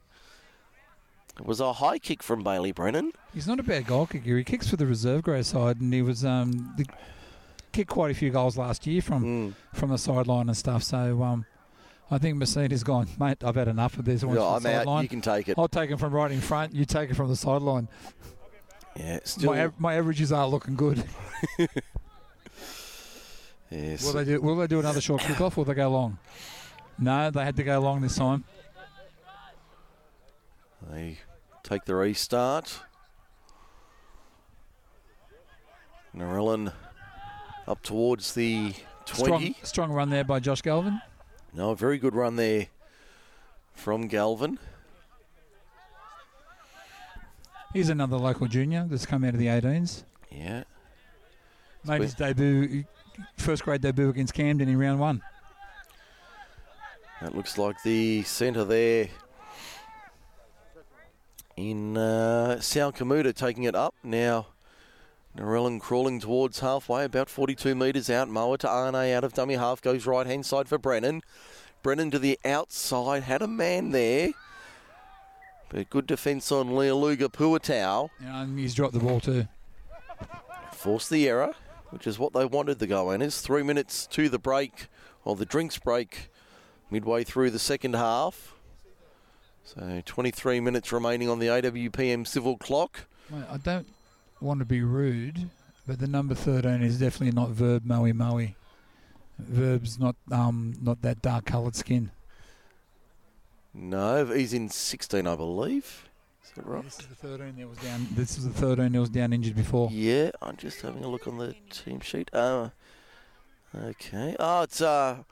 It 1.39 1.45
was 1.47 1.61
a 1.61 1.73
high 1.75 1.99
kick 1.99 2.23
from 2.23 2.43
Bailey 2.45 2.71
Brennan. 2.73 3.13
He's 3.33 3.47
not 3.49 3.59
a 3.59 3.63
bad 3.65 3.87
goal 3.87 4.07
kicker. 4.07 4.37
He 4.37 4.45
kicks 4.45 4.69
for 4.69 4.77
the 4.77 4.87
reserve 4.87 5.23
grade 5.25 5.45
side, 5.47 5.81
and 5.81 5.93
he 5.93 6.01
was 6.01 6.25
um, 6.25 6.73
the, 6.77 6.87
kicked 7.73 7.91
quite 7.91 8.11
a 8.13 8.15
few 8.15 8.31
goals 8.31 8.57
last 8.57 8.87
year 8.87 9.03
from 9.03 9.23
Hmm. 9.23 9.51
from 9.77 9.91
the 9.91 9.99
sideline 9.99 10.49
and 10.49 10.57
stuff. 10.57 10.85
So 10.85 11.23
um, 11.25 11.45
I 12.11 12.19
think 12.19 12.37
Mercedes 12.37 12.85
gone, 12.85 13.09
mate. 13.19 13.43
I've 13.43 13.57
had 13.57 13.67
enough 13.67 13.99
of 13.99 14.05
this. 14.05 14.23
I 14.23 14.27
want 14.27 14.39
Yeah, 14.39 14.43
you 14.45 14.49
I'm 14.51 14.55
out. 14.55 14.63
sideline. 14.63 15.03
You 15.03 15.09
can 15.09 15.21
take 15.23 15.49
it. 15.49 15.59
I'll 15.59 15.67
take 15.69 15.91
it 15.91 15.99
from 15.99 16.13
right 16.13 16.31
in 16.31 16.41
front. 16.41 16.73
You 16.73 16.85
take 16.85 17.11
it 17.11 17.15
from 17.15 17.29
the 17.29 17.37
sideline. 17.37 17.89
Yeah, 18.97 19.19
still. 19.25 19.53
My, 19.53 19.71
my 19.77 19.95
averages 19.97 20.31
are 20.31 20.47
looking 20.47 20.77
good. 20.77 21.03
yes. 23.71 24.05
Will 24.07 24.13
they 24.13 24.25
do? 24.25 24.41
Will 24.41 24.55
they 24.57 24.69
do 24.69 24.79
another 24.79 25.01
short 25.01 25.23
kickoff? 25.23 25.53
Or 25.59 25.63
will 25.63 25.65
they 25.65 25.75
go 25.75 25.91
long? 25.91 26.19
No, 26.97 27.29
they 27.31 27.43
had 27.45 27.57
to 27.57 27.65
go 27.65 27.81
long 27.81 28.03
this 28.03 28.15
time. 28.15 28.45
They 30.91 31.19
take 31.63 31.85
the 31.85 31.95
restart. 31.95 32.81
Narellan 36.17 36.73
up 37.67 37.83
towards 37.83 38.35
the 38.35 38.75
20. 39.07 39.25
Strong, 39.25 39.55
strong 39.63 39.93
run 39.93 40.11
there 40.11 40.25
by 40.25 40.41
Josh 40.41 40.63
Galvin. 40.63 41.01
No, 41.53 41.71
a 41.71 41.77
very 41.77 41.99
good 41.99 42.15
run 42.15 42.37
there 42.37 42.69
from 43.75 44.07
Galvin. 44.07 44.59
He's 47.73 47.89
another 47.89 48.17
local 48.17 48.47
junior 48.47 48.87
that's 48.89 49.07
come 49.07 49.25
out 49.25 49.35
of 49.35 49.41
the 49.41 49.47
18s. 49.47 50.05
Yeah. 50.31 50.63
Made 51.85 52.03
his 52.03 52.15
debut, 52.15 52.85
first 53.37 53.65
grade 53.65 53.81
debut 53.81 54.09
against 54.09 54.33
Camden 54.33 54.69
in 54.69 54.79
round 54.79 55.01
one. 55.01 55.23
That 57.21 57.35
looks 57.35 57.59
like 57.59 57.83
the 57.83 58.23
centre 58.23 58.65
there 58.65 59.09
in 61.57 61.97
uh, 61.97 62.61
Sal 62.61 62.93
Kamuta 62.93 63.35
taking 63.35 63.65
it 63.65 63.75
up. 63.75 63.95
Now, 64.03 64.49
Narellan 65.37 65.81
crawling 65.81 66.21
towards 66.21 66.61
halfway, 66.61 67.05
about 67.05 67.29
42 67.29 67.75
metres 67.75 68.09
out. 68.09 68.29
Moa 68.29 68.59
Ta'ane 68.59 69.13
out 69.13 69.25
of 69.25 69.33
dummy 69.33 69.55
half, 69.55 69.83
goes 69.83 70.07
right 70.07 70.27
hand 70.27 70.47
side 70.47 70.69
for 70.69 70.79
Brennan. 70.79 71.23
Brennan 71.83 72.11
to 72.13 72.19
the 72.19 72.39
outside, 72.45 73.25
had 73.25 73.43
a 73.43 73.49
man 73.49 73.91
there. 73.91 74.31
But 75.69 75.91
good 75.91 76.07
defence 76.07 76.53
on 76.53 76.69
Lealuga 76.69 77.29
Puatau. 77.29 78.11
And 78.21 78.59
he's 78.59 78.75
dropped 78.75 78.95
the 78.95 79.01
ball 79.01 79.21
too. 79.21 79.49
Forced 80.73 81.11
the 81.11 81.29
error, 81.29 81.55
which 81.91 82.07
is 82.07 82.19
what 82.19 82.33
they 82.33 82.45
wanted 82.45 82.79
the 82.79 82.87
go 82.87 83.11
in. 83.11 83.23
Is 83.23 83.41
three 83.41 83.63
minutes 83.63 84.07
to 84.09 84.29
the 84.29 84.39
break, 84.39 84.87
or 85.25 85.35
the 85.35 85.47
drinks 85.47 85.79
break, 85.79 86.31
midway 86.91 87.25
through 87.25 87.51
the 87.51 87.59
second 87.59 87.95
half. 87.95 88.54
So 89.65 90.03
23 90.05 90.61
minutes 90.61 90.93
remaining 90.93 91.29
on 91.29 91.39
the 91.39 91.47
AWPM 91.47 92.27
civil 92.27 92.59
clock. 92.59 93.07
Mate, 93.31 93.45
I 93.51 93.57
don't 93.57 93.87
want 94.41 94.59
to 94.61 94.67
be 94.67 94.83
rude, 94.83 95.49
but 95.87 95.99
the 95.99 96.07
number 96.07 96.35
13 96.35 96.83
is 96.83 96.99
definitely 96.99 97.33
not 97.33 97.49
Verb 97.51 97.85
Maui 97.85 98.13
Maui. 98.13 98.57
Verb's 99.39 99.99
not 99.99 100.17
um 100.31 100.75
not 100.81 101.03
that 101.03 101.23
dark 101.23 101.47
coloured 101.47 101.75
skin. 101.75 102.11
No, 103.73 104.25
he's 104.27 104.53
in 104.53 104.69
16, 104.69 105.27
I 105.27 105.35
believe. 105.35 106.09
Is 106.45 106.51
that 106.55 106.67
right? 106.67 106.85
This 106.85 107.01
is 107.01 107.07
the 107.07 107.15
13 107.17 107.57
that 107.57 107.69
was 107.69 107.79
down. 107.79 108.07
This 108.13 108.39
is 108.39 108.45
the 108.45 108.53
13 108.53 108.93
that 108.93 109.01
was 109.01 109.09
down 109.09 109.33
injured 109.33 109.57
before. 109.57 109.89
Yeah, 109.91 110.31
I'm 110.41 110.57
just 110.57 110.83
having 110.83 111.03
a 111.03 111.09
look 111.09 111.27
on 111.27 111.39
the 111.39 111.57
team 111.71 111.99
sheet. 112.01 112.31
Uh, 112.33 112.69
okay. 113.75 114.37
Oh, 114.39 114.63
it's 114.63 114.81
uh, 114.81 115.25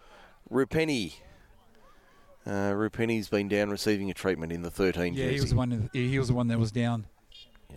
Rupenny. 0.51 1.15
Uh, 2.45 2.73
Rupenny's 2.75 3.29
been 3.29 3.49
down 3.49 3.71
receiving 3.71 4.11
a 4.11 4.15
treatment 4.15 4.51
in 4.53 4.63
the 4.63 4.71
13 4.71 5.15
Yeah, 5.15 5.27
he 5.27 5.33
was 5.33 5.43
jersey. 5.43 5.51
the 5.51 5.57
one. 5.57 5.91
He 5.93 6.19
was 6.19 6.29
the 6.29 6.35
one 6.35 6.49
that 6.49 6.59
was 6.59 6.73
down. 6.73 7.07
Yeah. 7.71 7.77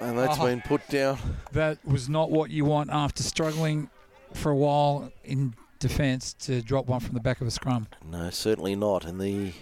And 0.00 0.18
that's 0.18 0.38
Oh. 0.38 0.46
been 0.46 0.60
put 0.60 0.86
down. 0.88 1.18
That 1.52 1.78
was 1.86 2.08
not 2.08 2.30
what 2.30 2.50
you 2.50 2.64
want 2.64 2.90
after 2.90 3.22
struggling 3.22 3.90
for 4.34 4.50
a 4.50 4.56
while 4.56 5.12
in 5.24 5.54
defence 5.78 6.32
to 6.34 6.60
drop 6.62 6.86
one 6.86 7.00
from 7.00 7.14
the 7.14 7.20
back 7.20 7.40
of 7.40 7.46
a 7.46 7.50
scrum. 7.50 7.86
No, 8.04 8.30
certainly 8.30 8.74
not. 8.74 9.04
And 9.04 9.20
the 9.20 9.52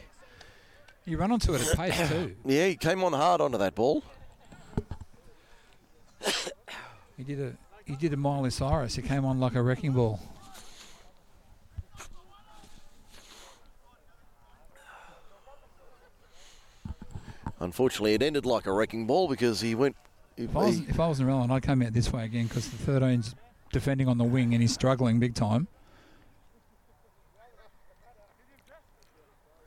You 1.05 1.19
run 1.19 1.31
onto 1.33 1.53
it 1.55 1.61
at 1.67 1.77
pace 1.77 2.09
too. 2.09 2.35
yeah, 2.47 2.69
he 2.69 2.77
came 2.77 3.05
on 3.05 3.13
hard 3.13 3.41
onto 3.41 3.59
that 3.59 3.75
ball. 3.75 4.03
He 7.17 7.23
did 7.25 7.41
a 7.41 7.53
he 7.85 7.95
did 7.95 8.13
a 8.13 8.17
Miley 8.17 8.51
Cyrus. 8.51 8.97
He 8.97 9.03
came 9.03 9.25
on 9.25 9.39
like 9.39 9.55
a 9.55 9.63
wrecking 9.63 9.93
ball. 9.93 10.19
Unfortunately, 17.61 18.15
it 18.15 18.23
ended 18.23 18.45
like 18.45 18.67
a 18.67 18.73
wrecking 18.73 19.07
ball 19.07 19.29
because 19.29 19.61
he 19.61 19.75
went. 19.75 19.97
If 20.37 20.55
I 20.55 20.61
was, 20.61 20.81
if 20.81 21.01
I 21.01 21.09
was 21.09 21.21
Narellan, 21.21 21.51
I'd 21.51 21.63
come 21.63 21.81
out 21.83 21.95
this 21.95 22.13
way 22.13 22.25
again 22.25 22.47
because 22.47 22.69
the 22.69 22.93
13's 22.93 23.35
defending 23.73 24.09
on 24.09 24.19
the 24.19 24.25
wing 24.25 24.53
and 24.53 24.61
he's 24.61 24.75
struggling 24.75 25.19
big 25.19 25.35
time. 25.35 25.69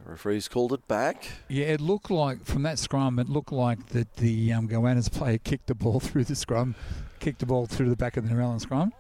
the 0.10 0.14
referee's 0.14 0.48
called 0.48 0.74
it 0.74 0.88
back. 0.88 1.28
Yeah, 1.48 1.66
it 1.66 1.82
looked 1.82 2.10
like 2.10 2.44
from 2.45 2.64
that 2.64 2.80
scrum, 2.80 3.20
it 3.20 3.30
looked 3.30 3.52
like 3.52 3.88
that 3.90 4.16
the 4.16 4.52
um, 4.53 4.68
Goannas 4.68 5.11
player 5.11 5.38
kicked 5.44 5.68
the 5.68 5.76
ball 5.76 5.99
through 5.99 6.24
the 6.24 6.36
scrum, 6.36 6.76
kicked 7.20 7.40
the 7.40 7.45
ball 7.45 7.68
through 7.68 7.90
the 7.90 7.95
back 7.95 8.18
of 8.18 8.28
the 8.28 8.34
Narellan 8.34 8.60
scrum. 8.60 8.91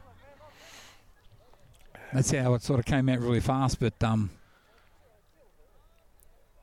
That's 2.13 2.31
how 2.31 2.53
it 2.53 2.63
sort 2.63 2.79
of 2.79 2.85
came 2.85 3.09
out 3.09 3.19
really 3.19 3.39
fast, 3.39 3.79
but 3.79 4.03
um, 4.03 4.29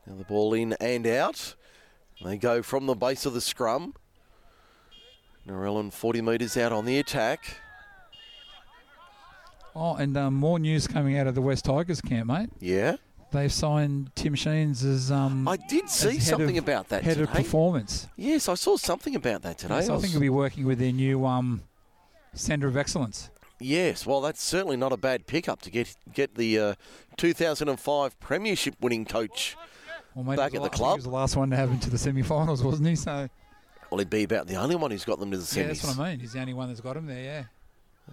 Now 0.07 0.15
the 0.16 0.24
ball 0.24 0.55
in 0.55 0.74
and 0.74 1.07
out. 1.07 1.55
They 2.24 2.36
go 2.36 2.62
from 2.62 2.86
the 2.86 2.94
base 2.94 3.26
of 3.26 3.34
the 3.34 3.40
scrum. 3.40 3.94
Narellan 5.47 5.93
40 5.93 6.22
metres 6.22 6.56
out 6.56 6.72
on 6.72 6.84
the 6.84 6.98
attack. 6.98 7.59
oh, 9.74 9.94
and 9.97 10.16
um, 10.16 10.34
more 10.34 10.59
news 10.59 10.86
coming 10.86 11.18
out 11.18 11.26
of 11.26 11.34
the 11.34 11.43
West 11.43 11.64
Tigers 11.66 12.01
camp, 12.01 12.26
mate. 12.26 12.51
Yeah. 12.60 12.97
They've 13.32 13.52
signed 13.52 14.12
Tim 14.14 14.34
Sheens 14.34 14.84
as 14.84 15.10
um. 15.10 15.47
I 15.47 15.56
did 15.56 15.90
see 15.90 16.18
something 16.20 16.56
of- 16.59 16.64
about 16.64 16.88
that 16.88 17.02
head 17.05 17.20
of 17.20 17.30
performance. 17.30 18.09
Yes, 18.16 18.48
I 18.48 18.55
saw 18.55 18.76
something 18.76 19.14
about 19.14 19.43
that 19.43 19.59
today. 19.59 19.76
Yes, 19.76 19.88
I 19.88 19.97
I 19.97 19.98
think 19.98 20.12
he'll 20.12 20.20
be 20.20 20.30
working 20.30 20.64
with 20.64 20.78
their 20.78 20.93
new 20.93 21.26
um, 21.26 21.62
centre 22.34 22.68
of 22.68 22.76
excellence. 22.76 23.30
Yes, 23.59 24.06
well, 24.06 24.20
that's 24.20 24.43
certainly 24.43 24.76
not 24.76 24.93
a 24.93 24.97
bad 24.97 25.26
pickup 25.26 25.60
to 25.62 25.70
get 25.70 25.97
get 26.12 26.36
the 26.36 26.59
uh, 26.59 26.74
2005 27.16 28.18
Premiership 28.20 28.76
winning 28.80 29.05
coach 29.05 29.56
Well, 30.16 30.24
mate, 30.24 30.36
back 30.36 30.55
at 30.55 30.62
the 30.62 30.68
club. 30.70 30.93
He 30.94 30.97
was 30.97 31.05
the 31.05 31.10
last 31.10 31.36
one 31.36 31.51
to 31.51 31.56
have 31.56 31.68
him 31.70 31.78
to 31.80 31.90
the 31.90 31.98
semi-finals, 31.98 32.62
wasn't 32.64 32.88
he? 32.88 32.97
So 32.97 33.28
Well, 33.90 33.98
he'd 33.98 34.10
be 34.10 34.24
about 34.24 34.47
the 34.48 34.56
only 34.56 34.74
one 34.74 34.90
who's 34.90 35.05
got 35.05 35.20
them 35.20 35.30
to 35.30 35.36
the 35.36 35.44
semis. 35.44 35.56
yeah, 35.56 35.66
that's 35.68 35.84
what 35.84 35.98
I 35.98 36.10
mean. 36.10 36.20
He's 36.20 36.32
the 36.32 36.40
only 36.40 36.55
one 36.55 36.68
that's 36.68 36.80
got 36.80 36.97
him 36.97 37.06
there. 37.06 37.22
Yeah. 37.22 37.44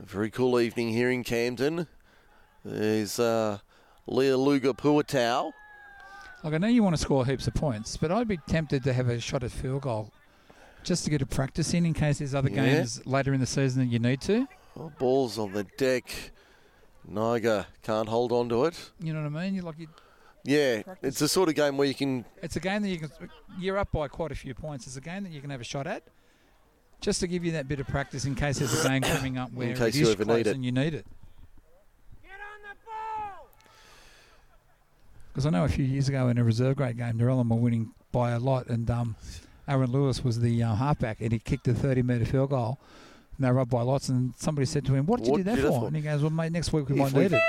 A 0.02 0.06
very 0.06 0.30
cool 0.30 0.60
evening 0.60 0.90
here 0.90 1.10
in 1.10 1.24
Camden. 1.24 1.88
There's 2.66 3.20
uh, 3.20 3.60
Lealuga 4.08 4.74
Puatau. 4.76 5.52
Like 6.44 6.54
I 6.54 6.58
know 6.58 6.68
you 6.68 6.84
want 6.84 6.96
to 6.96 7.02
score 7.02 7.26
heaps 7.26 7.48
of 7.48 7.54
points, 7.54 7.96
but 7.96 8.12
I'd 8.12 8.28
be 8.28 8.38
tempted 8.48 8.84
to 8.84 8.92
have 8.94 9.08
a 9.08 9.18
shot 9.20 9.44
at 9.44 9.52
field 9.52 9.84
goal, 9.84 10.12
just 10.84 11.06
to 11.06 11.10
get 11.10 11.22
a 11.22 11.26
practice 11.26 11.74
in 11.74 11.86
in 11.86 11.94
case 11.94 12.18
there's 12.20 12.36
other 12.36 12.50
Yeah. 12.50 12.66
games 12.66 13.06
later 13.06 13.34
in 13.34 13.40
the 13.40 13.46
season 13.46 13.82
that 13.86 13.92
you 13.94 14.00
need 14.00 14.20
to. 14.22 14.46
Oh, 14.78 14.92
balls 15.00 15.38
on 15.40 15.54
the 15.54 15.64
deck. 15.78 16.14
Niger 17.08 17.66
can't 17.82 18.10
hold 18.10 18.32
on 18.34 18.50
to 18.50 18.66
it. 18.66 18.92
You 19.00 19.14
know 19.14 19.22
what 19.22 19.40
I 19.40 19.44
mean? 19.46 19.56
You're 19.56 19.64
like 19.64 19.80
you, 19.80 19.88
Yeah, 20.44 20.82
it's 21.02 21.20
the 21.20 21.28
sort 21.30 21.48
of 21.50 21.56
game 21.56 21.78
where 21.78 21.88
you 21.88 21.94
can. 21.96 22.26
it's 22.42 22.56
a 22.58 22.60
game 22.60 22.82
that 22.82 22.90
you 22.90 23.00
can. 23.00 23.10
You're 23.60 23.78
up 23.78 23.92
by 23.92 24.08
quite 24.10 24.32
a 24.32 24.36
few 24.36 24.54
points. 24.54 24.88
It's 24.88 24.98
a 24.98 25.02
game 25.02 25.24
that 25.24 25.32
you 25.32 25.40
can 25.40 25.50
have 25.50 25.62
a 25.62 25.64
shot 25.64 25.88
at, 25.88 26.04
just 27.00 27.22
to 27.22 27.28
give 27.28 27.46
you 27.46 27.54
that 27.54 27.68
bit 27.70 27.80
of 27.80 27.88
practice 27.88 28.26
in 28.26 28.36
case 28.36 28.60
there's 28.60 28.84
a 28.84 28.88
game 28.88 29.04
coming 29.04 29.38
up 29.38 29.52
where 29.54 29.74
case 29.74 29.96
it 29.96 30.00
you 30.00 30.04
is 30.08 30.10
ever 30.12 30.26
close 30.26 30.38
need 30.40 30.48
it. 30.48 30.56
and 30.56 30.66
you 30.66 30.72
need 30.74 30.94
it. 30.94 31.06
Because 35.32 35.46
I 35.46 35.50
know 35.50 35.64
a 35.64 35.70
few 35.70 35.86
years 35.86 36.10
ago 36.10 36.28
in 36.28 36.38
a 36.38 36.44
reserve 36.44 36.76
grade 36.76 36.98
game, 36.98 37.14
Narellan 37.18 37.50
were 37.50 37.56
winning 37.56 37.92
by 38.12 38.32
a 38.32 38.40
lot, 38.40 38.68
and 38.68 38.90
um, 38.92 39.16
Aaron 39.68 39.92
Lewis 39.92 40.24
was 40.24 40.40
the 40.42 40.62
uh, 40.62 40.76
halfback, 40.76 41.22
and 41.22 41.32
he 41.32 41.40
kicked 41.40 41.68
a 41.68 41.74
30 41.74 42.04
metre 42.04 42.26
field 42.26 42.52
goal. 42.52 42.78
And 43.38 43.46
they 43.48 43.52
were 43.52 43.62
up 43.62 43.70
by 43.70 43.82
lots, 43.82 44.10
and 44.10 44.34
somebody 44.38 44.66
said 44.68 44.86
to 44.86 44.94
him, 44.94 45.08
"What 45.08 45.24
did 45.24 45.32
What 45.32 45.38
you 45.40 45.44
do 45.44 45.50
that 45.52 45.58
you 45.58 45.64
do 45.64 45.70
for?" 45.70 45.80
for? 45.82 45.88
And 45.88 45.96
he 45.96 46.04
goes, 46.04 46.22
"Well, 46.22 46.30
mate, 46.30 46.52
next 46.52 46.72
week 46.72 46.88
we 46.88 46.94
If 46.96 47.00
might 47.00 47.14
we- 47.14 47.24
need 47.24 47.34
it." 47.34 47.42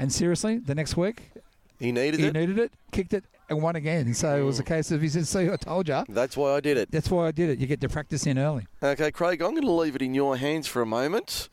And 0.00 0.12
seriously, 0.12 0.58
the 0.58 0.74
next 0.74 0.96
week 0.96 1.30
He 1.78 1.92
needed 1.92 2.20
he 2.20 2.26
it. 2.26 2.34
He 2.34 2.40
needed 2.40 2.58
it, 2.58 2.72
kicked 2.90 3.12
it, 3.12 3.24
and 3.48 3.62
won 3.62 3.76
again. 3.76 4.12
So 4.14 4.36
it 4.36 4.42
was 4.42 4.58
a 4.58 4.64
case 4.64 4.90
of 4.90 5.00
he 5.00 5.08
said, 5.08 5.26
"See, 5.26 5.48
I 5.50 5.56
told 5.56 5.88
you." 5.88 6.04
That's 6.08 6.36
why 6.36 6.54
I 6.54 6.60
did 6.60 6.76
it. 6.76 6.90
That's 6.90 7.10
why 7.10 7.28
I 7.28 7.32
did 7.32 7.50
it. 7.50 7.58
You 7.58 7.66
get 7.66 7.80
to 7.82 7.88
practice 7.88 8.26
in 8.26 8.38
early. 8.38 8.66
Okay, 8.82 9.10
Craig, 9.10 9.40
I'm 9.40 9.52
going 9.52 9.62
to 9.62 9.70
leave 9.70 9.94
it 9.94 10.02
in 10.02 10.14
your 10.14 10.36
hands 10.36 10.66
for 10.66 10.82
a 10.82 10.86
moment. 10.86 11.48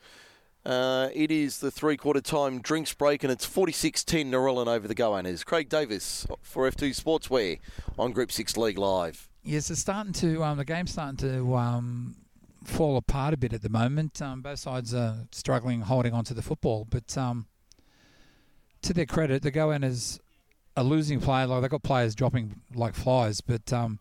Uh, 0.64 1.10
it 1.14 1.30
is 1.30 1.58
the 1.58 1.70
three 1.70 1.96
quarter 1.96 2.20
time 2.20 2.60
drinks 2.60 2.92
break, 2.92 3.22
and 3.22 3.32
it's 3.32 3.44
46 3.44 4.02
10 4.02 4.32
Narellan 4.32 4.66
over 4.66 4.88
the 4.88 4.96
Goannas. 4.96 5.44
Craig 5.44 5.68
Davis 5.68 6.26
for 6.42 6.68
F2 6.68 6.90
Sportswear 7.00 7.60
on 7.96 8.10
Group 8.10 8.32
6 8.32 8.56
League 8.56 8.78
Live. 8.78 9.28
Yes, 9.44 9.70
it's 9.70 9.80
starting 9.80 10.12
to. 10.14 10.42
Um, 10.42 10.58
the 10.58 10.64
game's 10.64 10.90
starting 10.90 11.18
to 11.18 11.54
um, 11.54 12.16
fall 12.64 12.96
apart 12.96 13.32
a 13.32 13.36
bit 13.36 13.52
at 13.52 13.62
the 13.62 13.68
moment. 13.68 14.20
Um, 14.20 14.42
both 14.42 14.58
sides 14.58 14.92
are 14.92 15.28
struggling 15.30 15.82
holding 15.82 16.12
on 16.12 16.24
to 16.24 16.34
the 16.34 16.42
football, 16.42 16.84
but 16.84 17.16
um, 17.16 17.46
to 18.86 18.94
their 18.94 19.06
credit, 19.06 19.42
the 19.42 19.52
Goannas 19.52 20.20
are 20.76 20.84
losing 20.84 21.20
play. 21.20 21.44
Like 21.44 21.62
they've 21.62 21.70
got 21.70 21.82
players 21.82 22.14
dropping 22.14 22.60
like 22.74 22.94
flies, 22.94 23.40
but 23.40 23.72
um, 23.72 23.98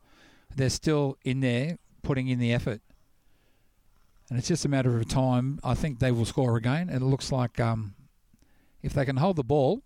they're 0.55 0.69
still 0.69 1.17
in 1.23 1.39
there 1.39 1.77
putting 2.03 2.27
in 2.27 2.39
the 2.39 2.53
effort. 2.53 2.81
And 4.29 4.39
it's 4.39 4.47
just 4.47 4.65
a 4.65 4.69
matter 4.69 4.97
of 4.97 5.07
time. 5.07 5.59
I 5.63 5.75
think 5.75 5.99
they 5.99 6.11
will 6.11 6.25
score 6.25 6.57
again. 6.57 6.89
It 6.89 7.01
looks 7.01 7.31
like 7.31 7.59
um, 7.59 7.95
if 8.81 8.93
they 8.93 9.05
can 9.05 9.17
hold 9.17 9.35
the 9.35 9.43
ball, 9.43 9.81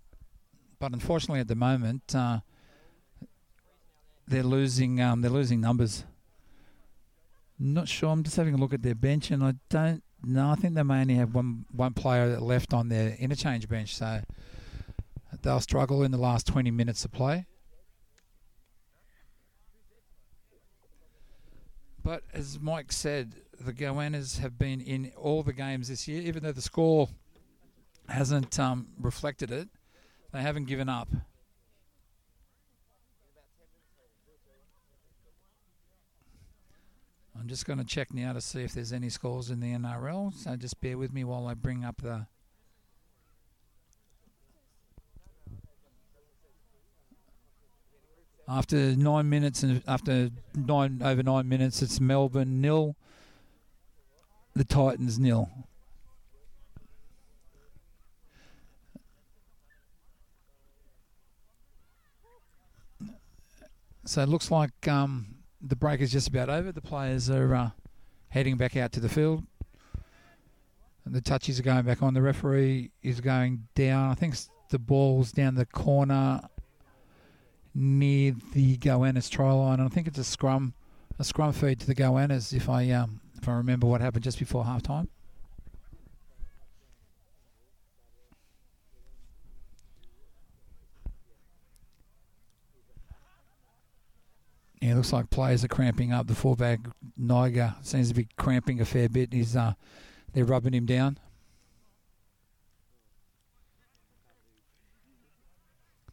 but 0.80 0.94
unfortunately 0.94 1.42
at 1.42 1.48
the 1.48 1.56
moment 1.56 2.16
uh, 2.16 2.40
they're 4.28 4.44
losing 4.44 5.02
um, 5.02 5.22
they're 5.22 5.32
losing 5.32 5.60
numbers. 5.60 6.06
Not 7.58 7.90
sure. 7.90 8.10
I'm 8.10 8.24
just 8.24 8.38
having 8.38 8.54
a 8.54 8.58
look 8.58 8.74
at 8.74 8.84
their 8.84 8.96
bench, 8.96 9.32
and 9.32 9.44
I 9.44 9.56
don't 9.70 10.02
know. 10.24 10.50
I 10.52 10.56
think 10.56 10.76
they 10.76 10.84
may 10.84 11.02
only 11.02 11.16
have 11.16 11.36
one 11.36 11.66
one 11.74 11.94
player 11.94 12.40
left 12.40 12.74
on 12.74 12.88
their 12.88 13.18
interchange 13.20 13.68
bench, 13.68 13.96
so 13.96 14.22
they'll 15.41 15.60
struggle 15.60 16.03
in 16.03 16.11
the 16.11 16.18
last 16.18 16.48
20 16.48 16.72
minutes 16.72 17.06
of 17.06 17.11
play. 17.11 17.45
But 22.03 22.24
as 22.34 22.60
Mike 22.60 22.91
said, 22.91 23.36
the 23.60 23.74
Goannas 23.74 24.40
have 24.40 24.57
been 24.57 24.82
in 24.82 25.11
all 25.18 25.44
the 25.44 25.53
games 25.53 25.90
this 25.90 26.07
year, 26.07 26.22
even 26.22 26.44
though 26.44 26.52
the 26.52 26.61
score 26.61 27.10
hasn't 28.07 28.60
um, 28.60 28.88
reflected 28.99 29.52
it. 29.52 29.70
They 30.32 30.41
haven't 30.41 30.66
given 30.66 30.90
up. 30.90 31.10
I'm 37.40 37.48
just 37.48 37.66
going 37.66 37.80
to 37.80 37.86
check 37.86 38.14
now 38.14 38.34
to 38.34 38.41
see 38.41 38.64
if 38.64 38.74
there's 38.74 38.91
any 38.91 39.10
scores 39.10 39.49
in 39.49 39.60
the 39.61 39.74
NRL. 39.74 40.34
So 40.34 40.56
just 40.56 40.82
bear 40.82 40.98
with 40.98 41.14
me 41.14 41.24
while 41.24 41.48
I 41.48 41.53
bring 41.53 41.86
up 41.86 42.02
the. 42.02 42.28
After 48.52 48.96
nine 48.96 49.30
minutes 49.30 49.62
and 49.62 49.84
after 49.88 50.32
nine 50.56 51.02
over 51.04 51.22
nine 51.22 51.48
minutes, 51.48 51.84
it's 51.84 52.00
Melbourne 52.00 52.62
nil, 52.62 52.96
the 54.56 54.64
Titans 54.64 55.20
nil. 55.20 55.48
So 64.06 64.24
it 64.24 64.30
looks 64.30 64.50
like 64.50 64.88
um, 64.88 65.36
the 65.62 65.76
break 65.76 66.02
is 66.02 66.12
just 66.12 66.30
about 66.30 66.50
over. 66.50 66.72
The 66.72 66.82
players 66.82 67.30
are 67.30 67.54
uh, 67.54 67.70
heading 68.30 68.58
back 68.58 68.76
out 68.76 68.92
to 68.94 69.00
the 69.00 69.10
field. 69.10 69.44
And 71.06 71.14
the 71.14 71.22
touches 71.22 71.60
are 71.60 71.64
going 71.64 71.84
back 71.84 72.02
on. 72.02 72.16
The 72.16 72.22
referee 72.24 72.90
is 73.04 73.22
going 73.22 73.68
down. 73.76 74.10
I 74.10 74.16
think 74.16 74.36
the 74.72 74.80
ball's 74.80 75.32
down 75.32 75.54
the 75.54 75.68
corner 75.68 76.42
near 77.74 78.36
the 78.54 78.78
Goannas 78.78 79.30
try 79.30 79.52
line. 79.52 79.80
And 79.80 79.88
I 79.88 79.94
think 79.94 80.08
it's 80.08 80.18
a 80.18 80.24
scrum, 80.24 80.74
a 81.18 81.24
scrum 81.24 81.54
feed 81.54 81.80
to 81.82 81.88
the 81.88 81.96
Goannas. 81.96 82.54
If 82.54 82.70
I 82.70 82.90
um, 82.91 83.22
if 83.41 83.48
I 83.48 83.54
remember 83.54 83.88
what 83.88 84.02
happened 84.02 84.24
just 84.24 84.40
before 84.40 84.66
half 84.66 84.84
time. 84.84 85.10
Yeah, 94.82 94.91
it 94.91 94.96
looks 94.96 95.12
like 95.12 95.30
players 95.30 95.64
are 95.66 95.68
cramping 95.68 96.14
up. 96.14 96.28
The 96.28 96.36
fullback 96.36 96.80
Niger 97.18 97.76
seems 97.82 98.08
to 98.10 98.14
be 98.14 98.28
cramping 98.38 98.80
a 98.80 98.86
fair 98.86 99.10
bit. 99.10 99.34
He's 99.34 99.56
uh, 99.56 99.74
they're 100.34 100.46
rubbing 100.46 100.74
him 100.74 100.86
down. 100.86 101.18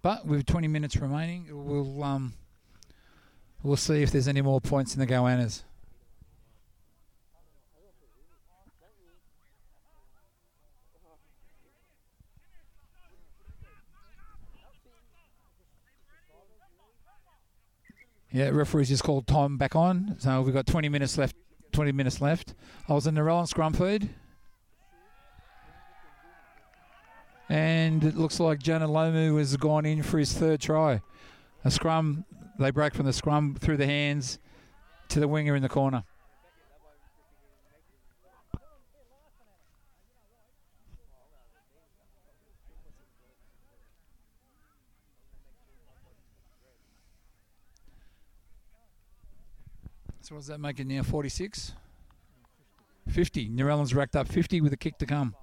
But 0.07 0.25
with 0.25 0.47
20 0.47 0.69
minutes 0.69 0.97
remaining, 0.99 1.49
we'll 1.51 2.05
um, 2.05 2.35
we'll 3.65 3.77
see 3.77 4.05
if 4.05 4.13
there's 4.13 4.29
any 4.29 4.41
more 4.41 4.61
points 4.61 4.95
in 4.95 5.01
the 5.01 5.07
Goannas. 5.09 5.65
Yeah, 18.31 18.51
referee's 18.51 18.91
just 18.91 19.03
called 19.03 19.27
time 19.27 19.59
back 19.59 19.75
on. 19.75 20.15
So 20.21 20.41
we've 20.43 20.55
got 20.55 20.69
20 20.69 20.89
minutes 20.89 21.19
left. 21.19 21.35
20 21.73 21.91
minutes 21.91 22.21
left. 22.21 22.55
I 22.89 22.93
was 22.93 23.09
in 23.09 23.17
the 23.17 23.25
roll 23.25 23.41
on 23.41 23.49
scrum 23.49 23.73
feed. 23.73 24.09
And 27.49 28.03
it 28.03 28.17
looks 28.17 28.41
like 28.41 28.59
Jonah 28.59 28.89
Lomu 28.89 29.39
has 29.39 29.57
gone 29.57 29.87
in 29.87 30.03
for 30.03 30.19
his 30.19 30.33
third 30.33 30.61
try. 30.61 31.01
A 31.65 31.71
scrum, 31.71 32.25
they 32.59 32.71
break 32.71 32.95
from 32.95 33.07
the 33.07 33.13
scrum 33.13 33.55
through 33.55 33.77
the 33.77 33.87
hands 33.87 34.39
to 35.09 35.21
the 35.21 35.29
winger 35.29 35.55
in 35.55 35.63
the 35.63 35.69
corner. 35.69 36.05
So 50.27 50.35
what 50.35 50.41
does 50.41 50.49
that 50.49 50.59
make 50.59 50.81
it 50.81 50.89
now? 50.89 51.05
46? 51.05 51.73
50. 53.09 53.49
Narellan's 53.51 53.95
racked 53.95 54.17
up 54.17 54.27
50 54.27 54.61
with 54.61 54.73
a 54.73 54.77
kick 54.77 54.99
to 54.99 55.07
come. 55.07 55.37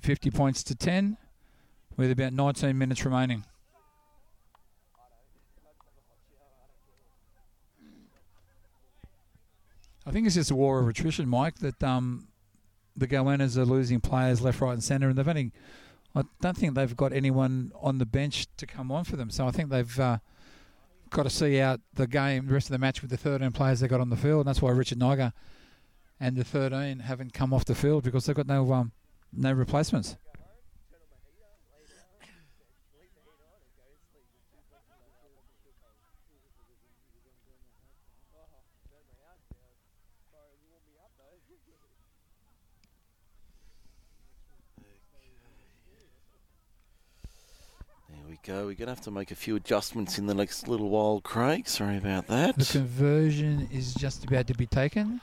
50 0.00 0.30
points 0.30 0.62
to 0.64 0.74
10 0.74 1.16
with 1.96 2.10
about 2.10 2.32
19 2.32 2.76
minutes 2.76 3.04
remaining. 3.04 3.44
I 10.06 10.10
think 10.10 10.26
it's 10.26 10.36
just 10.36 10.50
a 10.50 10.54
war 10.54 10.80
of 10.80 10.88
attrition, 10.88 11.28
Mike, 11.28 11.58
that 11.58 11.82
um, 11.84 12.28
the 12.96 13.06
Goannas 13.06 13.58
are 13.58 13.66
losing 13.66 14.00
players 14.00 14.40
left, 14.40 14.60
right, 14.60 14.72
and 14.72 14.82
centre, 14.82 15.08
and 15.08 15.18
they've 15.18 15.28
only. 15.28 15.52
I 16.14 16.22
don't 16.40 16.56
think 16.56 16.74
they've 16.74 16.96
got 16.96 17.12
anyone 17.12 17.72
on 17.78 17.98
the 17.98 18.06
bench 18.06 18.46
to 18.56 18.66
come 18.66 18.90
on 18.90 19.04
for 19.04 19.16
them. 19.16 19.28
So 19.28 19.46
I 19.46 19.50
think 19.50 19.68
they've 19.68 20.00
uh, 20.00 20.18
got 21.10 21.24
to 21.24 21.30
see 21.30 21.60
out 21.60 21.80
the 21.92 22.06
game, 22.06 22.46
the 22.46 22.54
rest 22.54 22.68
of 22.68 22.72
the 22.72 22.78
match 22.78 23.02
with 23.02 23.10
the 23.10 23.18
13 23.18 23.52
players 23.52 23.80
they've 23.80 23.90
got 23.90 24.00
on 24.00 24.08
the 24.08 24.16
field. 24.16 24.40
And 24.40 24.48
that's 24.48 24.62
why 24.62 24.70
Richard 24.70 24.98
Niger 24.98 25.34
and 26.18 26.36
the 26.36 26.44
13 26.44 27.00
haven't 27.00 27.34
come 27.34 27.52
off 27.52 27.66
the 27.66 27.74
field 27.74 28.04
because 28.04 28.24
they've 28.24 28.34
got 28.34 28.46
no 28.46 28.72
um, 28.72 28.92
no 29.32 29.52
replacements. 29.52 30.16
There 48.10 48.18
we 48.28 48.38
go. 48.42 48.66
We're 48.66 48.74
going 48.74 48.76
to 48.76 48.86
have 48.86 49.00
to 49.02 49.10
make 49.10 49.30
a 49.30 49.34
few 49.34 49.56
adjustments 49.56 50.18
in 50.18 50.26
the 50.26 50.34
next 50.34 50.68
little 50.68 50.88
while, 50.88 51.20
Craig. 51.20 51.68
Sorry 51.68 51.96
about 51.96 52.26
that. 52.28 52.56
The 52.56 52.64
conversion 52.64 53.68
is 53.72 53.94
just 53.94 54.24
about 54.24 54.46
to 54.48 54.54
be 54.54 54.66
taken. 54.66 55.20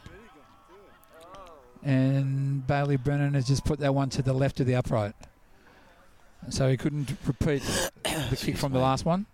And 1.85 2.65
Bailey 2.65 2.97
Brennan 2.97 3.35
has 3.35 3.47
just 3.47 3.63
put 3.63 3.79
that 3.79 3.93
one 3.93 4.09
to 4.09 4.23
the 4.23 4.33
left 4.33 4.59
of 4.59 4.65
the 4.65 4.73
upright. 4.73 5.13
So 6.49 6.67
he 6.67 6.77
couldn't 6.77 7.15
repeat 7.25 7.61
the 8.03 8.35
kick 8.35 8.57
from 8.57 8.73
the 8.73 8.79
last 8.79 9.05
one. 9.05 9.27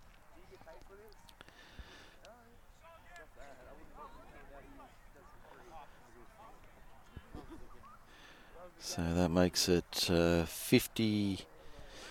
So 8.80 9.02
that 9.14 9.30
makes 9.30 9.70
it 9.70 10.10
uh, 10.12 10.44
50, 10.44 11.40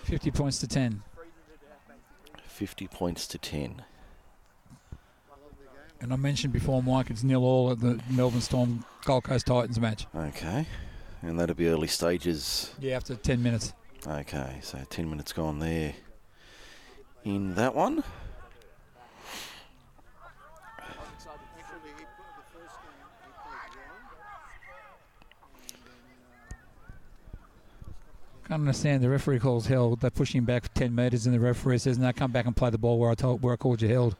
50 0.05 0.31
points 0.31 0.57
to 0.59 0.67
10. 0.67 1.03
50 2.47 2.87
points 2.87 3.27
to 3.27 3.37
10. 3.37 3.83
And 6.01 6.11
I 6.11 6.15
mentioned 6.15 6.51
before, 6.51 6.81
Mike, 6.81 7.11
it's 7.11 7.23
nil 7.23 7.43
all 7.43 7.71
at 7.71 7.79
the 7.79 8.01
Melbourne 8.09 8.41
Storm 8.41 8.83
Gold 9.05 9.23
Coast 9.23 9.45
Titans 9.45 9.79
match. 9.79 10.07
Okay. 10.15 10.65
And 11.21 11.39
that'll 11.39 11.55
be 11.55 11.67
early 11.67 11.87
stages. 11.87 12.73
Yeah, 12.79 12.95
after 12.95 13.15
10 13.15 13.41
minutes. 13.41 13.73
Okay, 14.05 14.57
so 14.63 14.79
10 14.89 15.07
minutes 15.07 15.31
gone 15.31 15.59
there 15.59 15.93
in 17.23 17.53
that 17.53 17.75
one. 17.75 18.03
Can't 28.47 28.59
understand. 28.61 29.03
The 29.03 29.09
referee 29.09 29.39
calls 29.39 29.67
held. 29.67 30.01
They 30.01 30.09
push 30.09 30.33
him 30.33 30.45
back 30.45 30.73
10 30.73 30.95
metres, 30.95 31.27
and 31.27 31.35
the 31.35 31.39
referee 31.39 31.77
says, 31.77 31.99
"No, 31.99 32.11
come 32.11 32.31
back 32.31 32.47
and 32.47 32.55
play 32.55 32.71
the 32.71 32.77
ball 32.79 32.97
where 32.99 33.11
I 33.11 33.15
told 33.15 33.43
where 33.43 33.53
I 33.53 33.55
called 33.55 33.81
you 33.83 33.87
held." 33.87 34.15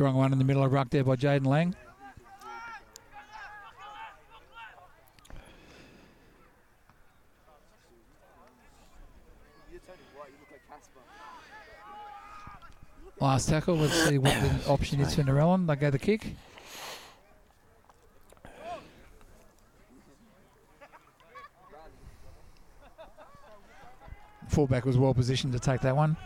Strong 0.00 0.14
one 0.14 0.32
in 0.32 0.38
the 0.38 0.46
middle 0.46 0.64
of 0.64 0.72
ruck 0.72 0.88
there 0.88 1.04
by 1.04 1.14
Jaden 1.14 1.44
Lang. 1.44 1.76
Last 13.20 13.50
tackle. 13.50 13.76
Let's 13.76 13.92
see 13.92 14.16
what 14.16 14.32
the 14.40 14.66
option 14.70 15.02
is 15.02 15.14
for 15.14 15.22
Narellan. 15.22 15.66
They 15.66 15.76
go 15.76 15.90
the 15.90 15.98
kick. 15.98 16.34
Fullback 24.48 24.86
was 24.86 24.96
well 24.96 25.12
positioned 25.12 25.52
to 25.52 25.58
take 25.58 25.82
that 25.82 25.94
one. 25.94 26.16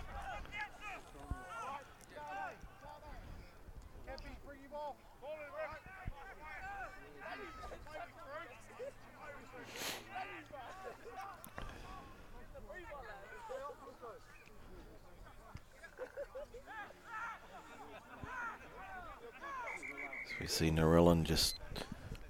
So 20.35 20.41
we 20.41 20.47
see 20.47 20.71
Narellan 20.71 21.24
just 21.35 21.57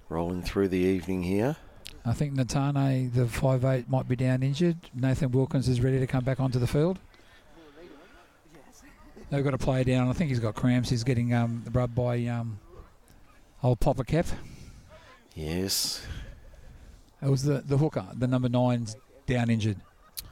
rolling 0.09 0.41
through 0.41 0.67
the 0.67 0.79
evening 0.79 1.21
here. 1.21 1.55
I 2.07 2.13
think 2.13 2.33
Natane, 2.33 3.13
the 3.13 3.27
five-eighth, 3.27 3.87
might 3.87 4.07
be 4.07 4.15
down 4.15 4.41
injured. 4.41 4.77
Nathan 4.95 5.31
Wilkins 5.31 5.69
is 5.69 5.79
ready 5.79 5.99
to 5.99 6.07
come 6.07 6.23
back 6.23 6.39
onto 6.39 6.57
the 6.57 6.65
field. 6.65 6.97
They've 9.29 9.43
got 9.43 9.53
a 9.53 9.59
player 9.59 9.83
down. 9.83 10.09
I 10.09 10.13
think 10.13 10.29
he's 10.29 10.39
got 10.39 10.55
cramps. 10.55 10.89
He's 10.89 11.03
getting 11.03 11.35
um, 11.35 11.63
rubbed 11.71 11.93
by 11.93 12.25
um, 12.25 12.59
old 13.61 13.79
Papa 13.79 14.03
Kep. 14.03 14.25
Yes. 15.35 16.03
It 17.21 17.29
was 17.29 17.43
the, 17.43 17.61
the 17.61 17.77
hooker, 17.77 18.05
the 18.15 18.27
number 18.27 18.49
nine's 18.49 18.95
down 19.27 19.51
injured. 19.51 19.77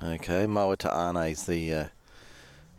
Okay, 0.02 0.48
Moa 0.48 0.78
Ta'ane's 0.78 1.45
the 1.45 1.74
uh, 1.74 1.86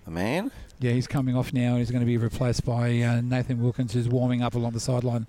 the 0.04 0.10
man. 0.10 0.50
Yeah, 0.80 0.92
he's 0.92 1.06
coming 1.06 1.36
off 1.36 1.52
now. 1.52 1.70
And 1.70 1.78
he's 1.78 1.90
going 1.90 2.00
to 2.00 2.06
be 2.06 2.16
replaced 2.16 2.64
by 2.64 3.00
uh, 3.00 3.20
Nathan 3.20 3.62
Wilkins, 3.62 3.92
who's 3.92 4.08
warming 4.08 4.42
up 4.42 4.54
along 4.54 4.72
the 4.72 4.80
sideline. 4.80 5.26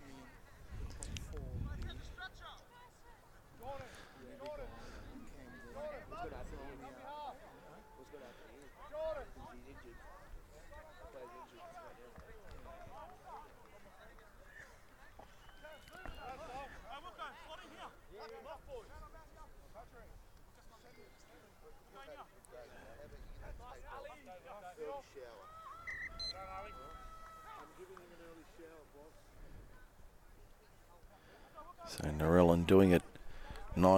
So 31.88 32.10
Narellan 32.10 32.68
doing 32.68 32.92
it 32.92 33.04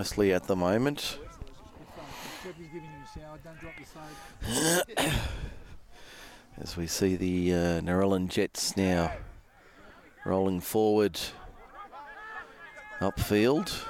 nicely 0.08 0.32
at 0.32 0.48
the 0.48 0.56
moment. 0.56 1.20
As 6.62 6.78
we 6.78 6.88
see 6.88 7.18
the 7.18 7.54
uh, 7.54 8.18
Jets 8.28 8.78
now 8.78 9.12
rolling 10.26 10.62
forward 10.62 11.20
upfield. 13.02 13.84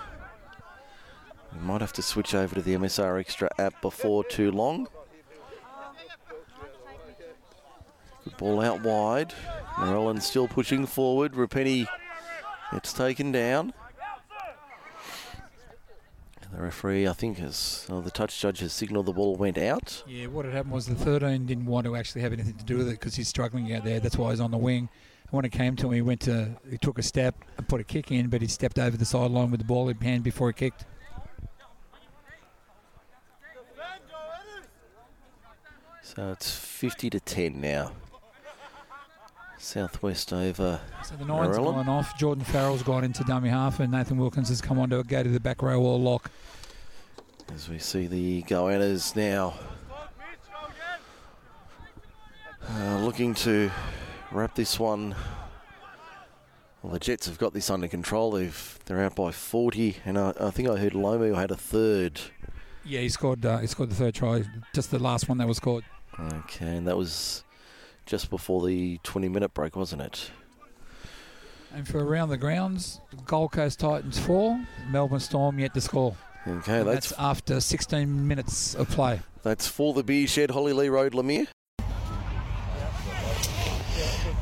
We 1.53 1.59
might 1.61 1.81
have 1.81 1.93
to 1.93 2.01
switch 2.01 2.33
over 2.33 2.55
to 2.55 2.61
the 2.63 2.73
MSR 2.73 3.19
Extra 3.19 3.49
app 3.59 3.79
before 3.81 4.23
too 4.23 4.51
long. 4.51 4.87
Good 8.23 8.37
ball 8.37 8.61
out 8.61 8.81
wide. 8.81 9.35
Narellan 9.75 10.21
still 10.21 10.47
pushing 10.47 10.87
forward. 10.87 11.33
Rapeni 11.33 11.87
gets 12.71 12.91
taken 12.91 13.31
down. 13.31 13.71
The 16.51 16.61
referee, 16.61 17.07
I 17.07 17.13
think, 17.13 17.37
has 17.39 17.85
oh, 17.89 18.01
the 18.01 18.11
touch 18.11 18.39
judge 18.39 18.59
has 18.59 18.73
signalled 18.73 19.05
the 19.05 19.13
ball 19.13 19.35
went 19.35 19.57
out. 19.57 20.03
Yeah, 20.07 20.27
what 20.27 20.45
had 20.45 20.53
happened 20.53 20.73
was 20.73 20.85
the 20.85 20.95
13 20.95 21.45
didn't 21.45 21.65
want 21.65 21.85
to 21.85 21.95
actually 21.95 22.21
have 22.21 22.33
anything 22.33 22.55
to 22.55 22.63
do 22.63 22.77
with 22.77 22.87
it 22.87 22.91
because 22.91 23.15
he's 23.15 23.27
struggling 23.27 23.73
out 23.73 23.83
there. 23.83 23.99
That's 23.99 24.17
why 24.17 24.31
he's 24.31 24.39
on 24.39 24.51
the 24.51 24.57
wing. 24.57 24.89
And 25.23 25.31
when 25.31 25.45
it 25.45 25.51
came 25.51 25.75
to 25.75 25.87
him, 25.87 25.93
he 25.93 26.01
went 26.01 26.21
to, 26.21 26.55
he 26.69 26.77
took 26.77 26.97
a 26.97 27.03
step 27.03 27.35
and 27.57 27.67
put 27.67 27.81
a 27.81 27.83
kick 27.83 28.11
in, 28.11 28.29
but 28.29 28.41
he 28.41 28.47
stepped 28.47 28.79
over 28.79 28.95
the 28.95 29.05
sideline 29.05 29.51
with 29.51 29.59
the 29.59 29.65
ball 29.65 29.89
in 29.89 29.97
hand 29.97 30.23
before 30.23 30.47
he 30.47 30.53
kicked. 30.53 30.85
So 36.01 36.31
it's 36.31 36.57
50 36.57 37.09
to 37.09 37.19
10 37.19 37.59
now. 37.59 37.91
Southwest 39.57 40.33
over. 40.33 40.79
So 41.03 41.15
the 41.15 41.25
nine's 41.25 41.57
Narellan. 41.57 41.73
gone 41.85 41.89
off. 41.89 42.17
Jordan 42.17 42.43
Farrell's 42.43 42.83
gone 42.83 43.03
into 43.03 43.23
dummy 43.23 43.49
half, 43.49 43.79
and 43.79 43.91
Nathan 43.91 44.17
Wilkins 44.17 44.49
has 44.49 44.61
come 44.61 44.79
on 44.79 44.89
to 44.91 45.03
go 45.03 45.23
to 45.23 45.29
the 45.29 45.39
back 45.39 45.61
row 45.61 45.81
or 45.81 45.97
lock. 45.97 46.31
As 47.53 47.69
we 47.69 47.79
see 47.79 48.07
the 48.07 48.43
Goannas 48.43 49.15
now 49.15 49.53
uh, 52.69 52.97
looking 52.99 53.33
to 53.33 53.71
wrap 54.31 54.55
this 54.55 54.79
one. 54.79 55.15
Well, 56.81 56.93
the 56.93 56.99
Jets 56.99 57.25
have 57.27 57.37
got 57.37 57.53
this 57.53 57.69
under 57.69 57.87
control. 57.87 58.31
They've 58.31 58.79
they're 58.85 59.01
out 59.01 59.15
by 59.15 59.31
40, 59.31 59.97
and 60.05 60.17
I, 60.17 60.33
I 60.39 60.51
think 60.51 60.69
I 60.69 60.77
heard 60.77 60.93
Lomu 60.93 61.35
had 61.35 61.51
a 61.51 61.55
third. 61.55 62.19
Yeah, 62.85 63.01
he 63.01 63.09
scored. 63.09 63.45
Uh, 63.45 63.57
he 63.59 63.67
scored 63.67 63.89
the 63.89 63.95
third 63.95 64.13
try. 64.15 64.43
Just 64.73 64.91
the 64.91 64.99
last 64.99 65.27
one 65.27 65.37
that 65.39 65.47
was 65.47 65.57
scored. 65.57 65.83
Okay, 66.19 66.77
and 66.77 66.87
that 66.87 66.97
was 66.97 67.43
just 68.07 68.29
before 68.29 68.65
the 68.65 68.97
20-minute 69.03 69.53
break, 69.53 69.75
wasn't 69.75 70.01
it? 70.01 70.31
And 71.73 71.87
for 71.87 72.03
around 72.03 72.29
the 72.29 72.37
grounds, 72.37 73.01
Gold 73.25 73.51
Coast 73.51 73.79
Titans 73.79 74.17
four, 74.17 74.59
Melbourne 74.89 75.19
Storm 75.19 75.59
yet 75.59 75.73
to 75.75 75.81
score. 75.81 76.15
Okay, 76.47 76.81
that's 76.81 77.09
that's 77.09 77.13
after 77.19 77.59
16 77.59 78.25
minutes 78.27 78.73
of 78.73 78.89
play. 78.89 79.19
That's 79.43 79.67
for 79.67 79.93
the 79.93 80.03
beer 80.03 80.27
shed, 80.27 80.49
Hollylea 80.49 80.89
Road, 80.89 81.13
Leumeah. 81.13 81.47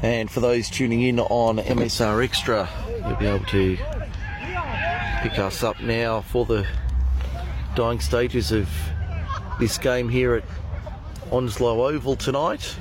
And 0.04 0.30
for 0.30 0.40
those 0.40 0.70
tuning 0.70 1.02
in 1.02 1.20
on 1.20 1.58
MSR 1.58 2.24
Extra, 2.24 2.70
you'll 3.06 3.16
be 3.16 3.26
able 3.26 3.46
to 3.46 3.76
pick 5.22 5.40
us 5.40 5.64
up 5.64 5.82
now 5.82 6.22
for 6.22 6.46
the 6.46 6.68
dying 7.76 8.00
stages 8.00 8.52
of 8.52 8.70
this 9.60 9.80
game 9.80 10.10
here 10.10 10.36
at 10.36 10.44
Onslow 11.32 11.88
Oval 11.88 12.16
tonight. 12.16 12.76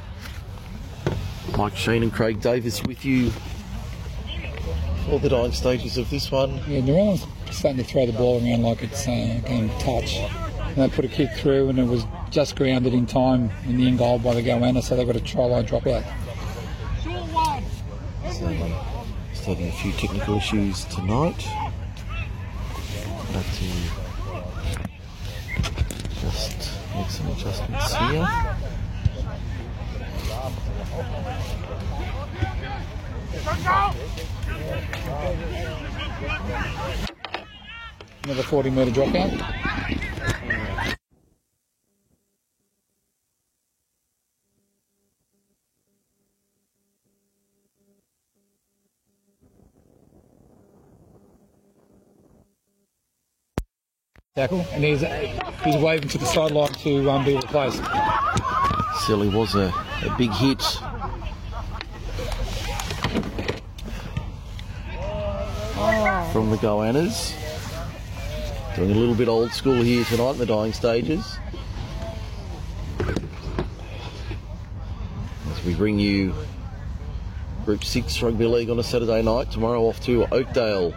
Mike 1.57 1.77
Sheen 1.77 2.03
and 2.03 2.13
Craig 2.13 2.41
Davis 2.41 2.83
with 2.83 3.05
you 3.05 3.31
for 5.05 5.21
the 5.21 5.29
dying 5.29 5.53
stages 5.53 5.97
of 5.99 6.11
this 6.11 6.31
one. 6.31 6.57
Yeah, 6.69 6.81
Narellan's 6.81 7.27
starting 7.55 7.83
to 7.83 7.89
throw 7.89 8.07
the 8.07 8.13
ball 8.13 8.45
around 8.45 8.63
like 8.63 8.83
it's 8.83 9.07
uh, 9.07 9.41
going 9.47 9.69
to 9.69 9.79
touch. 9.79 10.17
And 10.17 10.77
they 10.77 10.89
put 10.89 11.05
a 11.05 11.09
kick 11.09 11.31
through, 11.37 11.69
and 11.69 11.79
it 11.79 11.87
was 11.87 12.05
just 12.31 12.57
grounded 12.57 12.95
in 12.95 13.07
time 13.07 13.51
in 13.67 13.77
the 13.77 13.87
end 13.87 13.99
goal 13.99 14.19
by 14.19 14.35
the 14.35 14.43
Goanna, 14.43 14.83
so 14.83 14.97
they've 14.97 15.07
got 15.07 15.15
a 15.15 15.21
try 15.21 15.45
line 15.45 15.65
drop 15.65 15.87
out. 15.87 16.03
So, 17.05 18.47
um, 18.47 18.75
just 19.31 19.45
having 19.45 19.69
a 19.69 19.73
few 19.73 19.93
technical 19.93 20.37
issues 20.37 20.85
tonight. 20.87 21.41
Have 23.33 23.59
to 23.59 23.67
just 26.21 26.71
make 26.95 27.11
some 27.11 27.29
adjustments 27.29 27.95
here. 27.95 28.44
Another 38.25 38.43
40 38.43 38.71
metre 38.71 38.91
drop 38.91 39.15
out. 39.15 39.31
Tackle, 54.35 54.67
and 54.73 54.83
he's 54.83 55.01
he's 55.63 55.81
waving 55.81 56.09
to 56.09 56.19
the 56.19 56.25
sideline 56.27 56.73
to 56.73 57.09
um, 57.09 57.25
be 57.25 57.37
replaced. 57.37 57.81
Silly 59.07 59.29
was 59.29 59.55
a, 59.55 59.73
a 60.05 60.15
big 60.19 60.33
hit. 60.33 60.61
From 66.35 66.51
the 66.51 66.57
Goannas. 66.57 67.33
Doing 68.75 68.91
a 68.91 68.95
little 68.95 69.15
bit 69.15 69.29
old 69.29 69.53
school 69.53 69.81
here 69.81 70.05
tonight 70.07 70.33
in 70.33 70.39
the 70.39 70.47
dying 70.47 70.73
stages. 70.73 71.39
As 75.49 75.65
we 75.65 75.77
bring 75.77 76.01
you 76.01 76.35
Group 77.65 77.85
6 77.85 78.21
Rugby 78.21 78.47
League 78.47 78.69
on 78.69 78.81
a 78.81 78.83
Saturday 78.83 79.23
night. 79.23 79.53
Tomorrow 79.53 79.83
off 79.85 80.01
to 80.07 80.27
Oakdale 80.35 80.93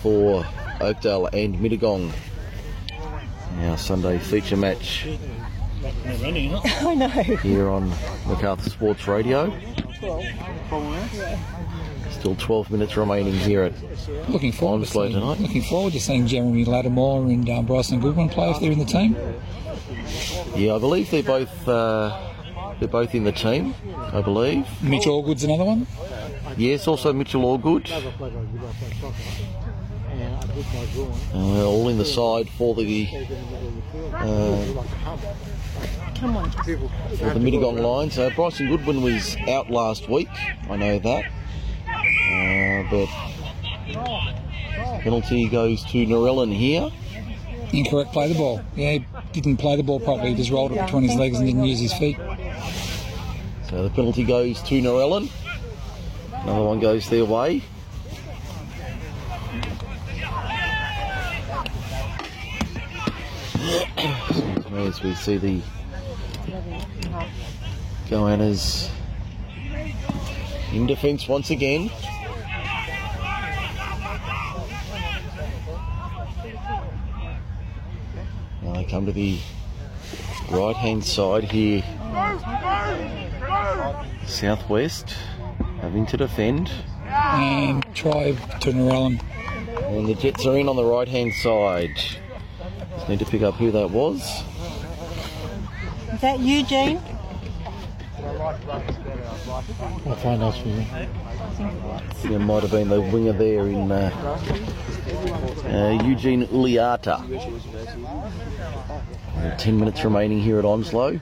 for 0.00 0.44
Oakdale 0.80 1.26
and 1.26 1.54
Mittagong. 1.60 2.10
Our 3.60 3.78
Sunday 3.78 4.18
feature 4.18 4.56
match 4.56 5.06
I 6.04 6.94
know. 6.96 7.08
here 7.42 7.68
on 7.68 7.92
MacArthur 8.26 8.70
Sports 8.70 9.06
Radio. 9.06 9.56
Still 12.22 12.36
12 12.36 12.70
minutes 12.70 12.96
remaining 12.96 13.32
here 13.34 13.64
at 13.64 13.72
Looking 14.30 14.52
forward, 14.52 14.84
to 14.84 14.86
seeing, 14.88 15.10
tonight. 15.14 15.40
looking 15.40 15.62
forward 15.62 15.92
to 15.94 16.00
seeing 16.00 16.28
Jeremy 16.28 16.64
Lattimore 16.64 17.22
and 17.26 17.50
um, 17.50 17.66
Bryson 17.66 17.98
Goodwin 17.98 18.28
play 18.28 18.48
if 18.50 18.60
they're 18.60 18.70
in 18.70 18.78
the 18.78 18.84
team. 18.84 19.16
Yeah, 20.54 20.76
I 20.76 20.78
believe 20.78 21.10
they're 21.10 21.24
both 21.24 21.66
uh, 21.68 22.16
they're 22.78 22.86
both 22.86 23.16
in 23.16 23.24
the 23.24 23.32
team. 23.32 23.74
I 23.96 24.20
believe. 24.22 24.68
Mitch 24.84 25.02
Allgood's 25.06 25.42
another 25.42 25.64
one. 25.64 25.88
Yes, 26.56 26.86
also 26.86 27.12
Mitchell 27.12 27.42
Allgood. 27.42 27.90
Uh, 31.34 31.66
all 31.66 31.88
in 31.88 31.98
the 31.98 32.04
side 32.04 32.48
for 32.50 32.76
the 32.76 33.08
uh, 34.14 34.84
Come 36.14 36.36
on. 36.36 36.52
for 36.52 36.60
the 36.70 37.40
Mittagong 37.40 37.80
line. 37.80 38.12
So 38.12 38.30
Bryson 38.30 38.68
Goodwin 38.68 39.02
was 39.02 39.36
out 39.48 39.70
last 39.70 40.08
week. 40.08 40.28
I 40.70 40.76
know 40.76 41.00
that. 41.00 41.24
Uh, 42.02 42.82
but 42.90 43.08
penalty 45.02 45.48
goes 45.48 45.84
to 45.84 46.06
Narellan 46.06 46.54
here. 46.54 46.90
Incorrect 47.72 48.12
play 48.12 48.28
the 48.32 48.38
ball. 48.38 48.60
Yeah, 48.76 48.98
he 49.32 49.40
didn't 49.40 49.56
play 49.56 49.76
the 49.76 49.82
ball 49.82 50.00
properly. 50.00 50.30
He 50.30 50.36
just 50.36 50.50
rolled 50.50 50.72
it 50.72 50.84
between 50.84 51.04
his 51.04 51.14
legs 51.16 51.38
and 51.38 51.46
didn't 51.46 51.64
use 51.64 51.80
his 51.80 51.92
feet. 51.94 52.18
So 53.70 53.82
the 53.82 53.90
penalty 53.90 54.24
goes 54.24 54.62
to 54.64 54.80
Narellan. 54.80 55.30
Another 56.42 56.64
one 56.64 56.80
goes 56.80 57.08
their 57.08 57.24
way. 57.24 57.62
Excuse 63.96 64.70
me, 64.70 64.86
As 64.86 65.02
we 65.02 65.14
see 65.14 65.38
the 65.38 65.60
Goannas 68.08 68.90
in 70.72 70.86
defence 70.86 71.28
once 71.28 71.50
again. 71.50 71.90
Now 78.62 78.72
they 78.74 78.84
come 78.84 79.06
to 79.06 79.12
the 79.12 79.38
right 80.50 80.76
hand 80.76 81.04
side 81.04 81.44
here. 81.44 81.82
Southwest 84.26 85.14
having 85.80 86.06
to 86.06 86.16
defend. 86.16 86.70
And 87.04 87.84
try 87.94 88.32
to 88.32 88.72
Narellan. 88.72 89.20
And 89.88 90.08
the 90.08 90.14
Jets 90.14 90.46
are 90.46 90.56
in 90.56 90.68
on 90.68 90.76
the 90.76 90.84
right 90.84 91.08
hand 91.08 91.34
side. 91.34 91.94
Just 92.94 93.08
need 93.08 93.18
to 93.18 93.26
pick 93.26 93.42
up 93.42 93.54
who 93.54 93.70
that 93.72 93.90
was. 93.90 94.22
Is 96.12 96.20
that 96.22 96.40
Eugene? 96.40 97.00
I'll 98.42 100.16
find 100.16 100.42
out 100.42 100.56
for 100.56 100.68
you. 100.68 100.84
It 102.34 102.38
might 102.40 102.62
have 102.62 102.72
been 102.72 102.88
the 102.88 103.00
winger 103.00 103.32
there 103.32 103.68
in 103.68 103.92
uh, 103.92 104.10
uh, 105.64 106.04
Eugene 106.04 106.48
Uliata. 106.48 107.20
Uh, 109.36 109.56
Ten 109.58 109.78
minutes 109.78 110.02
remaining 110.02 110.40
here 110.40 110.58
at 110.58 110.64
Onslow. 110.64 111.20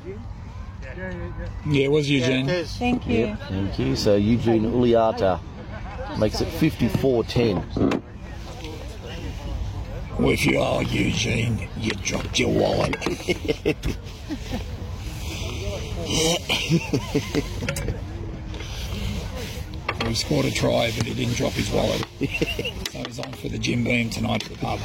Yeah, 1.66 1.84
it 1.84 1.90
was 1.90 2.09
Eugene. 2.09 2.47
Thank 2.47 3.06
you. 3.06 3.18
Yep, 3.18 3.38
thank 3.48 3.78
you. 3.78 3.97
So 3.97 4.16
Eugene 4.16 4.64
Uliata 4.64 5.40
makes 6.18 6.40
it 6.40 6.48
54-10. 6.48 8.02
Well, 10.18 10.30
if 10.30 10.47
you 10.47 10.59
are 10.59 10.82
Eugene, 10.82 11.68
you 11.76 11.90
dropped 11.92 12.38
your 12.38 12.51
wallet. 12.51 12.97
he 16.11 16.39
scored 20.19 20.47
a 20.47 20.51
try, 20.51 20.91
but 20.97 21.07
he 21.07 21.15
didn't 21.15 21.35
drop 21.35 21.53
his 21.53 21.70
wallet. 21.70 22.03
so 22.91 23.03
he's 23.07 23.19
on 23.20 23.32
for 23.35 23.49
the 23.49 23.59
Jim 23.59 23.85
Beam 23.85 24.11
tonight 24.11 24.43
at 24.45 24.51
the 24.51 24.59
pub. 24.59 24.81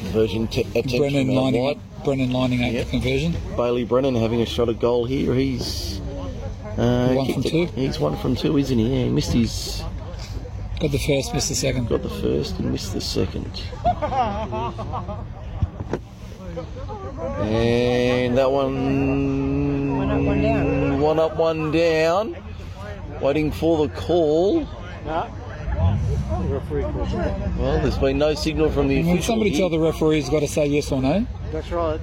Conversion 0.00 0.46
t- 0.48 0.62
attention 0.62 0.98
Brennan 0.98 1.34
lining 1.34 1.62
wide. 1.62 1.76
up. 1.76 2.04
Brennan 2.04 2.30
lining 2.30 2.64
up 2.64 2.72
Yep. 2.72 2.84
the 2.84 2.90
conversion. 2.90 3.36
Bailey 3.56 3.84
Brennan 3.84 4.14
having 4.14 4.40
a 4.40 4.46
shot 4.46 4.68
at 4.68 4.78
goal 4.80 5.04
here. 5.06 5.34
He's 5.34 6.00
uh, 6.78 7.12
One 7.14 7.32
from 7.32 7.42
it. 7.44 7.70
He's 7.70 7.98
one 7.98 8.16
from 8.16 8.36
two, 8.36 8.58
isn't 8.58 8.78
he? 8.78 8.86
Yeah, 8.88 9.04
he 9.04 9.10
missed 9.10 9.32
his. 9.32 9.82
Got 10.80 10.90
the 10.92 10.98
first, 10.98 11.32
missed 11.32 11.48
the 11.48 11.54
second. 11.54 11.88
Got 11.88 12.02
the 12.02 12.08
first 12.10 12.58
and 12.58 12.70
missed 12.72 12.92
the 12.92 13.00
second. 13.00 13.50
And 17.40 18.36
that 18.36 18.50
one. 18.50 19.96
One 19.96 20.10
up, 20.10 20.20
one 20.22 20.42
down. 20.42 21.00
One 21.00 21.18
up, 21.18 21.36
one 21.36 21.72
down. 21.72 22.36
Waiting 23.20 23.50
for 23.50 23.86
the 23.86 23.94
call. 23.94 24.66
Well, 25.06 25.30
there's 27.80 27.98
been 27.98 28.18
no 28.18 28.34
signal 28.34 28.70
from 28.70 28.88
the 28.88 28.96
When 29.02 29.14
official. 29.16 29.32
somebody 29.34 29.50
here. 29.50 29.60
tell 29.60 29.70
the 29.70 29.78
referee 29.78 30.16
he's 30.16 30.28
got 30.28 30.40
to 30.40 30.48
say 30.48 30.66
yes 30.66 30.90
or 30.92 31.00
no. 31.00 31.26
That's 31.52 31.70
right. 31.70 32.00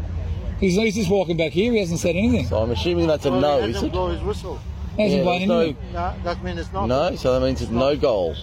He's, 0.60 0.76
he's 0.76 0.96
just 0.96 1.10
walking 1.12 1.38
back 1.38 1.52
here. 1.52 1.72
He 1.74 1.80
hasn't 1.80 2.00
said 2.00 2.16
anything. 2.16 2.48
So 2.48 2.58
I'm 2.58 2.72
assuming 2.72 3.08
that's 3.08 3.26
a 3.26 3.32
Well, 3.32 3.42
no, 3.42 3.62
he 3.62 3.70
is 3.70 3.76
hasn't 3.76 3.92
it? 3.92 3.94
blow 3.94 4.08
his 4.12 4.22
whistle. 4.22 4.60
Hasn't 4.98 5.18
Yeah, 5.18 5.24
blown 5.24 5.48
there's 5.48 5.76
no- 5.92 5.92
No, 5.94 6.14
that 6.24 6.44
means 6.44 6.60
it's 6.60 6.72
not. 6.74 6.86
No, 6.88 7.16
so 7.16 7.38
that 7.40 7.46
means 7.46 7.62
it's 7.62 7.72
no 7.72 7.96
goal. 7.98 8.36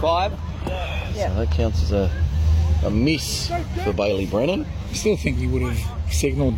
Five. 0.00 0.32
Yeah. 1.14 1.28
So 1.28 1.34
that 1.34 1.50
counts 1.52 1.82
as 1.82 1.92
a, 1.92 2.10
a 2.84 2.90
miss 2.90 3.50
for 3.84 3.92
Bailey 3.92 4.26
Brennan. 4.26 4.66
I 4.90 4.92
still 4.94 5.16
think 5.16 5.38
he 5.38 5.46
would 5.46 5.62
have 5.62 6.12
signalled 6.12 6.54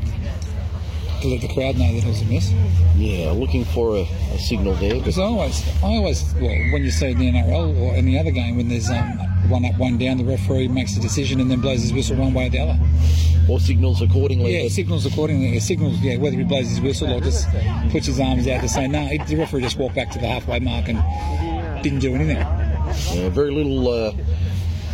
to 1.22 1.28
let 1.28 1.40
the 1.40 1.48
crowd 1.48 1.76
know 1.76 1.92
that 1.92 2.04
it 2.04 2.06
was 2.06 2.22
a 2.22 2.24
miss. 2.26 2.52
Yeah, 2.96 3.30
looking 3.32 3.64
for 3.64 3.96
a, 3.96 4.02
a 4.34 4.38
signal 4.38 4.74
there. 4.74 4.94
Because 4.94 5.18
I 5.18 5.22
always, 5.24 5.66
I 5.82 5.86
always, 5.86 6.34
well, 6.34 6.48
when 6.72 6.82
you 6.84 6.90
see 6.90 7.14
the 7.14 7.30
NRL 7.30 7.78
or 7.80 7.94
any 7.94 8.18
other 8.18 8.30
game, 8.30 8.56
when 8.56 8.68
there's 8.68 8.88
um, 8.90 9.18
one 9.48 9.64
up, 9.64 9.76
one 9.78 9.98
down, 9.98 10.18
the 10.18 10.24
referee 10.24 10.68
makes 10.68 10.96
a 10.96 11.00
decision 11.00 11.40
and 11.40 11.50
then 11.50 11.60
blows 11.60 11.82
his 11.82 11.92
whistle 11.92 12.16
one 12.16 12.34
way 12.34 12.46
or 12.46 12.50
the 12.50 12.58
other. 12.60 12.78
or 13.48 13.58
signals 13.60 14.02
accordingly. 14.02 14.62
Yeah, 14.62 14.68
signals 14.68 15.06
accordingly. 15.06 15.58
Signals, 15.60 15.98
yeah, 16.00 16.16
whether 16.16 16.36
he 16.36 16.44
blows 16.44 16.68
his 16.68 16.80
whistle 16.80 17.12
or 17.12 17.20
just 17.20 17.46
puts 17.90 18.06
his 18.06 18.18
arms 18.20 18.46
out 18.48 18.60
to 18.62 18.68
say 18.68 18.86
no. 18.88 19.06
he- 19.06 19.18
The 19.18 19.36
referee 19.36 19.62
just 19.62 19.78
walked 19.78 19.94
back 19.94 20.10
to 20.12 20.18
the 20.18 20.26
halfway 20.26 20.58
mark 20.60 20.88
and 20.88 21.82
didn't 21.82 22.00
do 22.00 22.14
anything. 22.14 22.36
Yeah, 22.36 23.28
very 23.30 23.50
little, 23.52 23.86
uh, 23.88 24.12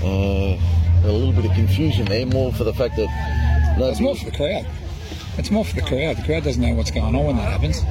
uh, 0.04 0.58
a 1.04 1.12
little 1.12 1.32
bit 1.32 1.44
of 1.44 1.52
confusion 1.52 2.04
there, 2.06 2.26
more 2.26 2.52
for 2.52 2.64
the 2.64 2.74
fact 2.74 2.96
that 2.96 3.08
no, 3.78 3.88
It's 3.88 4.00
more 4.00 4.14
for 4.14 4.24
the 4.26 4.30
crowd. 4.30 4.64
It's 5.36 5.50
more 5.50 5.64
for 5.64 5.74
the 5.74 5.82
crowd. 5.82 6.16
The 6.16 6.22
crowd 6.22 6.44
doesn't 6.44 6.62
know 6.62 6.74
what's 6.74 6.90
going 6.92 7.14
on 7.14 7.26
when 7.26 7.36
that 7.36 7.50
happens. 7.50 7.82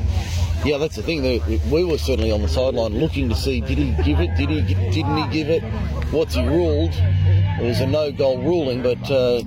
yeah, 0.66 0.78
that's 0.78 0.96
the 0.96 1.04
thing. 1.04 1.22
We 1.70 1.84
were 1.84 1.98
certainly 1.98 2.32
on 2.32 2.42
the 2.42 2.48
sideline 2.48 2.98
looking 3.00 3.28
to 3.30 3.36
see 3.36 3.60
did 3.60 3.78
he 3.78 3.92
give 4.04 4.20
it, 4.22 4.36
did 4.38 4.50
he, 4.50 4.62
didn't 4.62 5.18
he 5.18 5.28
give 5.34 5.50
it, 5.50 5.62
what's 6.12 6.36
he 6.36 6.46
ruled. 6.46 6.94
It 6.94 7.64
was 7.64 7.82
a 7.82 7.88
no-goal 7.88 8.42
ruling, 8.44 8.82
but 8.82 9.00
uh, 9.12 9.42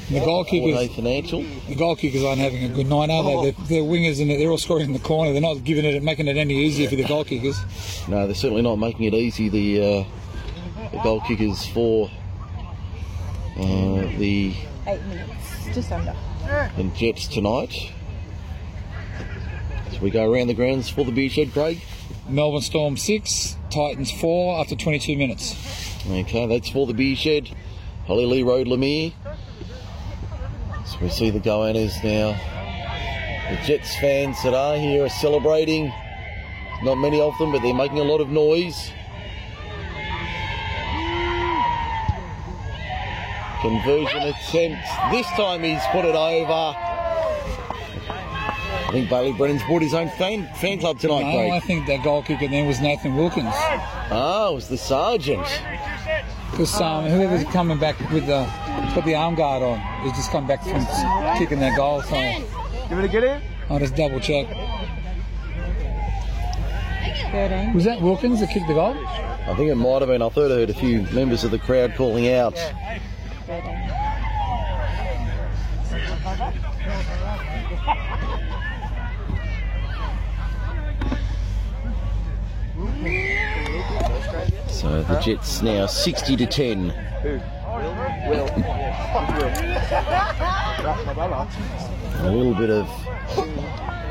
The 0.09 0.21
goalkeepers, 0.21 0.25
Forte 0.25 0.51
kickers, 0.89 0.97
Financial. 0.97 1.43
the 1.69 1.75
goal 1.75 1.97
kickers 1.97 2.23
aren't 2.23 2.41
having 2.41 2.63
a 2.65 2.69
good 2.69 2.87
night, 2.87 3.11
are 3.11 3.25
they? 3.25 3.51
They're, 3.51 3.65
they're 3.67 3.83
wingers 3.83 4.21
and 4.21 4.31
they're 4.31 4.49
all 4.51 4.59
scoring 4.59 4.87
in 4.87 4.93
the 4.93 5.01
corner. 5.01 5.33
They're 5.33 5.43
not 5.43 5.65
giving 5.65 5.85
it, 5.85 6.01
making 6.03 6.29
it 6.29 6.37
any 6.37 6.55
easier 6.55 6.89
for 6.89 6.95
the 6.95 7.03
goalkeepers. 7.05 8.09
No, 8.09 8.27
they're 8.27 8.35
certainly 8.35 8.63
not 8.63 8.77
making 8.77 9.07
it 9.07 9.15
easy. 9.15 9.49
The, 9.49 9.83
uh, 9.83 10.05
the 10.93 10.99
goal 11.03 11.21
kickers 11.23 11.67
for 11.67 12.09
uh, 13.59 14.07
the 14.19 14.55
Eight 14.87 15.03
minutes. 15.07 15.75
Just 15.75 15.91
under. 15.91 16.15
The 16.47 16.93
Jets 16.94 17.27
tonight. 17.27 17.93
So 19.90 19.98
we 20.01 20.10
go 20.10 20.31
around 20.31 20.47
the 20.47 20.55
grounds 20.55 20.89
for 20.89 21.05
the 21.05 21.10
beer 21.10 21.28
shed, 21.28 21.52
Craig. 21.52 21.81
Melbourne 22.28 22.60
Storm 22.60 22.97
six, 22.97 23.56
Titans 23.70 24.12
four 24.12 24.60
after 24.60 24.77
22 24.77 25.16
minutes. 25.16 25.56
Okay, 26.09 26.47
that's 26.47 26.68
for 26.68 26.86
the 26.86 26.94
beer 26.94 27.16
shed. 27.16 27.51
Hollylea 28.06 28.47
Road, 28.47 28.68
Leumeah. 28.68 29.12
So 30.85 30.98
we 31.01 31.09
see 31.09 31.31
the 31.31 31.40
Goannas 31.40 32.05
now. 32.05 32.39
The 33.51 33.56
Jets 33.64 33.97
fans 33.97 34.40
that 34.44 34.55
are 34.55 34.77
here 34.77 35.05
are 35.05 35.09
celebrating. 35.09 35.93
Not 36.85 36.94
many 36.94 37.20
of 37.20 37.36
them, 37.39 37.51
but 37.51 37.62
they're 37.62 37.74
making 37.74 37.98
a 37.98 38.05
lot 38.05 38.20
of 38.20 38.28
noise. 38.28 38.93
Conversion 43.69 44.23
attempt. 44.23 44.87
This 45.11 45.27
time 45.37 45.63
he's 45.65 45.83
put 45.91 46.05
it 46.05 46.15
over. 46.15 46.77
I 48.09 48.89
think 48.93 49.11
Bailey 49.11 49.33
Brennan's 49.33 49.63
brought 49.65 49.83
his 49.83 49.93
own 49.93 50.09
fan, 50.11 50.49
fan 50.55 50.79
club 50.79 51.01
tonight, 51.01 51.23
No, 51.23 51.33
Craig. 51.33 51.53
I 51.53 51.59
think 51.61 51.87
that 51.89 52.05
goal 52.05 52.23
kicker 52.23 52.47
then 52.47 52.69
was 52.69 52.81
Nathan 52.81 53.17
Wilkins. 53.17 53.53
Oh, 54.11 54.51
it 54.53 54.55
was 54.55 54.69
the 54.69 54.79
sergeant. 54.79 55.47
Because 56.53 56.81
um, 56.81 57.07
whoever's 57.07 57.43
coming 57.53 57.79
back 57.79 57.99
with 58.13 58.27
the 58.27 58.49
put 58.95 59.05
the 59.05 59.17
arm 59.17 59.35
guard 59.35 59.65
on, 59.65 59.81
he's 60.05 60.13
just 60.13 60.31
come 60.31 60.47
back 60.47 60.63
from 60.63 60.87
kicking 61.37 61.59
that 61.59 61.77
goal. 61.77 62.03
So 62.03 62.15
Give 62.89 62.99
it 63.01 63.05
a 63.05 63.09
get 63.09 63.25
in. 63.25 63.43
I'll 63.69 63.81
just 63.81 63.97
double 63.97 64.21
check. 64.21 64.47
Was 67.75 67.85
that 67.85 68.01
Wilkins 68.01 68.39
that 68.41 68.51
kicked 68.51 68.69
the 68.69 68.75
goal? 68.75 68.95
I 68.97 69.55
think 69.57 69.71
it 69.71 69.75
might 69.75 70.01
have 70.03 70.09
been. 70.09 70.23
I 70.23 70.29
thought 70.29 70.53
I 70.53 70.55
heard 70.55 70.71
a 70.71 70.75
few 70.75 71.03
members 71.13 71.43
of 71.43 71.51
the 71.51 71.59
crowd 71.59 71.95
calling 71.97 72.33
out. 72.33 72.55
So 73.47 73.55
the 85.05 85.20
Jets 85.24 85.62
now 85.62 85.86
60 85.86 86.36
to 86.39 86.47
10. 86.47 86.90
A 92.18 92.31
little 92.31 92.55
bit 92.55 92.70
of 92.70 92.89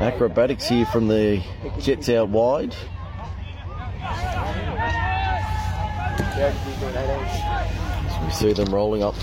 acrobatics 0.00 0.66
here 0.66 0.86
from 0.86 1.08
the 1.08 1.42
Jets 1.78 2.08
out 2.08 2.30
wide. 2.30 2.74
We 8.26 8.32
see 8.32 8.52
them 8.52 8.74
rolling 8.74 9.02
up 9.02 9.14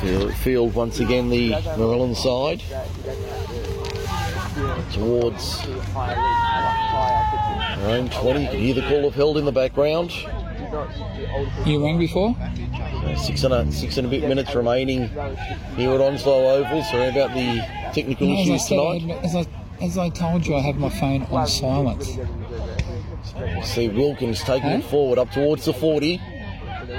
field, 0.00 0.34
field 0.34 0.74
once 0.74 1.00
again, 1.00 1.28
the 1.28 1.50
Narellan 1.52 2.16
side 2.16 2.62
towards 4.92 5.62
their 7.76 7.88
own 7.88 8.08
20. 8.10 8.40
You 8.42 8.48
can 8.48 8.58
hear 8.58 8.74
the 8.74 8.82
call 8.82 9.04
of 9.06 9.14
held 9.14 9.36
in 9.38 9.44
the 9.44 9.52
background. 9.52 10.12
You 11.66 11.84
rang 11.84 11.98
before? 11.98 12.36
Uh, 12.38 13.16
Six 13.16 13.44
and 13.44 13.52
a 13.54 13.70
six 13.72 13.96
and 13.96 14.06
a 14.06 14.10
bit 14.10 14.22
minutes 14.28 14.54
remaining 14.54 15.08
here 15.76 15.90
at 15.92 16.00
Onslow 16.00 16.46
Oval. 16.48 16.82
Sorry 16.84 17.08
about 17.08 17.34
the 17.34 17.60
technical 17.92 18.26
You 18.28 18.34
know, 18.34 18.40
as, 18.40 18.48
I 18.48 18.54
issues 18.54 18.68
said, 18.68 18.76
tonight. 18.76 19.02
had- 19.02 19.24
as, 19.24 19.34
I, 19.36 19.46
as 19.84 19.98
I 19.98 20.08
told 20.10 20.46
you, 20.46 20.54
I 20.56 20.60
have 20.60 20.76
my 20.76 20.90
phone 20.90 21.22
on 21.24 21.46
silent. 21.46 22.06
You 23.56 23.64
see 23.64 23.88
Wilkins 23.88 24.42
taking 24.42 24.70
it 24.70 24.84
forward 24.84 25.18
up 25.18 25.30
towards 25.32 25.64
the 25.64 25.72
40. 25.72 26.20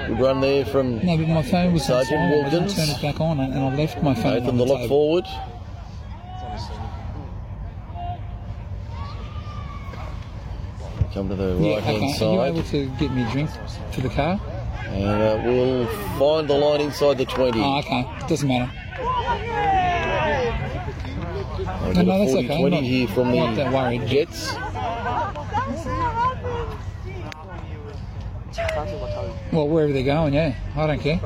Good 0.08 0.20
run 0.20 0.42
there 0.42 0.66
from 0.66 1.06
No, 1.06 1.18
but 1.18 1.28
my 1.28 1.42
phone 1.44 1.74
was 1.74 1.84
on 1.90 2.06
Sergeant 2.06 2.10
silent. 2.32 2.46
I 2.46 2.50
didn't 2.50 2.70
turn 2.76 2.90
it 2.90 3.02
back 3.02 3.22
on, 3.22 3.40
and 3.40 3.54
I 3.54 3.76
left 3.76 4.02
my 4.04 4.14
phone 4.16 4.34
Nathan 4.34 4.50
on 4.50 4.58
the 4.58 4.66
the 4.66 4.76
table. 4.76 4.88
forward. 4.88 5.26
Come 11.14 11.28
to 11.30 11.36
the 11.36 11.58
Yeah, 11.60 11.74
right 11.76 11.84
hand 11.84 11.98
okay. 11.98 12.26
Are 12.26 12.34
you 12.34 12.42
able 12.44 12.64
to 12.64 12.86
get 12.98 13.12
me 13.12 13.24
a 13.24 13.32
drink 13.32 13.50
for 13.92 14.02
the 14.02 14.10
car? 14.10 14.40
And 14.86 15.04
uh, 15.06 15.42
we'll 15.46 15.86
find 16.18 16.48
the 16.50 16.54
line 16.58 16.82
inside 16.82 17.18
the 17.18 17.26
20. 17.26 17.60
Oh, 17.62 17.80
okay. 17.80 18.08
Doesn't 18.28 18.48
matter. 18.48 18.72
I've 21.68 21.96
No, 21.96 22.02
no, 22.04 22.20
that's 22.20 22.32
40 22.32 22.46
okay. 22.48 22.60
20 22.62 22.64
I'm 22.66 22.72
not- 22.72 22.84
here 22.84 23.08
from 23.10 23.28
I'm 23.28 23.32
the 23.32 23.38
not 23.46 23.56
that 23.56 23.74
worried. 23.74 24.08
Jets. 24.08 24.54
Well, 29.52 29.68
wherever 29.68 29.94
they're 29.94 30.04
going, 30.04 30.34
yeah. 30.34 30.56
I 30.76 30.88
don't 30.88 31.00
care. 31.00 31.20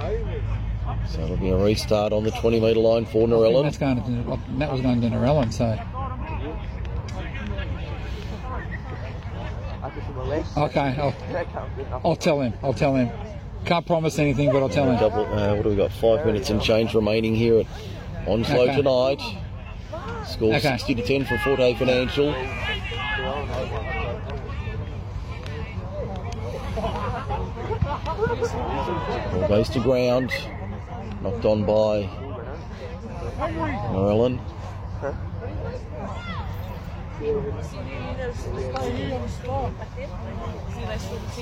So 1.10 1.22
it'll 1.22 1.38
be 1.38 1.49
a 1.49 1.57
restart 1.57 2.14
on 2.14 2.23
the 2.23 2.31
20 2.31 2.60
metre 2.60 2.80
line 2.80 3.06
for 3.06 3.27
Narellan. 3.27 3.64
that's 3.64 3.77
going 3.77 3.97
to, 4.03 4.39
that 4.60 4.72
was 4.72 4.81
going 4.81 5.02
to 5.02 5.07
Narellan, 5.07 5.52
so. 5.52 5.77
Okay, 10.57 10.95
I'll, 10.97 11.15
I'll 12.03 12.15
tell 12.15 12.41
him. 12.41 12.53
I'll 12.64 12.73
tell 12.73 12.95
him. 12.95 13.10
Can't 13.65 13.85
promise 13.85 14.19
anything, 14.19 14.52
but 14.52 14.61
I'll 14.61 14.69
tell 14.69 14.89
him. 14.89 14.97
Couple, 14.97 15.26
uh, 15.26 15.56
what 15.56 15.64
do 15.64 15.69
we 15.69 15.76
got? 15.76 15.91
Five 15.91 16.26
minutes 16.26 16.49
and 16.49 16.61
change 16.61 16.93
remaining 16.93 17.35
here 17.35 17.60
at 17.60 17.68
Onslow 18.27 18.61
Okay. 18.69 18.76
tonight. 18.76 19.22
Score 20.27 20.49
Okay. 20.56 20.60
60 20.77 20.95
to 20.95 21.02
10 21.03 21.26
for 21.26 21.38
Forte 21.39 21.73
Financial. 21.76 22.34
Ball 28.15 29.47
goes 29.47 29.69
to 29.69 29.79
ground. 29.79 30.31
Knocked 31.21 31.45
on 31.45 31.65
by 31.65 32.09
Narellan. 33.91 34.39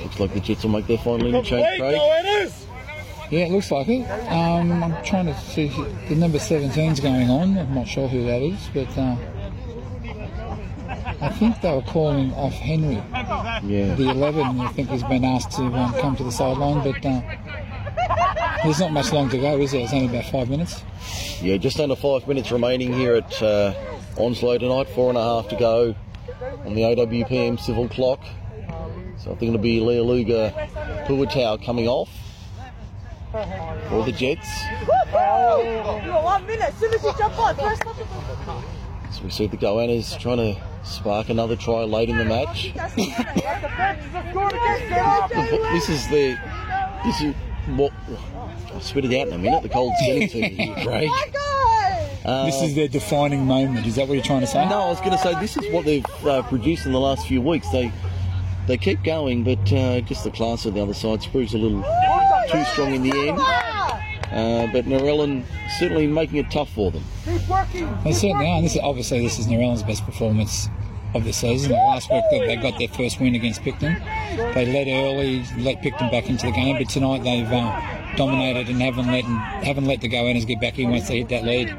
Looks 0.04 0.20
like 0.20 0.34
the 0.34 0.40
Jets 0.40 0.64
will 0.64 0.72
make 0.72 0.88
their 0.88 0.98
final 0.98 1.28
interchange, 1.28 1.80
Craig. 1.80 2.52
Yeah, 3.32 3.46
it 3.46 3.52
looks 3.52 3.72
like 3.72 3.88
it. 3.90 4.04
Um, 4.30 4.84
I'm 4.84 5.04
trying 5.04 5.26
to 5.26 5.36
see 5.40 5.70
the 6.08 6.16
number 6.16 6.38
17's 6.38 7.00
going 7.00 7.30
on. 7.30 7.58
I'm 7.58 7.74
not 7.74 7.88
sure 7.88 8.08
who 8.08 8.26
that 8.26 8.42
is, 8.42 8.70
but 8.74 8.96
uh, 8.98 9.16
I 11.24 11.30
think 11.30 11.62
they 11.62 11.74
were 11.74 11.82
calling 11.84 12.34
off 12.34 12.52
Henry. 12.52 12.96
Yeah. 13.66 13.96
The 13.96 14.10
11, 14.10 14.60
I 14.60 14.68
think, 14.74 14.90
has 14.90 15.04
been 15.04 15.24
asked 15.24 15.52
to 15.52 15.64
um, 15.64 15.94
come 15.94 16.18
to 16.18 16.24
the 16.24 16.32
sideline, 16.32 16.84
but 16.84 17.06
uh, 17.06 17.22
there's 18.66 18.82
not 18.82 18.92
much 18.92 19.14
long 19.14 19.30
to 19.30 19.38
go, 19.38 19.58
is 19.58 19.72
there? 19.72 19.82
It's 19.82 19.94
only 19.94 20.08
about 20.08 20.30
five 20.30 20.50
minutes. 20.50 20.84
Yeah, 21.42 21.56
just 21.56 21.80
under 21.80 21.96
five 21.96 22.28
minutes 22.28 22.52
remaining 22.52 22.92
here 22.92 23.16
at 23.16 23.42
uh, 23.42 23.74
Onslow 24.18 24.58
tonight. 24.58 24.90
Four 24.90 25.10
and 25.10 25.18
a 25.18 25.24
half 25.24 25.48
to 25.48 25.56
go 25.56 25.96
on 26.66 26.76
the 26.76 26.82
AWPM 26.82 27.58
civil 27.58 27.88
clock. 27.88 28.20
So 29.18 29.32
I 29.32 29.36
think 29.36 29.54
it'll 29.54 29.60
be 29.60 29.80
Lealuga 29.80 30.52
Luger 31.08 31.28
Puatau 31.28 31.64
coming 31.66 31.88
off 31.88 32.10
for 33.32 34.04
the 34.04 34.12
Jets. 34.12 34.50
One 35.14 36.46
minute, 36.46 36.68
as 36.68 36.76
soon 36.76 36.94
as 36.94 37.02
you 37.02 37.14
jump 37.18 37.40
on, 37.40 37.56
first 37.56 37.88
up. 37.88 37.96
So 39.14 39.24
we 39.24 39.30
see 39.30 39.48
the 39.48 39.58
Goannas 39.58 40.20
trying 40.20 40.38
to 40.38 40.73
spark 40.84 41.30
another 41.30 41.56
try 41.56 41.84
late 41.84 42.10
in 42.10 42.18
the 42.18 42.26
match. 42.26 42.74
This 45.74 45.90
is 45.90 46.08
the 46.10 46.38
this 47.06 47.22
is 47.22 47.36
what 47.76 47.92
I'll 48.74 48.82
spit 48.82 49.06
it 49.06 49.20
out 49.20 49.28
in 49.28 49.34
a 49.34 49.38
minute. 49.38 49.64
The 49.64 49.70
cold's 49.70 50.00
getting 50.06 50.28
to 50.30 50.42
me 50.42 50.50
here, 50.50 50.76
Craig. 50.86 51.10
Uh, 52.26 52.46
this 52.46 52.62
is 52.62 52.76
their 52.76 52.88
defining 52.88 53.46
moment. 53.46 53.86
Is 53.86 53.96
that 53.96 54.08
what 54.08 54.14
you're 54.14 54.24
trying 54.24 54.42
to 54.42 54.48
say? 54.48 54.68
No, 54.70 54.84
I 54.84 54.90
was 54.90 55.00
going 55.00 55.12
to 55.12 55.18
say 55.18 55.38
this 55.42 55.58
is 55.58 55.72
what 55.74 55.84
they've 55.86 56.06
uh, 56.26 56.42
produced 56.44 56.86
in 56.86 56.94
the 56.94 57.00
last 57.00 57.28
few 57.28 57.42
weeks. 57.42 57.70
They 57.70 57.92
they 58.68 58.78
keep 58.78 59.04
going, 59.04 59.44
but 59.44 59.72
uh, 59.74 60.02
just 60.02 60.24
the 60.24 60.32
class 60.32 60.66
of 60.66 60.74
the 60.74 60.82
other 60.82 60.94
side 60.94 61.22
proves 61.32 61.54
a 61.54 61.58
little 61.58 61.84
too 62.50 62.64
strong 62.66 62.94
in 62.94 63.04
the 63.04 63.12
end. 63.12 63.73
Uh, 64.34 64.68
but 64.72 64.86
Narellan 64.86 65.44
certainly 65.78 66.08
making 66.08 66.38
it 66.38 66.50
tough 66.52 66.70
for 66.74 66.92
them. 66.92 67.04
Keep 67.26 67.48
working. 67.48 67.98
They 68.04 68.14
certainly 68.14 68.48
are. 68.48 68.58
And 68.58 68.66
this 68.66 68.76
is, 68.76 68.82
obviously, 68.82 69.22
this 69.22 69.38
is 69.38 69.48
Narellan's 69.48 69.84
best 69.84 70.04
performance 70.06 70.70
of 71.14 71.24
the 71.24 71.34
season. 71.34 71.72
Last 71.72 72.12
week 72.12 72.24
they 72.32 72.40
they 72.48 72.56
got 72.56 72.78
their 72.80 72.88
first 72.88 73.20
win 73.20 73.36
against 73.36 73.62
Picton. 73.62 73.96
They 74.56 74.66
led 74.66 74.88
early, 74.88 75.46
let 75.60 75.82
Picton 75.84 76.10
back 76.10 76.28
into 76.28 76.48
the 76.48 76.52
game, 76.52 76.78
but 76.78 76.90
tonight 76.90 77.24
they've 77.24 77.52
uh, 77.52 78.16
dominated 78.18 78.70
and 78.70 78.82
haven't 78.82 79.12
let 79.12 79.24
haven't 79.64 79.86
let 79.86 80.02
the 80.02 80.10
Goannas 80.10 80.48
get 80.48 80.60
back 80.60 80.80
in 80.80 80.90
once 80.90 81.08
they 81.08 81.20
hit 81.20 81.30
that 81.30 81.44
lead. 81.44 81.70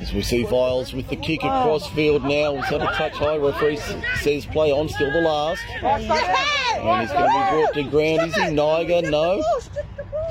As 0.00 0.12
we 0.12 0.22
see 0.22 0.42
Viles 0.42 0.92
with 0.92 1.08
the 1.08 1.16
kick 1.16 1.44
across 1.44 1.88
field 1.90 2.24
now. 2.24 2.56
It's 2.56 2.68
had 2.68 2.82
a 2.82 2.86
touch 2.86 3.12
high. 3.12 3.36
Referee 3.36 3.78
says 4.20 4.44
play 4.44 4.72
on, 4.72 4.88
still 4.88 5.12
the 5.12 5.20
last. 5.20 5.62
And 5.80 6.02
he's 6.02 7.12
going 7.12 7.30
to 7.30 7.30
be 7.30 7.50
brought 7.50 7.74
to 7.74 7.82
ground. 7.84 8.28
Is 8.28 8.34
he 8.34 8.50
Niger? 8.50 9.08
No. 9.08 9.42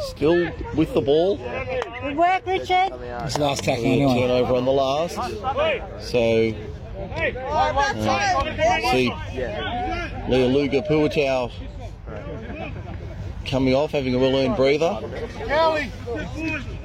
Still 0.01 0.51
with 0.75 0.93
the 0.93 1.01
ball. 1.01 1.37
Good 1.37 2.17
work, 2.17 2.45
Richard. 2.45 2.91
It's 3.25 3.37
last 3.37 3.63
tackle 3.63 3.83
Yeah, 3.85 3.91
anyway. 3.91 4.21
turnover 4.21 4.55
on 4.55 4.65
the 4.65 4.71
last. 4.71 5.15
So 6.01 6.53
uh, 7.15 8.91
see 8.91 9.09
Lealuga 10.27 10.81
Puatau 10.87 11.51
coming 13.45 13.73
off, 13.75 13.91
having 13.91 14.15
a 14.15 14.19
well 14.19 14.35
earned 14.35 14.55
breather. 14.55 14.99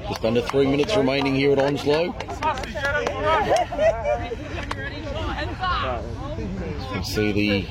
Just 0.08 0.24
under 0.24 0.42
three 0.42 0.66
minutes 0.66 0.96
remaining 0.96 1.34
here 1.34 1.52
at 1.52 1.58
Onslow. 1.58 2.14
You 6.98 7.04
see 7.04 7.32
the 7.32 7.62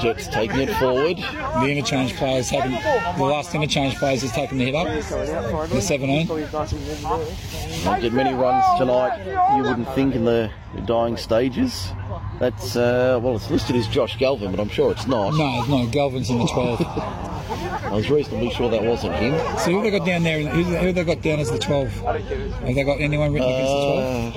Jets 0.00 0.28
taking 0.28 0.60
it 0.60 0.70
forward. 0.76 1.16
The 1.16 1.66
interchange 1.68 2.14
players 2.14 2.48
haven't. 2.48 2.80
The 3.18 3.24
last 3.24 3.52
interchange 3.52 3.96
players 3.96 4.22
has 4.22 4.30
taken 4.30 4.58
the 4.58 4.66
hit 4.66 4.76
up. 4.76 4.86
The 5.68 5.80
17. 5.80 6.28
Not 7.84 8.00
get 8.00 8.12
many 8.12 8.32
runs 8.32 8.64
tonight, 8.78 9.56
you 9.56 9.62
wouldn't 9.64 9.92
think, 9.96 10.14
in 10.14 10.24
the 10.24 10.52
dying 10.86 11.16
stages. 11.16 11.88
That's, 12.42 12.74
uh, 12.74 13.20
well, 13.22 13.36
it's 13.36 13.48
listed 13.52 13.76
as 13.76 13.86
Josh 13.86 14.18
Galvin, 14.18 14.50
but 14.50 14.58
I'm 14.58 14.68
sure 14.68 14.90
it's 14.90 15.06
not. 15.06 15.32
No, 15.34 15.60
it's 15.60 15.68
not. 15.68 15.92
Galvin's 15.92 16.28
in 16.28 16.40
the 16.40 16.46
12. 16.46 16.80
I 17.84 17.92
was 17.92 18.10
reasonably 18.10 18.50
sure 18.50 18.68
that 18.68 18.82
wasn't 18.82 19.14
him. 19.14 19.38
So 19.58 19.70
who 19.70 19.80
they 19.80 19.92
got 19.96 20.04
down 20.04 20.24
there? 20.24 20.40
Who, 20.40 20.64
who 20.64 20.92
they 20.92 21.04
got 21.04 21.22
down 21.22 21.38
as 21.38 21.52
the 21.52 21.60
12? 21.60 21.88
Have 21.88 22.74
they 22.74 22.82
got 22.82 23.00
anyone 23.00 23.32
written 23.32 23.48
against 23.48 23.72
the 23.72 24.32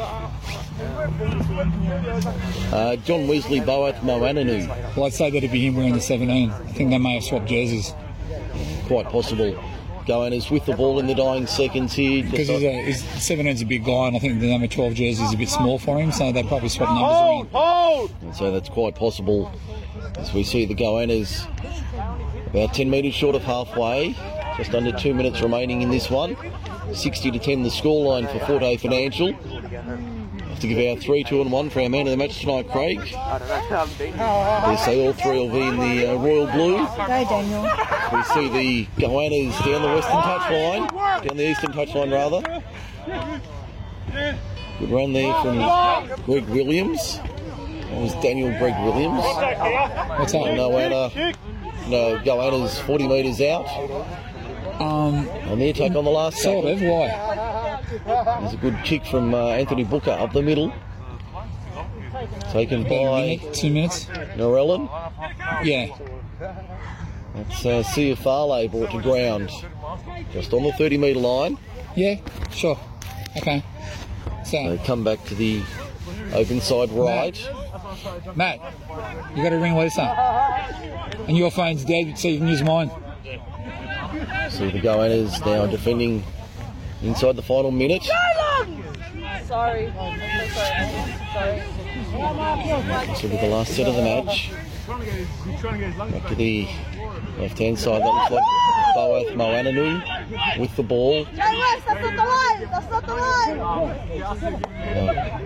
12? 2.67 2.73
Uh, 2.73 2.95
John 2.97 3.27
Wesley 3.27 3.59
Boat 3.59 3.95
Moananu. 3.95 4.67
Well, 4.95 5.07
I'd 5.07 5.13
say 5.13 5.31
that'd 5.31 5.51
be 5.51 5.65
him 5.65 5.75
wearing 5.75 5.93
the 5.93 5.99
17. 5.99 6.51
I 6.51 6.57
think 6.73 6.91
they 6.91 6.99
may 6.99 7.15
have 7.15 7.23
swapped 7.23 7.47
jerseys. 7.47 7.91
Quite 8.85 9.09
possible. 9.09 9.59
Goannas 10.05 10.51
with 10.51 10.65
the 10.65 10.75
ball 10.75 10.99
in 10.99 11.07
the 11.07 11.15
dying 11.15 11.47
seconds 11.47 11.93
here. 11.93 12.23
Because 12.23 12.47
he's 12.47 12.63
a, 12.63 12.83
he's, 12.83 13.03
17's 13.03 13.61
a 13.61 13.65
big 13.65 13.83
guy, 13.83 14.07
and 14.07 14.15
I 14.15 14.19
think 14.19 14.39
the 14.39 14.49
number 14.51 14.67
12 14.67 14.93
jersey 14.93 15.23
is 15.23 15.33
a 15.33 15.37
bit 15.37 15.49
small 15.49 15.79
for 15.79 15.99
him, 15.99 16.11
so 16.11 16.31
they 16.31 16.43
probably 16.43 16.69
swapped 16.69 16.91
numbers 16.91 17.51
around. 17.53 18.11
And 18.21 18.35
so 18.35 18.51
that's 18.51 18.69
quite 18.69 18.95
possible 18.95 19.51
as 20.17 20.33
we 20.33 20.43
see 20.43 20.65
the 20.65 20.75
Goannas 20.75 21.47
about 22.47 22.73
10 22.73 22.89
metres 22.89 23.13
short 23.13 23.35
of 23.35 23.43
halfway. 23.43 24.15
Just 24.57 24.73
under 24.73 24.93
two 24.93 25.13
minutes 25.13 25.41
remaining 25.41 25.81
in 25.81 25.89
this 25.89 26.09
one. 26.09 26.37
60 26.93 27.31
to 27.31 27.39
10 27.39 27.63
the 27.63 27.69
scoreline 27.69 28.31
for 28.31 28.39
Forte 28.45 28.77
Financial. 28.77 29.33
Have 29.33 30.59
to 30.61 30.67
give 30.67 30.77
our 30.77 31.01
3, 31.01 31.23
2 31.25 31.41
and 31.41 31.51
1 31.51 31.69
for 31.69 31.81
our 31.81 31.89
man 31.89 32.07
of 32.07 32.11
the 32.11 32.17
match 32.17 32.39
tonight, 32.39 32.69
Craig. 32.69 32.99
They 32.99 34.77
say 34.77 35.05
all 35.05 35.11
three 35.11 35.37
will 35.37 35.49
be 35.49 35.61
in 35.61 35.77
the 35.77 36.11
uh, 36.11 36.15
royal 36.15 36.47
blue. 36.47 36.77
Go, 36.77 37.25
Daniel. 37.27 37.63
We 38.13 38.23
see 38.23 38.49
the 38.49 38.85
Goannas 39.01 39.57
down 39.65 39.81
the 39.81 39.87
western 39.87 40.21
touchline, 40.21 41.25
down 41.27 41.37
the 41.37 41.49
eastern 41.49 41.71
touchline 41.71 42.11
rather. 42.11 42.41
Good 44.79 44.91
run 44.91 45.13
there 45.13 45.33
from 45.41 46.23
Greg 46.25 46.45
Williams. 46.49 47.17
That 47.19 48.01
was 48.01 48.13
Daniel 48.15 48.49
Greg 48.59 48.75
Williams. 48.83 49.23
What's 50.19 50.31
that? 50.33 50.55
No 50.55 50.77
Anna. 50.77 51.33
No, 51.87 52.17
Goannas 52.19 52.79
40 52.81 53.07
metres 53.07 53.41
out. 53.41 53.67
Um, 54.81 55.27
and 55.29 55.61
the 55.61 55.69
attack 55.69 55.95
on 55.95 56.03
the 56.03 56.11
last 56.11 56.39
Sort 56.39 56.65
of, 56.65 56.81
why? 56.81 57.79
There's 58.41 58.53
a 58.53 58.57
good 58.57 58.77
kick 58.83 59.05
from 59.05 59.33
uh, 59.33 59.49
Anthony 59.49 59.83
Booker 59.83 60.11
up 60.11 60.33
the 60.33 60.41
middle. 60.41 60.73
Taken 62.51 62.81
About 62.81 62.89
by 62.89 63.21
minute, 63.21 63.53
two 63.53 63.69
minutes? 63.69 64.05
Narellan. 64.35 64.89
Yeah. 65.63 65.95
That's 67.35 67.65
uh, 67.65 67.83
Sia 67.83 68.15
Farley 68.15 68.67
brought 68.67 68.91
to 68.91 69.01
ground. 69.01 69.51
Just 70.31 70.53
on 70.53 70.63
the 70.63 70.71
30 70.73 70.97
metre 70.97 71.19
line. 71.19 71.57
Yeah, 71.95 72.15
sure. 72.51 72.79
Okay. 73.37 73.61
So, 74.45 74.69
They 74.69 74.83
come 74.85 75.03
back 75.03 75.23
to 75.25 75.35
the 75.35 75.61
open 76.33 76.61
side 76.61 76.89
right. 76.91 77.37
Matt, 78.35 78.59
you 79.35 79.43
got 79.43 79.49
to 79.49 79.57
ring 79.57 79.75
Lisa. 79.75 80.01
And 81.27 81.37
your 81.37 81.51
phone's 81.51 81.83
dead, 81.83 82.17
so 82.17 82.27
you 82.27 82.37
can 82.39 82.47
use 82.47 82.63
mine. 82.63 82.89
See 84.49 84.69
the 84.71 84.79
Goannas 84.79 85.45
now 85.45 85.65
defending 85.65 86.23
inside 87.01 87.35
the 87.35 87.41
final 87.41 87.71
minute. 87.71 88.03
Sorry. 88.03 89.91
Sorry. 89.91 89.91
So 93.15 93.27
with 93.27 93.41
the 93.41 93.47
last 93.47 93.75
set 93.75 93.87
of 93.87 93.95
the 93.95 94.01
match. 94.01 94.51
Back 94.87 96.27
to 96.29 96.35
the 96.35 96.67
left 97.37 97.57
hand 97.57 97.77
side. 97.77 98.01
That 98.01 98.07
looks 98.07 98.31
like 98.31 98.43
Boath 98.95 99.27
Moananu 99.33 100.59
with 100.59 100.75
the 100.75 100.83
ball. 100.83 101.25
West, 101.25 101.35
that's 101.35 101.85
not 101.87 102.01
the 102.01 102.23
line. 102.23 102.69
That's 102.71 102.89
not 102.89 103.05
the 103.05 103.13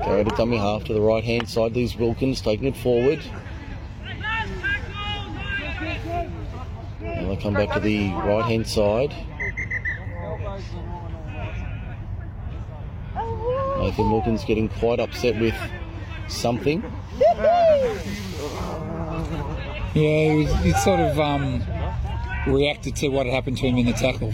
line. 0.07 0.23
Go 0.25 0.35
dummy 0.35 0.57
half 0.57 0.83
to 0.85 0.93
the 0.93 1.01
right 1.01 1.23
hand 1.23 1.49
side. 1.49 1.73
These 1.73 1.95
Wilkins 1.97 2.41
taking 2.41 2.67
it 2.67 2.77
forward. 2.77 3.19
And 7.01 7.29
they 7.29 7.37
come 7.37 7.53
back 7.53 7.71
to 7.73 7.79
the 7.79 8.09
right 8.09 8.45
hand 8.45 8.67
side. 8.67 9.15
Nathan 13.79 14.11
Wilkins 14.11 14.43
getting 14.43 14.69
quite 14.69 14.99
upset 14.99 15.39
with 15.39 15.55
something. 16.27 16.83
Yeah, 19.95 20.31
he, 20.31 20.35
was, 20.35 20.53
he 20.63 20.71
sort 20.73 20.99
of 20.99 21.19
um, 21.19 21.63
reacted 22.53 22.95
to 22.97 23.09
what 23.09 23.25
had 23.25 23.35
happened 23.35 23.57
to 23.57 23.67
him 23.67 23.77
in 23.77 23.85
the 23.85 23.93
tackle. 23.93 24.33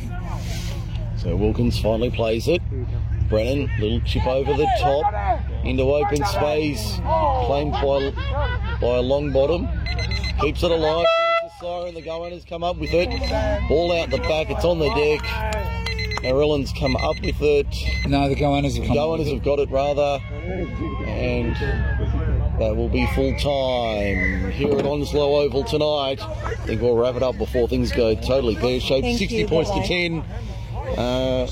So 1.18 1.36
Wilkins 1.36 1.80
finally 1.80 2.12
plays 2.12 2.48
it. 2.48 2.62
Brennan, 3.30 3.72
little 3.80 4.02
chip 4.02 4.26
over 4.28 4.54
the 4.54 4.68
top 4.80 5.14
into 5.64 5.84
open 5.84 6.24
space, 6.26 7.00
claimed 7.46 7.72
by, 7.72 8.12
by 8.80 8.98
a 8.98 9.02
Longbottom. 9.02 10.40
Keeps 10.40 10.64
it 10.64 10.72
alive. 10.72 11.06
There's 11.42 11.54
the 11.54 11.66
siren. 11.66 11.96
The 11.96 12.02
Goannas 12.02 12.48
come 12.48 12.64
up 12.64 12.78
with 12.78 12.94
it. 12.94 13.10
Ball 13.68 14.00
out 14.00 14.12
the 14.12 14.18
back. 14.20 14.50
It's 14.50 14.66
on 14.66 14.80
the 14.80 14.90
deck. 14.90 15.22
Narellan's 16.22 16.72
come 16.74 16.96
up 16.96 17.22
with 17.22 17.42
it. 17.42 17.68
No, 18.08 18.28
the 18.28 18.36
Goannas 18.36 18.78
have 18.78 18.88
come 18.88 18.98
up 18.98 19.20
Goannas 19.20 19.32
have 19.32 19.44
got 19.44 19.60
it 19.60 19.70
rather. 19.70 20.20
And 21.06 21.56
that 22.60 22.76
will 22.76 22.90
be 22.90 23.06
full 23.08 23.32
time 23.38 24.52
here 24.52 24.78
at 24.78 24.86
Onslow 24.86 25.42
Oval 25.42 25.64
tonight. 25.64 26.22
I 26.22 26.56
think 26.66 26.82
we'll 26.82 26.96
wrap 26.96 27.16
it 27.16 27.24
up 27.24 27.38
before 27.38 27.68
things 27.68 27.92
go 27.92 28.16
totally 28.16 28.56
pear 28.56 28.80
shaped. 28.80 29.20
60 29.20 29.36
you, 29.36 29.48
points 29.48 29.72
to 29.72 29.78
bye-bye. 29.78 29.88
10. 29.88 30.24
Uh, 30.98 31.48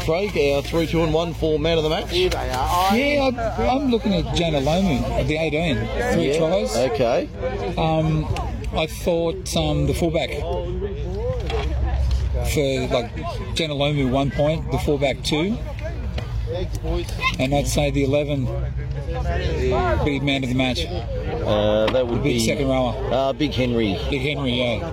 Craig, 0.04 0.36
our 0.54 0.62
3 0.62 0.86
2 0.86 1.02
and 1.02 1.14
1 1.14 1.34
for 1.34 1.58
man 1.58 1.78
of 1.78 1.84
the 1.84 1.90
match. 1.90 2.12
Yeah, 2.12 2.30
I, 2.36 3.66
I'm 3.66 3.90
looking 3.90 4.12
at 4.14 4.34
Jana 4.34 4.60
Lomu 4.60 5.00
at 5.18 5.26
the 5.26 5.36
18. 5.36 5.76
Three 6.14 6.32
Yeah, 6.32 6.38
tries. 6.38 6.76
Okay. 6.76 7.28
Um, 7.78 8.26
I 8.72 8.86
thought 8.86 9.56
um, 9.56 9.86
the 9.86 9.94
fullback 9.94 10.30
for 12.52 12.88
like 12.88 13.14
Jana 13.54 13.74
Lomu 13.74 14.10
one 14.10 14.30
point, 14.30 14.70
the 14.70 14.78
fullback 14.78 15.22
two, 15.22 15.56
and 17.38 17.54
I'd 17.54 17.68
say 17.68 17.90
the 17.90 18.04
11 18.04 18.46
be 20.04 20.20
man 20.20 20.42
of 20.42 20.48
the 20.48 20.54
match. 20.54 20.86
Uh, 20.86 21.86
that 21.92 22.06
would 22.06 22.22
Big 22.22 22.34
be 22.34 22.46
second 22.46 22.68
rower. 22.68 22.94
Uh, 23.12 23.32
Big 23.32 23.52
Henry. 23.52 23.98
Big 24.10 24.22
Henry, 24.22 24.52
yeah. 24.52 24.86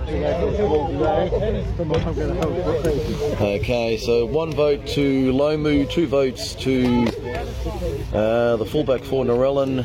Okay, 3.40 3.96
so 3.98 4.26
one 4.26 4.52
vote 4.52 4.86
to 4.88 5.32
Lomu, 5.32 5.88
two 5.90 6.06
votes 6.06 6.54
to 6.56 7.06
uh, 8.12 8.56
the 8.56 8.66
fullback 8.66 9.02
for 9.02 9.24
Narellan. 9.24 9.84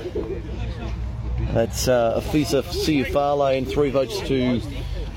That's 1.53 1.87
uh, 1.87 2.19
Afisa 2.19 2.63
Siufale, 2.63 3.57
and 3.57 3.67
three 3.67 3.91
votes 3.91 4.19
to 4.21 4.61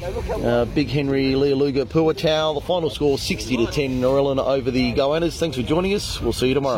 uh, 0.06 0.64
Big 0.66 0.88
Henry 0.88 1.32
Lealuga 1.34 1.84
Puatau. 1.84 2.54
The 2.54 2.60
final 2.60 2.90
score 2.90 3.18
60 3.18 3.56
to 3.56 3.66
10 3.66 4.00
Narellan 4.00 4.38
over 4.38 4.70
the 4.70 4.92
Goannas. 4.92 5.38
Thanks 5.38 5.56
for 5.56 5.62
joining 5.62 5.94
us. 5.94 6.20
We'll 6.20 6.32
see 6.32 6.48
you 6.48 6.54
tomorrow. 6.54 6.74